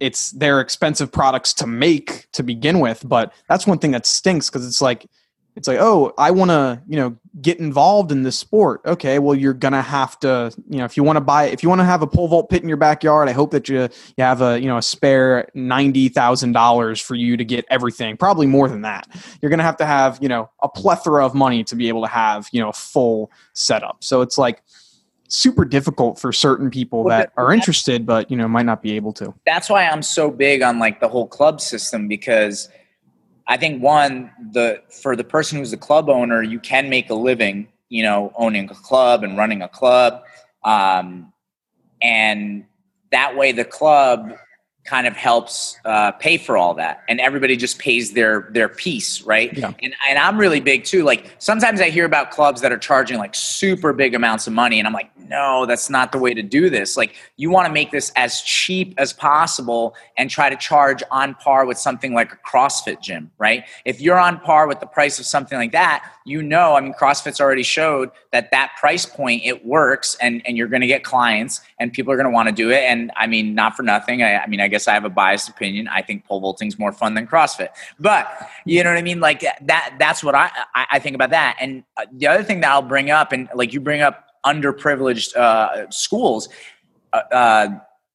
it's 0.00 0.30
they're 0.32 0.60
expensive 0.60 1.10
products 1.10 1.52
to 1.54 1.66
make 1.66 2.30
to 2.32 2.42
begin 2.42 2.80
with 2.80 3.06
but 3.08 3.32
that's 3.48 3.66
one 3.66 3.78
thing 3.78 3.90
that 3.90 4.06
stinks 4.06 4.48
because 4.48 4.66
it's 4.66 4.80
like 4.80 5.06
it's 5.56 5.66
like 5.66 5.78
oh 5.80 6.12
i 6.18 6.30
want 6.30 6.50
to 6.50 6.80
you 6.86 6.96
know 6.96 7.16
get 7.40 7.58
involved 7.60 8.10
in 8.10 8.22
this 8.22 8.36
sport. 8.36 8.80
Okay 8.84 9.18
well 9.18 9.34
you're 9.34 9.52
gonna 9.52 9.82
have 9.82 10.18
to 10.20 10.52
you 10.68 10.78
know 10.78 10.84
if 10.84 10.96
you 10.96 11.02
want 11.02 11.16
to 11.16 11.20
buy 11.20 11.44
if 11.44 11.62
you 11.62 11.68
want 11.68 11.80
to 11.80 11.84
have 11.84 12.02
a 12.02 12.06
pole 12.06 12.28
vault 12.28 12.48
pit 12.48 12.62
in 12.62 12.68
your 12.68 12.76
backyard 12.76 13.28
i 13.28 13.32
hope 13.32 13.50
that 13.50 13.68
you 13.68 13.82
you 14.16 14.24
have 14.24 14.40
a 14.40 14.58
you 14.58 14.66
know 14.66 14.78
a 14.78 14.82
spare 14.82 15.48
$90000 15.54 17.02
for 17.02 17.14
you 17.14 17.36
to 17.36 17.44
get 17.44 17.64
everything 17.70 18.16
probably 18.16 18.46
more 18.46 18.68
than 18.68 18.82
that. 18.82 19.08
You're 19.40 19.50
gonna 19.50 19.62
have 19.62 19.76
to 19.78 19.86
have 19.86 20.18
you 20.20 20.28
know 20.28 20.50
a 20.62 20.68
plethora 20.68 21.24
of 21.24 21.34
money 21.34 21.64
to 21.64 21.76
be 21.76 21.88
able 21.88 22.02
to 22.02 22.08
have 22.08 22.48
you 22.52 22.60
know 22.60 22.70
a 22.70 22.72
full 22.72 23.30
setup. 23.52 24.02
So 24.02 24.20
it's 24.20 24.38
like 24.38 24.62
super 25.28 25.64
difficult 25.64 26.18
for 26.18 26.32
certain 26.32 26.70
people 26.70 27.04
well, 27.04 27.18
that 27.18 27.32
are 27.36 27.52
interested 27.52 28.06
but 28.06 28.30
you 28.30 28.36
know 28.36 28.48
might 28.48 28.66
not 28.66 28.82
be 28.82 28.92
able 28.92 29.12
to. 29.12 29.32
That's 29.46 29.68
why 29.68 29.86
i'm 29.86 30.02
so 30.02 30.30
big 30.30 30.62
on 30.62 30.78
like 30.78 31.00
the 31.00 31.08
whole 31.08 31.26
club 31.26 31.60
system 31.60 32.08
because 32.08 32.68
i 33.46 33.56
think 33.56 33.82
one 33.82 34.30
the 34.52 34.82
for 35.02 35.14
the 35.14 35.24
person 35.24 35.58
who's 35.58 35.70
the 35.70 35.76
club 35.76 36.08
owner 36.08 36.42
you 36.42 36.58
can 36.58 36.88
make 36.88 37.10
a 37.10 37.14
living 37.14 37.68
you 37.88 38.02
know 38.02 38.32
owning 38.36 38.70
a 38.70 38.74
club 38.74 39.22
and 39.22 39.36
running 39.36 39.62
a 39.62 39.68
club 39.68 40.22
um, 40.64 41.32
and 42.02 42.64
that 43.10 43.36
way 43.36 43.52
the 43.52 43.64
club 43.64 44.32
kind 44.88 45.06
of 45.06 45.14
helps 45.14 45.78
uh, 45.84 46.12
pay 46.12 46.38
for 46.38 46.56
all 46.56 46.74
that. 46.74 47.04
And 47.08 47.20
everybody 47.20 47.56
just 47.56 47.78
pays 47.78 48.12
their 48.12 48.48
their 48.52 48.68
piece 48.68 49.22
right? 49.22 49.56
Yeah. 49.56 49.72
and, 49.82 49.94
and 50.08 50.18
i'm 50.18 50.38
really 50.38 50.60
big 50.60 50.84
too 50.84 51.02
like 51.02 51.34
sometimes 51.38 51.80
i 51.80 51.90
hear 51.90 52.04
about 52.04 52.30
clubs 52.30 52.60
that 52.60 52.72
are 52.72 52.78
charging 52.78 53.18
like 53.18 53.34
super 53.34 53.92
big 53.92 54.14
amounts 54.14 54.46
of 54.46 54.52
money 54.52 54.78
and 54.78 54.86
i'm 54.86 54.92
like 54.92 55.10
no 55.28 55.66
that's 55.66 55.90
not 55.90 56.12
the 56.12 56.18
way 56.18 56.34
to 56.34 56.42
do 56.42 56.70
this. 56.70 56.96
Like 56.96 57.14
you 57.36 57.50
want 57.50 57.66
to 57.66 57.72
make 57.72 57.90
this 57.90 58.10
as 58.16 58.42
cheap 58.42 58.94
as 58.98 59.12
possible 59.12 59.94
and 60.16 60.30
try 60.30 60.50
to 60.50 60.56
charge 60.56 61.02
on 61.10 61.34
par 61.34 61.66
with 61.66 61.78
something 61.78 62.14
like 62.14 62.32
a 62.32 62.36
crossfit 62.36 63.00
gym 63.00 63.30
right? 63.38 63.64
If 63.84 64.00
you're 64.00 64.18
on 64.18 64.40
par 64.40 64.66
with 64.66 64.80
the 64.80 64.86
price 64.86 65.18
of 65.18 65.26
something 65.26 65.58
like 65.58 65.72
that 65.72 66.10
you 66.28 66.42
know 66.42 66.74
i 66.74 66.80
mean 66.80 66.92
crossfit's 66.92 67.40
already 67.40 67.62
showed 67.62 68.10
that 68.32 68.50
that 68.50 68.72
price 68.78 69.06
point 69.06 69.42
it 69.44 69.64
works 69.64 70.16
and 70.20 70.42
and 70.46 70.56
you're 70.56 70.68
going 70.68 70.82
to 70.82 70.86
get 70.86 71.04
clients 71.04 71.60
and 71.78 71.92
people 71.92 72.12
are 72.12 72.16
going 72.16 72.26
to 72.26 72.30
want 72.30 72.48
to 72.48 72.54
do 72.54 72.70
it 72.70 72.82
and 72.84 73.10
i 73.16 73.26
mean 73.26 73.54
not 73.54 73.76
for 73.76 73.82
nothing 73.82 74.22
I, 74.22 74.38
I 74.38 74.46
mean 74.46 74.60
i 74.60 74.68
guess 74.68 74.88
I 74.88 74.94
have 74.94 75.04
a 75.04 75.10
biased 75.10 75.48
opinion. 75.48 75.88
I 75.88 76.02
think 76.02 76.24
pole 76.24 76.40
vaulting's 76.40 76.78
more 76.78 76.92
fun 76.92 77.14
than 77.14 77.26
CrossFit, 77.26 77.68
but 77.98 78.26
you 78.64 78.82
know 78.82 78.90
what 78.90 78.98
I 78.98 79.02
mean. 79.02 79.20
Like 79.20 79.40
that. 79.40 79.94
That's 79.98 80.24
what 80.24 80.34
I 80.34 80.50
I, 80.74 80.98
think 80.98 81.14
about 81.14 81.30
that. 81.30 81.56
And 81.60 81.84
uh, 81.96 82.06
the 82.12 82.26
other 82.26 82.42
thing 82.42 82.60
that 82.60 82.70
I'll 82.70 82.82
bring 82.82 83.10
up, 83.10 83.32
and 83.32 83.48
like 83.54 83.72
you 83.72 83.80
bring 83.80 84.00
up 84.00 84.26
underprivileged 84.46 85.36
uh, 85.36 85.90
schools. 85.90 86.48
Uh, 87.12 87.22
uh, 87.32 87.68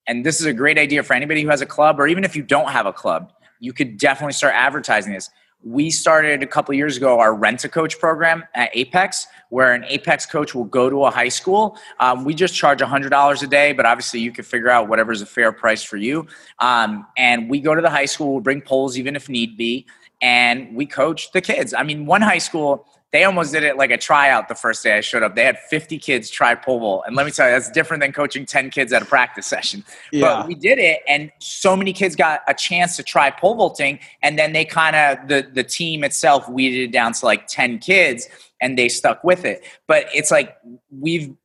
and 0.08 0.26
this 0.26 0.40
is 0.40 0.46
a 0.46 0.54
great 0.54 0.78
idea 0.78 1.02
for 1.04 1.14
anybody 1.14 1.42
who 1.42 1.50
has 1.50 1.62
a 1.62 1.66
club, 1.66 2.00
or 2.00 2.08
even 2.08 2.24
if 2.24 2.36
you 2.36 2.44
don't 2.44 2.70
have 2.70 2.86
a 2.86 2.94
club, 2.94 3.32
you 3.60 3.74
could 3.74 3.98
definitely 3.98 4.34
start 4.34 4.54
advertising 4.56 5.14
this 5.14 5.30
we 5.64 5.90
started 5.90 6.44
a 6.44 6.48
couple 6.48 6.74
years 6.74 6.98
ago 6.98 7.20
our 7.20 7.34
rent 7.34 7.64
a 7.64 7.70
coach 7.70 8.00
program 8.00 8.44
at 8.54 8.70
apex 8.74 9.28
where 9.50 9.74
an 9.74 9.86
apex 9.86 10.26
coach 10.26 10.54
will 10.54 10.64
go 10.64 10.90
to 10.90 11.06
a 11.06 11.12
high 11.12 11.30
school. 11.30 11.78
Um, 12.00 12.26
we 12.26 12.34
just 12.34 12.56
charge 12.56 12.80
$100 12.80 13.44
a 13.44 13.48
day 13.48 13.74
but 13.74 13.86
obviously 13.86 14.20
you 14.20 14.32
can 14.32 14.44
figure 14.44 14.70
out 14.70 14.90
whatever's 14.90 15.22
a 15.22 15.26
fair 15.26 15.52
price 15.52 15.84
for 15.84 15.98
you. 15.98 16.28
Um, 16.60 17.08
and 17.18 17.50
we 17.50 17.60
go 17.60 17.76
to 17.76 17.82
the 17.82 17.90
high 17.90 18.06
school 18.06 18.34
we'll 18.34 18.42
bring 18.42 18.62
poles 18.62 18.98
even 18.98 19.16
if 19.16 19.30
need 19.30 19.58
be 19.58 19.86
and 20.22 20.76
we 20.76 20.86
coach 20.86 21.32
the 21.32 21.42
kids. 21.42 21.74
I 21.74 21.84
mean 21.84 22.06
one 22.06 22.22
high 22.22 22.38
school 22.40 22.88
they 23.14 23.26
almost 23.26 23.54
did 23.54 23.62
it 23.62 23.78
like 23.78 23.92
a 23.92 23.98
tryout 23.98 24.48
the 24.48 24.56
first 24.56 24.82
day 24.82 24.98
I 24.98 25.02
showed 25.02 25.22
up. 25.22 25.36
They 25.36 25.46
had 25.46 25.60
50 25.60 26.00
kids 26.00 26.32
try 26.32 26.56
pole 26.56 26.80
vault. 26.80 27.04
And 27.06 27.16
let 27.16 27.28
me 27.28 27.32
tell 27.32 27.46
you, 27.48 27.54
that's 27.54 27.70
different 27.70 28.02
than 28.02 28.12
coaching 28.12 28.44
10 28.44 28.72
kids 28.72 28.92
at 28.92 29.04
a 29.04 29.06
practice 29.06 29.46
session. 29.54 29.86
Yeah. 30.12 30.22
But 30.22 30.48
we 30.48 30.56
did 30.56 30.80
it, 30.80 31.02
and 31.08 31.32
so 31.40 31.76
many 31.76 31.94
kids 31.94 32.16
got 32.16 32.42
a 32.48 32.56
chance 32.56 32.98
to 32.98 33.04
try 33.04 33.30
pole 33.30 33.54
vaulting. 33.54 34.00
And 34.24 34.38
then 34.38 34.52
they 34.52 34.66
kind 34.66 34.96
of, 34.96 35.28
the, 35.28 35.48
the 35.54 35.64
team 35.64 36.04
itself 36.04 36.50
weeded 36.50 36.90
it 36.90 36.92
down 36.92 37.14
to 37.14 37.26
like 37.26 37.46
10 37.48 37.78
kids, 37.78 38.28
and 38.60 38.80
they 38.80 38.90
stuck 38.90 39.24
with 39.24 39.46
it. 39.46 39.64
But 39.88 40.08
it's 40.12 40.32
like 40.32 40.58
we've, 40.90 41.36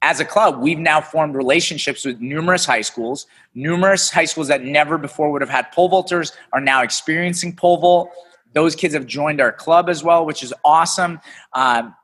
as 0.00 0.20
a 0.20 0.24
club, 0.24 0.60
we've 0.60 0.78
now 0.78 1.02
formed 1.02 1.34
relationships 1.34 2.06
with 2.06 2.20
numerous 2.22 2.64
high 2.64 2.80
schools. 2.80 3.26
Numerous 3.54 4.10
high 4.10 4.24
schools 4.24 4.48
that 4.48 4.62
never 4.62 4.96
before 4.96 5.30
would 5.30 5.42
have 5.42 5.50
had 5.50 5.70
pole 5.72 5.90
vaulters 5.90 6.32
are 6.54 6.60
now 6.60 6.82
experiencing 6.82 7.54
pole 7.54 7.76
vault 7.76 8.10
those 8.54 8.74
kids 8.74 8.94
have 8.94 9.06
joined 9.06 9.40
our 9.40 9.52
club 9.52 9.88
as 9.88 10.02
well, 10.02 10.24
which 10.24 10.42
is 10.42 10.52
awesome. 10.64 11.20
Um, 11.52 11.94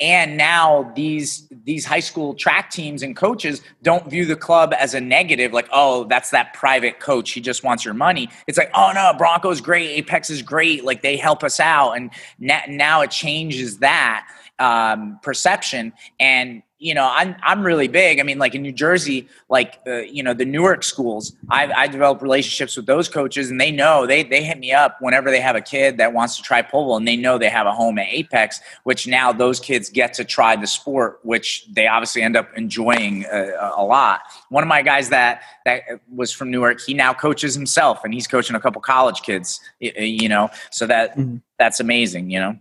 and 0.00 0.36
now 0.36 0.92
these 0.94 1.48
these 1.64 1.84
high 1.84 2.00
school 2.00 2.34
track 2.34 2.70
teams 2.70 3.02
and 3.02 3.16
coaches 3.16 3.62
don't 3.82 4.10
view 4.10 4.26
the 4.26 4.36
club 4.36 4.74
as 4.78 4.94
a 4.94 5.00
negative 5.00 5.52
like 5.52 5.68
oh 5.72 6.04
that's 6.04 6.30
that 6.30 6.52
private 6.52 7.00
coach. 7.00 7.32
He 7.32 7.40
just 7.40 7.64
wants 7.64 7.84
your 7.84 7.94
money. 7.94 8.28
It's 8.46 8.58
like 8.58 8.70
oh 8.74 8.92
no 8.94 9.12
bronco's 9.18 9.60
great. 9.60 9.90
Apex 9.90 10.28
is 10.28 10.42
great. 10.42 10.84
Like 10.84 11.02
they 11.02 11.16
help 11.16 11.42
us 11.42 11.60
out. 11.60 11.92
And 11.92 12.10
now 12.38 13.00
it 13.00 13.10
changes 13.10 13.78
that 13.78 14.28
um, 14.58 15.18
perception 15.22 15.92
and 16.20 16.62
you 16.78 16.92
know, 16.92 17.08
I'm 17.10 17.36
I'm 17.42 17.62
really 17.62 17.88
big. 17.88 18.20
I 18.20 18.22
mean, 18.22 18.38
like 18.38 18.54
in 18.54 18.60
New 18.60 18.72
Jersey, 18.72 19.28
like 19.48 19.80
uh, 19.86 20.00
you 20.00 20.22
know 20.22 20.34
the 20.34 20.44
Newark 20.44 20.82
schools. 20.82 21.34
I 21.48 21.72
I 21.72 21.86
developed 21.86 22.20
relationships 22.20 22.76
with 22.76 22.84
those 22.84 23.08
coaches, 23.08 23.50
and 23.50 23.58
they 23.58 23.70
know 23.70 24.06
they 24.06 24.22
they 24.22 24.42
hit 24.42 24.58
me 24.58 24.72
up 24.72 24.98
whenever 25.00 25.30
they 25.30 25.40
have 25.40 25.56
a 25.56 25.62
kid 25.62 25.96
that 25.96 26.12
wants 26.12 26.36
to 26.36 26.42
try 26.42 26.60
pole 26.60 26.84
vault, 26.84 27.00
and 27.00 27.08
they 27.08 27.16
know 27.16 27.38
they 27.38 27.48
have 27.48 27.66
a 27.66 27.72
home 27.72 27.98
at 27.98 28.08
Apex, 28.10 28.60
which 28.84 29.06
now 29.06 29.32
those 29.32 29.58
kids 29.58 29.88
get 29.88 30.12
to 30.14 30.24
try 30.24 30.54
the 30.54 30.66
sport, 30.66 31.20
which 31.22 31.66
they 31.72 31.86
obviously 31.86 32.20
end 32.20 32.36
up 32.36 32.50
enjoying 32.56 33.24
uh, 33.26 33.70
a 33.74 33.84
lot. 33.84 34.20
One 34.50 34.62
of 34.62 34.68
my 34.68 34.82
guys 34.82 35.08
that 35.08 35.40
that 35.64 35.82
was 36.14 36.30
from 36.30 36.50
Newark, 36.50 36.82
he 36.82 36.92
now 36.92 37.14
coaches 37.14 37.54
himself, 37.54 38.04
and 38.04 38.12
he's 38.12 38.26
coaching 38.26 38.54
a 38.54 38.60
couple 38.60 38.82
college 38.82 39.22
kids. 39.22 39.60
You 39.80 40.28
know, 40.28 40.50
so 40.70 40.86
that 40.86 41.16
mm-hmm. 41.16 41.36
that's 41.58 41.80
amazing. 41.80 42.28
You 42.28 42.40
know. 42.40 42.58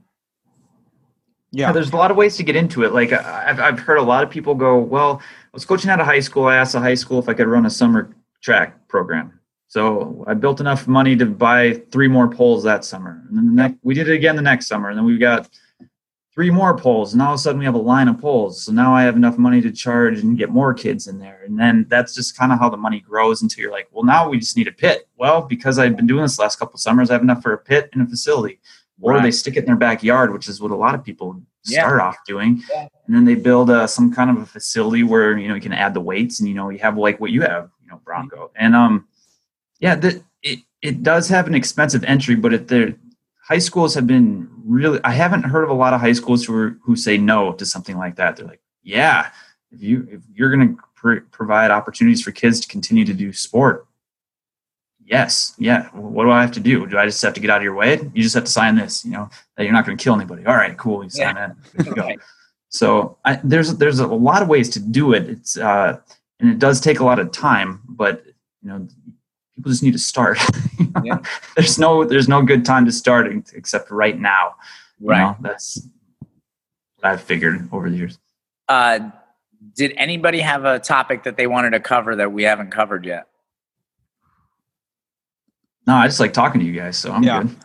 Yeah. 1.56 1.72
there's 1.72 1.92
a 1.92 1.96
lot 1.96 2.12
of 2.12 2.18
ways 2.18 2.36
to 2.38 2.44
get 2.44 2.56
into 2.56 2.84
it. 2.84 2.94
Like 2.94 3.14
I've, 3.14 3.60
I've 3.60 3.80
heard 3.80 3.98
a 3.98 4.04
lot 4.04 4.24
of 4.24 4.30
people 4.30 4.56
go, 4.56 4.78
well, 4.78 5.22
I 5.22 5.50
was 5.54 5.66
coaching 5.66 5.90
out 5.90 6.02
of 6.02 6.06
high 6.06 6.20
school. 6.20 6.46
I 6.46 6.58
asked 6.58 6.74
the 6.74 6.82
high 6.82 6.96
school 6.96 7.18
if 7.18 7.30
I 7.30 7.34
could 7.34 7.48
run 7.48 7.66
a 7.66 7.70
summer 7.70 8.14
track 8.42 8.88
program. 8.90 9.40
So 9.68 10.26
I 10.28 10.34
built 10.34 10.60
enough 10.60 10.88
money 10.88 11.16
to 11.16 11.26
buy 11.26 11.82
three 11.92 12.08
more 12.08 12.30
poles 12.30 12.64
that 12.64 12.84
summer. 12.84 13.24
And 13.30 13.38
then 13.38 13.46
the 13.48 13.52
next, 13.54 13.78
we 13.84 13.94
did 13.94 14.10
it 14.10 14.14
again 14.14 14.36
the 14.36 14.42
next 14.42 14.68
summer. 14.68 14.90
And 14.90 14.98
then 14.98 15.06
we 15.06 15.18
got 15.18 15.50
three 16.36 16.52
more 16.52 16.78
poles 16.78 17.14
and 17.14 17.22
all 17.22 17.30
of 17.34 17.36
a 17.36 17.38
sudden 17.38 17.58
we 17.58 17.64
have 17.64 17.76
a 17.76 17.78
line 17.78 18.10
of 18.10 18.20
poles 18.20 18.62
so 18.64 18.72
now 18.72 18.94
i 18.94 19.02
have 19.04 19.16
enough 19.16 19.38
money 19.38 19.62
to 19.62 19.72
charge 19.72 20.20
and 20.20 20.38
get 20.38 20.50
more 20.50 20.74
kids 20.74 21.08
in 21.08 21.18
there 21.18 21.42
and 21.46 21.58
then 21.58 21.86
that's 21.88 22.14
just 22.14 22.38
kind 22.38 22.52
of 22.52 22.60
how 22.60 22.70
the 22.70 22.76
money 22.76 23.00
grows 23.00 23.42
until 23.42 23.62
you're 23.62 23.72
like 23.72 23.88
well 23.94 24.04
now 24.04 24.28
we 24.28 24.38
just 24.38 24.58
need 24.58 24.68
a 24.68 24.72
pit 24.72 25.08
well 25.18 25.42
because 25.42 25.80
i've 25.80 25.96
been 25.96 26.06
doing 26.06 26.22
this 26.22 26.38
last 26.38 26.60
couple 26.60 26.78
summers 26.78 27.10
i 27.10 27.14
have 27.14 27.22
enough 27.22 27.42
for 27.42 27.54
a 27.54 27.58
pit 27.58 27.90
and 27.94 28.02
a 28.02 28.06
facility 28.06 28.60
or 29.02 29.14
right. 29.14 29.24
they 29.24 29.32
stick 29.32 29.56
it 29.56 29.60
in 29.60 29.66
their 29.66 29.76
backyard 29.76 30.32
which 30.32 30.48
is 30.48 30.62
what 30.62 30.72
a 30.72 30.76
lot 30.76 30.96
of 30.96 31.04
people 31.04 31.42
start 31.64 32.00
yeah. 32.00 32.06
off 32.06 32.18
doing 32.26 32.62
yeah. 32.70 32.88
and 33.08 33.16
then 33.16 33.26
they 33.26 33.36
build 33.36 33.70
uh, 33.70 33.88
some 33.88 34.14
kind 34.14 34.30
of 34.30 34.38
a 34.38 34.46
facility 34.46 35.04
where 35.04 35.38
you 35.38 35.48
know 35.48 35.56
you 35.56 35.62
can 35.62 35.74
add 35.74 35.94
the 35.94 36.02
weights 36.02 36.40
and 36.40 36.48
you 36.48 36.56
know 36.56 36.70
you 36.70 36.80
have 36.80 36.98
like 36.98 37.20
what 37.20 37.32
you 37.32 37.42
have 37.42 37.70
you 37.84 37.90
know 37.90 38.00
bronco 38.04 38.52
and 38.56 38.76
um 38.76 39.08
yeah 39.80 39.96
the, 39.96 40.24
it, 40.44 40.60
it 40.82 41.04
does 41.04 41.28
have 41.28 41.48
an 41.48 41.56
expensive 41.56 42.04
entry 42.04 42.36
but 42.36 42.54
it 42.54 42.68
there 42.68 42.96
high 43.48 43.58
schools 43.58 43.94
have 43.94 44.08
been 44.08 44.50
really 44.64 45.00
i 45.04 45.12
haven't 45.12 45.44
heard 45.44 45.64
of 45.64 45.70
a 45.70 45.74
lot 45.74 45.94
of 45.94 46.02
high 46.02 46.14
schools 46.14 46.46
who 46.46 46.56
are, 46.56 46.78
who 46.84 46.96
say 46.96 47.18
no 47.18 47.52
to 47.54 47.66
something 47.66 47.98
like 47.98 48.16
that 48.16 48.36
they're 48.36 48.48
like 48.48 48.62
yeah 48.84 49.30
if 49.72 49.82
you 49.82 50.08
if 50.10 50.22
you're 50.34 50.56
going 50.56 50.76
to 50.76 50.82
pr- 50.96 51.26
provide 51.32 51.72
opportunities 51.72 52.22
for 52.22 52.32
kids 52.32 52.60
to 52.60 52.68
continue 52.68 53.06
to 53.06 53.14
do 53.14 53.34
sport 53.34 53.88
yes 55.06 55.54
yeah 55.58 55.88
what 55.90 56.24
do 56.24 56.32
i 56.32 56.42
have 56.42 56.52
to 56.52 56.60
do 56.60 56.86
do 56.88 56.98
i 56.98 57.06
just 57.06 57.22
have 57.22 57.34
to 57.34 57.40
get 57.40 57.50
out 57.50 57.58
of 57.58 57.64
your 57.64 57.76
way 57.76 58.00
you 58.14 58.24
just 58.24 58.36
have 58.36 58.44
to 58.44 58.52
sign 58.52 58.76
this 58.76 59.06
you 59.06 59.12
know 59.12 59.30
that 59.56 59.64
you're 59.64 59.74
not 59.74 59.86
going 59.86 59.98
to 59.98 60.04
kill 60.04 60.16
anybody 60.16 60.46
all 60.46 60.56
right 60.56 60.78
cool 60.78 61.04
you 61.04 61.10
sign 61.10 61.36
yeah. 61.36 61.52
that 61.76 61.96
go. 61.96 62.10
so 62.70 63.18
I, 63.24 63.40
there's 63.44 63.76
there's 63.78 64.00
a 64.00 64.08
lot 64.08 64.42
of 64.42 64.48
ways 64.48 64.70
to 64.70 64.80
do 64.80 65.14
it 65.14 65.30
it's 65.30 65.58
uh 65.58 66.00
and 66.40 66.50
it 66.50 66.60
does 66.60 66.82
take 66.82 67.00
a 67.00 67.06
lot 67.06 67.20
of 67.20 67.32
time 67.32 67.82
but 67.88 68.26
you 68.62 68.70
know 68.70 68.88
people 69.56 69.72
just 69.72 69.84
need 69.84 69.94
to 69.94 70.00
start. 70.00 70.38
yeah. 71.04 71.20
There's 71.56 71.80
no 71.80 72.04
there's 72.04 72.28
no 72.28 72.42
good 72.42 72.66
time 72.66 72.86
to 72.86 72.92
start 72.92 73.32
except 73.54 73.90
right 73.90 74.20
now. 74.20 74.56
Right. 75.00 75.20
You 75.20 75.24
know, 75.24 75.38
that's 75.42 75.88
what 76.98 77.12
I've 77.12 77.22
figured 77.22 77.68
over 77.72 77.90
the 77.90 77.98
years. 77.98 78.20
Uh, 78.68 79.12
did 79.76 79.94
anybody 79.98 80.40
have 80.40 80.66
a 80.66 80.80
topic 80.80 81.24
that 81.24 81.38
they 81.38 81.48
wanted 81.48 81.72
to 81.72 81.80
cover 81.80 82.16
that 82.16 82.32
we 82.32 82.44
haven't 82.44 82.72
covered 82.72 83.06
yet? 83.06 83.28
No, 85.88 85.94
I 85.94 86.08
just 86.08 86.20
like 86.20 86.34
talking 86.34 86.60
to 86.60 86.66
you 86.66 86.74
guys, 86.74 86.98
so 86.98 87.12
I'm 87.12 87.22
yeah. 87.22 87.44
good. 87.44 87.58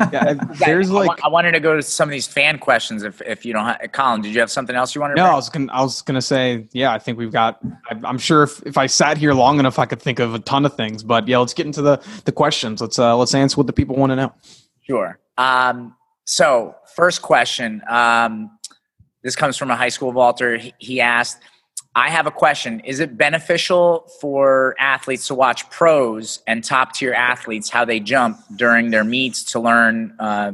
yeah, 0.12 0.34
there's 0.58 0.90
like 0.90 1.22
I 1.22 1.28
wanted 1.28 1.52
to 1.52 1.60
go 1.60 1.76
to 1.76 1.82
some 1.82 2.08
of 2.08 2.10
these 2.10 2.26
fan 2.26 2.58
questions. 2.58 3.02
If 3.02 3.20
if 3.20 3.44
you 3.44 3.52
don't, 3.52 3.66
have, 3.66 3.92
Colin, 3.92 4.22
did 4.22 4.32
you 4.32 4.40
have 4.40 4.50
something 4.50 4.74
else 4.74 4.94
you 4.94 5.02
wanted? 5.02 5.16
No, 5.16 5.26
I 5.26 5.34
was 5.34 5.50
gonna 5.50 5.70
I 5.70 5.82
was 5.82 6.00
gonna 6.00 6.22
say 6.22 6.66
yeah. 6.72 6.92
I 6.92 6.98
think 6.98 7.18
we've 7.18 7.32
got. 7.32 7.60
I'm 8.02 8.16
sure 8.16 8.44
if, 8.44 8.62
if 8.62 8.78
I 8.78 8.86
sat 8.86 9.18
here 9.18 9.34
long 9.34 9.58
enough, 9.58 9.78
I 9.78 9.84
could 9.84 10.00
think 10.00 10.20
of 10.20 10.34
a 10.34 10.38
ton 10.38 10.64
of 10.64 10.74
things. 10.74 11.02
But 11.02 11.28
yeah, 11.28 11.36
let's 11.36 11.52
get 11.52 11.66
into 11.66 11.82
the 11.82 12.02
the 12.24 12.32
questions. 12.32 12.80
Let's 12.80 12.98
uh 12.98 13.14
let's 13.14 13.34
answer 13.34 13.58
what 13.58 13.66
the 13.66 13.74
people 13.74 13.96
want 13.96 14.10
to 14.10 14.16
know. 14.16 14.32
Sure. 14.80 15.18
Um. 15.36 15.94
So 16.24 16.74
first 16.94 17.20
question. 17.20 17.82
Um. 17.90 18.52
This 19.22 19.36
comes 19.36 19.58
from 19.58 19.70
a 19.70 19.76
high 19.76 19.88
school 19.88 20.12
vaulter. 20.12 20.56
He, 20.56 20.72
he 20.78 21.00
asked 21.00 21.42
I 21.96 22.10
have 22.10 22.26
a 22.26 22.30
question. 22.30 22.80
Is 22.80 23.00
it 23.00 23.16
beneficial 23.16 24.06
for 24.20 24.76
athletes 24.78 25.28
to 25.28 25.34
watch 25.34 25.68
pros 25.70 26.42
and 26.46 26.62
top 26.62 26.92
tier 26.92 27.14
athletes 27.14 27.70
how 27.70 27.86
they 27.86 28.00
jump 28.00 28.38
during 28.54 28.90
their 28.90 29.02
meets 29.02 29.42
to 29.52 29.60
learn 29.60 30.14
uh, 30.20 30.52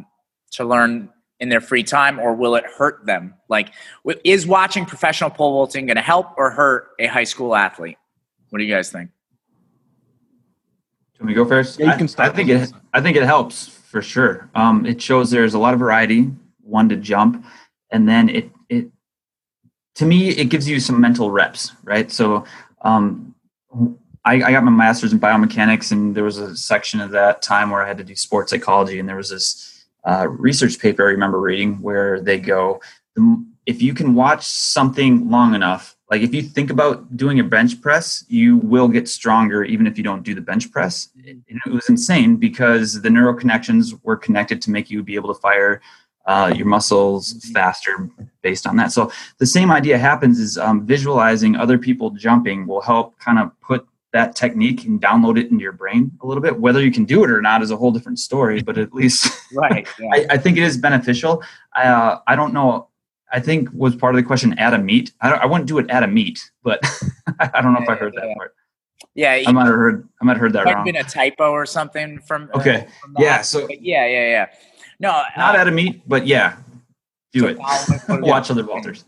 to 0.52 0.64
learn 0.64 1.10
in 1.40 1.48
their 1.48 1.60
free 1.60 1.82
time, 1.82 2.20
or 2.20 2.32
will 2.32 2.54
it 2.54 2.64
hurt 2.64 3.04
them? 3.06 3.34
Like, 3.48 3.72
is 4.22 4.46
watching 4.46 4.86
professional 4.86 5.30
pole 5.30 5.50
vaulting 5.54 5.86
going 5.86 5.96
to 5.96 6.02
help 6.02 6.28
or 6.36 6.50
hurt 6.50 6.90
a 7.00 7.06
high 7.06 7.24
school 7.24 7.56
athlete? 7.56 7.98
What 8.50 8.60
do 8.60 8.64
you 8.64 8.72
guys 8.72 8.92
think? 8.92 9.10
Can 11.18 11.26
we 11.26 11.34
go 11.34 11.44
first? 11.44 11.80
Yeah, 11.80 11.90
you 11.90 11.98
can 11.98 12.06
start. 12.06 12.28
I, 12.28 12.32
I 12.32 12.36
think 12.36 12.50
it. 12.50 12.72
I 12.94 13.00
think 13.00 13.16
it 13.16 13.24
helps 13.24 13.66
for 13.66 14.00
sure. 14.00 14.48
Um, 14.54 14.86
it 14.86 15.02
shows 15.02 15.32
there's 15.32 15.54
a 15.54 15.58
lot 15.58 15.74
of 15.74 15.80
variety. 15.80 16.30
One 16.60 16.88
to 16.88 16.96
jump, 16.96 17.44
and 17.90 18.08
then 18.08 18.28
it 18.28 18.44
it 18.44 18.52
to 19.96 20.06
me, 20.06 20.30
it 20.30 20.46
gives 20.46 20.68
you 20.68 20.80
some 20.80 21.00
mental 21.00 21.30
reps, 21.30 21.72
right? 21.84 22.10
So 22.10 22.44
um, 22.82 23.34
I, 24.24 24.34
I, 24.34 24.52
got 24.52 24.64
my 24.64 24.70
master's 24.70 25.12
in 25.12 25.20
biomechanics, 25.20 25.92
and 25.92 26.14
there 26.14 26.24
was 26.24 26.38
a 26.38 26.56
section 26.56 27.00
of 27.00 27.10
that 27.10 27.42
time 27.42 27.70
where 27.70 27.82
I 27.82 27.88
had 27.88 27.98
to 27.98 28.04
do 28.04 28.16
sports 28.16 28.50
psychology, 28.50 28.98
and 28.98 29.08
there 29.08 29.16
was 29.16 29.30
this 29.30 29.84
uh, 30.04 30.26
research 30.28 30.78
paper 30.78 31.06
I 31.06 31.12
remember 31.12 31.40
reading 31.40 31.80
where 31.80 32.20
they 32.20 32.38
go, 32.38 32.80
if 33.66 33.80
you 33.80 33.94
can 33.94 34.14
watch 34.14 34.44
something 34.44 35.30
long 35.30 35.54
enough, 35.54 35.96
like 36.10 36.22
if 36.22 36.34
you 36.34 36.42
think 36.42 36.70
about 36.70 37.16
doing 37.16 37.40
a 37.40 37.44
bench 37.44 37.80
press, 37.80 38.24
you 38.28 38.56
will 38.58 38.88
get 38.88 39.08
stronger 39.08 39.64
even 39.64 39.86
if 39.86 39.96
you 39.96 40.04
don't 40.04 40.22
do 40.22 40.34
the 40.34 40.40
bench 40.40 40.70
press. 40.70 41.08
And 41.26 41.42
it 41.48 41.72
was 41.72 41.88
insane 41.88 42.36
because 42.36 43.00
the 43.00 43.10
neural 43.10 43.34
connections 43.34 43.94
were 44.02 44.16
connected 44.16 44.60
to 44.62 44.70
make 44.70 44.90
you 44.90 45.02
be 45.02 45.14
able 45.14 45.32
to 45.32 45.40
fire 45.40 45.80
uh, 46.26 46.52
your 46.54 46.66
muscles 46.66 47.34
faster 47.52 48.08
based 48.42 48.66
on 48.66 48.76
that. 48.76 48.92
So 48.92 49.10
the 49.38 49.46
same 49.46 49.70
idea 49.70 49.98
happens 49.98 50.38
is 50.38 50.58
um, 50.58 50.86
visualizing 50.86 51.56
other 51.56 51.78
people 51.78 52.10
jumping 52.10 52.66
will 52.66 52.80
help 52.80 53.18
kind 53.18 53.38
of 53.38 53.50
put 53.60 53.86
that 54.12 54.36
technique 54.36 54.84
and 54.84 55.00
download 55.00 55.38
it 55.38 55.50
into 55.50 55.62
your 55.62 55.72
brain 55.72 56.12
a 56.22 56.26
little 56.26 56.42
bit. 56.42 56.60
Whether 56.60 56.82
you 56.82 56.92
can 56.92 57.04
do 57.04 57.24
it 57.24 57.30
or 57.30 57.40
not 57.40 57.62
is 57.62 57.70
a 57.70 57.76
whole 57.76 57.90
different 57.90 58.18
story, 58.18 58.62
but 58.62 58.76
at 58.78 58.92
least 58.92 59.32
right. 59.54 59.88
Yeah. 59.98 60.08
I, 60.12 60.26
I, 60.30 60.38
think 60.38 60.58
it 60.58 60.62
is 60.62 60.76
beneficial. 60.76 61.42
Uh, 61.74 62.18
I 62.26 62.36
don't 62.36 62.52
know. 62.52 62.88
I 63.32 63.40
think 63.40 63.70
was 63.72 63.96
part 63.96 64.14
of 64.14 64.20
the 64.20 64.26
question 64.26 64.58
at 64.58 64.74
a 64.74 64.78
meet. 64.78 65.12
I, 65.22 65.30
I 65.30 65.46
wouldn't 65.46 65.66
do 65.66 65.78
it 65.78 65.88
at 65.88 66.02
a 66.02 66.06
meet, 66.06 66.38
but 66.62 66.80
I 67.40 67.62
don't 67.62 67.72
know 67.72 67.78
yeah, 67.78 67.84
if 67.84 67.88
I 67.88 67.94
heard 67.94 68.14
yeah, 68.14 68.20
that 68.20 68.36
part. 68.36 68.54
Yeah, 69.14 69.42
I 69.46 69.52
might 69.52 69.66
have 69.66 69.74
heard. 69.74 70.08
I 70.20 70.24
might 70.24 70.32
have 70.34 70.40
heard 70.40 70.52
that 70.52 70.64
might 70.66 70.74
wrong. 70.74 70.84
Been 70.84 70.96
a 70.96 71.04
typo 71.04 71.50
or 71.50 71.66
something 71.66 72.18
from. 72.20 72.50
Uh, 72.54 72.58
okay. 72.58 72.76
Uh, 72.76 72.90
from 73.00 73.16
yeah. 73.18 73.42
So. 73.42 73.66
yeah, 73.68 74.06
yeah, 74.06 74.28
yeah. 74.28 74.46
No, 75.00 75.22
not 75.36 75.54
uh, 75.54 75.58
at 75.58 75.68
a 75.68 75.70
meet, 75.70 76.06
but 76.08 76.26
yeah, 76.26 76.56
do 77.32 77.46
it. 77.46 77.58
Watch 78.08 78.50
other 78.50 78.64
vaulters. 78.64 79.04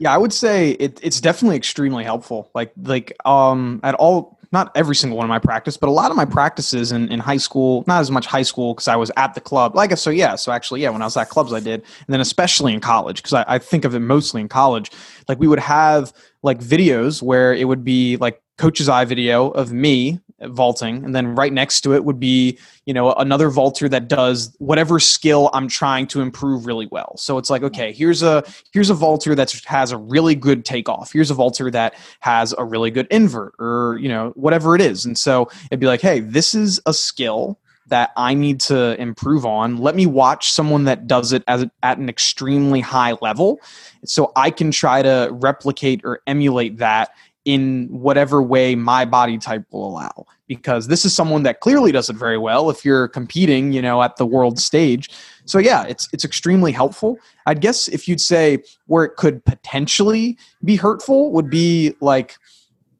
Yeah, 0.00 0.14
I 0.14 0.18
would 0.18 0.32
say 0.32 0.72
it, 0.72 1.00
it's 1.02 1.20
definitely 1.20 1.56
extremely 1.56 2.04
helpful. 2.04 2.50
Like 2.54 2.72
like 2.76 3.16
um 3.24 3.80
at 3.82 3.94
all 3.96 4.38
not 4.50 4.72
every 4.74 4.96
single 4.96 5.18
one 5.18 5.24
of 5.24 5.28
my 5.28 5.38
practice, 5.38 5.76
but 5.76 5.88
a 5.88 5.92
lot 5.92 6.10
of 6.10 6.16
my 6.16 6.24
practices 6.24 6.90
in, 6.90 7.10
in 7.12 7.20
high 7.20 7.36
school, 7.36 7.84
not 7.86 8.00
as 8.00 8.10
much 8.10 8.24
high 8.26 8.42
school 8.42 8.72
because 8.72 8.88
I 8.88 8.96
was 8.96 9.10
at 9.16 9.34
the 9.34 9.40
club. 9.40 9.76
Like 9.76 9.96
so, 9.98 10.08
yeah. 10.10 10.36
So 10.36 10.52
actually, 10.52 10.80
yeah, 10.80 10.90
when 10.90 11.02
I 11.02 11.04
was 11.04 11.16
at 11.16 11.28
clubs, 11.28 11.52
I 11.52 11.60
did, 11.60 11.80
and 11.80 12.08
then 12.08 12.20
especially 12.20 12.72
in 12.72 12.80
college 12.80 13.18
because 13.18 13.34
I, 13.34 13.44
I 13.46 13.58
think 13.58 13.84
of 13.84 13.94
it 13.94 14.00
mostly 14.00 14.40
in 14.40 14.48
college. 14.48 14.90
Like 15.28 15.38
we 15.38 15.48
would 15.48 15.58
have 15.58 16.12
like 16.42 16.60
videos 16.60 17.20
where 17.20 17.52
it 17.52 17.64
would 17.64 17.84
be 17.84 18.16
like 18.16 18.42
coach's 18.56 18.88
eye 18.88 19.04
video 19.04 19.50
of 19.50 19.72
me 19.72 20.20
vaulting. 20.42 21.04
And 21.04 21.14
then 21.14 21.34
right 21.34 21.52
next 21.52 21.80
to 21.82 21.94
it 21.94 22.04
would 22.04 22.20
be 22.20 22.58
you 22.84 22.94
know 22.94 23.12
another 23.14 23.50
vaulter 23.50 23.88
that 23.88 24.08
does 24.08 24.54
whatever 24.58 25.00
skill 25.00 25.50
i'm 25.52 25.68
trying 25.68 26.06
to 26.08 26.20
improve 26.20 26.66
really 26.66 26.86
well. 26.86 27.16
So 27.16 27.38
it's 27.38 27.50
like 27.50 27.62
okay 27.62 27.92
here's 27.92 28.22
a 28.22 28.44
here's 28.72 28.90
a 28.90 28.94
vaulter 28.94 29.34
that 29.34 29.52
has 29.66 29.92
a 29.92 29.96
really 29.96 30.34
good 30.34 30.64
takeoff. 30.64 31.12
Here's 31.12 31.30
a 31.30 31.34
vaulter 31.34 31.70
that 31.70 31.94
has 32.20 32.54
a 32.56 32.64
really 32.64 32.90
good 32.90 33.06
invert 33.10 33.54
or 33.58 33.98
you 34.00 34.08
know 34.08 34.32
whatever 34.36 34.74
it 34.74 34.80
is. 34.80 35.04
And 35.04 35.18
so 35.18 35.50
it'd 35.70 35.80
be 35.80 35.86
like 35.86 36.00
hey 36.00 36.20
this 36.20 36.54
is 36.54 36.80
a 36.86 36.94
skill 36.94 37.58
that 37.88 38.12
I 38.16 38.34
need 38.34 38.60
to 38.60 39.00
improve 39.00 39.46
on. 39.46 39.78
Let 39.78 39.96
me 39.96 40.06
watch 40.06 40.52
someone 40.52 40.84
that 40.84 41.06
does 41.06 41.32
it 41.32 41.42
as 41.48 41.66
at 41.82 41.98
an 41.98 42.08
extremely 42.08 42.80
high 42.80 43.16
level 43.20 43.60
so 44.04 44.32
I 44.36 44.50
can 44.50 44.70
try 44.70 45.02
to 45.02 45.30
replicate 45.32 46.02
or 46.04 46.20
emulate 46.26 46.78
that 46.78 47.10
in 47.44 47.86
whatever 47.90 48.42
way 48.42 48.74
my 48.74 49.04
body 49.04 49.38
type 49.38 49.64
will 49.70 49.86
allow. 49.86 50.26
Because 50.46 50.88
this 50.88 51.04
is 51.04 51.14
someone 51.14 51.42
that 51.42 51.60
clearly 51.60 51.92
does 51.92 52.08
it 52.08 52.16
very 52.16 52.38
well 52.38 52.70
if 52.70 52.84
you're 52.84 53.08
competing 53.08 53.72
you 53.72 53.82
know 53.82 54.02
at 54.02 54.16
the 54.16 54.26
world 54.26 54.58
stage. 54.58 55.10
So 55.44 55.58
yeah 55.58 55.84
it's 55.84 56.08
it's 56.12 56.24
extremely 56.24 56.72
helpful. 56.72 57.18
I'd 57.46 57.60
guess 57.60 57.88
if 57.88 58.08
you'd 58.08 58.20
say 58.20 58.62
where 58.86 59.04
it 59.04 59.16
could 59.16 59.44
potentially 59.44 60.38
be 60.64 60.76
hurtful 60.76 61.32
would 61.32 61.50
be 61.50 61.94
like 62.00 62.36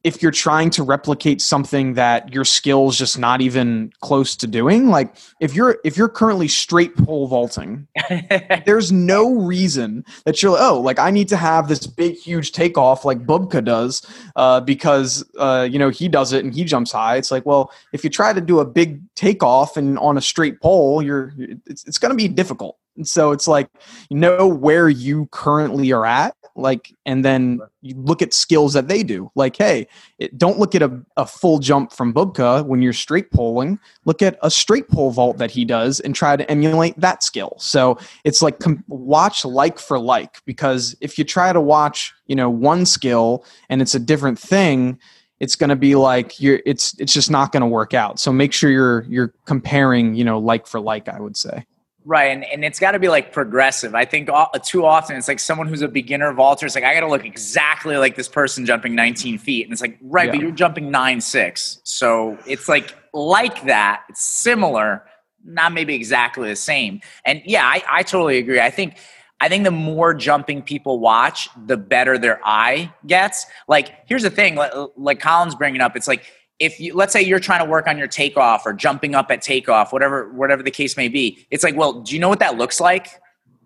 if 0.04 0.22
you're 0.22 0.32
trying 0.32 0.70
to 0.70 0.82
replicate 0.82 1.40
something 1.40 1.94
that 1.94 2.32
your 2.32 2.44
skills 2.44 2.96
just 2.96 3.18
not 3.18 3.40
even 3.40 3.92
close 4.00 4.36
to 4.36 4.46
doing 4.46 4.88
like 4.88 5.16
if 5.40 5.54
you're 5.54 5.78
if 5.84 5.96
you're 5.96 6.08
currently 6.08 6.48
straight 6.48 6.96
pole 6.96 7.26
vaulting 7.26 7.86
there's 8.66 8.92
no 8.92 9.34
reason 9.34 10.04
that 10.24 10.42
you're 10.42 10.52
like, 10.52 10.60
oh 10.62 10.80
like 10.80 10.98
i 10.98 11.10
need 11.10 11.28
to 11.28 11.36
have 11.36 11.68
this 11.68 11.86
big 11.86 12.16
huge 12.16 12.52
takeoff 12.52 13.04
like 13.04 13.26
bubka 13.26 13.64
does 13.64 14.06
uh, 14.36 14.60
because 14.60 15.24
uh, 15.38 15.66
you 15.68 15.78
know 15.78 15.88
he 15.88 16.08
does 16.08 16.32
it 16.32 16.44
and 16.44 16.54
he 16.54 16.64
jumps 16.64 16.92
high. 16.92 17.16
It's 17.16 17.30
like 17.30 17.44
well 17.44 17.72
if 17.92 18.04
you 18.04 18.10
try 18.10 18.32
to 18.32 18.40
do 18.40 18.60
a 18.60 18.64
big 18.64 19.00
takeoff 19.14 19.76
and 19.76 19.98
on 19.98 20.16
a 20.16 20.20
straight 20.20 20.60
pole 20.60 21.02
you're 21.02 21.32
it's, 21.66 21.84
it's 21.86 21.98
going 21.98 22.10
to 22.10 22.16
be 22.16 22.28
difficult 22.28 22.78
and 22.98 23.08
so 23.08 23.32
it's 23.32 23.48
like 23.48 23.70
you 24.10 24.18
know 24.18 24.46
where 24.46 24.88
you 24.88 25.26
currently 25.30 25.92
are 25.92 26.04
at 26.04 26.34
like 26.58 26.92
and 27.06 27.24
then 27.24 27.60
you 27.80 27.94
look 27.96 28.20
at 28.20 28.34
skills 28.34 28.74
that 28.74 28.88
they 28.88 29.02
do. 29.02 29.30
Like 29.34 29.56
hey 29.56 29.86
it, 30.18 30.36
don't 30.36 30.58
look 30.58 30.74
at 30.74 30.82
a, 30.82 31.00
a 31.16 31.24
full 31.24 31.58
jump 31.58 31.92
from 31.92 32.12
bubka 32.12 32.66
when 32.66 32.82
you're 32.82 32.92
straight 32.92 33.30
poling 33.30 33.78
look 34.04 34.20
at 34.20 34.38
a 34.42 34.50
straight 34.50 34.88
pole 34.88 35.10
vault 35.10 35.38
that 35.38 35.50
he 35.50 35.64
does 35.64 36.00
and 36.00 36.14
try 36.14 36.36
to 36.36 36.48
emulate 36.50 36.98
that 37.00 37.22
skill. 37.22 37.54
So 37.58 37.98
it's 38.24 38.42
like 38.42 38.58
com- 38.58 38.84
watch 38.88 39.44
like 39.44 39.78
for 39.78 39.98
like 39.98 40.44
because 40.44 40.94
if 41.00 41.16
you 41.16 41.24
try 41.24 41.52
to 41.52 41.60
watch 41.60 42.12
you 42.26 42.34
know 42.34 42.50
one 42.50 42.84
skill 42.84 43.44
and 43.70 43.80
it's 43.80 43.94
a 43.94 44.00
different 44.00 44.38
thing 44.38 44.98
it's 45.40 45.54
going 45.54 45.70
to 45.70 45.76
be 45.76 45.94
like 45.94 46.40
you're 46.40 46.60
it's 46.66 46.98
it's 46.98 47.12
just 47.12 47.30
not 47.30 47.52
going 47.52 47.60
to 47.60 47.66
work 47.66 47.94
out. 47.94 48.18
So 48.18 48.32
make 48.32 48.52
sure 48.52 48.70
you're 48.70 49.04
you're 49.08 49.32
comparing 49.44 50.16
you 50.16 50.24
know 50.24 50.38
like 50.38 50.66
for 50.66 50.80
like 50.80 51.08
i 51.08 51.20
would 51.20 51.36
say 51.36 51.64
Right, 52.08 52.28
and, 52.28 52.42
and 52.42 52.64
it's 52.64 52.78
got 52.78 52.92
to 52.92 52.98
be 52.98 53.10
like 53.10 53.34
progressive. 53.34 53.94
I 53.94 54.06
think 54.06 54.30
all, 54.30 54.50
too 54.64 54.86
often 54.86 55.14
it's 55.14 55.28
like 55.28 55.38
someone 55.38 55.66
who's 55.66 55.82
a 55.82 55.88
beginner 55.88 56.32
vaulter. 56.32 56.64
It's 56.64 56.74
like 56.74 56.82
I 56.82 56.94
got 56.94 57.00
to 57.00 57.06
look 57.06 57.26
exactly 57.26 57.98
like 57.98 58.16
this 58.16 58.28
person 58.28 58.64
jumping 58.64 58.94
19 58.94 59.36
feet, 59.36 59.66
and 59.66 59.74
it's 59.74 59.82
like 59.82 59.98
right, 60.00 60.24
yeah. 60.24 60.32
but 60.32 60.40
you're 60.40 60.50
jumping 60.50 60.90
nine 60.90 61.20
six, 61.20 61.82
so 61.84 62.38
it's 62.46 62.66
like 62.66 62.94
like 63.12 63.62
that. 63.66 64.04
It's 64.08 64.22
similar, 64.22 65.04
not 65.44 65.74
maybe 65.74 65.94
exactly 65.94 66.48
the 66.48 66.56
same. 66.56 67.02
And 67.26 67.42
yeah, 67.44 67.66
I, 67.66 67.84
I 67.86 68.02
totally 68.04 68.38
agree. 68.38 68.58
I 68.58 68.70
think 68.70 68.96
I 69.38 69.50
think 69.50 69.64
the 69.64 69.70
more 69.70 70.14
jumping 70.14 70.62
people 70.62 71.00
watch, 71.00 71.50
the 71.66 71.76
better 71.76 72.16
their 72.16 72.40
eye 72.42 72.90
gets. 73.06 73.44
Like 73.68 73.94
here's 74.06 74.22
the 74.22 74.30
thing, 74.30 74.54
like, 74.54 74.72
like 74.96 75.20
Colin's 75.20 75.54
bringing 75.54 75.82
up, 75.82 75.94
it's 75.94 76.08
like 76.08 76.24
if 76.58 76.80
you 76.80 76.94
let's 76.94 77.12
say 77.12 77.22
you're 77.22 77.38
trying 77.38 77.64
to 77.64 77.70
work 77.70 77.86
on 77.86 77.98
your 77.98 78.08
takeoff 78.08 78.66
or 78.66 78.72
jumping 78.72 79.14
up 79.14 79.30
at 79.30 79.42
takeoff 79.42 79.92
whatever 79.92 80.30
whatever 80.32 80.62
the 80.62 80.70
case 80.70 80.96
may 80.96 81.08
be 81.08 81.46
it's 81.50 81.64
like 81.64 81.76
well 81.76 82.00
do 82.00 82.14
you 82.14 82.20
know 82.20 82.28
what 82.28 82.40
that 82.40 82.56
looks 82.56 82.80
like? 82.80 83.08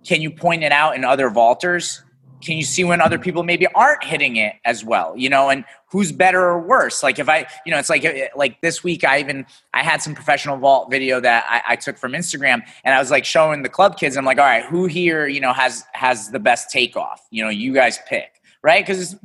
Can 0.04 0.20
you 0.20 0.30
point 0.30 0.64
it 0.64 0.72
out 0.72 0.96
in 0.96 1.04
other 1.04 1.30
vaulters? 1.30 2.00
Can 2.42 2.56
you 2.56 2.64
see 2.64 2.82
when 2.82 3.00
other 3.00 3.20
people 3.20 3.44
maybe 3.44 3.68
aren't 3.68 4.02
hitting 4.02 4.36
it 4.36 4.56
as 4.64 4.84
well 4.84 5.16
you 5.16 5.28
know 5.28 5.48
and 5.48 5.64
who's 5.90 6.10
better 6.10 6.40
or 6.40 6.60
worse? 6.60 7.02
Like 7.02 7.18
if 7.18 7.28
i 7.28 7.46
you 7.64 7.72
know 7.72 7.78
it's 7.78 7.88
like 7.90 8.04
like 8.36 8.60
this 8.60 8.82
week 8.84 9.04
i 9.04 9.20
even 9.20 9.46
i 9.72 9.82
had 9.82 10.02
some 10.02 10.14
professional 10.14 10.58
vault 10.58 10.90
video 10.90 11.20
that 11.20 11.44
I, 11.48 11.72
I 11.72 11.76
took 11.76 11.96
from 11.98 12.12
instagram 12.12 12.62
and 12.84 12.94
i 12.94 12.98
was 12.98 13.10
like 13.10 13.24
showing 13.24 13.62
the 13.62 13.68
club 13.68 13.98
kids. 13.98 14.16
I'm 14.16 14.24
like 14.24 14.38
all 14.38 14.44
right 14.44 14.64
who 14.64 14.86
here 14.86 15.26
you 15.26 15.40
know 15.40 15.52
has 15.52 15.84
has 15.92 16.30
the 16.30 16.40
best 16.40 16.70
takeoff? 16.70 17.26
You 17.30 17.44
know 17.44 17.50
you 17.50 17.72
guys 17.72 17.98
pick 18.06 18.41
right? 18.62 18.86
Because 18.86 19.16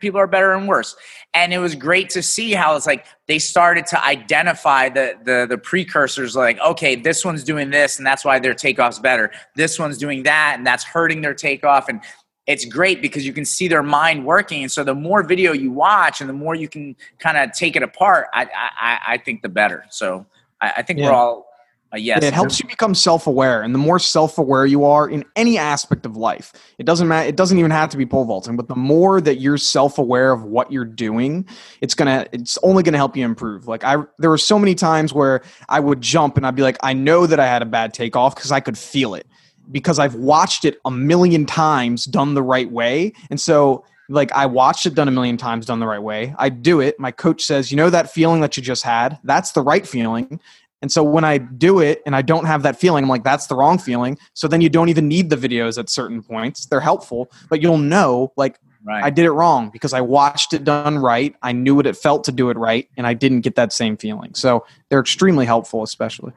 people 0.00 0.18
are 0.18 0.26
better 0.26 0.52
and 0.54 0.66
worse. 0.66 0.96
And 1.34 1.52
it 1.52 1.58
was 1.58 1.74
great 1.74 2.08
to 2.10 2.22
see 2.22 2.52
how 2.52 2.76
it's 2.76 2.86
like 2.86 3.06
they 3.28 3.38
started 3.38 3.86
to 3.86 4.04
identify 4.04 4.88
the, 4.88 5.14
the 5.24 5.46
the 5.48 5.58
precursors. 5.58 6.34
Like, 6.34 6.58
okay, 6.60 6.96
this 6.96 7.24
one's 7.24 7.44
doing 7.44 7.70
this, 7.70 7.98
and 7.98 8.06
that's 8.06 8.24
why 8.24 8.38
their 8.38 8.54
takeoff's 8.54 8.98
better. 8.98 9.30
This 9.54 9.78
one's 9.78 9.98
doing 9.98 10.22
that, 10.22 10.54
and 10.56 10.66
that's 10.66 10.84
hurting 10.84 11.20
their 11.20 11.34
takeoff. 11.34 11.88
And 11.88 12.00
it's 12.46 12.64
great 12.64 13.02
because 13.02 13.26
you 13.26 13.32
can 13.32 13.44
see 13.44 13.68
their 13.68 13.82
mind 13.82 14.24
working. 14.24 14.62
And 14.62 14.72
so 14.72 14.84
the 14.84 14.94
more 14.94 15.22
video 15.22 15.52
you 15.52 15.72
watch, 15.72 16.20
and 16.20 16.30
the 16.30 16.34
more 16.34 16.54
you 16.54 16.68
can 16.68 16.96
kind 17.18 17.36
of 17.36 17.52
take 17.52 17.76
it 17.76 17.82
apart, 17.82 18.28
I 18.32 18.44
I, 18.80 18.98
I 19.14 19.18
think 19.18 19.42
the 19.42 19.48
better. 19.50 19.84
So 19.90 20.26
I, 20.60 20.74
I 20.78 20.82
think 20.82 21.00
yeah. 21.00 21.06
we're 21.06 21.14
all 21.14 21.45
uh, 21.92 21.98
yes. 21.98 22.24
It 22.24 22.34
helps 22.34 22.58
you 22.58 22.68
become 22.68 22.94
self-aware, 22.94 23.62
and 23.62 23.72
the 23.72 23.78
more 23.78 23.98
self-aware 23.98 24.66
you 24.66 24.84
are 24.84 25.08
in 25.08 25.24
any 25.36 25.56
aspect 25.56 26.04
of 26.04 26.16
life, 26.16 26.52
it 26.78 26.84
doesn't 26.84 27.06
matter. 27.06 27.28
It 27.28 27.36
doesn't 27.36 27.58
even 27.58 27.70
have 27.70 27.90
to 27.90 27.96
be 27.96 28.04
pole 28.04 28.24
vaulting, 28.24 28.56
but 28.56 28.66
the 28.66 28.74
more 28.74 29.20
that 29.20 29.36
you're 29.36 29.56
self-aware 29.56 30.32
of 30.32 30.42
what 30.42 30.72
you're 30.72 30.84
doing, 30.84 31.46
it's 31.80 31.94
gonna. 31.94 32.26
It's 32.32 32.58
only 32.64 32.82
gonna 32.82 32.96
help 32.96 33.16
you 33.16 33.24
improve. 33.24 33.68
Like 33.68 33.84
I, 33.84 34.02
there 34.18 34.30
were 34.30 34.38
so 34.38 34.58
many 34.58 34.74
times 34.74 35.12
where 35.12 35.42
I 35.68 35.78
would 35.78 36.00
jump 36.00 36.36
and 36.36 36.44
I'd 36.44 36.56
be 36.56 36.62
like, 36.62 36.76
I 36.82 36.92
know 36.92 37.26
that 37.26 37.38
I 37.38 37.46
had 37.46 37.62
a 37.62 37.66
bad 37.66 37.94
takeoff 37.94 38.34
because 38.34 38.50
I 38.50 38.60
could 38.60 38.76
feel 38.76 39.14
it 39.14 39.26
because 39.70 39.98
I've 39.98 40.16
watched 40.16 40.64
it 40.64 40.78
a 40.84 40.90
million 40.90 41.46
times 41.46 42.04
done 42.04 42.34
the 42.34 42.42
right 42.42 42.70
way, 42.70 43.12
and 43.30 43.40
so 43.40 43.84
like 44.08 44.32
I 44.32 44.46
watched 44.46 44.86
it 44.86 44.94
done 44.94 45.08
a 45.08 45.12
million 45.12 45.36
times 45.36 45.66
done 45.66 45.80
the 45.80 45.86
right 45.86 46.02
way. 46.02 46.34
I 46.38 46.48
do 46.48 46.80
it. 46.80 46.98
My 46.98 47.12
coach 47.12 47.42
says, 47.42 47.70
"You 47.70 47.76
know 47.76 47.90
that 47.90 48.10
feeling 48.10 48.40
that 48.40 48.56
you 48.56 48.62
just 48.62 48.82
had? 48.82 49.18
That's 49.24 49.52
the 49.52 49.62
right 49.62 49.86
feeling." 49.86 50.40
And 50.82 50.92
so 50.92 51.02
when 51.02 51.24
I 51.24 51.38
do 51.38 51.80
it 51.80 52.02
and 52.04 52.14
I 52.14 52.22
don't 52.22 52.44
have 52.44 52.62
that 52.62 52.78
feeling, 52.78 53.04
I'm 53.04 53.08
like, 53.08 53.24
that's 53.24 53.46
the 53.46 53.54
wrong 53.54 53.78
feeling. 53.78 54.18
So 54.34 54.46
then 54.46 54.60
you 54.60 54.68
don't 54.68 54.88
even 54.88 55.08
need 55.08 55.30
the 55.30 55.36
videos 55.36 55.78
at 55.78 55.88
certain 55.88 56.22
points. 56.22 56.66
They're 56.66 56.80
helpful, 56.80 57.30
but 57.48 57.62
you'll 57.62 57.78
know, 57.78 58.32
like, 58.36 58.58
right. 58.84 59.02
I 59.02 59.10
did 59.10 59.24
it 59.24 59.32
wrong 59.32 59.70
because 59.70 59.92
I 59.94 60.02
watched 60.02 60.52
it 60.52 60.64
done 60.64 60.98
right. 60.98 61.34
I 61.42 61.52
knew 61.52 61.74
what 61.74 61.86
it 61.86 61.96
felt 61.96 62.24
to 62.24 62.32
do 62.32 62.50
it 62.50 62.58
right, 62.58 62.88
and 62.96 63.06
I 63.06 63.14
didn't 63.14 63.40
get 63.40 63.54
that 63.54 63.72
same 63.72 63.96
feeling. 63.96 64.34
So 64.34 64.66
they're 64.90 65.00
extremely 65.00 65.46
helpful, 65.46 65.82
especially. 65.82 66.32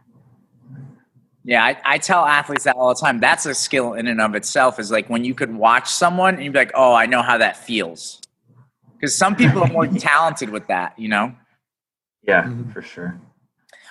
Yeah, 1.43 1.63
I, 1.63 1.77
I, 1.85 1.97
tell 1.97 2.25
athletes 2.25 2.65
that 2.65 2.75
all 2.75 2.93
the 2.93 2.99
time. 2.99 3.19
That's 3.19 3.45
a 3.45 3.55
skill 3.55 3.93
in 3.93 4.07
and 4.07 4.19
of 4.21 4.35
itself. 4.35 4.77
Is 4.77 4.91
like 4.91 5.09
when 5.09 5.23
you 5.23 5.33
could 5.33 5.55
watch 5.55 5.87
someone 5.87 6.35
and 6.35 6.43
you'd 6.43 6.53
be 6.53 6.59
like, 6.59 6.71
"Oh, 6.75 6.93
I 6.93 7.05
know 7.05 7.21
how 7.21 7.37
that 7.37 7.57
feels," 7.57 8.21
because 8.93 9.15
some 9.15 9.35
people 9.35 9.63
are 9.63 9.69
more 9.69 9.87
talented 9.99 10.49
with 10.49 10.67
that. 10.67 10.99
You 10.99 11.07
know. 11.07 11.35
Yeah, 12.27 12.43
mm-hmm. 12.43 12.71
for 12.71 12.81
sure. 12.81 13.19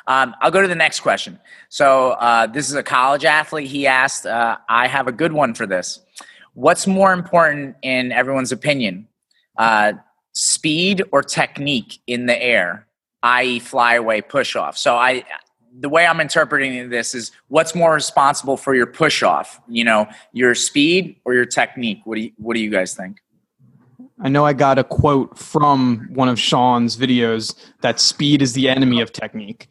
Um, 0.09 0.35
I'll 0.41 0.51
go 0.51 0.63
to 0.63 0.67
the 0.67 0.75
next 0.75 1.01
question. 1.01 1.39
So 1.69 2.13
uh, 2.13 2.47
this 2.47 2.71
is 2.71 2.75
a 2.75 2.83
college 2.83 3.27
athlete. 3.27 3.69
He 3.69 3.87
asked, 3.87 4.25
uh, 4.25 4.57
I 4.69 4.89
have 4.89 5.07
a 5.07 5.13
good 5.13 5.35
one 5.35 5.53
for 5.53 5.67
this. 5.67 6.01
What's 6.55 6.87
more 6.87 7.13
important 7.13 7.77
in 7.83 8.11
everyone's 8.11 8.51
opinion, 8.51 9.07
uh, 9.59 9.93
speed 10.33 11.05
or 11.13 11.23
technique 11.23 12.01
in 12.07 12.25
the 12.25 12.43
air, 12.43 12.87
i.e., 13.23 13.59
flyaway 13.59 14.23
push 14.23 14.57
off? 14.57 14.79
So 14.79 14.97
I, 14.97 15.25
the 15.79 15.91
way 15.91 16.07
I'm 16.07 16.21
interpreting 16.21 16.89
this 16.89 17.15
is 17.15 17.31
what's 17.49 17.75
more 17.75 17.93
responsible 17.93 18.57
for 18.57 18.75
your 18.75 18.87
push 18.87 19.23
off? 19.23 19.61
You 19.69 19.85
know, 19.85 20.09
your 20.33 20.55
speed 20.55 21.21
or 21.27 21.35
your 21.35 21.45
technique? 21.45 22.01
What 22.05 22.15
do 22.15 22.23
you, 22.23 22.33
what 22.39 22.55
do 22.55 22.61
you 22.61 22.71
guys 22.71 22.95
think? 22.95 23.19
I 24.21 24.29
know 24.29 24.45
I 24.45 24.53
got 24.53 24.79
a 24.79 24.85
quote 24.85 25.39
from 25.39 26.09
one 26.13 26.29
of 26.29 26.41
Shawn's 26.41 26.97
videos 26.97 27.55
that 27.83 28.01
speed 28.01 28.43
is 28.43 28.55
the 28.55 28.69
enemy 28.69 29.01
of 29.01 29.13
technique. 29.13 29.69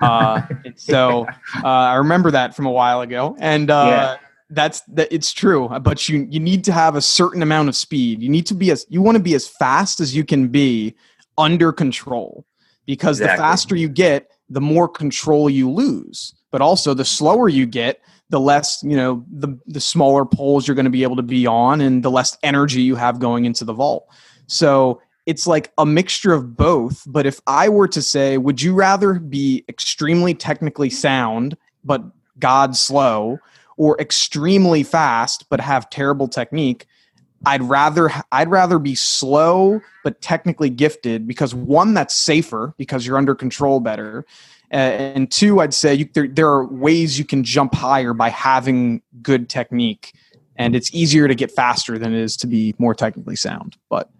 Uh, 0.00 0.42
so 0.76 1.26
uh, 1.62 1.66
I 1.66 1.94
remember 1.96 2.30
that 2.30 2.56
from 2.56 2.66
a 2.66 2.70
while 2.70 3.00
ago, 3.02 3.36
and 3.38 3.70
uh, 3.70 3.86
yeah. 3.88 4.16
that's 4.48 4.80
that. 4.82 5.08
It's 5.12 5.32
true, 5.32 5.68
but 5.80 6.08
you 6.08 6.26
you 6.30 6.40
need 6.40 6.64
to 6.64 6.72
have 6.72 6.96
a 6.96 7.00
certain 7.00 7.42
amount 7.42 7.68
of 7.68 7.76
speed. 7.76 8.22
You 8.22 8.28
need 8.28 8.46
to 8.46 8.54
be 8.54 8.70
as 8.70 8.86
you 8.88 9.02
want 9.02 9.16
to 9.16 9.22
be 9.22 9.34
as 9.34 9.46
fast 9.46 10.00
as 10.00 10.14
you 10.16 10.24
can 10.24 10.48
be 10.48 10.94
under 11.36 11.72
control, 11.72 12.46
because 12.86 13.20
exactly. 13.20 13.36
the 13.36 13.42
faster 13.42 13.76
you 13.76 13.88
get, 13.88 14.30
the 14.48 14.60
more 14.60 14.88
control 14.88 15.50
you 15.50 15.70
lose. 15.70 16.34
But 16.50 16.60
also, 16.60 16.94
the 16.94 17.04
slower 17.04 17.48
you 17.48 17.66
get, 17.66 18.00
the 18.30 18.40
less 18.40 18.82
you 18.82 18.96
know 18.96 19.24
the 19.30 19.58
the 19.66 19.80
smaller 19.80 20.24
poles 20.24 20.66
you're 20.66 20.74
going 20.74 20.84
to 20.84 20.90
be 20.90 21.02
able 21.02 21.16
to 21.16 21.22
be 21.22 21.46
on, 21.46 21.80
and 21.80 22.02
the 22.02 22.10
less 22.10 22.38
energy 22.42 22.82
you 22.82 22.96
have 22.96 23.18
going 23.18 23.44
into 23.44 23.64
the 23.64 23.74
vault. 23.74 24.06
So 24.46 25.00
it's 25.26 25.46
like 25.46 25.72
a 25.78 25.86
mixture 25.86 26.32
of 26.32 26.56
both. 26.56 27.04
But 27.06 27.26
if 27.26 27.40
I 27.46 27.68
were 27.68 27.88
to 27.88 28.02
say, 28.02 28.38
would 28.38 28.62
you 28.62 28.74
rather 28.74 29.14
be 29.14 29.64
extremely 29.68 30.34
technically 30.34 30.90
sound, 30.90 31.56
but 31.84 32.02
God 32.38 32.76
slow, 32.76 33.38
or 33.76 34.00
extremely 34.00 34.82
fast, 34.82 35.46
but 35.48 35.60
have 35.60 35.88
terrible 35.90 36.28
technique? 36.28 36.86
I'd 37.46 37.62
rather 37.62 38.10
I'd 38.32 38.50
rather 38.50 38.78
be 38.78 38.94
slow 38.94 39.80
but 40.04 40.20
technically 40.20 40.68
gifted 40.68 41.26
because 41.26 41.54
one 41.54 41.94
that's 41.94 42.14
safer 42.14 42.74
because 42.76 43.06
you're 43.06 43.16
under 43.16 43.34
control 43.34 43.80
better, 43.80 44.26
uh, 44.72 44.76
and 44.76 45.30
two 45.30 45.60
I'd 45.60 45.72
say 45.72 45.94
you, 45.94 46.08
there 46.12 46.28
there 46.28 46.48
are 46.48 46.66
ways 46.66 47.18
you 47.18 47.24
can 47.24 47.42
jump 47.42 47.74
higher 47.74 48.12
by 48.12 48.28
having 48.28 49.00
good 49.22 49.48
technique, 49.48 50.12
and 50.56 50.76
it's 50.76 50.94
easier 50.94 51.28
to 51.28 51.34
get 51.34 51.50
faster 51.50 51.98
than 51.98 52.12
it 52.12 52.20
is 52.20 52.36
to 52.38 52.46
be 52.46 52.74
more 52.78 52.94
technically 52.94 53.36
sound. 53.36 53.78
But 53.88 54.10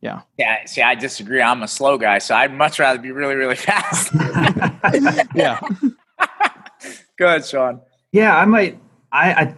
yeah. 0.00 0.22
Yeah. 0.38 0.64
See, 0.64 0.82
I 0.82 0.94
disagree. 0.94 1.42
I'm 1.42 1.62
a 1.62 1.68
slow 1.68 1.98
guy, 1.98 2.18
so 2.18 2.34
I'd 2.34 2.54
much 2.54 2.78
rather 2.78 2.98
be 2.98 3.12
really, 3.12 3.34
really 3.34 3.56
fast. 3.56 4.12
yeah. 5.34 5.60
Go 7.18 7.26
ahead, 7.26 7.44
Shawn. 7.44 7.80
Yeah, 8.12 8.36
I 8.36 8.44
might. 8.44 8.80
I, 9.12 9.32
I 9.32 9.54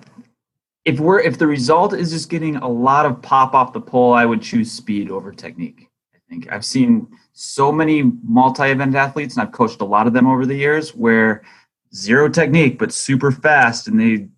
if 0.85 0.99
we're 0.99 1.21
if 1.21 1.39
the 1.39 1.47
result 1.47 1.93
is 1.93 2.11
just 2.11 2.29
getting 2.29 2.57
a 2.57 2.69
lot 2.69 3.07
of 3.07 3.23
pop 3.23 3.55
off 3.55 3.73
the 3.73 3.81
pole, 3.81 4.13
I 4.13 4.25
would 4.25 4.43
choose 4.43 4.71
speed 4.71 5.11
over 5.11 5.33
technique. 5.33 5.89
I 6.15 6.19
think 6.29 6.51
I've 6.51 6.65
seen 6.65 7.07
so 7.35 7.71
many 7.71 8.03
multi-event 8.03 8.95
athletes, 8.95 9.37
and 9.37 9.43
I've 9.43 9.53
coached 9.53 9.81
a 9.81 9.85
lot 9.85 10.07
of 10.07 10.13
them 10.13 10.27
over 10.27 10.45
the 10.45 10.57
years, 10.57 10.95
where 10.95 11.45
zero 11.95 12.29
technique 12.29 12.79
but 12.79 12.93
super 12.93 13.31
fast, 13.31 13.87
and 13.87 14.01
they 14.01 14.29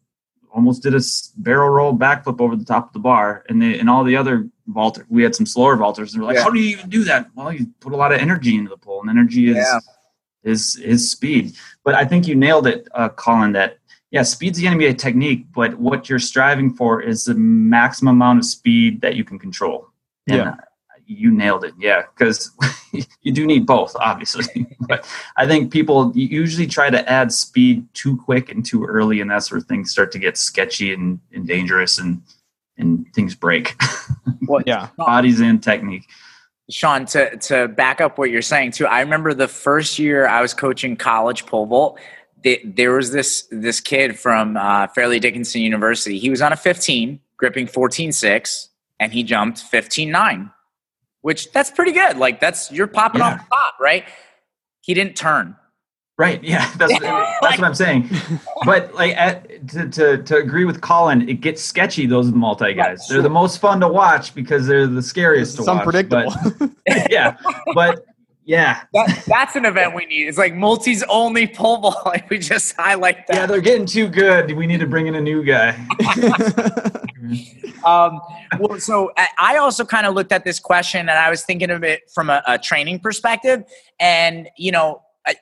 almost 0.52 0.82
did 0.82 0.94
a 0.94 1.00
barrel 1.38 1.70
roll 1.70 1.96
backflip 1.96 2.40
over 2.40 2.56
the 2.56 2.64
top 2.64 2.88
of 2.88 2.92
the 2.92 2.98
bar, 2.98 3.44
and 3.48 3.62
they 3.62 3.78
and 3.78 3.88
all 3.88 4.04
the 4.04 4.16
other 4.16 4.48
vaulter. 4.66 5.06
We 5.08 5.22
had 5.22 5.34
some 5.34 5.46
slower 5.46 5.76
vaulters, 5.76 6.12
and 6.12 6.22
we're 6.22 6.28
like, 6.28 6.36
yeah. 6.36 6.44
"How 6.44 6.50
do 6.50 6.58
you 6.58 6.76
even 6.76 6.90
do 6.90 7.04
that?" 7.04 7.30
Well, 7.34 7.52
you 7.52 7.66
put 7.80 7.92
a 7.92 7.96
lot 7.96 8.12
of 8.12 8.20
energy 8.20 8.56
into 8.56 8.70
the 8.70 8.76
pole, 8.76 9.00
and 9.00 9.10
energy 9.10 9.50
is 9.50 9.56
yeah. 9.56 9.80
is 10.42 10.76
is 10.76 11.10
speed. 11.10 11.54
But 11.84 11.94
I 11.94 12.04
think 12.04 12.26
you 12.26 12.34
nailed 12.34 12.66
it, 12.66 12.88
uh, 12.94 13.10
Colin. 13.10 13.52
That 13.52 13.78
yeah, 14.10 14.22
speed's 14.22 14.58
the 14.58 14.66
enemy 14.66 14.86
of 14.86 14.96
technique, 14.96 15.46
but 15.54 15.74
what 15.74 16.08
you're 16.08 16.18
striving 16.18 16.72
for 16.72 17.02
is 17.02 17.24
the 17.24 17.34
maximum 17.34 18.16
amount 18.16 18.38
of 18.38 18.44
speed 18.44 19.00
that 19.00 19.16
you 19.16 19.24
can 19.24 19.38
control. 19.38 19.88
And, 20.28 20.36
yeah. 20.36 20.50
Uh, 20.50 20.56
you 21.06 21.30
nailed 21.30 21.64
it. 21.64 21.74
Yeah, 21.78 22.02
because 22.14 22.50
you 23.22 23.32
do 23.32 23.46
need 23.46 23.66
both, 23.66 23.94
obviously. 23.96 24.66
but 24.88 25.06
I 25.36 25.46
think 25.46 25.72
people 25.72 26.12
usually 26.14 26.66
try 26.66 26.90
to 26.90 27.08
add 27.10 27.32
speed 27.32 27.86
too 27.94 28.16
quick 28.16 28.50
and 28.50 28.64
too 28.64 28.84
early, 28.84 29.20
and 29.20 29.30
that's 29.30 29.50
where 29.50 29.60
things 29.60 29.90
start 29.90 30.12
to 30.12 30.18
get 30.18 30.36
sketchy 30.36 30.92
and, 30.92 31.20
and 31.32 31.46
dangerous, 31.46 31.98
and 31.98 32.22
and 32.78 33.06
things 33.14 33.34
break. 33.34 33.76
well, 34.48 34.62
yeah, 34.66 34.88
bodies 34.96 35.40
and 35.40 35.62
technique. 35.62 36.08
Shawn, 36.70 37.06
to 37.06 37.36
to 37.36 37.68
back 37.68 38.00
up 38.00 38.18
what 38.18 38.30
you're 38.30 38.42
saying 38.42 38.72
too, 38.72 38.86
I 38.86 39.00
remember 39.00 39.34
the 39.34 39.48
first 39.48 39.98
year 39.98 40.26
I 40.26 40.40
was 40.40 40.54
coaching 40.54 40.96
college 40.96 41.46
pole 41.46 41.66
vault. 41.66 41.98
There 42.64 42.92
was 42.92 43.10
this 43.10 43.46
this 43.50 43.80
kid 43.80 44.18
from 44.18 44.56
uh, 44.56 44.88
Fairleigh 44.88 45.20
Dickinson 45.20 45.62
University. 45.62 46.18
He 46.18 46.30
was 46.30 46.42
on 46.42 46.52
a 46.52 46.56
15, 46.56 47.18
gripping 47.38 47.66
14.6, 47.66 48.68
and 49.00 49.12
he 49.12 49.22
jumped 49.22 49.62
15.9 49.72 50.50
which 51.24 51.50
that's 51.52 51.70
pretty 51.70 51.92
good. 51.92 52.18
Like 52.18 52.38
that's 52.38 52.70
you're 52.70 52.86
popping 52.86 53.22
yeah. 53.22 53.28
off 53.28 53.38
the 53.38 53.46
top, 53.48 53.80
right? 53.80 54.04
He 54.82 54.92
didn't 54.92 55.16
turn. 55.16 55.56
Right. 56.16 56.42
Yeah. 56.44 56.70
That's 56.76 56.92
that's 57.00 57.42
like, 57.42 57.58
what 57.58 57.64
I'm 57.64 57.74
saying. 57.74 58.08
But 58.64 58.94
like 58.94 59.16
at, 59.16 59.66
to, 59.68 59.88
to 59.88 60.22
to 60.22 60.36
agree 60.36 60.64
with 60.64 60.80
Colin, 60.80 61.28
it 61.28 61.40
gets 61.40 61.60
sketchy. 61.60 62.06
Those 62.06 62.30
multi 62.30 62.72
guys. 62.72 63.06
They're 63.08 63.22
the 63.22 63.28
most 63.28 63.58
fun 63.58 63.80
to 63.80 63.88
watch 63.88 64.34
because 64.34 64.66
they're 64.66 64.86
the 64.86 65.02
scariest 65.02 65.58
it's 65.58 65.66
to 65.66 65.72
unpredictable. 65.72 66.26
watch. 66.26 66.52
But, 66.58 66.70
yeah. 67.10 67.36
But 67.74 68.04
yeah. 68.44 68.82
That, 68.92 69.24
that's 69.26 69.56
an 69.56 69.64
event 69.64 69.94
we 69.94 70.06
need. 70.06 70.28
It's 70.28 70.38
like 70.38 70.54
multi's 70.54 71.02
only 71.08 71.48
pole 71.48 71.78
vault. 71.78 72.06
Like 72.06 72.30
we 72.30 72.38
just 72.38 72.76
highlight 72.76 73.26
that. 73.26 73.34
Yeah, 73.34 73.46
they're 73.46 73.60
getting 73.60 73.86
too 73.86 74.06
good. 74.06 74.52
We 74.52 74.66
need 74.68 74.80
to 74.80 74.86
bring 74.86 75.08
in 75.08 75.16
a 75.16 75.20
new 75.20 75.42
guy. 75.42 75.70
um, 77.84 78.20
well, 78.60 78.78
so 78.78 79.10
I 79.38 79.56
also 79.56 79.84
kind 79.84 80.06
of 80.06 80.14
looked 80.14 80.30
at 80.30 80.44
this 80.44 80.60
question 80.60 81.00
and 81.00 81.18
I 81.18 81.28
was 81.30 81.42
thinking 81.44 81.70
of 81.70 81.82
it 81.82 82.02
from 82.14 82.30
a, 82.30 82.42
a 82.46 82.58
training 82.58 83.00
perspective. 83.00 83.64
And, 83.98 84.48
you 84.56 84.70
know, 84.70 85.02
I, 85.26 85.36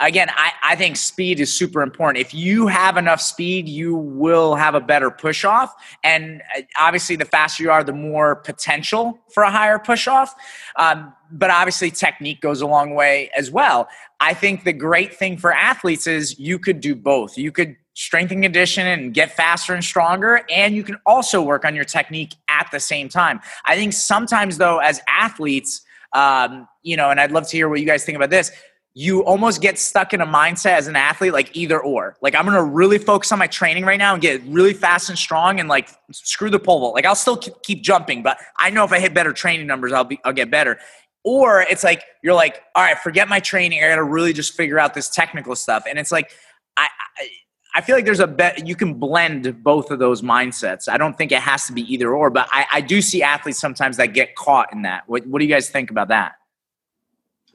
again, 0.00 0.28
I, 0.30 0.52
I 0.62 0.76
think 0.76 0.96
speed 0.96 1.40
is 1.40 1.56
super 1.56 1.82
important. 1.82 2.24
If 2.24 2.34
you 2.34 2.66
have 2.66 2.96
enough 2.96 3.20
speed, 3.20 3.68
you 3.68 3.94
will 3.94 4.54
have 4.54 4.74
a 4.74 4.80
better 4.80 5.10
push 5.10 5.44
off. 5.44 5.74
And 6.02 6.42
uh, 6.56 6.62
obviously, 6.78 7.16
the 7.16 7.24
faster 7.24 7.62
you 7.62 7.70
are, 7.70 7.84
the 7.84 7.92
more 7.92 8.36
potential 8.36 9.18
for 9.32 9.42
a 9.42 9.50
higher 9.50 9.78
push 9.78 10.08
off. 10.08 10.34
Um, 10.76 11.12
but 11.30 11.50
obviously, 11.50 11.90
technique 11.90 12.40
goes 12.40 12.60
a 12.60 12.66
long 12.66 12.94
way 12.94 13.30
as 13.36 13.50
well. 13.50 13.88
I 14.20 14.34
think 14.34 14.64
the 14.64 14.72
great 14.72 15.14
thing 15.14 15.36
for 15.36 15.52
athletes 15.52 16.06
is 16.06 16.38
you 16.38 16.58
could 16.58 16.80
do 16.80 16.94
both. 16.94 17.38
You 17.38 17.52
could 17.52 17.76
strengthen 17.94 18.42
condition 18.42 18.86
and 18.86 19.14
get 19.14 19.30
faster 19.30 19.72
and 19.72 19.84
stronger 19.84 20.40
and 20.50 20.74
you 20.74 20.82
can 20.82 20.96
also 21.06 21.40
work 21.40 21.64
on 21.64 21.76
your 21.76 21.84
technique 21.84 22.34
at 22.48 22.68
the 22.72 22.80
same 22.80 23.08
time 23.08 23.40
i 23.66 23.76
think 23.76 23.92
sometimes 23.92 24.58
though 24.58 24.78
as 24.78 25.00
athletes 25.08 25.80
um, 26.12 26.66
you 26.82 26.96
know 26.96 27.10
and 27.10 27.20
i'd 27.20 27.30
love 27.30 27.46
to 27.46 27.56
hear 27.56 27.68
what 27.68 27.78
you 27.78 27.86
guys 27.86 28.04
think 28.04 28.16
about 28.16 28.30
this 28.30 28.50
you 28.96 29.24
almost 29.24 29.60
get 29.60 29.76
stuck 29.76 30.14
in 30.14 30.20
a 30.20 30.26
mindset 30.26 30.72
as 30.72 30.86
an 30.86 30.94
athlete 30.94 31.32
like 31.32 31.54
either 31.54 31.80
or 31.80 32.16
like 32.22 32.34
i'm 32.34 32.44
gonna 32.44 32.62
really 32.62 32.98
focus 32.98 33.32
on 33.32 33.38
my 33.38 33.46
training 33.46 33.84
right 33.84 33.98
now 33.98 34.14
and 34.14 34.22
get 34.22 34.40
really 34.44 34.72
fast 34.72 35.08
and 35.08 35.18
strong 35.18 35.58
and 35.58 35.68
like 35.68 35.90
screw 36.12 36.48
the 36.48 36.58
pole 36.58 36.80
vault 36.80 36.94
like 36.94 37.04
i'll 37.04 37.14
still 37.16 37.36
keep 37.36 37.82
jumping 37.82 38.22
but 38.22 38.38
i 38.58 38.70
know 38.70 38.84
if 38.84 38.92
i 38.92 39.00
hit 39.00 39.12
better 39.12 39.32
training 39.32 39.66
numbers 39.66 39.92
i'll 39.92 40.04
be 40.04 40.18
i'll 40.24 40.32
get 40.32 40.50
better 40.50 40.78
or 41.24 41.62
it's 41.62 41.82
like 41.82 42.02
you're 42.22 42.34
like 42.34 42.62
all 42.76 42.84
right 42.84 42.98
forget 42.98 43.28
my 43.28 43.40
training 43.40 43.82
i 43.82 43.88
gotta 43.88 44.04
really 44.04 44.32
just 44.32 44.54
figure 44.54 44.78
out 44.78 44.94
this 44.94 45.08
technical 45.10 45.56
stuff 45.56 45.84
and 45.88 45.98
it's 45.98 46.12
like 46.12 46.30
i, 46.76 46.88
I 47.18 47.28
I 47.76 47.80
feel 47.80 47.96
like 47.96 48.04
there's 48.04 48.20
a 48.20 48.28
bet 48.28 48.68
you 48.68 48.76
can 48.76 48.94
blend 48.94 49.64
both 49.64 49.90
of 49.90 49.98
those 49.98 50.22
mindsets. 50.22 50.88
I 50.88 50.96
don't 50.96 51.18
think 51.18 51.32
it 51.32 51.40
has 51.40 51.66
to 51.66 51.72
be 51.72 51.82
either 51.92 52.14
or, 52.14 52.30
but 52.30 52.46
I, 52.52 52.66
I 52.70 52.80
do 52.80 53.02
see 53.02 53.20
athletes 53.20 53.58
sometimes 53.58 53.96
that 53.96 54.14
get 54.14 54.36
caught 54.36 54.72
in 54.72 54.82
that. 54.82 55.02
What, 55.08 55.26
what 55.26 55.40
do 55.40 55.44
you 55.44 55.52
guys 55.52 55.68
think 55.68 55.90
about 55.90 56.06
that? 56.06 56.36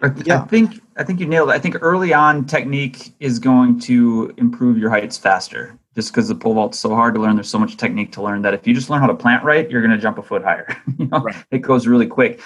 I, 0.02 0.12
yeah. 0.26 0.42
I 0.42 0.46
think 0.46 0.82
I 0.98 1.04
think 1.04 1.20
you 1.20 1.26
nailed 1.26 1.50
it. 1.50 1.54
I 1.54 1.60
think 1.60 1.78
early 1.82 2.14
on 2.14 2.46
technique 2.46 3.14
is 3.20 3.40
going 3.40 3.80
to 3.82 4.34
improve 4.38 4.78
your 4.78 4.90
heights 4.90 5.18
faster. 5.18 5.78
Just 5.96 6.12
because 6.12 6.28
the 6.28 6.36
pole 6.36 6.54
vault's 6.54 6.80
so 6.80 6.96
hard 6.96 7.16
to 7.16 7.22
learn, 7.22 7.36
there's 7.36 7.50
so 7.50 7.60
much 7.60 7.76
technique 7.76 8.12
to 8.14 8.22
learn 8.22 8.42
that 8.44 8.54
if 8.54 8.66
you 8.66 8.74
just 8.74 8.90
learn 8.90 9.02
how 9.02 9.08
to 9.08 9.16
plant 9.16 9.44
right, 9.44 9.70
you're 9.70 9.82
going 9.82 9.96
to 9.96 10.02
jump 10.02 10.18
a 10.18 10.24
foot 10.24 10.44
higher. 10.44 10.78
you 10.98 11.08
know, 11.08 11.20
right. 11.20 11.36
it 11.52 11.60
goes 11.60 11.88
really 11.88 12.08
quick. 12.08 12.42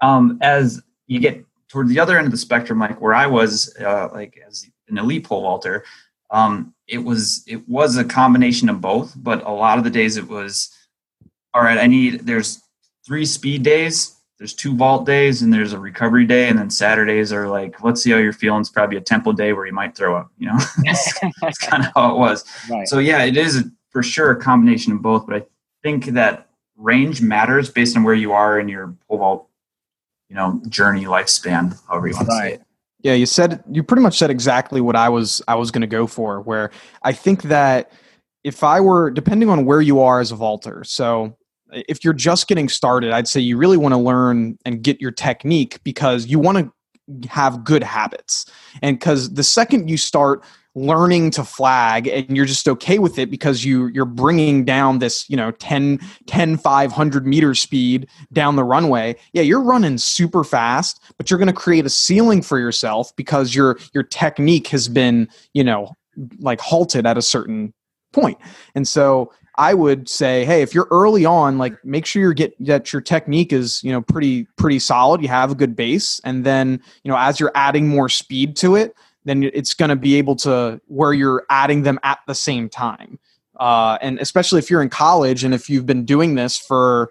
Um, 0.00 0.38
as 0.40 0.82
you 1.06 1.20
get 1.20 1.44
toward 1.68 1.88
the 1.88 2.00
other 2.00 2.18
end 2.18 2.26
of 2.26 2.32
the 2.32 2.38
spectrum, 2.38 2.80
like 2.80 3.00
where 3.00 3.14
I 3.14 3.26
was, 3.26 3.76
uh, 3.76 4.08
like 4.12 4.40
as 4.46 4.66
an 4.88 4.98
elite 4.98 5.24
pole 5.24 5.42
vaulter, 5.42 5.84
um, 6.30 6.74
it 6.88 6.98
was 6.98 7.44
it 7.46 7.68
was 7.68 7.96
a 7.96 8.04
combination 8.04 8.68
of 8.68 8.80
both. 8.80 9.14
But 9.16 9.46
a 9.46 9.52
lot 9.52 9.78
of 9.78 9.84
the 9.84 9.90
days 9.90 10.16
it 10.16 10.26
was, 10.26 10.74
all 11.54 11.62
right, 11.62 11.78
I 11.78 11.86
need 11.86 12.20
there's 12.20 12.60
three 13.06 13.24
speed 13.24 13.62
days 13.62 14.15
there's 14.38 14.54
two 14.54 14.74
vault 14.74 15.06
days 15.06 15.42
and 15.42 15.52
there's 15.52 15.72
a 15.72 15.78
recovery 15.78 16.26
day 16.26 16.48
and 16.48 16.58
then 16.58 16.70
saturdays 16.70 17.32
are 17.32 17.48
like 17.48 17.82
let's 17.82 18.02
see 18.02 18.10
how 18.10 18.18
you're 18.18 18.32
feeling 18.32 18.60
it's 18.60 18.70
probably 18.70 18.96
a 18.96 19.00
tempo 19.00 19.32
day 19.32 19.52
where 19.52 19.66
you 19.66 19.72
might 19.72 19.96
throw 19.96 20.16
up 20.16 20.30
you 20.38 20.46
know 20.46 20.58
that's, 20.84 21.20
that's 21.40 21.58
kind 21.66 21.84
of 21.84 21.92
how 21.94 22.14
it 22.14 22.18
was 22.18 22.44
right. 22.70 22.88
so 22.88 22.98
yeah 22.98 23.24
it 23.24 23.36
is 23.36 23.64
for 23.90 24.02
sure 24.02 24.30
a 24.30 24.40
combination 24.40 24.92
of 24.92 25.02
both 25.02 25.26
but 25.26 25.36
i 25.36 25.46
think 25.82 26.06
that 26.06 26.48
range 26.76 27.22
matters 27.22 27.70
based 27.70 27.96
on 27.96 28.02
where 28.02 28.14
you 28.14 28.32
are 28.32 28.58
in 28.58 28.68
your 28.68 28.94
pole 29.08 29.18
vault 29.18 29.48
you 30.28 30.36
know 30.36 30.60
journey 30.68 31.04
lifespan 31.04 31.78
however 31.88 32.08
you 32.08 32.14
want 32.14 32.28
right. 32.28 32.34
to 32.34 32.48
say 32.48 32.54
it 32.54 32.62
yeah 33.00 33.14
you 33.14 33.26
said 33.26 33.62
you 33.70 33.82
pretty 33.82 34.02
much 34.02 34.18
said 34.18 34.30
exactly 34.30 34.80
what 34.80 34.96
i 34.96 35.08
was 35.08 35.40
i 35.48 35.54
was 35.54 35.70
going 35.70 35.80
to 35.80 35.86
go 35.86 36.06
for 36.06 36.40
where 36.42 36.70
i 37.02 37.12
think 37.12 37.42
that 37.42 37.92
if 38.44 38.62
i 38.62 38.80
were 38.80 39.10
depending 39.10 39.48
on 39.48 39.64
where 39.64 39.80
you 39.80 40.00
are 40.00 40.20
as 40.20 40.30
a 40.30 40.36
vaulter 40.36 40.84
so 40.84 41.34
if 41.72 42.04
you're 42.04 42.14
just 42.14 42.48
getting 42.48 42.68
started, 42.68 43.12
I'd 43.12 43.28
say 43.28 43.40
you 43.40 43.56
really 43.56 43.76
want 43.76 43.92
to 43.92 43.98
learn 43.98 44.58
and 44.64 44.82
get 44.82 45.00
your 45.00 45.10
technique 45.10 45.82
because 45.84 46.26
you 46.26 46.38
want 46.38 46.58
to 46.58 47.28
have 47.28 47.64
good 47.64 47.82
habits. 47.82 48.46
And 48.82 48.98
because 48.98 49.34
the 49.34 49.44
second 49.44 49.88
you 49.88 49.96
start 49.96 50.44
learning 50.76 51.30
to 51.30 51.42
flag 51.42 52.06
and 52.06 52.36
you're 52.36 52.44
just 52.44 52.68
okay 52.68 52.98
with 52.98 53.18
it 53.18 53.30
because 53.30 53.64
you 53.64 53.86
you're 53.88 54.04
bringing 54.04 54.62
down 54.62 54.98
this 54.98 55.28
you 55.28 55.34
know 55.34 55.50
10 55.52 55.98
10 56.26 56.58
500 56.58 57.26
meter 57.26 57.54
speed 57.54 58.06
down 58.34 58.56
the 58.56 58.64
runway 58.64 59.16
yeah 59.32 59.40
you're 59.40 59.62
running 59.62 59.96
super 59.96 60.44
fast 60.44 61.02
but 61.16 61.30
you're 61.30 61.38
going 61.38 61.46
to 61.46 61.54
create 61.54 61.86
a 61.86 61.90
ceiling 61.90 62.42
for 62.42 62.58
yourself 62.58 63.10
because 63.16 63.54
your 63.54 63.78
your 63.94 64.02
technique 64.02 64.68
has 64.68 64.86
been 64.86 65.26
you 65.54 65.64
know 65.64 65.90
like 66.40 66.60
halted 66.60 67.06
at 67.06 67.16
a 67.16 67.22
certain 67.22 67.72
point 68.12 68.36
and 68.74 68.86
so 68.86 69.32
I 69.58 69.74
would 69.74 70.08
say, 70.08 70.44
hey, 70.44 70.62
if 70.62 70.74
you're 70.74 70.88
early 70.90 71.24
on, 71.24 71.58
like 71.58 71.82
make 71.84 72.06
sure 72.06 72.22
you 72.22 72.34
get 72.34 72.54
that 72.66 72.92
your 72.92 73.02
technique 73.02 73.52
is 73.52 73.82
you 73.82 73.92
know 73.92 74.02
pretty 74.02 74.44
pretty 74.56 74.78
solid. 74.78 75.22
You 75.22 75.28
have 75.28 75.50
a 75.50 75.54
good 75.54 75.74
base, 75.74 76.20
and 76.24 76.44
then 76.44 76.80
you 77.04 77.10
know 77.10 77.16
as 77.18 77.40
you're 77.40 77.52
adding 77.54 77.88
more 77.88 78.08
speed 78.08 78.56
to 78.56 78.76
it, 78.76 78.94
then 79.24 79.42
it's 79.42 79.74
going 79.74 79.88
to 79.88 79.96
be 79.96 80.16
able 80.16 80.36
to 80.36 80.80
where 80.86 81.12
you're 81.12 81.44
adding 81.50 81.82
them 81.82 81.98
at 82.02 82.18
the 82.26 82.34
same 82.34 82.68
time. 82.68 83.18
Uh, 83.56 83.98
and 84.02 84.18
especially 84.18 84.58
if 84.58 84.70
you're 84.70 84.82
in 84.82 84.90
college 84.90 85.42
and 85.42 85.54
if 85.54 85.70
you've 85.70 85.86
been 85.86 86.04
doing 86.04 86.34
this 86.34 86.58
for 86.58 87.10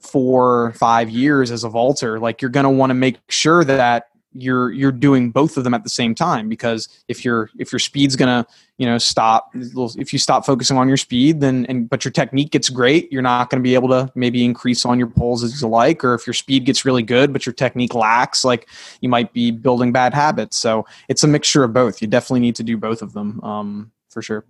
four 0.00 0.72
five 0.72 1.08
years 1.08 1.50
as 1.50 1.64
a 1.64 1.68
vaulter, 1.68 2.18
like 2.18 2.42
you're 2.42 2.50
going 2.50 2.64
to 2.64 2.70
want 2.70 2.90
to 2.90 2.94
make 2.94 3.18
sure 3.28 3.64
that 3.64 4.08
you're 4.36 4.70
you're 4.70 4.92
doing 4.92 5.30
both 5.30 5.56
of 5.56 5.64
them 5.64 5.74
at 5.74 5.82
the 5.84 5.90
same 5.90 6.14
time 6.14 6.48
because 6.48 6.88
if 7.08 7.24
your 7.24 7.50
if 7.58 7.72
your 7.72 7.78
speed's 7.78 8.16
gonna 8.16 8.46
you 8.78 8.86
know 8.86 8.98
stop 8.98 9.50
if 9.54 10.12
you 10.12 10.18
stop 10.18 10.44
focusing 10.44 10.76
on 10.76 10.86
your 10.86 10.98
speed 10.98 11.40
then 11.40 11.64
and 11.70 11.88
but 11.88 12.04
your 12.04 12.12
technique 12.12 12.50
gets 12.50 12.68
great 12.68 13.10
you're 13.10 13.22
not 13.22 13.48
going 13.48 13.58
to 13.58 13.62
be 13.62 13.74
able 13.74 13.88
to 13.88 14.12
maybe 14.14 14.44
increase 14.44 14.84
on 14.84 14.98
your 14.98 15.08
poles 15.08 15.42
as 15.42 15.62
you 15.62 15.68
like 15.68 16.04
or 16.04 16.12
if 16.12 16.26
your 16.26 16.34
speed 16.34 16.66
gets 16.66 16.84
really 16.84 17.02
good 17.02 17.32
but 17.32 17.46
your 17.46 17.54
technique 17.54 17.94
lacks 17.94 18.44
like 18.44 18.68
you 19.00 19.08
might 19.08 19.32
be 19.32 19.50
building 19.50 19.92
bad 19.92 20.14
habits. 20.14 20.56
So 20.56 20.86
it's 21.08 21.22
a 21.24 21.28
mixture 21.28 21.64
of 21.64 21.72
both. 21.72 22.00
You 22.00 22.08
definitely 22.08 22.40
need 22.40 22.56
to 22.56 22.62
do 22.62 22.76
both 22.76 23.02
of 23.02 23.12
them 23.12 23.40
um, 23.42 23.92
for 24.08 24.22
sure. 24.22 24.44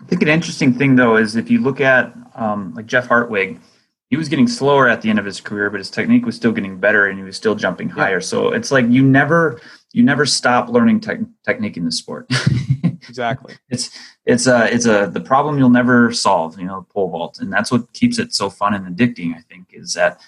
I 0.00 0.04
think 0.04 0.22
an 0.22 0.28
interesting 0.28 0.72
thing 0.72 0.96
though 0.96 1.16
is 1.16 1.36
if 1.36 1.50
you 1.50 1.60
look 1.60 1.80
at 1.80 2.14
um, 2.34 2.72
like 2.74 2.86
jeff 2.86 3.06
hartwig 3.06 3.60
he 4.10 4.16
was 4.16 4.28
getting 4.28 4.48
slower 4.48 4.88
at 4.88 5.02
the 5.02 5.08
end 5.08 5.20
of 5.20 5.24
his 5.24 5.40
career, 5.40 5.70
but 5.70 5.78
his 5.78 5.88
technique 5.88 6.26
was 6.26 6.34
still 6.34 6.50
getting 6.50 6.78
better 6.78 7.06
and 7.06 7.18
he 7.18 7.24
was 7.24 7.36
still 7.36 7.54
jumping 7.54 7.88
yeah. 7.88 7.94
higher. 7.94 8.20
So 8.20 8.48
it's 8.48 8.72
like 8.72 8.86
you 8.88 9.02
never 9.04 9.60
you 9.92 10.02
never 10.02 10.26
stop 10.26 10.68
learning 10.68 11.00
te- 11.00 11.26
technique 11.44 11.76
in 11.76 11.84
the 11.84 11.92
sport. 11.92 12.26
exactly. 13.08 13.54
It's 13.68 13.96
it's 14.26 14.48
a 14.48 14.72
it's 14.72 14.86
a 14.86 15.08
the 15.12 15.20
problem 15.20 15.58
you'll 15.58 15.70
never 15.70 16.12
solve. 16.12 16.58
You 16.58 16.66
know, 16.66 16.86
pole 16.90 17.08
vault, 17.08 17.38
and 17.38 17.52
that's 17.52 17.70
what 17.70 17.92
keeps 17.92 18.18
it 18.18 18.34
so 18.34 18.50
fun 18.50 18.74
and 18.74 18.84
addicting. 18.84 19.34
I 19.34 19.40
think 19.42 19.68
is 19.72 19.94
that 19.94 20.20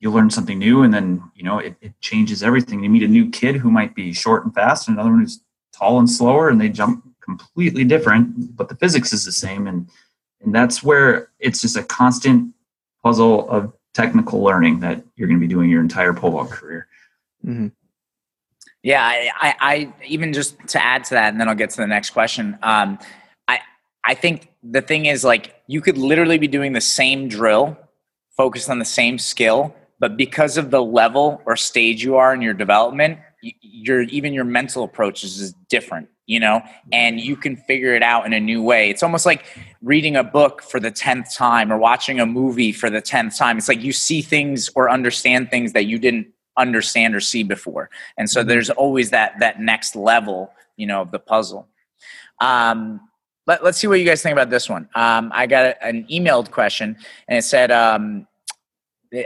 you 0.00 0.10
learn 0.10 0.30
something 0.30 0.58
new, 0.58 0.82
and 0.82 0.92
then 0.92 1.22
you 1.34 1.44
know 1.44 1.58
it, 1.58 1.76
it 1.82 1.92
changes 2.00 2.42
everything. 2.42 2.82
You 2.82 2.88
meet 2.88 3.02
a 3.02 3.08
new 3.08 3.30
kid 3.30 3.56
who 3.56 3.70
might 3.70 3.94
be 3.94 4.14
short 4.14 4.44
and 4.44 4.54
fast, 4.54 4.88
and 4.88 4.96
another 4.96 5.10
one 5.10 5.20
who's 5.20 5.40
tall 5.74 5.98
and 5.98 6.08
slower, 6.08 6.48
and 6.48 6.58
they 6.58 6.70
jump 6.70 7.06
completely 7.20 7.84
different, 7.84 8.56
but 8.56 8.68
the 8.68 8.74
physics 8.76 9.12
is 9.12 9.24
the 9.24 9.32
same, 9.32 9.66
and 9.66 9.88
and 10.40 10.54
that's 10.54 10.82
where 10.82 11.30
it's 11.38 11.60
just 11.60 11.76
a 11.76 11.84
constant 11.84 12.51
puzzle 13.02 13.48
of 13.50 13.72
technical 13.94 14.42
learning 14.42 14.80
that 14.80 15.02
you're 15.16 15.28
going 15.28 15.40
to 15.40 15.46
be 15.46 15.52
doing 15.52 15.68
your 15.68 15.80
entire 15.80 16.12
pole 16.12 16.30
vault 16.30 16.50
career. 16.50 16.86
Mm-hmm. 17.44 17.68
Yeah, 18.82 19.04
I, 19.04 19.30
I, 19.40 19.54
I, 19.60 19.92
even 20.06 20.32
just 20.32 20.56
to 20.68 20.82
add 20.82 21.04
to 21.04 21.14
that, 21.14 21.32
and 21.32 21.40
then 21.40 21.48
I'll 21.48 21.54
get 21.54 21.70
to 21.70 21.76
the 21.76 21.86
next 21.86 22.10
question. 22.10 22.58
Um, 22.62 22.98
I, 23.46 23.60
I 24.04 24.14
think 24.14 24.48
the 24.62 24.82
thing 24.82 25.06
is 25.06 25.22
like 25.22 25.54
you 25.68 25.80
could 25.80 25.98
literally 25.98 26.38
be 26.38 26.48
doing 26.48 26.72
the 26.72 26.80
same 26.80 27.28
drill, 27.28 27.76
focused 28.36 28.68
on 28.68 28.80
the 28.80 28.84
same 28.84 29.18
skill, 29.18 29.74
but 30.00 30.16
because 30.16 30.56
of 30.56 30.70
the 30.70 30.82
level 30.82 31.40
or 31.46 31.54
stage 31.54 32.02
you 32.02 32.16
are 32.16 32.34
in 32.34 32.42
your 32.42 32.54
development, 32.54 33.20
your 33.42 34.02
even 34.02 34.32
your 34.32 34.44
mental 34.44 34.84
approach 34.84 35.24
is 35.24 35.36
just 35.36 35.68
different 35.68 36.08
you 36.26 36.38
know, 36.38 36.62
and 36.92 37.20
you 37.20 37.36
can 37.36 37.56
figure 37.56 37.94
it 37.94 38.02
out 38.02 38.24
in 38.24 38.32
a 38.32 38.40
new 38.40 38.62
way. 38.62 38.88
It's 38.88 39.02
almost 39.02 39.26
like 39.26 39.44
reading 39.82 40.16
a 40.16 40.22
book 40.22 40.62
for 40.62 40.78
the 40.78 40.90
10th 40.90 41.34
time 41.36 41.72
or 41.72 41.76
watching 41.76 42.20
a 42.20 42.26
movie 42.26 42.72
for 42.72 42.88
the 42.88 43.02
10th 43.02 43.36
time. 43.36 43.58
It's 43.58 43.68
like 43.68 43.82
you 43.82 43.92
see 43.92 44.22
things 44.22 44.70
or 44.74 44.88
understand 44.88 45.50
things 45.50 45.72
that 45.72 45.84
you 45.84 45.98
didn't 45.98 46.28
understand 46.56 47.14
or 47.14 47.20
see 47.20 47.42
before. 47.42 47.90
And 48.16 48.30
so 48.30 48.40
mm-hmm. 48.40 48.48
there's 48.48 48.70
always 48.70 49.10
that 49.10 49.40
that 49.40 49.60
next 49.60 49.96
level, 49.96 50.52
you 50.76 50.86
know, 50.86 51.02
of 51.02 51.10
the 51.10 51.18
puzzle. 51.18 51.68
Um, 52.40 53.00
let, 53.46 53.62
us 53.62 53.76
see 53.76 53.88
what 53.88 53.98
you 53.98 54.06
guys 54.06 54.22
think 54.22 54.32
about 54.32 54.48
this 54.48 54.68
one. 54.68 54.88
Um, 54.94 55.32
I 55.34 55.46
got 55.46 55.76
an 55.82 56.06
emailed 56.10 56.50
question 56.50 56.96
and 57.26 57.38
it 57.38 57.42
said, 57.42 57.72
um, 57.72 58.26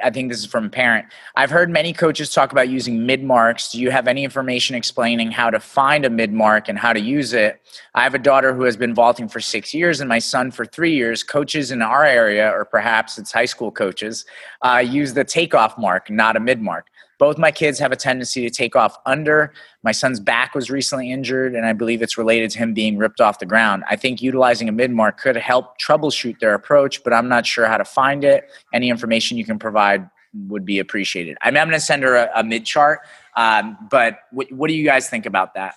I 0.02 0.10
think 0.10 0.30
this 0.30 0.40
is 0.40 0.46
from 0.46 0.66
a 0.66 0.68
parent. 0.68 1.06
I've 1.36 1.50
heard 1.50 1.70
many 1.70 1.92
coaches 1.92 2.30
talk 2.30 2.50
about 2.50 2.68
using 2.68 3.06
mid 3.06 3.22
marks. 3.22 3.70
Do 3.70 3.80
you 3.80 3.90
have 3.90 4.08
any 4.08 4.24
information 4.24 4.74
explaining 4.74 5.30
how 5.30 5.48
to 5.48 5.60
find 5.60 6.04
a 6.04 6.10
mid 6.10 6.32
mark 6.32 6.68
and 6.68 6.76
how 6.76 6.92
to 6.92 7.00
use 7.00 7.32
it? 7.32 7.60
I 7.94 8.02
have 8.02 8.14
a 8.14 8.18
daughter 8.18 8.52
who 8.52 8.64
has 8.64 8.76
been 8.76 8.94
vaulting 8.94 9.28
for 9.28 9.38
six 9.38 9.72
years 9.72 10.00
and 10.00 10.08
my 10.08 10.18
son 10.18 10.50
for 10.50 10.66
three 10.66 10.94
years. 10.94 11.22
Coaches 11.22 11.70
in 11.70 11.82
our 11.82 12.04
area, 12.04 12.50
or 12.50 12.64
perhaps 12.64 13.16
it's 13.16 13.30
high 13.30 13.44
school 13.44 13.70
coaches, 13.70 14.24
uh, 14.62 14.78
use 14.78 15.14
the 15.14 15.24
takeoff 15.24 15.78
mark, 15.78 16.10
not 16.10 16.36
a 16.36 16.40
mid 16.40 16.60
mark. 16.60 16.86
Both 17.18 17.38
my 17.38 17.50
kids 17.50 17.78
have 17.78 17.92
a 17.92 17.96
tendency 17.96 18.42
to 18.42 18.50
take 18.50 18.76
off 18.76 18.96
under. 19.06 19.52
My 19.82 19.92
son's 19.92 20.20
back 20.20 20.54
was 20.54 20.70
recently 20.70 21.10
injured, 21.10 21.54
and 21.54 21.64
I 21.64 21.72
believe 21.72 22.02
it's 22.02 22.18
related 22.18 22.50
to 22.52 22.58
him 22.58 22.74
being 22.74 22.98
ripped 22.98 23.20
off 23.20 23.38
the 23.38 23.46
ground. 23.46 23.84
I 23.88 23.96
think 23.96 24.20
utilizing 24.20 24.68
a 24.68 24.72
mid 24.72 24.90
mark 24.90 25.18
could 25.18 25.36
help 25.36 25.78
troubleshoot 25.80 26.38
their 26.40 26.54
approach, 26.54 27.02
but 27.02 27.12
I'm 27.12 27.28
not 27.28 27.46
sure 27.46 27.66
how 27.66 27.78
to 27.78 27.84
find 27.84 28.24
it. 28.24 28.50
Any 28.72 28.90
information 28.90 29.38
you 29.38 29.44
can 29.44 29.58
provide 29.58 30.08
would 30.48 30.64
be 30.64 30.78
appreciated. 30.78 31.38
I 31.42 31.50
mean, 31.50 31.58
I'm 31.58 31.68
going 31.68 31.80
to 31.80 31.84
send 31.84 32.02
her 32.02 32.16
a, 32.16 32.30
a 32.36 32.44
mid 32.44 32.66
chart, 32.66 33.00
um, 33.36 33.78
but 33.90 34.18
what, 34.32 34.52
what 34.52 34.68
do 34.68 34.74
you 34.74 34.84
guys 34.84 35.08
think 35.08 35.24
about 35.24 35.54
that? 35.54 35.74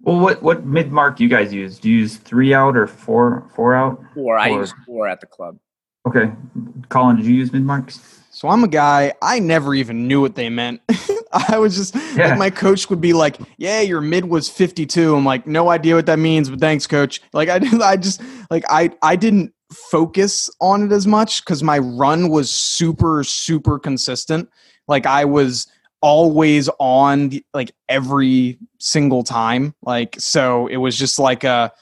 Well, 0.00 0.20
what 0.20 0.42
what 0.42 0.64
mid 0.64 0.92
mark 0.92 1.16
do 1.16 1.24
you 1.24 1.30
guys 1.30 1.52
use? 1.52 1.78
Do 1.78 1.90
you 1.90 1.98
use 1.98 2.16
three 2.16 2.54
out 2.54 2.76
or 2.76 2.86
four 2.86 3.48
four 3.54 3.74
out? 3.74 4.00
Four. 4.14 4.38
I 4.38 4.48
use 4.48 4.72
four 4.86 5.08
at 5.08 5.20
the 5.20 5.26
club. 5.26 5.58
Okay, 6.06 6.30
Colin, 6.88 7.16
did 7.16 7.26
you 7.26 7.34
use 7.34 7.52
mid 7.52 7.62
marks? 7.62 8.17
So 8.38 8.46
I'm 8.46 8.62
a 8.62 8.68
guy, 8.68 9.12
I 9.20 9.40
never 9.40 9.74
even 9.74 10.06
knew 10.06 10.20
what 10.20 10.36
they 10.36 10.48
meant. 10.48 10.80
I 11.48 11.58
was 11.58 11.74
just 11.74 11.96
yeah. 12.16 12.28
like 12.28 12.38
my 12.38 12.50
coach 12.50 12.88
would 12.88 13.00
be 13.00 13.12
like, 13.12 13.36
"Yeah, 13.56 13.80
your 13.80 14.00
mid 14.00 14.26
was 14.26 14.48
52." 14.48 15.16
I'm 15.16 15.24
like, 15.24 15.48
"No 15.48 15.70
idea 15.70 15.96
what 15.96 16.06
that 16.06 16.20
means, 16.20 16.48
but 16.48 16.60
thanks, 16.60 16.86
coach." 16.86 17.20
Like 17.32 17.48
I 17.48 17.56
I 17.82 17.96
just 17.96 18.22
like 18.48 18.62
I 18.70 18.92
I 19.02 19.16
didn't 19.16 19.52
focus 19.72 20.48
on 20.60 20.84
it 20.84 20.92
as 20.92 21.04
much 21.04 21.44
cuz 21.46 21.64
my 21.64 21.78
run 21.78 22.28
was 22.28 22.48
super 22.48 23.24
super 23.24 23.76
consistent. 23.76 24.48
Like 24.86 25.04
I 25.04 25.24
was 25.24 25.66
always 26.00 26.70
on 26.78 27.40
like 27.54 27.72
every 27.88 28.56
single 28.78 29.24
time. 29.24 29.74
Like 29.82 30.14
so 30.20 30.68
it 30.68 30.76
was 30.76 30.96
just 30.96 31.18
like 31.18 31.42
a 31.42 31.72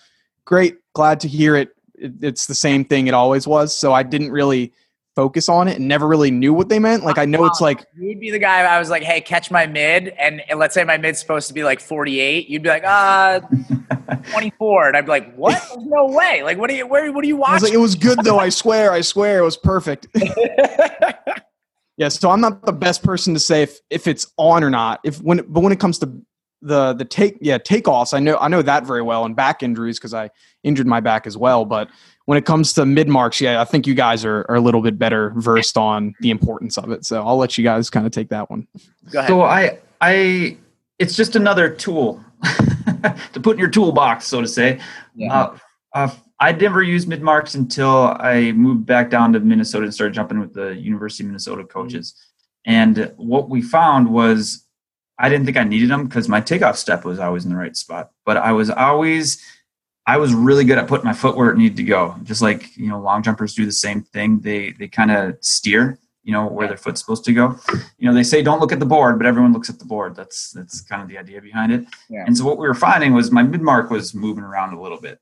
great, 0.46 0.78
glad 0.94 1.20
to 1.20 1.28
hear 1.28 1.54
it. 1.54 1.76
it 1.98 2.12
it's 2.22 2.46
the 2.46 2.54
same 2.54 2.82
thing 2.82 3.08
it 3.08 3.14
always 3.14 3.46
was. 3.46 3.76
So 3.76 3.92
I 3.92 4.02
didn't 4.02 4.30
really 4.30 4.72
focus 5.16 5.48
on 5.48 5.66
it 5.66 5.78
and 5.78 5.88
never 5.88 6.06
really 6.06 6.30
knew 6.30 6.52
what 6.52 6.68
they 6.68 6.78
meant. 6.78 7.02
Like 7.02 7.16
I 7.18 7.24
know 7.24 7.46
it's 7.46 7.60
like 7.60 7.84
you'd 7.96 8.20
be 8.20 8.30
the 8.30 8.38
guy 8.38 8.60
I 8.60 8.78
was 8.78 8.90
like, 8.90 9.02
hey, 9.02 9.20
catch 9.22 9.50
my 9.50 9.66
mid, 9.66 10.08
and, 10.08 10.42
and 10.48 10.58
let's 10.60 10.74
say 10.74 10.84
my 10.84 10.98
mid's 10.98 11.18
supposed 11.18 11.48
to 11.48 11.54
be 11.54 11.64
like 11.64 11.80
48. 11.80 12.48
You'd 12.48 12.62
be 12.62 12.68
like, 12.68 12.84
uh 12.84 13.40
24, 14.30 14.88
and 14.88 14.96
I'd 14.96 15.06
be 15.06 15.10
like, 15.10 15.34
what? 15.34 15.60
There's 15.74 15.86
no 15.86 16.06
way. 16.06 16.42
Like, 16.42 16.58
what 16.58 16.70
are 16.70 16.74
you? 16.74 16.86
Where? 16.86 17.10
What 17.12 17.24
are 17.24 17.26
you 17.26 17.36
watching? 17.36 17.64
Like, 17.64 17.72
it 17.72 17.78
was 17.78 17.94
good 17.94 18.18
though. 18.22 18.38
I 18.38 18.50
swear. 18.50 18.92
I 18.92 19.00
swear 19.00 19.38
it 19.38 19.42
was 19.42 19.56
perfect. 19.56 20.06
yeah. 21.96 22.08
So 22.08 22.30
I'm 22.30 22.40
not 22.40 22.64
the 22.64 22.72
best 22.72 23.02
person 23.02 23.32
to 23.34 23.40
say 23.40 23.62
if 23.62 23.80
if 23.90 24.06
it's 24.06 24.32
on 24.36 24.62
or 24.62 24.70
not. 24.70 25.00
If 25.02 25.20
when 25.22 25.38
but 25.48 25.60
when 25.62 25.72
it 25.72 25.80
comes 25.80 25.98
to 26.00 26.12
the 26.60 26.92
the 26.92 27.04
take 27.06 27.38
yeah 27.40 27.58
takeoffs, 27.58 28.12
I 28.12 28.20
know 28.20 28.36
I 28.36 28.48
know 28.48 28.60
that 28.60 28.84
very 28.84 29.02
well 29.02 29.24
and 29.24 29.34
back 29.34 29.62
injuries 29.62 29.98
because 29.98 30.12
I 30.12 30.30
injured 30.62 30.86
my 30.86 31.00
back 31.00 31.26
as 31.26 31.38
well, 31.38 31.64
but 31.64 31.88
when 32.26 32.36
it 32.36 32.44
comes 32.44 32.72
to 32.74 32.84
mid 32.84 33.08
marks, 33.08 33.40
yeah, 33.40 33.60
I 33.60 33.64
think 33.64 33.86
you 33.86 33.94
guys 33.94 34.24
are, 34.24 34.44
are 34.48 34.56
a 34.56 34.60
little 34.60 34.82
bit 34.82 34.98
better 34.98 35.32
versed 35.36 35.78
on 35.78 36.14
the 36.20 36.30
importance 36.30 36.76
of 36.76 36.90
it. 36.90 37.06
So 37.06 37.26
I'll 37.26 37.38
let 37.38 37.56
you 37.56 37.64
guys 37.64 37.88
kind 37.88 38.04
of 38.04 38.12
take 38.12 38.28
that 38.28 38.50
one. 38.50 38.68
Go 39.10 39.20
ahead. 39.20 39.28
So 39.28 39.42
I, 39.42 39.78
I, 40.00 40.58
it's 40.98 41.16
just 41.16 41.36
another 41.36 41.68
tool 41.68 42.22
to 43.32 43.40
put 43.40 43.52
in 43.52 43.58
your 43.58 43.70
toolbox, 43.70 44.26
so 44.26 44.40
to 44.40 44.48
say. 44.48 44.80
Yeah. 45.14 45.34
Uh, 45.34 45.58
uh, 45.94 46.10
I 46.38 46.52
never 46.52 46.82
used 46.82 47.08
mid 47.08 47.22
marks 47.22 47.54
until 47.54 48.16
I 48.18 48.52
moved 48.52 48.84
back 48.84 49.08
down 49.08 49.32
to 49.32 49.40
Minnesota 49.40 49.84
and 49.84 49.94
started 49.94 50.12
jumping 50.12 50.40
with 50.40 50.52
the 50.52 50.74
University 50.74 51.24
of 51.24 51.28
Minnesota 51.28 51.64
coaches. 51.64 52.14
And 52.66 53.12
what 53.16 53.48
we 53.48 53.62
found 53.62 54.08
was 54.08 54.66
I 55.18 55.28
didn't 55.28 55.46
think 55.46 55.56
I 55.56 55.64
needed 55.64 55.88
them 55.88 56.04
because 56.06 56.28
my 56.28 56.40
takeoff 56.40 56.76
step 56.76 57.04
was 57.04 57.18
always 57.18 57.44
in 57.44 57.50
the 57.50 57.56
right 57.56 57.76
spot, 57.76 58.10
but 58.26 58.36
I 58.36 58.52
was 58.52 58.68
always 58.68 59.42
I 60.06 60.18
was 60.18 60.32
really 60.34 60.64
good 60.64 60.78
at 60.78 60.86
putting 60.86 61.04
my 61.04 61.12
foot 61.12 61.36
where 61.36 61.50
it 61.50 61.58
needed 61.58 61.76
to 61.78 61.82
go. 61.82 62.14
Just 62.22 62.40
like 62.40 62.76
you 62.76 62.88
know, 62.88 63.00
long 63.00 63.22
jumpers 63.22 63.54
do 63.54 63.66
the 63.66 63.72
same 63.72 64.02
thing. 64.02 64.40
They 64.40 64.70
they 64.72 64.88
kind 64.88 65.10
of 65.10 65.36
steer, 65.40 65.98
you 66.22 66.32
know, 66.32 66.46
where 66.46 66.68
their 66.68 66.76
foot's 66.76 67.00
supposed 67.00 67.24
to 67.24 67.32
go. 67.32 67.58
You 67.98 68.08
know, 68.08 68.14
they 68.14 68.22
say 68.22 68.42
don't 68.42 68.60
look 68.60 68.72
at 68.72 68.80
the 68.80 68.86
board, 68.86 69.18
but 69.18 69.26
everyone 69.26 69.52
looks 69.52 69.68
at 69.68 69.78
the 69.78 69.84
board. 69.84 70.14
That's 70.14 70.52
that's 70.52 70.80
kind 70.80 71.02
of 71.02 71.08
the 71.08 71.18
idea 71.18 71.40
behind 71.40 71.72
it. 71.72 71.86
Yeah. 72.08 72.24
And 72.26 72.36
so 72.36 72.44
what 72.44 72.58
we 72.58 72.68
were 72.68 72.74
finding 72.74 73.14
was 73.14 73.32
my 73.32 73.42
mid 73.42 73.62
mark 73.62 73.90
was 73.90 74.14
moving 74.14 74.44
around 74.44 74.74
a 74.74 74.80
little 74.80 75.00
bit. 75.00 75.18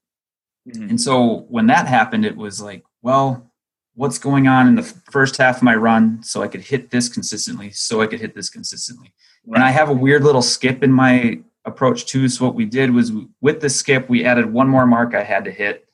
Mm-hmm. 0.69 0.91
And 0.91 1.01
so 1.01 1.47
when 1.49 1.67
that 1.69 1.87
happened, 1.87 2.25
it 2.25 2.37
was 2.37 2.61
like, 2.61 2.85
well, 3.03 3.51
what's 3.95 4.19
going 4.19 4.49
on 4.49 4.67
in 4.67 4.75
the 4.75 4.83
first 4.83 5.37
half 5.37 5.59
of 5.59 5.63
my 5.63 5.75
run 5.75 6.23
so 6.23 6.43
I 6.43 6.49
could 6.49 6.63
hit 6.63 6.91
this 6.91 7.09
consistently, 7.09 7.71
so 7.71 8.03
I 8.03 8.07
could 8.07 8.21
hit 8.21 8.35
this 8.35 8.51
consistently. 8.51 9.13
Right. 9.47 9.57
And 9.57 9.65
I 9.65 9.71
have 9.71 9.89
a 9.89 9.95
weird 9.95 10.25
little 10.25 10.43
skip 10.43 10.83
in 10.83 10.93
my 10.93 11.41
approach 11.65 12.07
too. 12.07 12.29
So 12.29 12.45
what 12.45 12.55
we 12.55 12.65
did 12.65 12.91
was 12.91 13.13
with 13.41 13.61
the 13.61 13.71
skip, 13.71 14.09
we 14.09 14.25
added 14.25 14.53
one 14.53 14.69
more 14.69 14.87
mark 14.87 15.15
I 15.15 15.23
had 15.23 15.45
to 15.45 15.51
hit. 15.51 15.87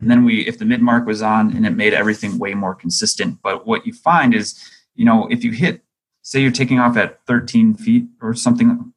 And 0.00 0.10
then 0.10 0.24
we, 0.24 0.40
if 0.46 0.58
the 0.58 0.64
mid 0.64 0.82
mark 0.82 1.06
was 1.06 1.22
on 1.22 1.54
and 1.56 1.64
it 1.66 1.70
made 1.70 1.94
everything 1.94 2.38
way 2.38 2.54
more 2.54 2.74
consistent. 2.74 3.38
But 3.42 3.66
what 3.66 3.86
you 3.86 3.92
find 3.92 4.34
is, 4.34 4.58
you 4.94 5.04
know, 5.04 5.28
if 5.30 5.44
you 5.44 5.52
hit, 5.52 5.82
say 6.22 6.40
you're 6.40 6.50
taking 6.50 6.80
off 6.80 6.96
at 6.96 7.24
13 7.26 7.74
feet 7.74 8.06
or 8.20 8.34
something, 8.34 8.92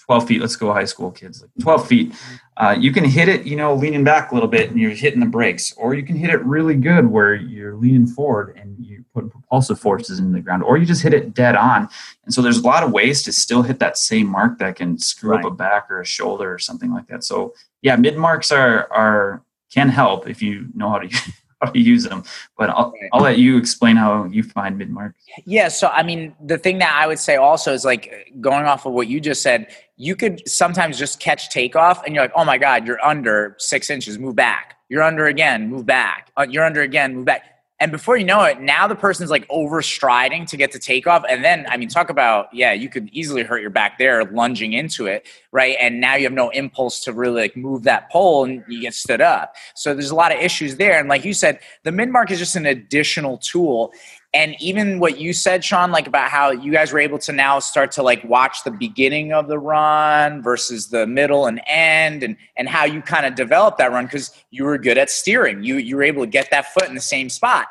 12 0.00 0.26
feet, 0.26 0.40
let's 0.40 0.56
go 0.56 0.72
high 0.72 0.84
school 0.86 1.10
kids, 1.10 1.42
like 1.42 1.50
12 1.60 1.86
feet, 1.86 2.14
uh, 2.56 2.74
you 2.78 2.90
can 2.92 3.04
hit 3.04 3.28
it, 3.28 3.44
you 3.46 3.56
know, 3.56 3.74
leaning 3.74 4.02
back 4.02 4.32
a 4.32 4.34
little 4.34 4.48
bit 4.48 4.70
and 4.70 4.80
you're 4.80 4.90
hitting 4.90 5.20
the 5.20 5.26
brakes, 5.26 5.72
or 5.76 5.94
you 5.94 6.02
can 6.02 6.16
hit 6.16 6.30
it 6.30 6.42
really 6.44 6.74
good 6.74 7.06
where 7.06 7.34
you're 7.34 7.76
leaning 7.76 8.06
forward 8.06 8.56
and 8.56 8.74
you 8.78 8.97
put 9.20 9.30
propulsive 9.30 9.78
forces 9.78 10.18
in 10.18 10.32
the 10.32 10.40
ground, 10.40 10.62
or 10.62 10.76
you 10.76 10.86
just 10.86 11.02
hit 11.02 11.14
it 11.14 11.34
dead 11.34 11.56
on. 11.56 11.88
And 12.24 12.32
so 12.32 12.42
there's 12.42 12.58
a 12.58 12.66
lot 12.66 12.82
of 12.82 12.92
ways 12.92 13.22
to 13.24 13.32
still 13.32 13.62
hit 13.62 13.78
that 13.80 13.98
same 13.98 14.26
mark 14.26 14.58
that 14.58 14.76
can 14.76 14.98
screw 14.98 15.30
right. 15.30 15.44
up 15.44 15.50
a 15.50 15.54
back 15.54 15.90
or 15.90 16.00
a 16.00 16.06
shoulder 16.06 16.52
or 16.52 16.58
something 16.58 16.92
like 16.92 17.06
that. 17.08 17.24
So 17.24 17.54
yeah, 17.82 17.96
mid 17.96 18.16
marks 18.16 18.52
are 18.52 18.90
are 18.92 19.42
can 19.72 19.88
help 19.88 20.28
if 20.28 20.42
you 20.42 20.66
know 20.74 20.88
how 20.88 20.98
to 20.98 21.08
how 21.60 21.70
to 21.70 21.78
use 21.78 22.04
them. 22.04 22.22
But 22.56 22.70
I'll, 22.70 22.92
I'll 23.12 23.22
let 23.22 23.38
you 23.38 23.56
explain 23.56 23.96
how 23.96 24.24
you 24.24 24.42
find 24.42 24.78
mid 24.78 24.90
marks. 24.90 25.24
Yeah. 25.44 25.68
So, 25.68 25.88
I 25.88 26.02
mean, 26.02 26.34
the 26.44 26.58
thing 26.58 26.78
that 26.78 26.94
I 26.94 27.06
would 27.06 27.18
say 27.18 27.36
also 27.36 27.72
is 27.72 27.84
like 27.84 28.32
going 28.40 28.66
off 28.66 28.86
of 28.86 28.92
what 28.92 29.08
you 29.08 29.20
just 29.20 29.42
said, 29.42 29.68
you 29.96 30.14
could 30.14 30.48
sometimes 30.48 30.98
just 30.98 31.18
catch 31.18 31.50
takeoff 31.50 32.04
and 32.04 32.14
you're 32.14 32.24
like, 32.24 32.32
oh 32.36 32.44
my 32.44 32.58
God, 32.58 32.86
you're 32.86 33.04
under 33.04 33.56
six 33.58 33.90
inches, 33.90 34.18
move 34.18 34.36
back. 34.36 34.76
You're 34.88 35.02
under 35.02 35.26
again, 35.26 35.68
move 35.68 35.84
back. 35.84 36.30
Uh, 36.36 36.46
you're 36.48 36.64
under 36.64 36.82
again, 36.82 37.16
move 37.16 37.24
back 37.24 37.57
and 37.80 37.92
before 37.92 38.16
you 38.16 38.24
know 38.24 38.42
it, 38.42 38.60
now 38.60 38.88
the 38.88 38.96
person's 38.96 39.30
like 39.30 39.46
overstriding 39.48 40.46
to 40.48 40.56
get 40.56 40.72
to 40.72 40.80
takeoff. 40.80 41.24
And 41.28 41.44
then, 41.44 41.64
I 41.68 41.76
mean, 41.76 41.88
talk 41.88 42.10
about, 42.10 42.52
yeah, 42.52 42.72
you 42.72 42.88
could 42.88 43.08
easily 43.12 43.44
hurt 43.44 43.60
your 43.60 43.70
back 43.70 43.98
there 43.98 44.24
lunging 44.24 44.72
into 44.72 45.06
it, 45.06 45.28
right? 45.52 45.76
And 45.78 46.00
now 46.00 46.16
you 46.16 46.24
have 46.24 46.32
no 46.32 46.50
impulse 46.50 47.00
to 47.04 47.12
really 47.12 47.42
like 47.42 47.56
move 47.56 47.84
that 47.84 48.10
pole 48.10 48.44
and 48.44 48.64
you 48.66 48.80
get 48.80 48.94
stood 48.94 49.20
up. 49.20 49.54
So 49.76 49.94
there's 49.94 50.10
a 50.10 50.16
lot 50.16 50.32
of 50.32 50.40
issues 50.40 50.76
there. 50.76 50.98
And 50.98 51.08
like 51.08 51.24
you 51.24 51.32
said, 51.32 51.60
the 51.84 51.92
mid 51.92 52.08
mark 52.08 52.32
is 52.32 52.40
just 52.40 52.56
an 52.56 52.66
additional 52.66 53.38
tool 53.38 53.92
and 54.38 54.54
even 54.60 55.00
what 55.00 55.18
you 55.18 55.32
said 55.32 55.64
shawn 55.64 55.90
like 55.90 56.06
about 56.06 56.30
how 56.30 56.52
you 56.52 56.70
guys 56.70 56.92
were 56.92 57.00
able 57.00 57.18
to 57.18 57.32
now 57.32 57.58
start 57.58 57.90
to 57.90 58.04
like 58.04 58.22
watch 58.22 58.62
the 58.62 58.70
beginning 58.70 59.32
of 59.32 59.48
the 59.48 59.58
run 59.58 60.40
versus 60.40 60.86
the 60.90 61.08
middle 61.08 61.46
and 61.46 61.60
end 61.66 62.22
and 62.22 62.36
and 62.56 62.68
how 62.68 62.84
you 62.84 63.02
kind 63.02 63.26
of 63.26 63.34
developed 63.34 63.78
that 63.78 63.90
run 63.90 64.04
because 64.04 64.32
you 64.50 64.62
were 64.62 64.78
good 64.78 64.96
at 64.96 65.10
steering. 65.10 65.64
You 65.64 65.78
you 65.78 65.96
were 65.96 66.04
able 66.04 66.22
to 66.22 66.30
get 66.30 66.52
that 66.52 66.72
foot 66.72 66.88
in 66.88 66.94
the 66.94 67.00
same 67.00 67.28
spot. 67.28 67.66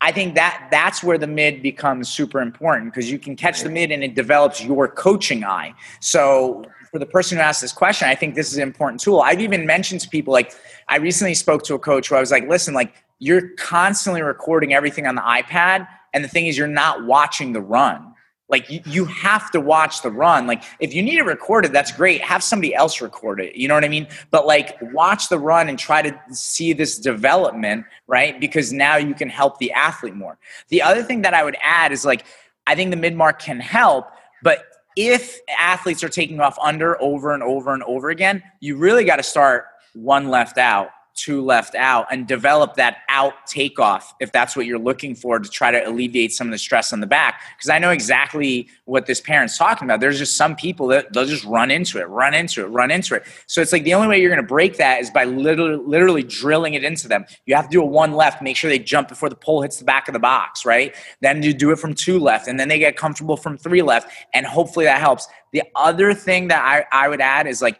I 0.00 0.12
think 0.12 0.36
that 0.36 0.68
that's 0.70 1.02
where 1.02 1.18
the 1.18 1.26
mid 1.26 1.60
becomes 1.60 2.08
super 2.08 2.40
important 2.40 2.94
because 2.94 3.10
you 3.10 3.18
can 3.18 3.34
catch 3.34 3.62
the 3.62 3.70
mid 3.70 3.90
and 3.90 4.04
it 4.04 4.14
develops 4.14 4.62
your 4.62 4.86
coaching 4.86 5.42
eye. 5.42 5.74
So 5.98 6.64
for 6.92 7.00
the 7.00 7.06
person 7.06 7.38
who 7.38 7.42
asked 7.42 7.60
this 7.60 7.72
question 7.72 8.08
i 8.08 8.14
think 8.14 8.36
this 8.36 8.52
is 8.52 8.56
an 8.56 8.62
important 8.62 9.00
tool. 9.00 9.20
I've 9.20 9.40
even 9.40 9.66
mentioned 9.66 10.00
to 10.02 10.08
people 10.08 10.32
like 10.32 10.54
i 10.88 10.98
recently 10.98 11.34
spoke 11.34 11.64
to 11.64 11.74
a 11.74 11.78
coach 11.80 12.10
who 12.10 12.14
i 12.14 12.20
was 12.20 12.30
like 12.30 12.48
listen 12.48 12.72
like 12.72 12.94
you're 13.18 13.50
constantly 13.56 14.22
recording 14.22 14.74
everything 14.74 15.06
on 15.06 15.14
the 15.14 15.22
iPad. 15.22 15.86
And 16.12 16.24
the 16.24 16.28
thing 16.28 16.46
is, 16.46 16.56
you're 16.56 16.66
not 16.66 17.04
watching 17.04 17.52
the 17.52 17.60
run. 17.60 18.14
Like 18.48 18.68
you, 18.70 18.80
you 18.84 19.04
have 19.06 19.50
to 19.52 19.60
watch 19.60 20.02
the 20.02 20.10
run. 20.10 20.46
Like 20.46 20.62
if 20.78 20.94
you 20.94 21.02
need 21.02 21.16
it 21.16 21.24
recorded, 21.24 21.72
that's 21.72 21.90
great. 21.90 22.20
Have 22.20 22.42
somebody 22.42 22.74
else 22.74 23.00
record 23.00 23.40
it. 23.40 23.56
You 23.56 23.68
know 23.68 23.74
what 23.74 23.84
I 23.84 23.88
mean? 23.88 24.06
But 24.30 24.46
like 24.46 24.76
watch 24.92 25.28
the 25.28 25.38
run 25.38 25.68
and 25.68 25.78
try 25.78 26.02
to 26.02 26.20
see 26.30 26.74
this 26.74 26.98
development, 26.98 27.86
right? 28.06 28.38
Because 28.38 28.72
now 28.72 28.96
you 28.96 29.14
can 29.14 29.30
help 29.30 29.58
the 29.58 29.72
athlete 29.72 30.14
more. 30.14 30.38
The 30.68 30.82
other 30.82 31.02
thing 31.02 31.22
that 31.22 31.32
I 31.32 31.42
would 31.42 31.56
add 31.62 31.90
is 31.90 32.04
like, 32.04 32.26
I 32.66 32.74
think 32.74 32.90
the 32.90 32.96
mid 32.96 33.16
mark 33.16 33.40
can 33.40 33.60
help, 33.60 34.08
but 34.42 34.64
if 34.96 35.40
athletes 35.58 36.04
are 36.04 36.08
taking 36.08 36.40
off 36.40 36.58
under 36.60 37.00
over 37.02 37.32
and 37.32 37.42
over 37.42 37.72
and 37.72 37.82
over 37.84 38.10
again, 38.10 38.42
you 38.60 38.76
really 38.76 39.04
got 39.04 39.16
to 39.16 39.22
start 39.22 39.64
one 39.94 40.28
left 40.28 40.58
out 40.58 40.90
two 41.14 41.42
left 41.42 41.74
out 41.74 42.06
and 42.10 42.26
develop 42.26 42.74
that 42.74 42.98
out 43.08 43.46
takeoff 43.46 44.14
if 44.20 44.32
that's 44.32 44.56
what 44.56 44.66
you're 44.66 44.78
looking 44.78 45.14
for 45.14 45.38
to 45.38 45.48
try 45.48 45.70
to 45.70 45.88
alleviate 45.88 46.32
some 46.32 46.46
of 46.46 46.50
the 46.50 46.58
stress 46.58 46.92
on 46.92 47.00
the 47.00 47.06
back. 47.06 47.40
Because 47.56 47.70
I 47.70 47.78
know 47.78 47.90
exactly 47.90 48.68
what 48.84 49.06
this 49.06 49.20
parent's 49.20 49.56
talking 49.56 49.86
about. 49.86 50.00
There's 50.00 50.18
just 50.18 50.36
some 50.36 50.56
people 50.56 50.88
that 50.88 51.12
they'll 51.12 51.24
just 51.24 51.44
run 51.44 51.70
into 51.70 51.98
it, 51.98 52.04
run 52.04 52.34
into 52.34 52.62
it, 52.62 52.66
run 52.66 52.90
into 52.90 53.14
it. 53.14 53.24
So 53.46 53.60
it's 53.60 53.72
like 53.72 53.84
the 53.84 53.94
only 53.94 54.08
way 54.08 54.20
you're 54.20 54.30
going 54.30 54.42
to 54.42 54.46
break 54.46 54.76
that 54.78 55.00
is 55.00 55.10
by 55.10 55.24
literally, 55.24 55.76
literally 55.76 56.22
drilling 56.22 56.74
it 56.74 56.84
into 56.84 57.08
them. 57.08 57.24
You 57.46 57.54
have 57.54 57.66
to 57.66 57.70
do 57.70 57.82
a 57.82 57.86
one 57.86 58.12
left, 58.14 58.42
make 58.42 58.56
sure 58.56 58.68
they 58.68 58.78
jump 58.78 59.08
before 59.08 59.28
the 59.28 59.36
pole 59.36 59.62
hits 59.62 59.78
the 59.78 59.84
back 59.84 60.08
of 60.08 60.14
the 60.14 60.20
box, 60.20 60.64
right? 60.64 60.94
Then 61.20 61.42
you 61.42 61.54
do 61.54 61.70
it 61.70 61.78
from 61.78 61.94
two 61.94 62.18
left, 62.18 62.48
and 62.48 62.58
then 62.58 62.68
they 62.68 62.78
get 62.78 62.96
comfortable 62.96 63.36
from 63.36 63.56
three 63.56 63.82
left, 63.82 64.10
and 64.32 64.44
hopefully 64.46 64.84
that 64.86 65.00
helps. 65.00 65.28
The 65.52 65.62
other 65.76 66.14
thing 66.14 66.48
that 66.48 66.64
I, 66.64 67.04
I 67.04 67.08
would 67.08 67.20
add 67.20 67.46
is 67.46 67.62
like 67.62 67.78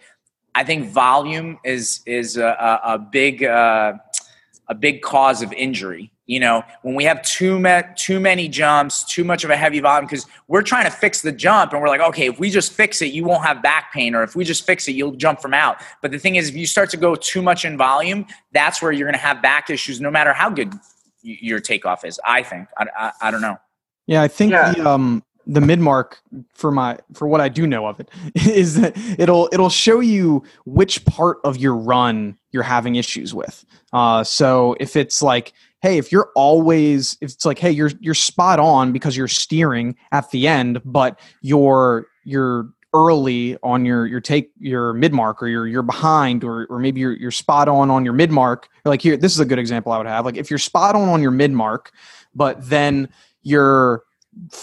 I 0.54 0.64
think 0.64 0.90
volume 0.90 1.58
is 1.64 2.00
is 2.06 2.36
a, 2.36 2.80
a 2.84 2.98
big 2.98 3.44
uh, 3.44 3.94
a 4.68 4.74
big 4.74 5.02
cause 5.02 5.42
of 5.42 5.52
injury. 5.52 6.10
You 6.26 6.40
know, 6.40 6.62
when 6.80 6.94
we 6.94 7.04
have 7.04 7.20
too 7.20 7.60
many 7.60 7.86
too 7.96 8.18
many 8.18 8.48
jumps, 8.48 9.04
too 9.04 9.24
much 9.24 9.44
of 9.44 9.50
a 9.50 9.56
heavy 9.56 9.80
volume, 9.80 10.06
because 10.06 10.26
we're 10.48 10.62
trying 10.62 10.84
to 10.84 10.90
fix 10.90 11.20
the 11.20 11.32
jump, 11.32 11.72
and 11.72 11.82
we're 11.82 11.88
like, 11.88 12.00
okay, 12.00 12.28
if 12.28 12.38
we 12.38 12.48
just 12.48 12.72
fix 12.72 13.02
it, 13.02 13.12
you 13.12 13.24
won't 13.24 13.44
have 13.44 13.62
back 13.62 13.92
pain, 13.92 14.14
or 14.14 14.22
if 14.22 14.34
we 14.34 14.42
just 14.42 14.64
fix 14.64 14.88
it, 14.88 14.92
you'll 14.92 15.16
jump 15.16 15.40
from 15.40 15.52
out. 15.52 15.82
But 16.00 16.12
the 16.12 16.18
thing 16.18 16.36
is, 16.36 16.48
if 16.48 16.56
you 16.56 16.66
start 16.66 16.88
to 16.90 16.96
go 16.96 17.14
too 17.14 17.42
much 17.42 17.66
in 17.66 17.76
volume, 17.76 18.24
that's 18.52 18.80
where 18.80 18.90
you're 18.90 19.06
going 19.06 19.20
to 19.20 19.26
have 19.26 19.42
back 19.42 19.68
issues, 19.68 20.00
no 20.00 20.10
matter 20.10 20.32
how 20.32 20.48
good 20.48 20.72
your 21.22 21.60
takeoff 21.60 22.04
is. 22.04 22.18
I 22.24 22.42
think. 22.42 22.68
I, 22.78 22.86
I, 22.98 23.12
I 23.20 23.30
don't 23.30 23.42
know. 23.42 23.58
Yeah, 24.06 24.22
I 24.22 24.28
think 24.28 24.52
yeah. 24.52 24.72
the 24.72 24.88
um 24.88 25.22
the 25.46 25.60
mid 25.60 25.80
mark 25.80 26.20
for 26.52 26.70
my 26.70 26.98
for 27.12 27.28
what 27.28 27.40
I 27.40 27.48
do 27.48 27.66
know 27.66 27.86
of 27.86 28.00
it 28.00 28.08
is 28.34 28.80
that 28.80 28.96
it'll 29.18 29.48
it'll 29.52 29.70
show 29.70 30.00
you 30.00 30.42
which 30.64 31.04
part 31.04 31.38
of 31.44 31.56
your 31.56 31.74
run 31.74 32.38
you're 32.52 32.62
having 32.62 32.96
issues 32.96 33.34
with. 33.34 33.64
Uh, 33.92 34.24
so 34.24 34.76
if 34.80 34.96
it's 34.96 35.22
like, 35.22 35.52
hey, 35.82 35.98
if 35.98 36.10
you're 36.10 36.30
always 36.34 37.16
if 37.20 37.32
it's 37.32 37.44
like, 37.44 37.58
hey, 37.58 37.70
you're 37.70 37.90
you're 38.00 38.14
spot 38.14 38.58
on 38.58 38.92
because 38.92 39.16
you're 39.16 39.28
steering 39.28 39.96
at 40.12 40.30
the 40.30 40.48
end, 40.48 40.80
but 40.84 41.20
you're 41.42 42.06
you're 42.24 42.68
early 42.94 43.58
on 43.62 43.84
your 43.84 44.06
your 44.06 44.20
take 44.20 44.52
your 44.58 44.92
mid 44.92 45.12
mark 45.12 45.42
or 45.42 45.48
you're 45.48 45.66
you're 45.66 45.82
behind 45.82 46.44
or 46.44 46.66
or 46.70 46.78
maybe 46.78 47.00
you're 47.00 47.14
you're 47.14 47.30
spot 47.30 47.68
on 47.68 47.90
on 47.90 48.04
your 48.04 48.14
mid 48.14 48.30
mark. 48.30 48.68
Like 48.84 49.02
here, 49.02 49.16
this 49.16 49.32
is 49.32 49.40
a 49.40 49.44
good 49.44 49.58
example 49.58 49.92
I 49.92 49.98
would 49.98 50.06
have. 50.06 50.24
Like 50.24 50.36
if 50.36 50.48
you're 50.48 50.58
spot 50.58 50.94
on 50.94 51.08
on 51.08 51.20
your 51.20 51.32
mid 51.32 51.52
mark, 51.52 51.90
but 52.34 52.68
then 52.68 53.08
you're 53.42 54.04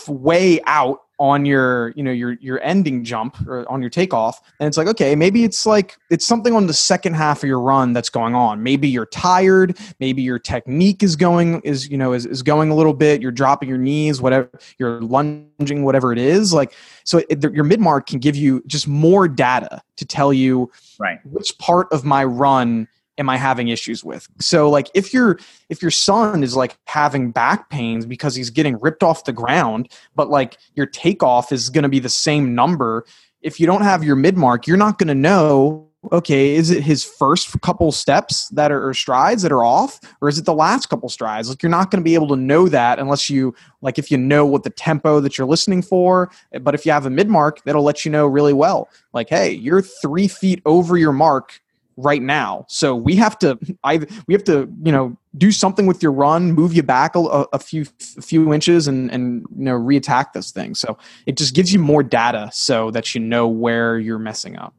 way 0.07 0.59
out 0.65 1.01
on 1.21 1.45
your 1.45 1.93
you 1.95 2.01
know 2.01 2.11
your 2.11 2.33
your 2.41 2.59
ending 2.63 3.03
jump 3.03 3.39
or 3.47 3.69
on 3.69 3.79
your 3.79 3.91
takeoff. 3.91 4.41
And 4.59 4.67
it's 4.67 4.75
like 4.75 4.87
okay 4.87 5.15
maybe 5.15 5.43
it's 5.43 5.67
like 5.67 5.97
it's 6.09 6.25
something 6.25 6.55
on 6.55 6.65
the 6.65 6.73
second 6.73 7.13
half 7.13 7.43
of 7.43 7.47
your 7.47 7.59
run 7.59 7.93
that's 7.93 8.09
going 8.09 8.33
on. 8.33 8.63
Maybe 8.63 8.87
you're 8.87 9.05
tired. 9.05 9.77
Maybe 9.99 10.23
your 10.23 10.39
technique 10.39 11.03
is 11.03 11.15
going 11.15 11.61
is 11.61 11.87
you 11.89 11.97
know 11.97 12.13
is, 12.13 12.25
is 12.25 12.41
going 12.41 12.71
a 12.71 12.75
little 12.75 12.95
bit. 12.95 13.21
You're 13.21 13.31
dropping 13.31 13.69
your 13.69 13.77
knees 13.77 14.19
whatever 14.19 14.49
you're 14.79 14.99
lunging 15.01 15.83
whatever 15.83 16.11
it 16.11 16.17
is. 16.17 16.53
Like 16.53 16.73
so 17.03 17.21
it, 17.29 17.43
your 17.53 17.65
mid 17.65 17.79
mark 17.79 18.07
can 18.07 18.17
give 18.17 18.35
you 18.35 18.63
just 18.65 18.87
more 18.87 19.27
data 19.27 19.79
to 19.97 20.05
tell 20.05 20.33
you 20.33 20.71
right. 20.97 21.19
which 21.23 21.55
part 21.59 21.87
of 21.91 22.03
my 22.03 22.23
run 22.23 22.87
am 23.21 23.29
I 23.29 23.37
having 23.37 23.69
issues 23.69 24.03
with? 24.03 24.27
So 24.41 24.69
like 24.69 24.89
if 24.93 25.13
your 25.13 25.39
if 25.69 25.81
your 25.81 25.91
son 25.91 26.43
is 26.43 26.57
like 26.57 26.77
having 26.87 27.31
back 27.31 27.69
pains 27.69 28.05
because 28.05 28.35
he's 28.35 28.49
getting 28.49 28.77
ripped 28.81 29.03
off 29.03 29.23
the 29.23 29.31
ground, 29.31 29.89
but 30.15 30.29
like 30.29 30.57
your 30.75 30.87
takeoff 30.87 31.53
is 31.53 31.69
going 31.69 31.83
to 31.83 31.89
be 31.89 31.99
the 31.99 32.09
same 32.09 32.53
number, 32.53 33.05
if 33.41 33.59
you 33.59 33.65
don't 33.65 33.83
have 33.83 34.03
your 34.03 34.17
mid 34.17 34.35
mark, 34.35 34.67
you're 34.67 34.75
not 34.75 34.97
going 34.97 35.07
to 35.07 35.15
know 35.15 35.87
okay, 36.11 36.55
is 36.55 36.71
it 36.71 36.81
his 36.81 37.03
first 37.03 37.61
couple 37.61 37.91
steps 37.91 38.49
that 38.49 38.71
are 38.71 38.91
strides 38.91 39.43
that 39.43 39.51
are 39.51 39.63
off 39.63 39.99
or 40.19 40.29
is 40.29 40.39
it 40.39 40.45
the 40.45 40.53
last 40.53 40.87
couple 40.87 41.07
strides? 41.09 41.47
Like 41.47 41.61
you're 41.61 41.69
not 41.69 41.91
going 41.91 42.01
to 42.01 42.03
be 42.03 42.15
able 42.15 42.29
to 42.29 42.35
know 42.35 42.67
that 42.69 42.97
unless 42.97 43.29
you 43.29 43.53
like 43.81 43.99
if 43.99 44.09
you 44.09 44.17
know 44.17 44.43
what 44.43 44.63
the 44.63 44.71
tempo 44.71 45.19
that 45.19 45.37
you're 45.37 45.45
listening 45.45 45.83
for, 45.83 46.31
but 46.61 46.73
if 46.73 46.87
you 46.87 46.91
have 46.91 47.05
a 47.05 47.11
mid 47.11 47.29
mark, 47.29 47.63
that'll 47.65 47.83
let 47.83 48.03
you 48.03 48.09
know 48.09 48.25
really 48.25 48.53
well. 48.53 48.89
Like, 49.13 49.29
hey, 49.29 49.51
you're 49.51 49.83
3 49.83 50.27
feet 50.27 50.63
over 50.65 50.97
your 50.97 51.11
mark 51.11 51.61
right 52.03 52.21
now. 52.21 52.65
So 52.67 52.95
we 52.95 53.15
have 53.15 53.37
to 53.39 53.57
I 53.83 53.99
we 54.27 54.33
have 54.33 54.43
to, 54.45 54.71
you 54.83 54.91
know, 54.91 55.17
do 55.37 55.51
something 55.51 55.85
with 55.85 56.03
your 56.03 56.11
run, 56.11 56.51
move 56.51 56.73
you 56.73 56.83
back 56.83 57.15
a, 57.15 57.19
a 57.53 57.59
few 57.59 57.85
a 58.17 58.21
few 58.21 58.53
inches 58.53 58.87
and 58.87 59.11
and 59.11 59.45
you 59.55 59.65
know, 59.65 59.77
reattack 59.77 60.33
this 60.33 60.51
thing. 60.51 60.75
So 60.75 60.97
it 61.25 61.37
just 61.37 61.55
gives 61.55 61.73
you 61.73 61.79
more 61.79 62.03
data 62.03 62.49
so 62.53 62.91
that 62.91 63.13
you 63.15 63.21
know 63.21 63.47
where 63.47 63.99
you're 63.99 64.19
messing 64.19 64.57
up. 64.57 64.73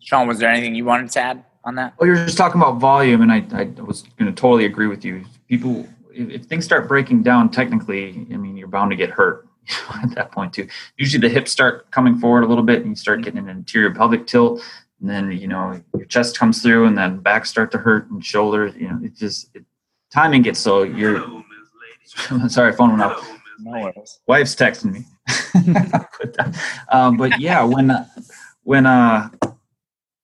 Shawn, 0.00 0.26
was 0.26 0.38
there 0.38 0.50
anything 0.50 0.74
you 0.74 0.84
wanted 0.84 1.10
to 1.12 1.20
add 1.20 1.44
on 1.64 1.76
that? 1.76 1.94
Well, 1.98 2.06
you're 2.06 2.16
just 2.16 2.36
talking 2.36 2.60
about 2.60 2.78
volume 2.78 3.22
and 3.22 3.32
I 3.32 3.44
I 3.52 3.64
was 3.82 4.02
going 4.18 4.32
to 4.32 4.40
totally 4.40 4.64
agree 4.64 4.86
with 4.86 5.04
you. 5.04 5.24
People 5.48 5.86
if, 6.14 6.30
if 6.30 6.44
things 6.44 6.64
start 6.64 6.88
breaking 6.88 7.22
down 7.22 7.50
technically, 7.50 8.26
I 8.32 8.36
mean, 8.36 8.56
you're 8.56 8.68
bound 8.68 8.90
to 8.90 8.96
get 8.96 9.10
hurt 9.10 9.48
at 10.02 10.14
that 10.14 10.32
point 10.32 10.52
too. 10.52 10.68
Usually 10.96 11.20
the 11.20 11.32
hips 11.32 11.50
start 11.50 11.90
coming 11.90 12.18
forward 12.18 12.44
a 12.44 12.46
little 12.46 12.64
bit 12.64 12.80
and 12.80 12.90
you 12.90 12.96
start 12.96 13.22
getting 13.22 13.38
an 13.38 13.48
anterior 13.48 13.94
pelvic 13.94 14.26
tilt 14.26 14.62
and 15.02 15.10
then 15.10 15.32
you 15.32 15.48
know 15.48 15.78
your 15.96 16.06
chest 16.06 16.38
comes 16.38 16.62
through 16.62 16.86
and 16.86 16.96
then 16.96 17.18
back 17.18 17.44
start 17.44 17.70
to 17.72 17.78
hurt 17.78 18.08
and 18.10 18.24
shoulders 18.24 18.72
you 18.76 18.88
know 18.88 18.98
it 19.02 19.14
just 19.14 19.50
it, 19.54 19.64
timing 20.10 20.42
gets 20.42 20.60
so 20.60 20.84
you're 20.84 21.42
sorry 22.48 22.72
phone 22.72 22.90
went 22.90 23.02
off. 23.02 23.38
No 23.58 23.92
wife's 24.26 24.54
texting 24.56 24.92
me. 24.92 25.04
Um, 26.88 27.16
but 27.16 27.38
yeah 27.40 27.62
when 27.62 27.92
when 28.62 28.86
uh 28.86 29.28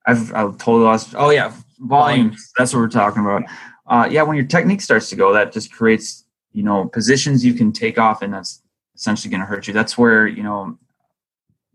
I've, 0.06 0.34
I've 0.34 0.58
totally 0.58 0.84
lost 0.84 1.14
oh 1.16 1.30
yeah 1.30 1.52
volume 1.80 2.34
that's 2.56 2.72
what 2.72 2.80
we're 2.80 2.88
talking 2.88 3.22
about. 3.22 3.42
Uh, 3.86 4.08
yeah 4.10 4.22
when 4.22 4.36
your 4.36 4.46
technique 4.46 4.80
starts 4.80 5.10
to 5.10 5.16
go 5.16 5.32
that 5.32 5.52
just 5.52 5.72
creates 5.72 6.24
you 6.52 6.62
know 6.62 6.86
positions 6.86 7.44
you 7.44 7.54
can 7.54 7.72
take 7.72 7.98
off 7.98 8.22
and 8.22 8.32
that's 8.32 8.62
essentially 8.94 9.30
going 9.30 9.40
to 9.40 9.46
hurt 9.46 9.66
you. 9.66 9.74
That's 9.74 9.98
where 9.98 10.26
you 10.26 10.42
know 10.42 10.78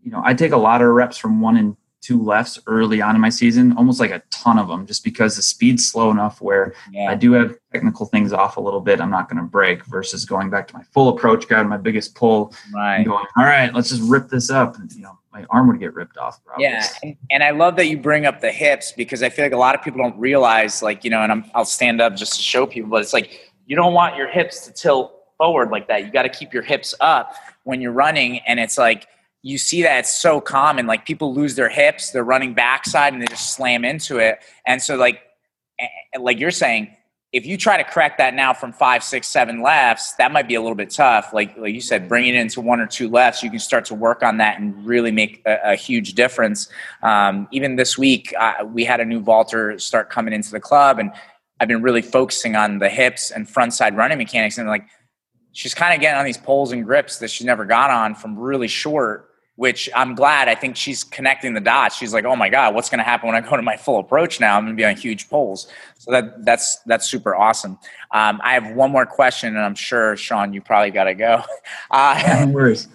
you 0.02 0.10
know 0.10 0.20
i 0.22 0.34
take 0.34 0.52
a 0.52 0.56
lot 0.56 0.82
of 0.82 0.88
reps 0.88 1.16
from 1.16 1.40
one 1.40 1.56
and 1.56 1.76
two 2.04 2.22
lefts 2.22 2.58
early 2.66 3.00
on 3.00 3.14
in 3.14 3.20
my 3.20 3.30
season, 3.30 3.72
almost 3.78 3.98
like 3.98 4.10
a 4.10 4.22
ton 4.30 4.58
of 4.58 4.68
them, 4.68 4.86
just 4.86 5.02
because 5.02 5.36
the 5.36 5.42
speed's 5.42 5.88
slow 5.88 6.10
enough 6.10 6.42
where 6.42 6.74
yeah. 6.92 7.10
I 7.10 7.14
do 7.14 7.32
have 7.32 7.56
technical 7.72 8.04
things 8.04 8.32
off 8.32 8.58
a 8.58 8.60
little 8.60 8.80
bit. 8.80 9.00
I'm 9.00 9.10
not 9.10 9.30
going 9.30 9.38
to 9.38 9.48
break 9.48 9.84
versus 9.86 10.26
going 10.26 10.50
back 10.50 10.68
to 10.68 10.74
my 10.74 10.82
full 10.92 11.08
approach, 11.08 11.48
grabbing 11.48 11.70
my 11.70 11.78
biggest 11.78 12.14
pull, 12.14 12.54
right. 12.74 12.96
and 12.96 13.06
going, 13.06 13.24
all 13.38 13.44
right, 13.44 13.72
let's 13.72 13.88
just 13.88 14.02
rip 14.02 14.28
this 14.28 14.50
up. 14.50 14.78
And, 14.78 14.92
you 14.92 15.00
know, 15.00 15.18
my 15.32 15.46
arm 15.48 15.66
would 15.68 15.80
get 15.80 15.94
ripped 15.94 16.18
off. 16.18 16.44
Probably. 16.44 16.64
Yeah, 16.64 16.86
and, 17.02 17.16
and, 17.30 17.42
I 17.42 17.50
love 17.50 17.74
that 17.76 17.86
you 17.86 17.96
bring 17.96 18.26
up 18.26 18.40
the 18.40 18.52
hips 18.52 18.92
because 18.92 19.22
I 19.22 19.30
feel 19.30 19.46
like 19.46 19.52
a 19.52 19.58
lot 19.58 19.74
of 19.74 19.82
people 19.82 20.00
don't 20.00 20.18
realize, 20.18 20.82
like 20.82 21.04
you 21.04 21.10
know, 21.10 21.22
and 21.22 21.32
I'm, 21.32 21.44
I'll 21.54 21.64
stand 21.64 22.00
up 22.00 22.14
just 22.14 22.34
to 22.34 22.42
show 22.42 22.66
people, 22.66 22.90
but 22.90 23.02
it's 23.02 23.12
like 23.12 23.50
you 23.66 23.74
don't 23.74 23.94
want 23.94 24.16
your 24.16 24.28
hips 24.28 24.64
to 24.66 24.72
tilt 24.72 25.12
forward 25.38 25.70
like 25.70 25.88
that. 25.88 26.04
You 26.04 26.12
got 26.12 26.22
to 26.22 26.28
keep 26.28 26.52
your 26.52 26.62
hips 26.62 26.94
up 27.00 27.34
when 27.64 27.80
you're 27.80 27.92
running, 27.92 28.38
and 28.46 28.60
it's 28.60 28.78
like 28.78 29.08
you 29.44 29.58
see 29.58 29.82
that 29.82 29.98
it's 29.98 30.18
so 30.18 30.40
common. 30.40 30.86
Like 30.86 31.04
people 31.04 31.34
lose 31.34 31.54
their 31.54 31.68
hips, 31.68 32.10
they're 32.10 32.24
running 32.24 32.54
backside, 32.54 33.12
and 33.12 33.20
they 33.20 33.26
just 33.26 33.52
slam 33.54 33.84
into 33.84 34.16
it. 34.16 34.38
And 34.66 34.80
so, 34.80 34.96
like, 34.96 35.20
like 36.18 36.40
you're 36.40 36.50
saying, 36.50 36.96
if 37.30 37.44
you 37.44 37.58
try 37.58 37.76
to 37.76 37.84
correct 37.84 38.16
that 38.18 38.32
now 38.32 38.54
from 38.54 38.72
five, 38.72 39.04
six, 39.04 39.28
seven 39.28 39.60
lefts, 39.60 40.14
that 40.14 40.32
might 40.32 40.48
be 40.48 40.54
a 40.54 40.62
little 40.62 40.74
bit 40.74 40.88
tough. 40.88 41.34
Like, 41.34 41.58
like 41.58 41.74
you 41.74 41.82
said, 41.82 42.08
bringing 42.08 42.34
it 42.34 42.38
into 42.38 42.62
one 42.62 42.80
or 42.80 42.86
two 42.86 43.10
lefts, 43.10 43.42
you 43.42 43.50
can 43.50 43.58
start 43.58 43.84
to 43.86 43.94
work 43.94 44.22
on 44.22 44.38
that 44.38 44.58
and 44.58 44.86
really 44.86 45.10
make 45.10 45.42
a, 45.44 45.72
a 45.72 45.74
huge 45.76 46.14
difference. 46.14 46.70
Um, 47.02 47.46
even 47.52 47.76
this 47.76 47.98
week, 47.98 48.32
uh, 48.38 48.64
we 48.64 48.82
had 48.86 49.00
a 49.00 49.04
new 49.04 49.20
vaulter 49.20 49.78
start 49.78 50.08
coming 50.08 50.32
into 50.32 50.52
the 50.52 50.60
club, 50.60 50.98
and 50.98 51.12
I've 51.60 51.68
been 51.68 51.82
really 51.82 52.02
focusing 52.02 52.56
on 52.56 52.78
the 52.78 52.88
hips 52.88 53.30
and 53.30 53.46
front 53.46 53.74
side 53.74 53.94
running 53.94 54.16
mechanics. 54.16 54.56
And 54.56 54.68
like, 54.68 54.86
she's 55.52 55.74
kind 55.74 55.94
of 55.94 56.00
getting 56.00 56.18
on 56.18 56.24
these 56.24 56.38
poles 56.38 56.72
and 56.72 56.82
grips 56.82 57.18
that 57.18 57.28
she's 57.28 57.46
never 57.46 57.66
got 57.66 57.90
on 57.90 58.14
from 58.14 58.38
really 58.38 58.68
short 58.68 59.32
which 59.56 59.88
I'm 59.94 60.14
glad. 60.14 60.48
I 60.48 60.54
think 60.54 60.76
she's 60.76 61.04
connecting 61.04 61.54
the 61.54 61.60
dots. 61.60 61.96
She's 61.96 62.12
like, 62.12 62.24
"Oh 62.24 62.36
my 62.36 62.48
god, 62.48 62.74
what's 62.74 62.90
going 62.90 62.98
to 62.98 63.04
happen 63.04 63.28
when 63.28 63.36
I 63.36 63.40
go 63.40 63.56
to 63.56 63.62
my 63.62 63.76
full 63.76 63.98
approach 63.98 64.40
now? 64.40 64.56
I'm 64.56 64.64
going 64.64 64.76
to 64.76 64.80
be 64.80 64.84
on 64.84 64.96
huge 64.96 65.28
poles." 65.28 65.68
So 65.98 66.10
that 66.10 66.44
that's 66.44 66.76
that's 66.86 67.08
super 67.08 67.34
awesome. 67.34 67.78
Um, 68.10 68.40
I 68.42 68.54
have 68.54 68.74
one 68.74 68.90
more 68.90 69.06
question, 69.06 69.54
and 69.54 69.64
I'm 69.64 69.74
sure 69.74 70.16
Shawn, 70.16 70.52
you 70.52 70.60
probably 70.60 70.90
got 70.90 71.04
to 71.04 71.14
go. 71.14 71.42
Uh, 71.90 72.44
no 72.46 72.52
worries. 72.52 72.88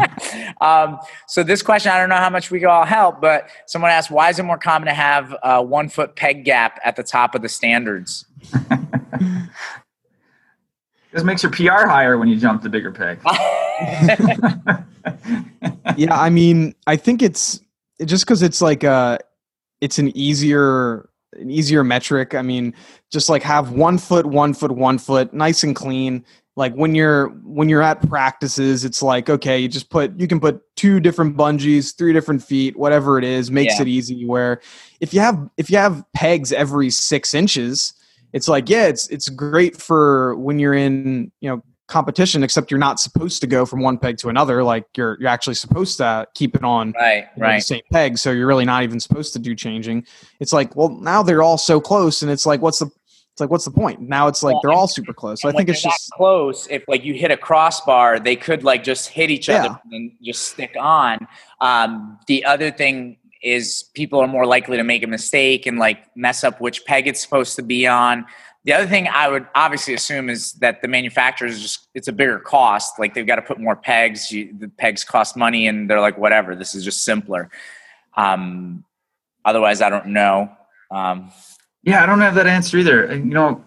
um, 0.60 0.98
so 1.26 1.42
this 1.42 1.62
question, 1.62 1.90
I 1.90 1.98
don't 1.98 2.08
know 2.08 2.16
how 2.16 2.30
much 2.30 2.50
we 2.50 2.60
can 2.60 2.68
all 2.68 2.84
help, 2.84 3.20
but 3.20 3.48
someone 3.66 3.90
asked, 3.90 4.10
"Why 4.10 4.30
is 4.30 4.38
it 4.38 4.44
more 4.44 4.58
common 4.58 4.86
to 4.86 4.94
have 4.94 5.34
a 5.42 5.62
one 5.62 5.88
foot 5.88 6.14
peg 6.14 6.44
gap 6.44 6.78
at 6.84 6.96
the 6.96 7.02
top 7.02 7.34
of 7.34 7.42
the 7.42 7.48
standards?" 7.48 8.26
this 11.16 11.24
makes 11.24 11.42
your 11.42 11.50
PR 11.50 11.88
higher 11.88 12.18
when 12.18 12.28
you 12.28 12.36
jump 12.36 12.62
the 12.62 12.68
bigger 12.68 12.92
peg. 12.92 13.18
yeah, 15.96 16.20
I 16.20 16.28
mean, 16.28 16.74
I 16.86 16.96
think 16.96 17.22
it's 17.22 17.58
just 18.04 18.26
because 18.26 18.42
it's 18.42 18.60
like 18.60 18.84
a, 18.84 19.18
it's 19.80 19.98
an 19.98 20.14
easier, 20.14 21.08
an 21.32 21.50
easier 21.50 21.82
metric. 21.82 22.34
I 22.34 22.42
mean, 22.42 22.74
just 23.10 23.30
like 23.30 23.42
have 23.44 23.72
one 23.72 23.96
foot, 23.96 24.26
one 24.26 24.52
foot, 24.52 24.72
one 24.72 24.98
foot, 24.98 25.32
nice 25.32 25.62
and 25.62 25.74
clean, 25.74 26.22
like 26.54 26.74
when 26.74 26.94
you're 26.94 27.28
when 27.44 27.70
you're 27.70 27.82
at 27.82 28.06
practices 28.08 28.84
it's 28.84 29.02
like 29.02 29.28
okay 29.28 29.58
you 29.58 29.68
just 29.68 29.90
put 29.90 30.18
you 30.18 30.26
can 30.26 30.40
put 30.40 30.62
two 30.74 31.00
different 31.00 31.36
bungees 31.36 31.94
three 31.94 32.14
different 32.14 32.42
feet 32.42 32.74
whatever 32.78 33.18
it 33.18 33.24
is 33.24 33.50
makes 33.50 33.74
yeah. 33.76 33.82
it 33.82 33.88
easy 33.88 34.24
where 34.24 34.62
if 35.00 35.12
you 35.12 35.20
have 35.20 35.50
if 35.58 35.70
you 35.70 35.76
have 35.76 36.02
pegs 36.14 36.52
every 36.52 36.88
six 36.88 37.34
inches 37.34 37.92
it's 38.36 38.48
like 38.48 38.68
yeah 38.68 38.86
it's 38.86 39.08
it's 39.08 39.28
great 39.30 39.80
for 39.80 40.36
when 40.36 40.58
you're 40.58 40.74
in 40.74 41.32
you 41.40 41.48
know 41.48 41.62
competition 41.88 42.42
except 42.42 42.70
you're 42.70 42.78
not 42.78 42.98
supposed 42.98 43.40
to 43.40 43.46
go 43.46 43.64
from 43.64 43.80
one 43.80 43.96
peg 43.96 44.18
to 44.18 44.28
another. 44.28 44.62
Like 44.62 44.84
you're 44.96 45.16
you're 45.20 45.28
actually 45.28 45.54
supposed 45.54 45.96
to 45.98 46.26
keep 46.34 46.54
it 46.54 46.64
on 46.64 46.92
right 47.00 47.28
right 47.36 47.56
the 47.56 47.62
same 47.62 47.82
peg. 47.92 48.18
So 48.18 48.32
you're 48.32 48.46
really 48.46 48.64
not 48.64 48.82
even 48.82 49.00
supposed 49.00 49.32
to 49.34 49.38
do 49.38 49.54
changing. 49.54 50.06
It's 50.40 50.52
like 50.52 50.76
well 50.76 50.90
now 50.90 51.22
they're 51.22 51.42
all 51.42 51.58
so 51.58 51.80
close 51.80 52.22
and 52.22 52.30
it's 52.30 52.44
like 52.44 52.60
what's 52.60 52.80
the 52.80 52.86
it's 52.86 53.40
like 53.40 53.50
what's 53.50 53.64
the 53.64 53.70
point? 53.70 54.00
Now 54.00 54.28
it's 54.28 54.42
like 54.42 54.54
well, 54.54 54.60
they're 54.62 54.72
all 54.72 54.88
super 54.88 55.12
close. 55.12 55.42
so 55.42 55.48
i 55.48 55.52
think 55.52 55.68
it's 55.68 55.82
just 55.82 56.10
close 56.12 56.66
if 56.70 56.82
like 56.88 57.04
you 57.04 57.12
hit 57.12 57.30
a 57.30 57.36
crossbar 57.36 58.18
they 58.18 58.34
could 58.34 58.64
like 58.64 58.82
just 58.82 59.08
hit 59.08 59.30
each 59.30 59.48
other 59.48 59.78
and 59.92 60.12
just 60.22 60.48
stick 60.48 60.74
on. 60.78 61.26
Um, 61.60 62.18
the 62.26 62.44
other 62.44 62.70
thing 62.70 63.18
is 63.42 63.90
people 63.94 64.20
are 64.20 64.26
more 64.26 64.46
likely 64.46 64.76
to 64.76 64.84
make 64.84 65.02
a 65.02 65.06
mistake 65.06 65.66
and 65.66 65.78
like 65.78 65.98
mess 66.16 66.44
up 66.44 66.60
which 66.60 66.84
peg 66.84 67.06
it's 67.06 67.20
supposed 67.20 67.56
to 67.56 67.62
be 67.62 67.86
on. 67.86 68.24
The 68.64 68.72
other 68.72 68.86
thing 68.86 69.08
i 69.08 69.28
would 69.28 69.46
obviously 69.54 69.94
assume 69.94 70.28
is 70.28 70.52
that 70.54 70.82
the 70.82 70.88
manufacturers 70.88 71.60
just 71.60 71.88
it's 71.94 72.08
a 72.08 72.12
bigger 72.12 72.38
cost. 72.38 72.98
Like 72.98 73.14
they've 73.14 73.26
got 73.26 73.36
to 73.36 73.42
put 73.42 73.60
more 73.60 73.76
pegs. 73.76 74.32
You, 74.32 74.54
the 74.58 74.68
pegs 74.68 75.04
cost 75.04 75.36
money 75.36 75.66
and 75.66 75.88
they're 75.88 76.00
like 76.00 76.18
whatever 76.18 76.56
this 76.56 76.74
is 76.74 76.84
just 76.84 77.04
simpler. 77.04 77.50
Um, 78.16 78.84
otherwise 79.44 79.80
i 79.80 79.90
don't 79.90 80.08
know. 80.08 80.50
Um, 80.90 81.30
yeah, 81.82 82.02
I 82.02 82.06
don't 82.06 82.20
have 82.20 82.34
that 82.34 82.48
answer 82.48 82.78
either. 82.78 83.14
You 83.14 83.24
know, 83.24 83.64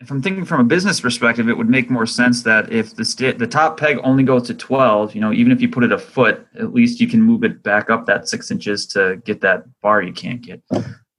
if 0.00 0.10
I'm 0.10 0.20
thinking 0.20 0.44
from 0.44 0.60
a 0.60 0.64
business 0.64 1.00
perspective, 1.00 1.48
it 1.48 1.56
would 1.56 1.70
make 1.70 1.90
more 1.90 2.06
sense 2.06 2.42
that 2.42 2.70
if 2.70 2.94
the 2.94 3.04
st- 3.04 3.38
the 3.38 3.46
top 3.46 3.78
peg 3.78 3.98
only 4.02 4.24
goes 4.24 4.46
to 4.48 4.54
12, 4.54 5.14
you 5.14 5.20
know, 5.20 5.32
even 5.32 5.52
if 5.52 5.60
you 5.60 5.68
put 5.70 5.84
it 5.84 5.92
a 5.92 5.98
foot, 5.98 6.46
at 6.58 6.74
least 6.74 7.00
you 7.00 7.08
can 7.08 7.22
move 7.22 7.44
it 7.44 7.62
back 7.62 7.88
up 7.88 8.04
that 8.06 8.28
six 8.28 8.50
inches 8.50 8.86
to 8.88 9.16
get 9.24 9.40
that 9.40 9.64
bar 9.80 10.02
you 10.02 10.12
can't 10.12 10.42
get. 10.42 10.62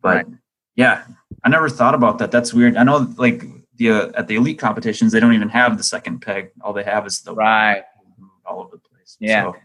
But 0.01 0.27
yeah, 0.75 1.05
I 1.43 1.49
never 1.49 1.69
thought 1.69 1.95
about 1.95 2.19
that. 2.19 2.29
That's 2.29 2.53
weird. 2.53 2.77
I 2.77 2.83
know, 2.83 3.11
like 3.17 3.43
the 3.77 3.91
uh, 3.91 4.11
at 4.13 4.27
the 4.27 4.35
elite 4.35 4.59
competitions, 4.59 5.11
they 5.11 5.19
don't 5.19 5.33
even 5.33 5.49
have 5.49 5.77
the 5.77 5.83
second 5.83 6.19
peg. 6.19 6.51
All 6.61 6.71
they 6.71 6.83
have 6.83 7.07
is 7.07 7.21
the 7.21 7.33
right 7.33 7.83
all 8.45 8.59
over 8.61 8.77
the 8.77 8.89
place. 8.89 9.17
Yeah. 9.19 9.51
So, 9.51 9.55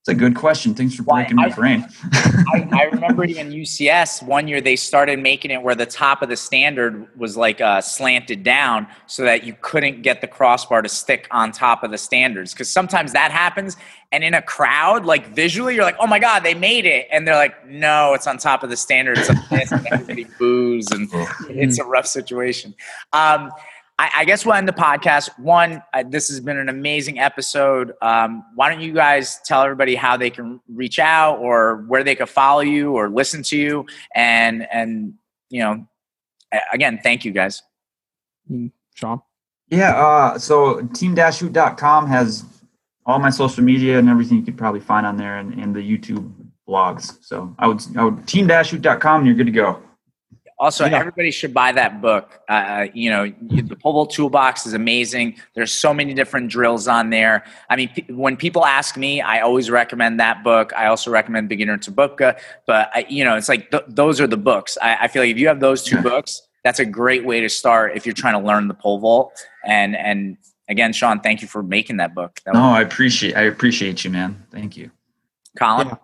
it's 0.00 0.08
a 0.08 0.14
good 0.14 0.34
question. 0.34 0.74
Thanks 0.74 0.94
for 0.94 1.02
breaking 1.02 1.36
well, 1.36 1.44
I, 1.44 1.48
my 1.50 1.54
brain. 1.54 1.86
I, 2.10 2.68
I, 2.72 2.82
remember 2.84 3.22
even 3.26 3.50
UCS 3.50 4.22
one 4.22 4.48
year 4.48 4.62
they 4.62 4.74
started 4.74 5.18
making 5.18 5.50
it 5.50 5.60
where 5.60 5.74
the 5.74 5.84
top 5.84 6.22
of 6.22 6.30
the 6.30 6.38
standard 6.38 7.06
was 7.18 7.36
like 7.36 7.60
uh, 7.60 7.82
slanted 7.82 8.42
down 8.42 8.86
so 9.06 9.24
that 9.24 9.44
you 9.44 9.54
couldn't 9.60 10.00
get 10.00 10.22
the 10.22 10.26
crossbar 10.26 10.80
to 10.80 10.88
stick 10.88 11.28
on 11.30 11.52
top 11.52 11.82
of 11.82 11.90
the 11.90 11.98
standards. 11.98 12.54
Because 12.54 12.70
sometimes 12.70 13.12
that 13.12 13.30
happens, 13.30 13.76
and 14.10 14.24
in 14.24 14.32
a 14.32 14.40
crowd, 14.40 15.04
like 15.04 15.34
visually, 15.34 15.74
you're 15.74 15.84
like, 15.84 15.96
"Oh 16.00 16.06
my 16.06 16.18
god, 16.18 16.44
they 16.44 16.54
made 16.54 16.86
it!" 16.86 17.06
And 17.12 17.28
they're 17.28 17.34
like, 17.34 17.66
"No, 17.68 18.14
it's 18.14 18.26
on 18.26 18.38
top 18.38 18.62
of 18.62 18.70
the 18.70 18.78
standards." 18.78 19.28
It's 19.50 19.70
and 19.70 19.86
everybody 19.86 20.24
boos, 20.38 20.90
and 20.92 21.10
it's 21.50 21.78
a 21.78 21.84
rough 21.84 22.06
situation. 22.06 22.74
Um, 23.12 23.50
I, 24.00 24.10
I 24.20 24.24
guess 24.24 24.46
we'll 24.46 24.54
end 24.54 24.66
the 24.66 24.72
podcast. 24.72 25.38
One, 25.38 25.82
uh, 25.92 26.04
this 26.08 26.28
has 26.28 26.40
been 26.40 26.56
an 26.56 26.70
amazing 26.70 27.18
episode. 27.18 27.92
Um, 28.00 28.42
why 28.54 28.70
don't 28.70 28.80
you 28.80 28.94
guys 28.94 29.38
tell 29.44 29.62
everybody 29.62 29.94
how 29.94 30.16
they 30.16 30.30
can 30.30 30.58
reach 30.68 30.98
out 30.98 31.38
or 31.38 31.84
where 31.86 32.02
they 32.02 32.14
could 32.14 32.30
follow 32.30 32.62
you 32.62 32.92
or 32.92 33.10
listen 33.10 33.42
to 33.42 33.58
you? 33.58 33.84
And 34.14 34.66
and 34.72 35.12
you 35.50 35.60
know, 35.60 35.86
again, 36.72 36.98
thank 37.02 37.26
you 37.26 37.32
guys. 37.32 37.62
Mm, 38.50 38.72
Shawn. 38.94 39.20
Yeah. 39.68 39.94
Uh, 39.94 40.38
so 40.38 40.80
team-shoot.com 40.94 42.06
has 42.08 42.44
all 43.04 43.18
my 43.18 43.28
social 43.28 43.62
media 43.62 43.98
and 43.98 44.08
everything 44.08 44.38
you 44.38 44.44
could 44.44 44.56
probably 44.56 44.80
find 44.80 45.06
on 45.06 45.18
there 45.18 45.36
and, 45.36 45.52
and 45.60 45.76
the 45.76 45.80
YouTube 45.80 46.32
blogs. 46.66 47.18
So 47.22 47.54
I 47.58 47.66
would, 47.66 47.82
I 47.98 48.04
would 48.04 48.26
team-shoot.com 48.26 49.18
and 49.18 49.26
you're 49.26 49.36
good 49.36 49.46
to 49.46 49.52
go. 49.52 49.82
Also, 50.60 50.84
yeah. 50.84 50.98
everybody 50.98 51.30
should 51.30 51.54
buy 51.54 51.72
that 51.72 52.02
book. 52.02 52.38
Uh, 52.46 52.52
uh 52.52 52.86
you 52.92 53.08
know, 53.08 53.32
the 53.40 53.74
pole 53.76 53.94
vault 53.94 54.10
toolbox 54.10 54.66
is 54.66 54.74
amazing. 54.74 55.34
There's 55.54 55.72
so 55.72 55.94
many 55.94 56.12
different 56.12 56.50
drills 56.50 56.86
on 56.86 57.08
there. 57.08 57.44
I 57.70 57.76
mean, 57.76 57.88
p- 57.88 58.04
when 58.12 58.36
people 58.36 58.66
ask 58.66 58.98
me, 58.98 59.22
I 59.22 59.40
always 59.40 59.70
recommend 59.70 60.20
that 60.20 60.44
book. 60.44 60.74
I 60.76 60.86
also 60.86 61.10
recommend 61.10 61.48
Beginner 61.48 61.78
to 61.78 61.90
Bupka. 61.90 62.38
But 62.66 62.90
I, 62.94 63.06
you 63.08 63.24
know, 63.24 63.36
it's 63.36 63.48
like 63.48 63.70
th- 63.70 63.84
those 63.88 64.20
are 64.20 64.26
the 64.26 64.36
books. 64.36 64.76
I, 64.82 64.98
I, 65.04 65.08
feel 65.08 65.22
like 65.22 65.30
if 65.30 65.38
you 65.38 65.48
have 65.48 65.60
those 65.60 65.82
two 65.82 65.96
yeah. 65.96 66.02
books, 66.02 66.42
that's 66.62 66.78
a 66.78 66.84
great 66.84 67.24
way 67.24 67.40
to 67.40 67.48
start 67.48 67.96
if 67.96 68.04
you're 68.04 68.14
trying 68.14 68.38
to 68.38 68.46
learn 68.46 68.68
the 68.68 68.74
pole 68.74 68.98
vault. 68.98 69.32
And 69.64 69.96
and 69.96 70.36
again, 70.68 70.92
Shawn, 70.92 71.20
thank 71.20 71.40
you 71.40 71.48
for 71.48 71.62
making 71.62 71.96
that 71.96 72.14
book. 72.14 72.38
That 72.44 72.52
no, 72.52 72.60
was- 72.60 72.78
I 72.78 72.82
appreciate 72.82 73.34
I 73.34 73.42
appreciate 73.44 74.04
you, 74.04 74.10
man. 74.10 74.44
Thank 74.50 74.76
you, 74.76 74.90
Colin. 75.58 75.88
Yeah. 75.88 75.96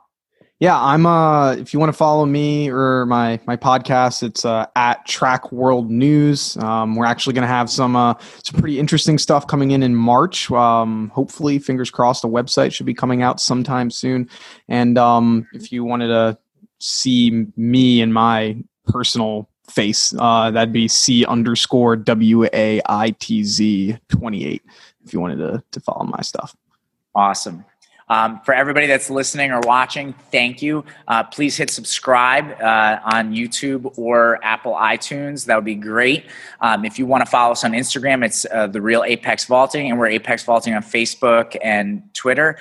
Yeah, 0.58 0.80
I'm 0.80 1.04
uh 1.04 1.52
if 1.52 1.74
you 1.74 1.80
want 1.80 1.90
to 1.90 1.96
follow 1.96 2.24
me 2.24 2.70
or 2.70 3.04
my 3.04 3.38
my 3.46 3.58
podcast, 3.58 4.22
it's 4.22 4.46
uh 4.46 4.66
at 4.74 5.04
Track 5.04 5.52
World 5.52 5.90
News. 5.90 6.56
Um, 6.56 6.96
we're 6.96 7.04
actually 7.04 7.34
going 7.34 7.42
to 7.42 7.48
have 7.48 7.68
some 7.68 7.94
uh 7.94 8.14
some 8.42 8.58
pretty 8.58 8.78
interesting 8.78 9.18
stuff 9.18 9.46
coming 9.46 9.72
in 9.72 9.82
in 9.82 9.94
March. 9.94 10.50
Um, 10.50 11.10
hopefully, 11.10 11.58
fingers 11.58 11.90
crossed, 11.90 12.22
the 12.22 12.28
website 12.28 12.72
should 12.72 12.86
be 12.86 12.94
coming 12.94 13.22
out 13.22 13.38
sometime 13.38 13.90
soon. 13.90 14.30
And 14.66 14.96
um, 14.96 15.46
if 15.52 15.72
you 15.72 15.84
wanted 15.84 16.08
to 16.08 16.38
see 16.78 17.46
me 17.56 18.00
and 18.00 18.14
my 18.14 18.56
personal 18.86 19.50
face, 19.68 20.14
uh, 20.18 20.50
that'd 20.50 20.72
be 20.72 20.88
C 20.88 21.26
underscore 21.26 21.96
W 21.96 22.44
A 22.54 22.80
I 22.86 23.10
T 23.18 23.44
Z 23.44 23.98
twenty 24.08 24.46
eight. 24.46 24.62
If 25.04 25.12
you 25.12 25.20
wanted 25.20 25.36
to 25.36 25.62
to 25.70 25.80
follow 25.80 26.06
my 26.06 26.22
stuff. 26.22 26.56
Awesome. 27.14 27.62
Um, 28.08 28.40
for 28.44 28.54
everybody 28.54 28.86
that's 28.86 29.10
listening 29.10 29.50
or 29.50 29.60
watching, 29.60 30.12
thank 30.30 30.62
you. 30.62 30.84
Uh, 31.08 31.24
please 31.24 31.56
hit 31.56 31.70
subscribe 31.70 32.52
uh, 32.60 33.00
on 33.04 33.34
YouTube 33.34 33.92
or 33.98 34.38
Apple 34.44 34.74
iTunes. 34.74 35.46
That 35.46 35.56
would 35.56 35.64
be 35.64 35.74
great. 35.74 36.26
Um, 36.60 36.84
if 36.84 36.98
you 36.98 37.06
want 37.06 37.24
to 37.24 37.30
follow 37.30 37.52
us 37.52 37.64
on 37.64 37.72
Instagram, 37.72 38.24
it's 38.24 38.46
uh, 38.52 38.68
the 38.68 38.80
Real 38.80 39.02
Apex 39.02 39.46
Vaulting, 39.46 39.90
and 39.90 39.98
we're 39.98 40.06
Apex 40.06 40.44
Vaulting 40.44 40.74
on 40.74 40.82
Facebook 40.82 41.56
and 41.62 42.02
Twitter. 42.14 42.58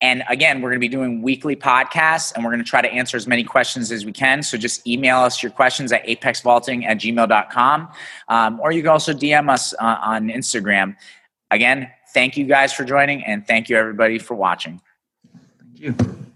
And 0.00 0.22
again, 0.28 0.60
we're 0.60 0.70
going 0.70 0.80
to 0.80 0.84
be 0.84 0.88
doing 0.88 1.22
weekly 1.22 1.56
podcasts 1.56 2.32
and 2.32 2.44
we're 2.44 2.52
going 2.52 2.62
to 2.62 2.68
try 2.68 2.80
to 2.80 2.88
answer 2.88 3.16
as 3.16 3.26
many 3.26 3.42
questions 3.42 3.90
as 3.90 4.04
we 4.04 4.12
can. 4.12 4.44
So 4.44 4.56
just 4.56 4.86
email 4.86 5.18
us 5.18 5.42
your 5.42 5.50
questions 5.50 5.90
at 5.90 6.06
apexvaulting 6.06 6.84
at 6.84 6.98
gmail.com. 6.98 7.88
Um, 8.28 8.60
or 8.60 8.70
you 8.70 8.82
can 8.82 8.92
also 8.92 9.12
DM 9.12 9.50
us 9.50 9.74
uh, 9.74 9.98
on 10.00 10.28
Instagram. 10.28 10.94
Again, 11.50 11.90
thank 12.14 12.36
you 12.36 12.44
guys 12.44 12.72
for 12.72 12.84
joining 12.84 13.24
and 13.24 13.44
thank 13.44 13.68
you 13.68 13.76
everybody 13.76 14.20
for 14.20 14.36
watching 14.36 14.80
you. 15.78 16.27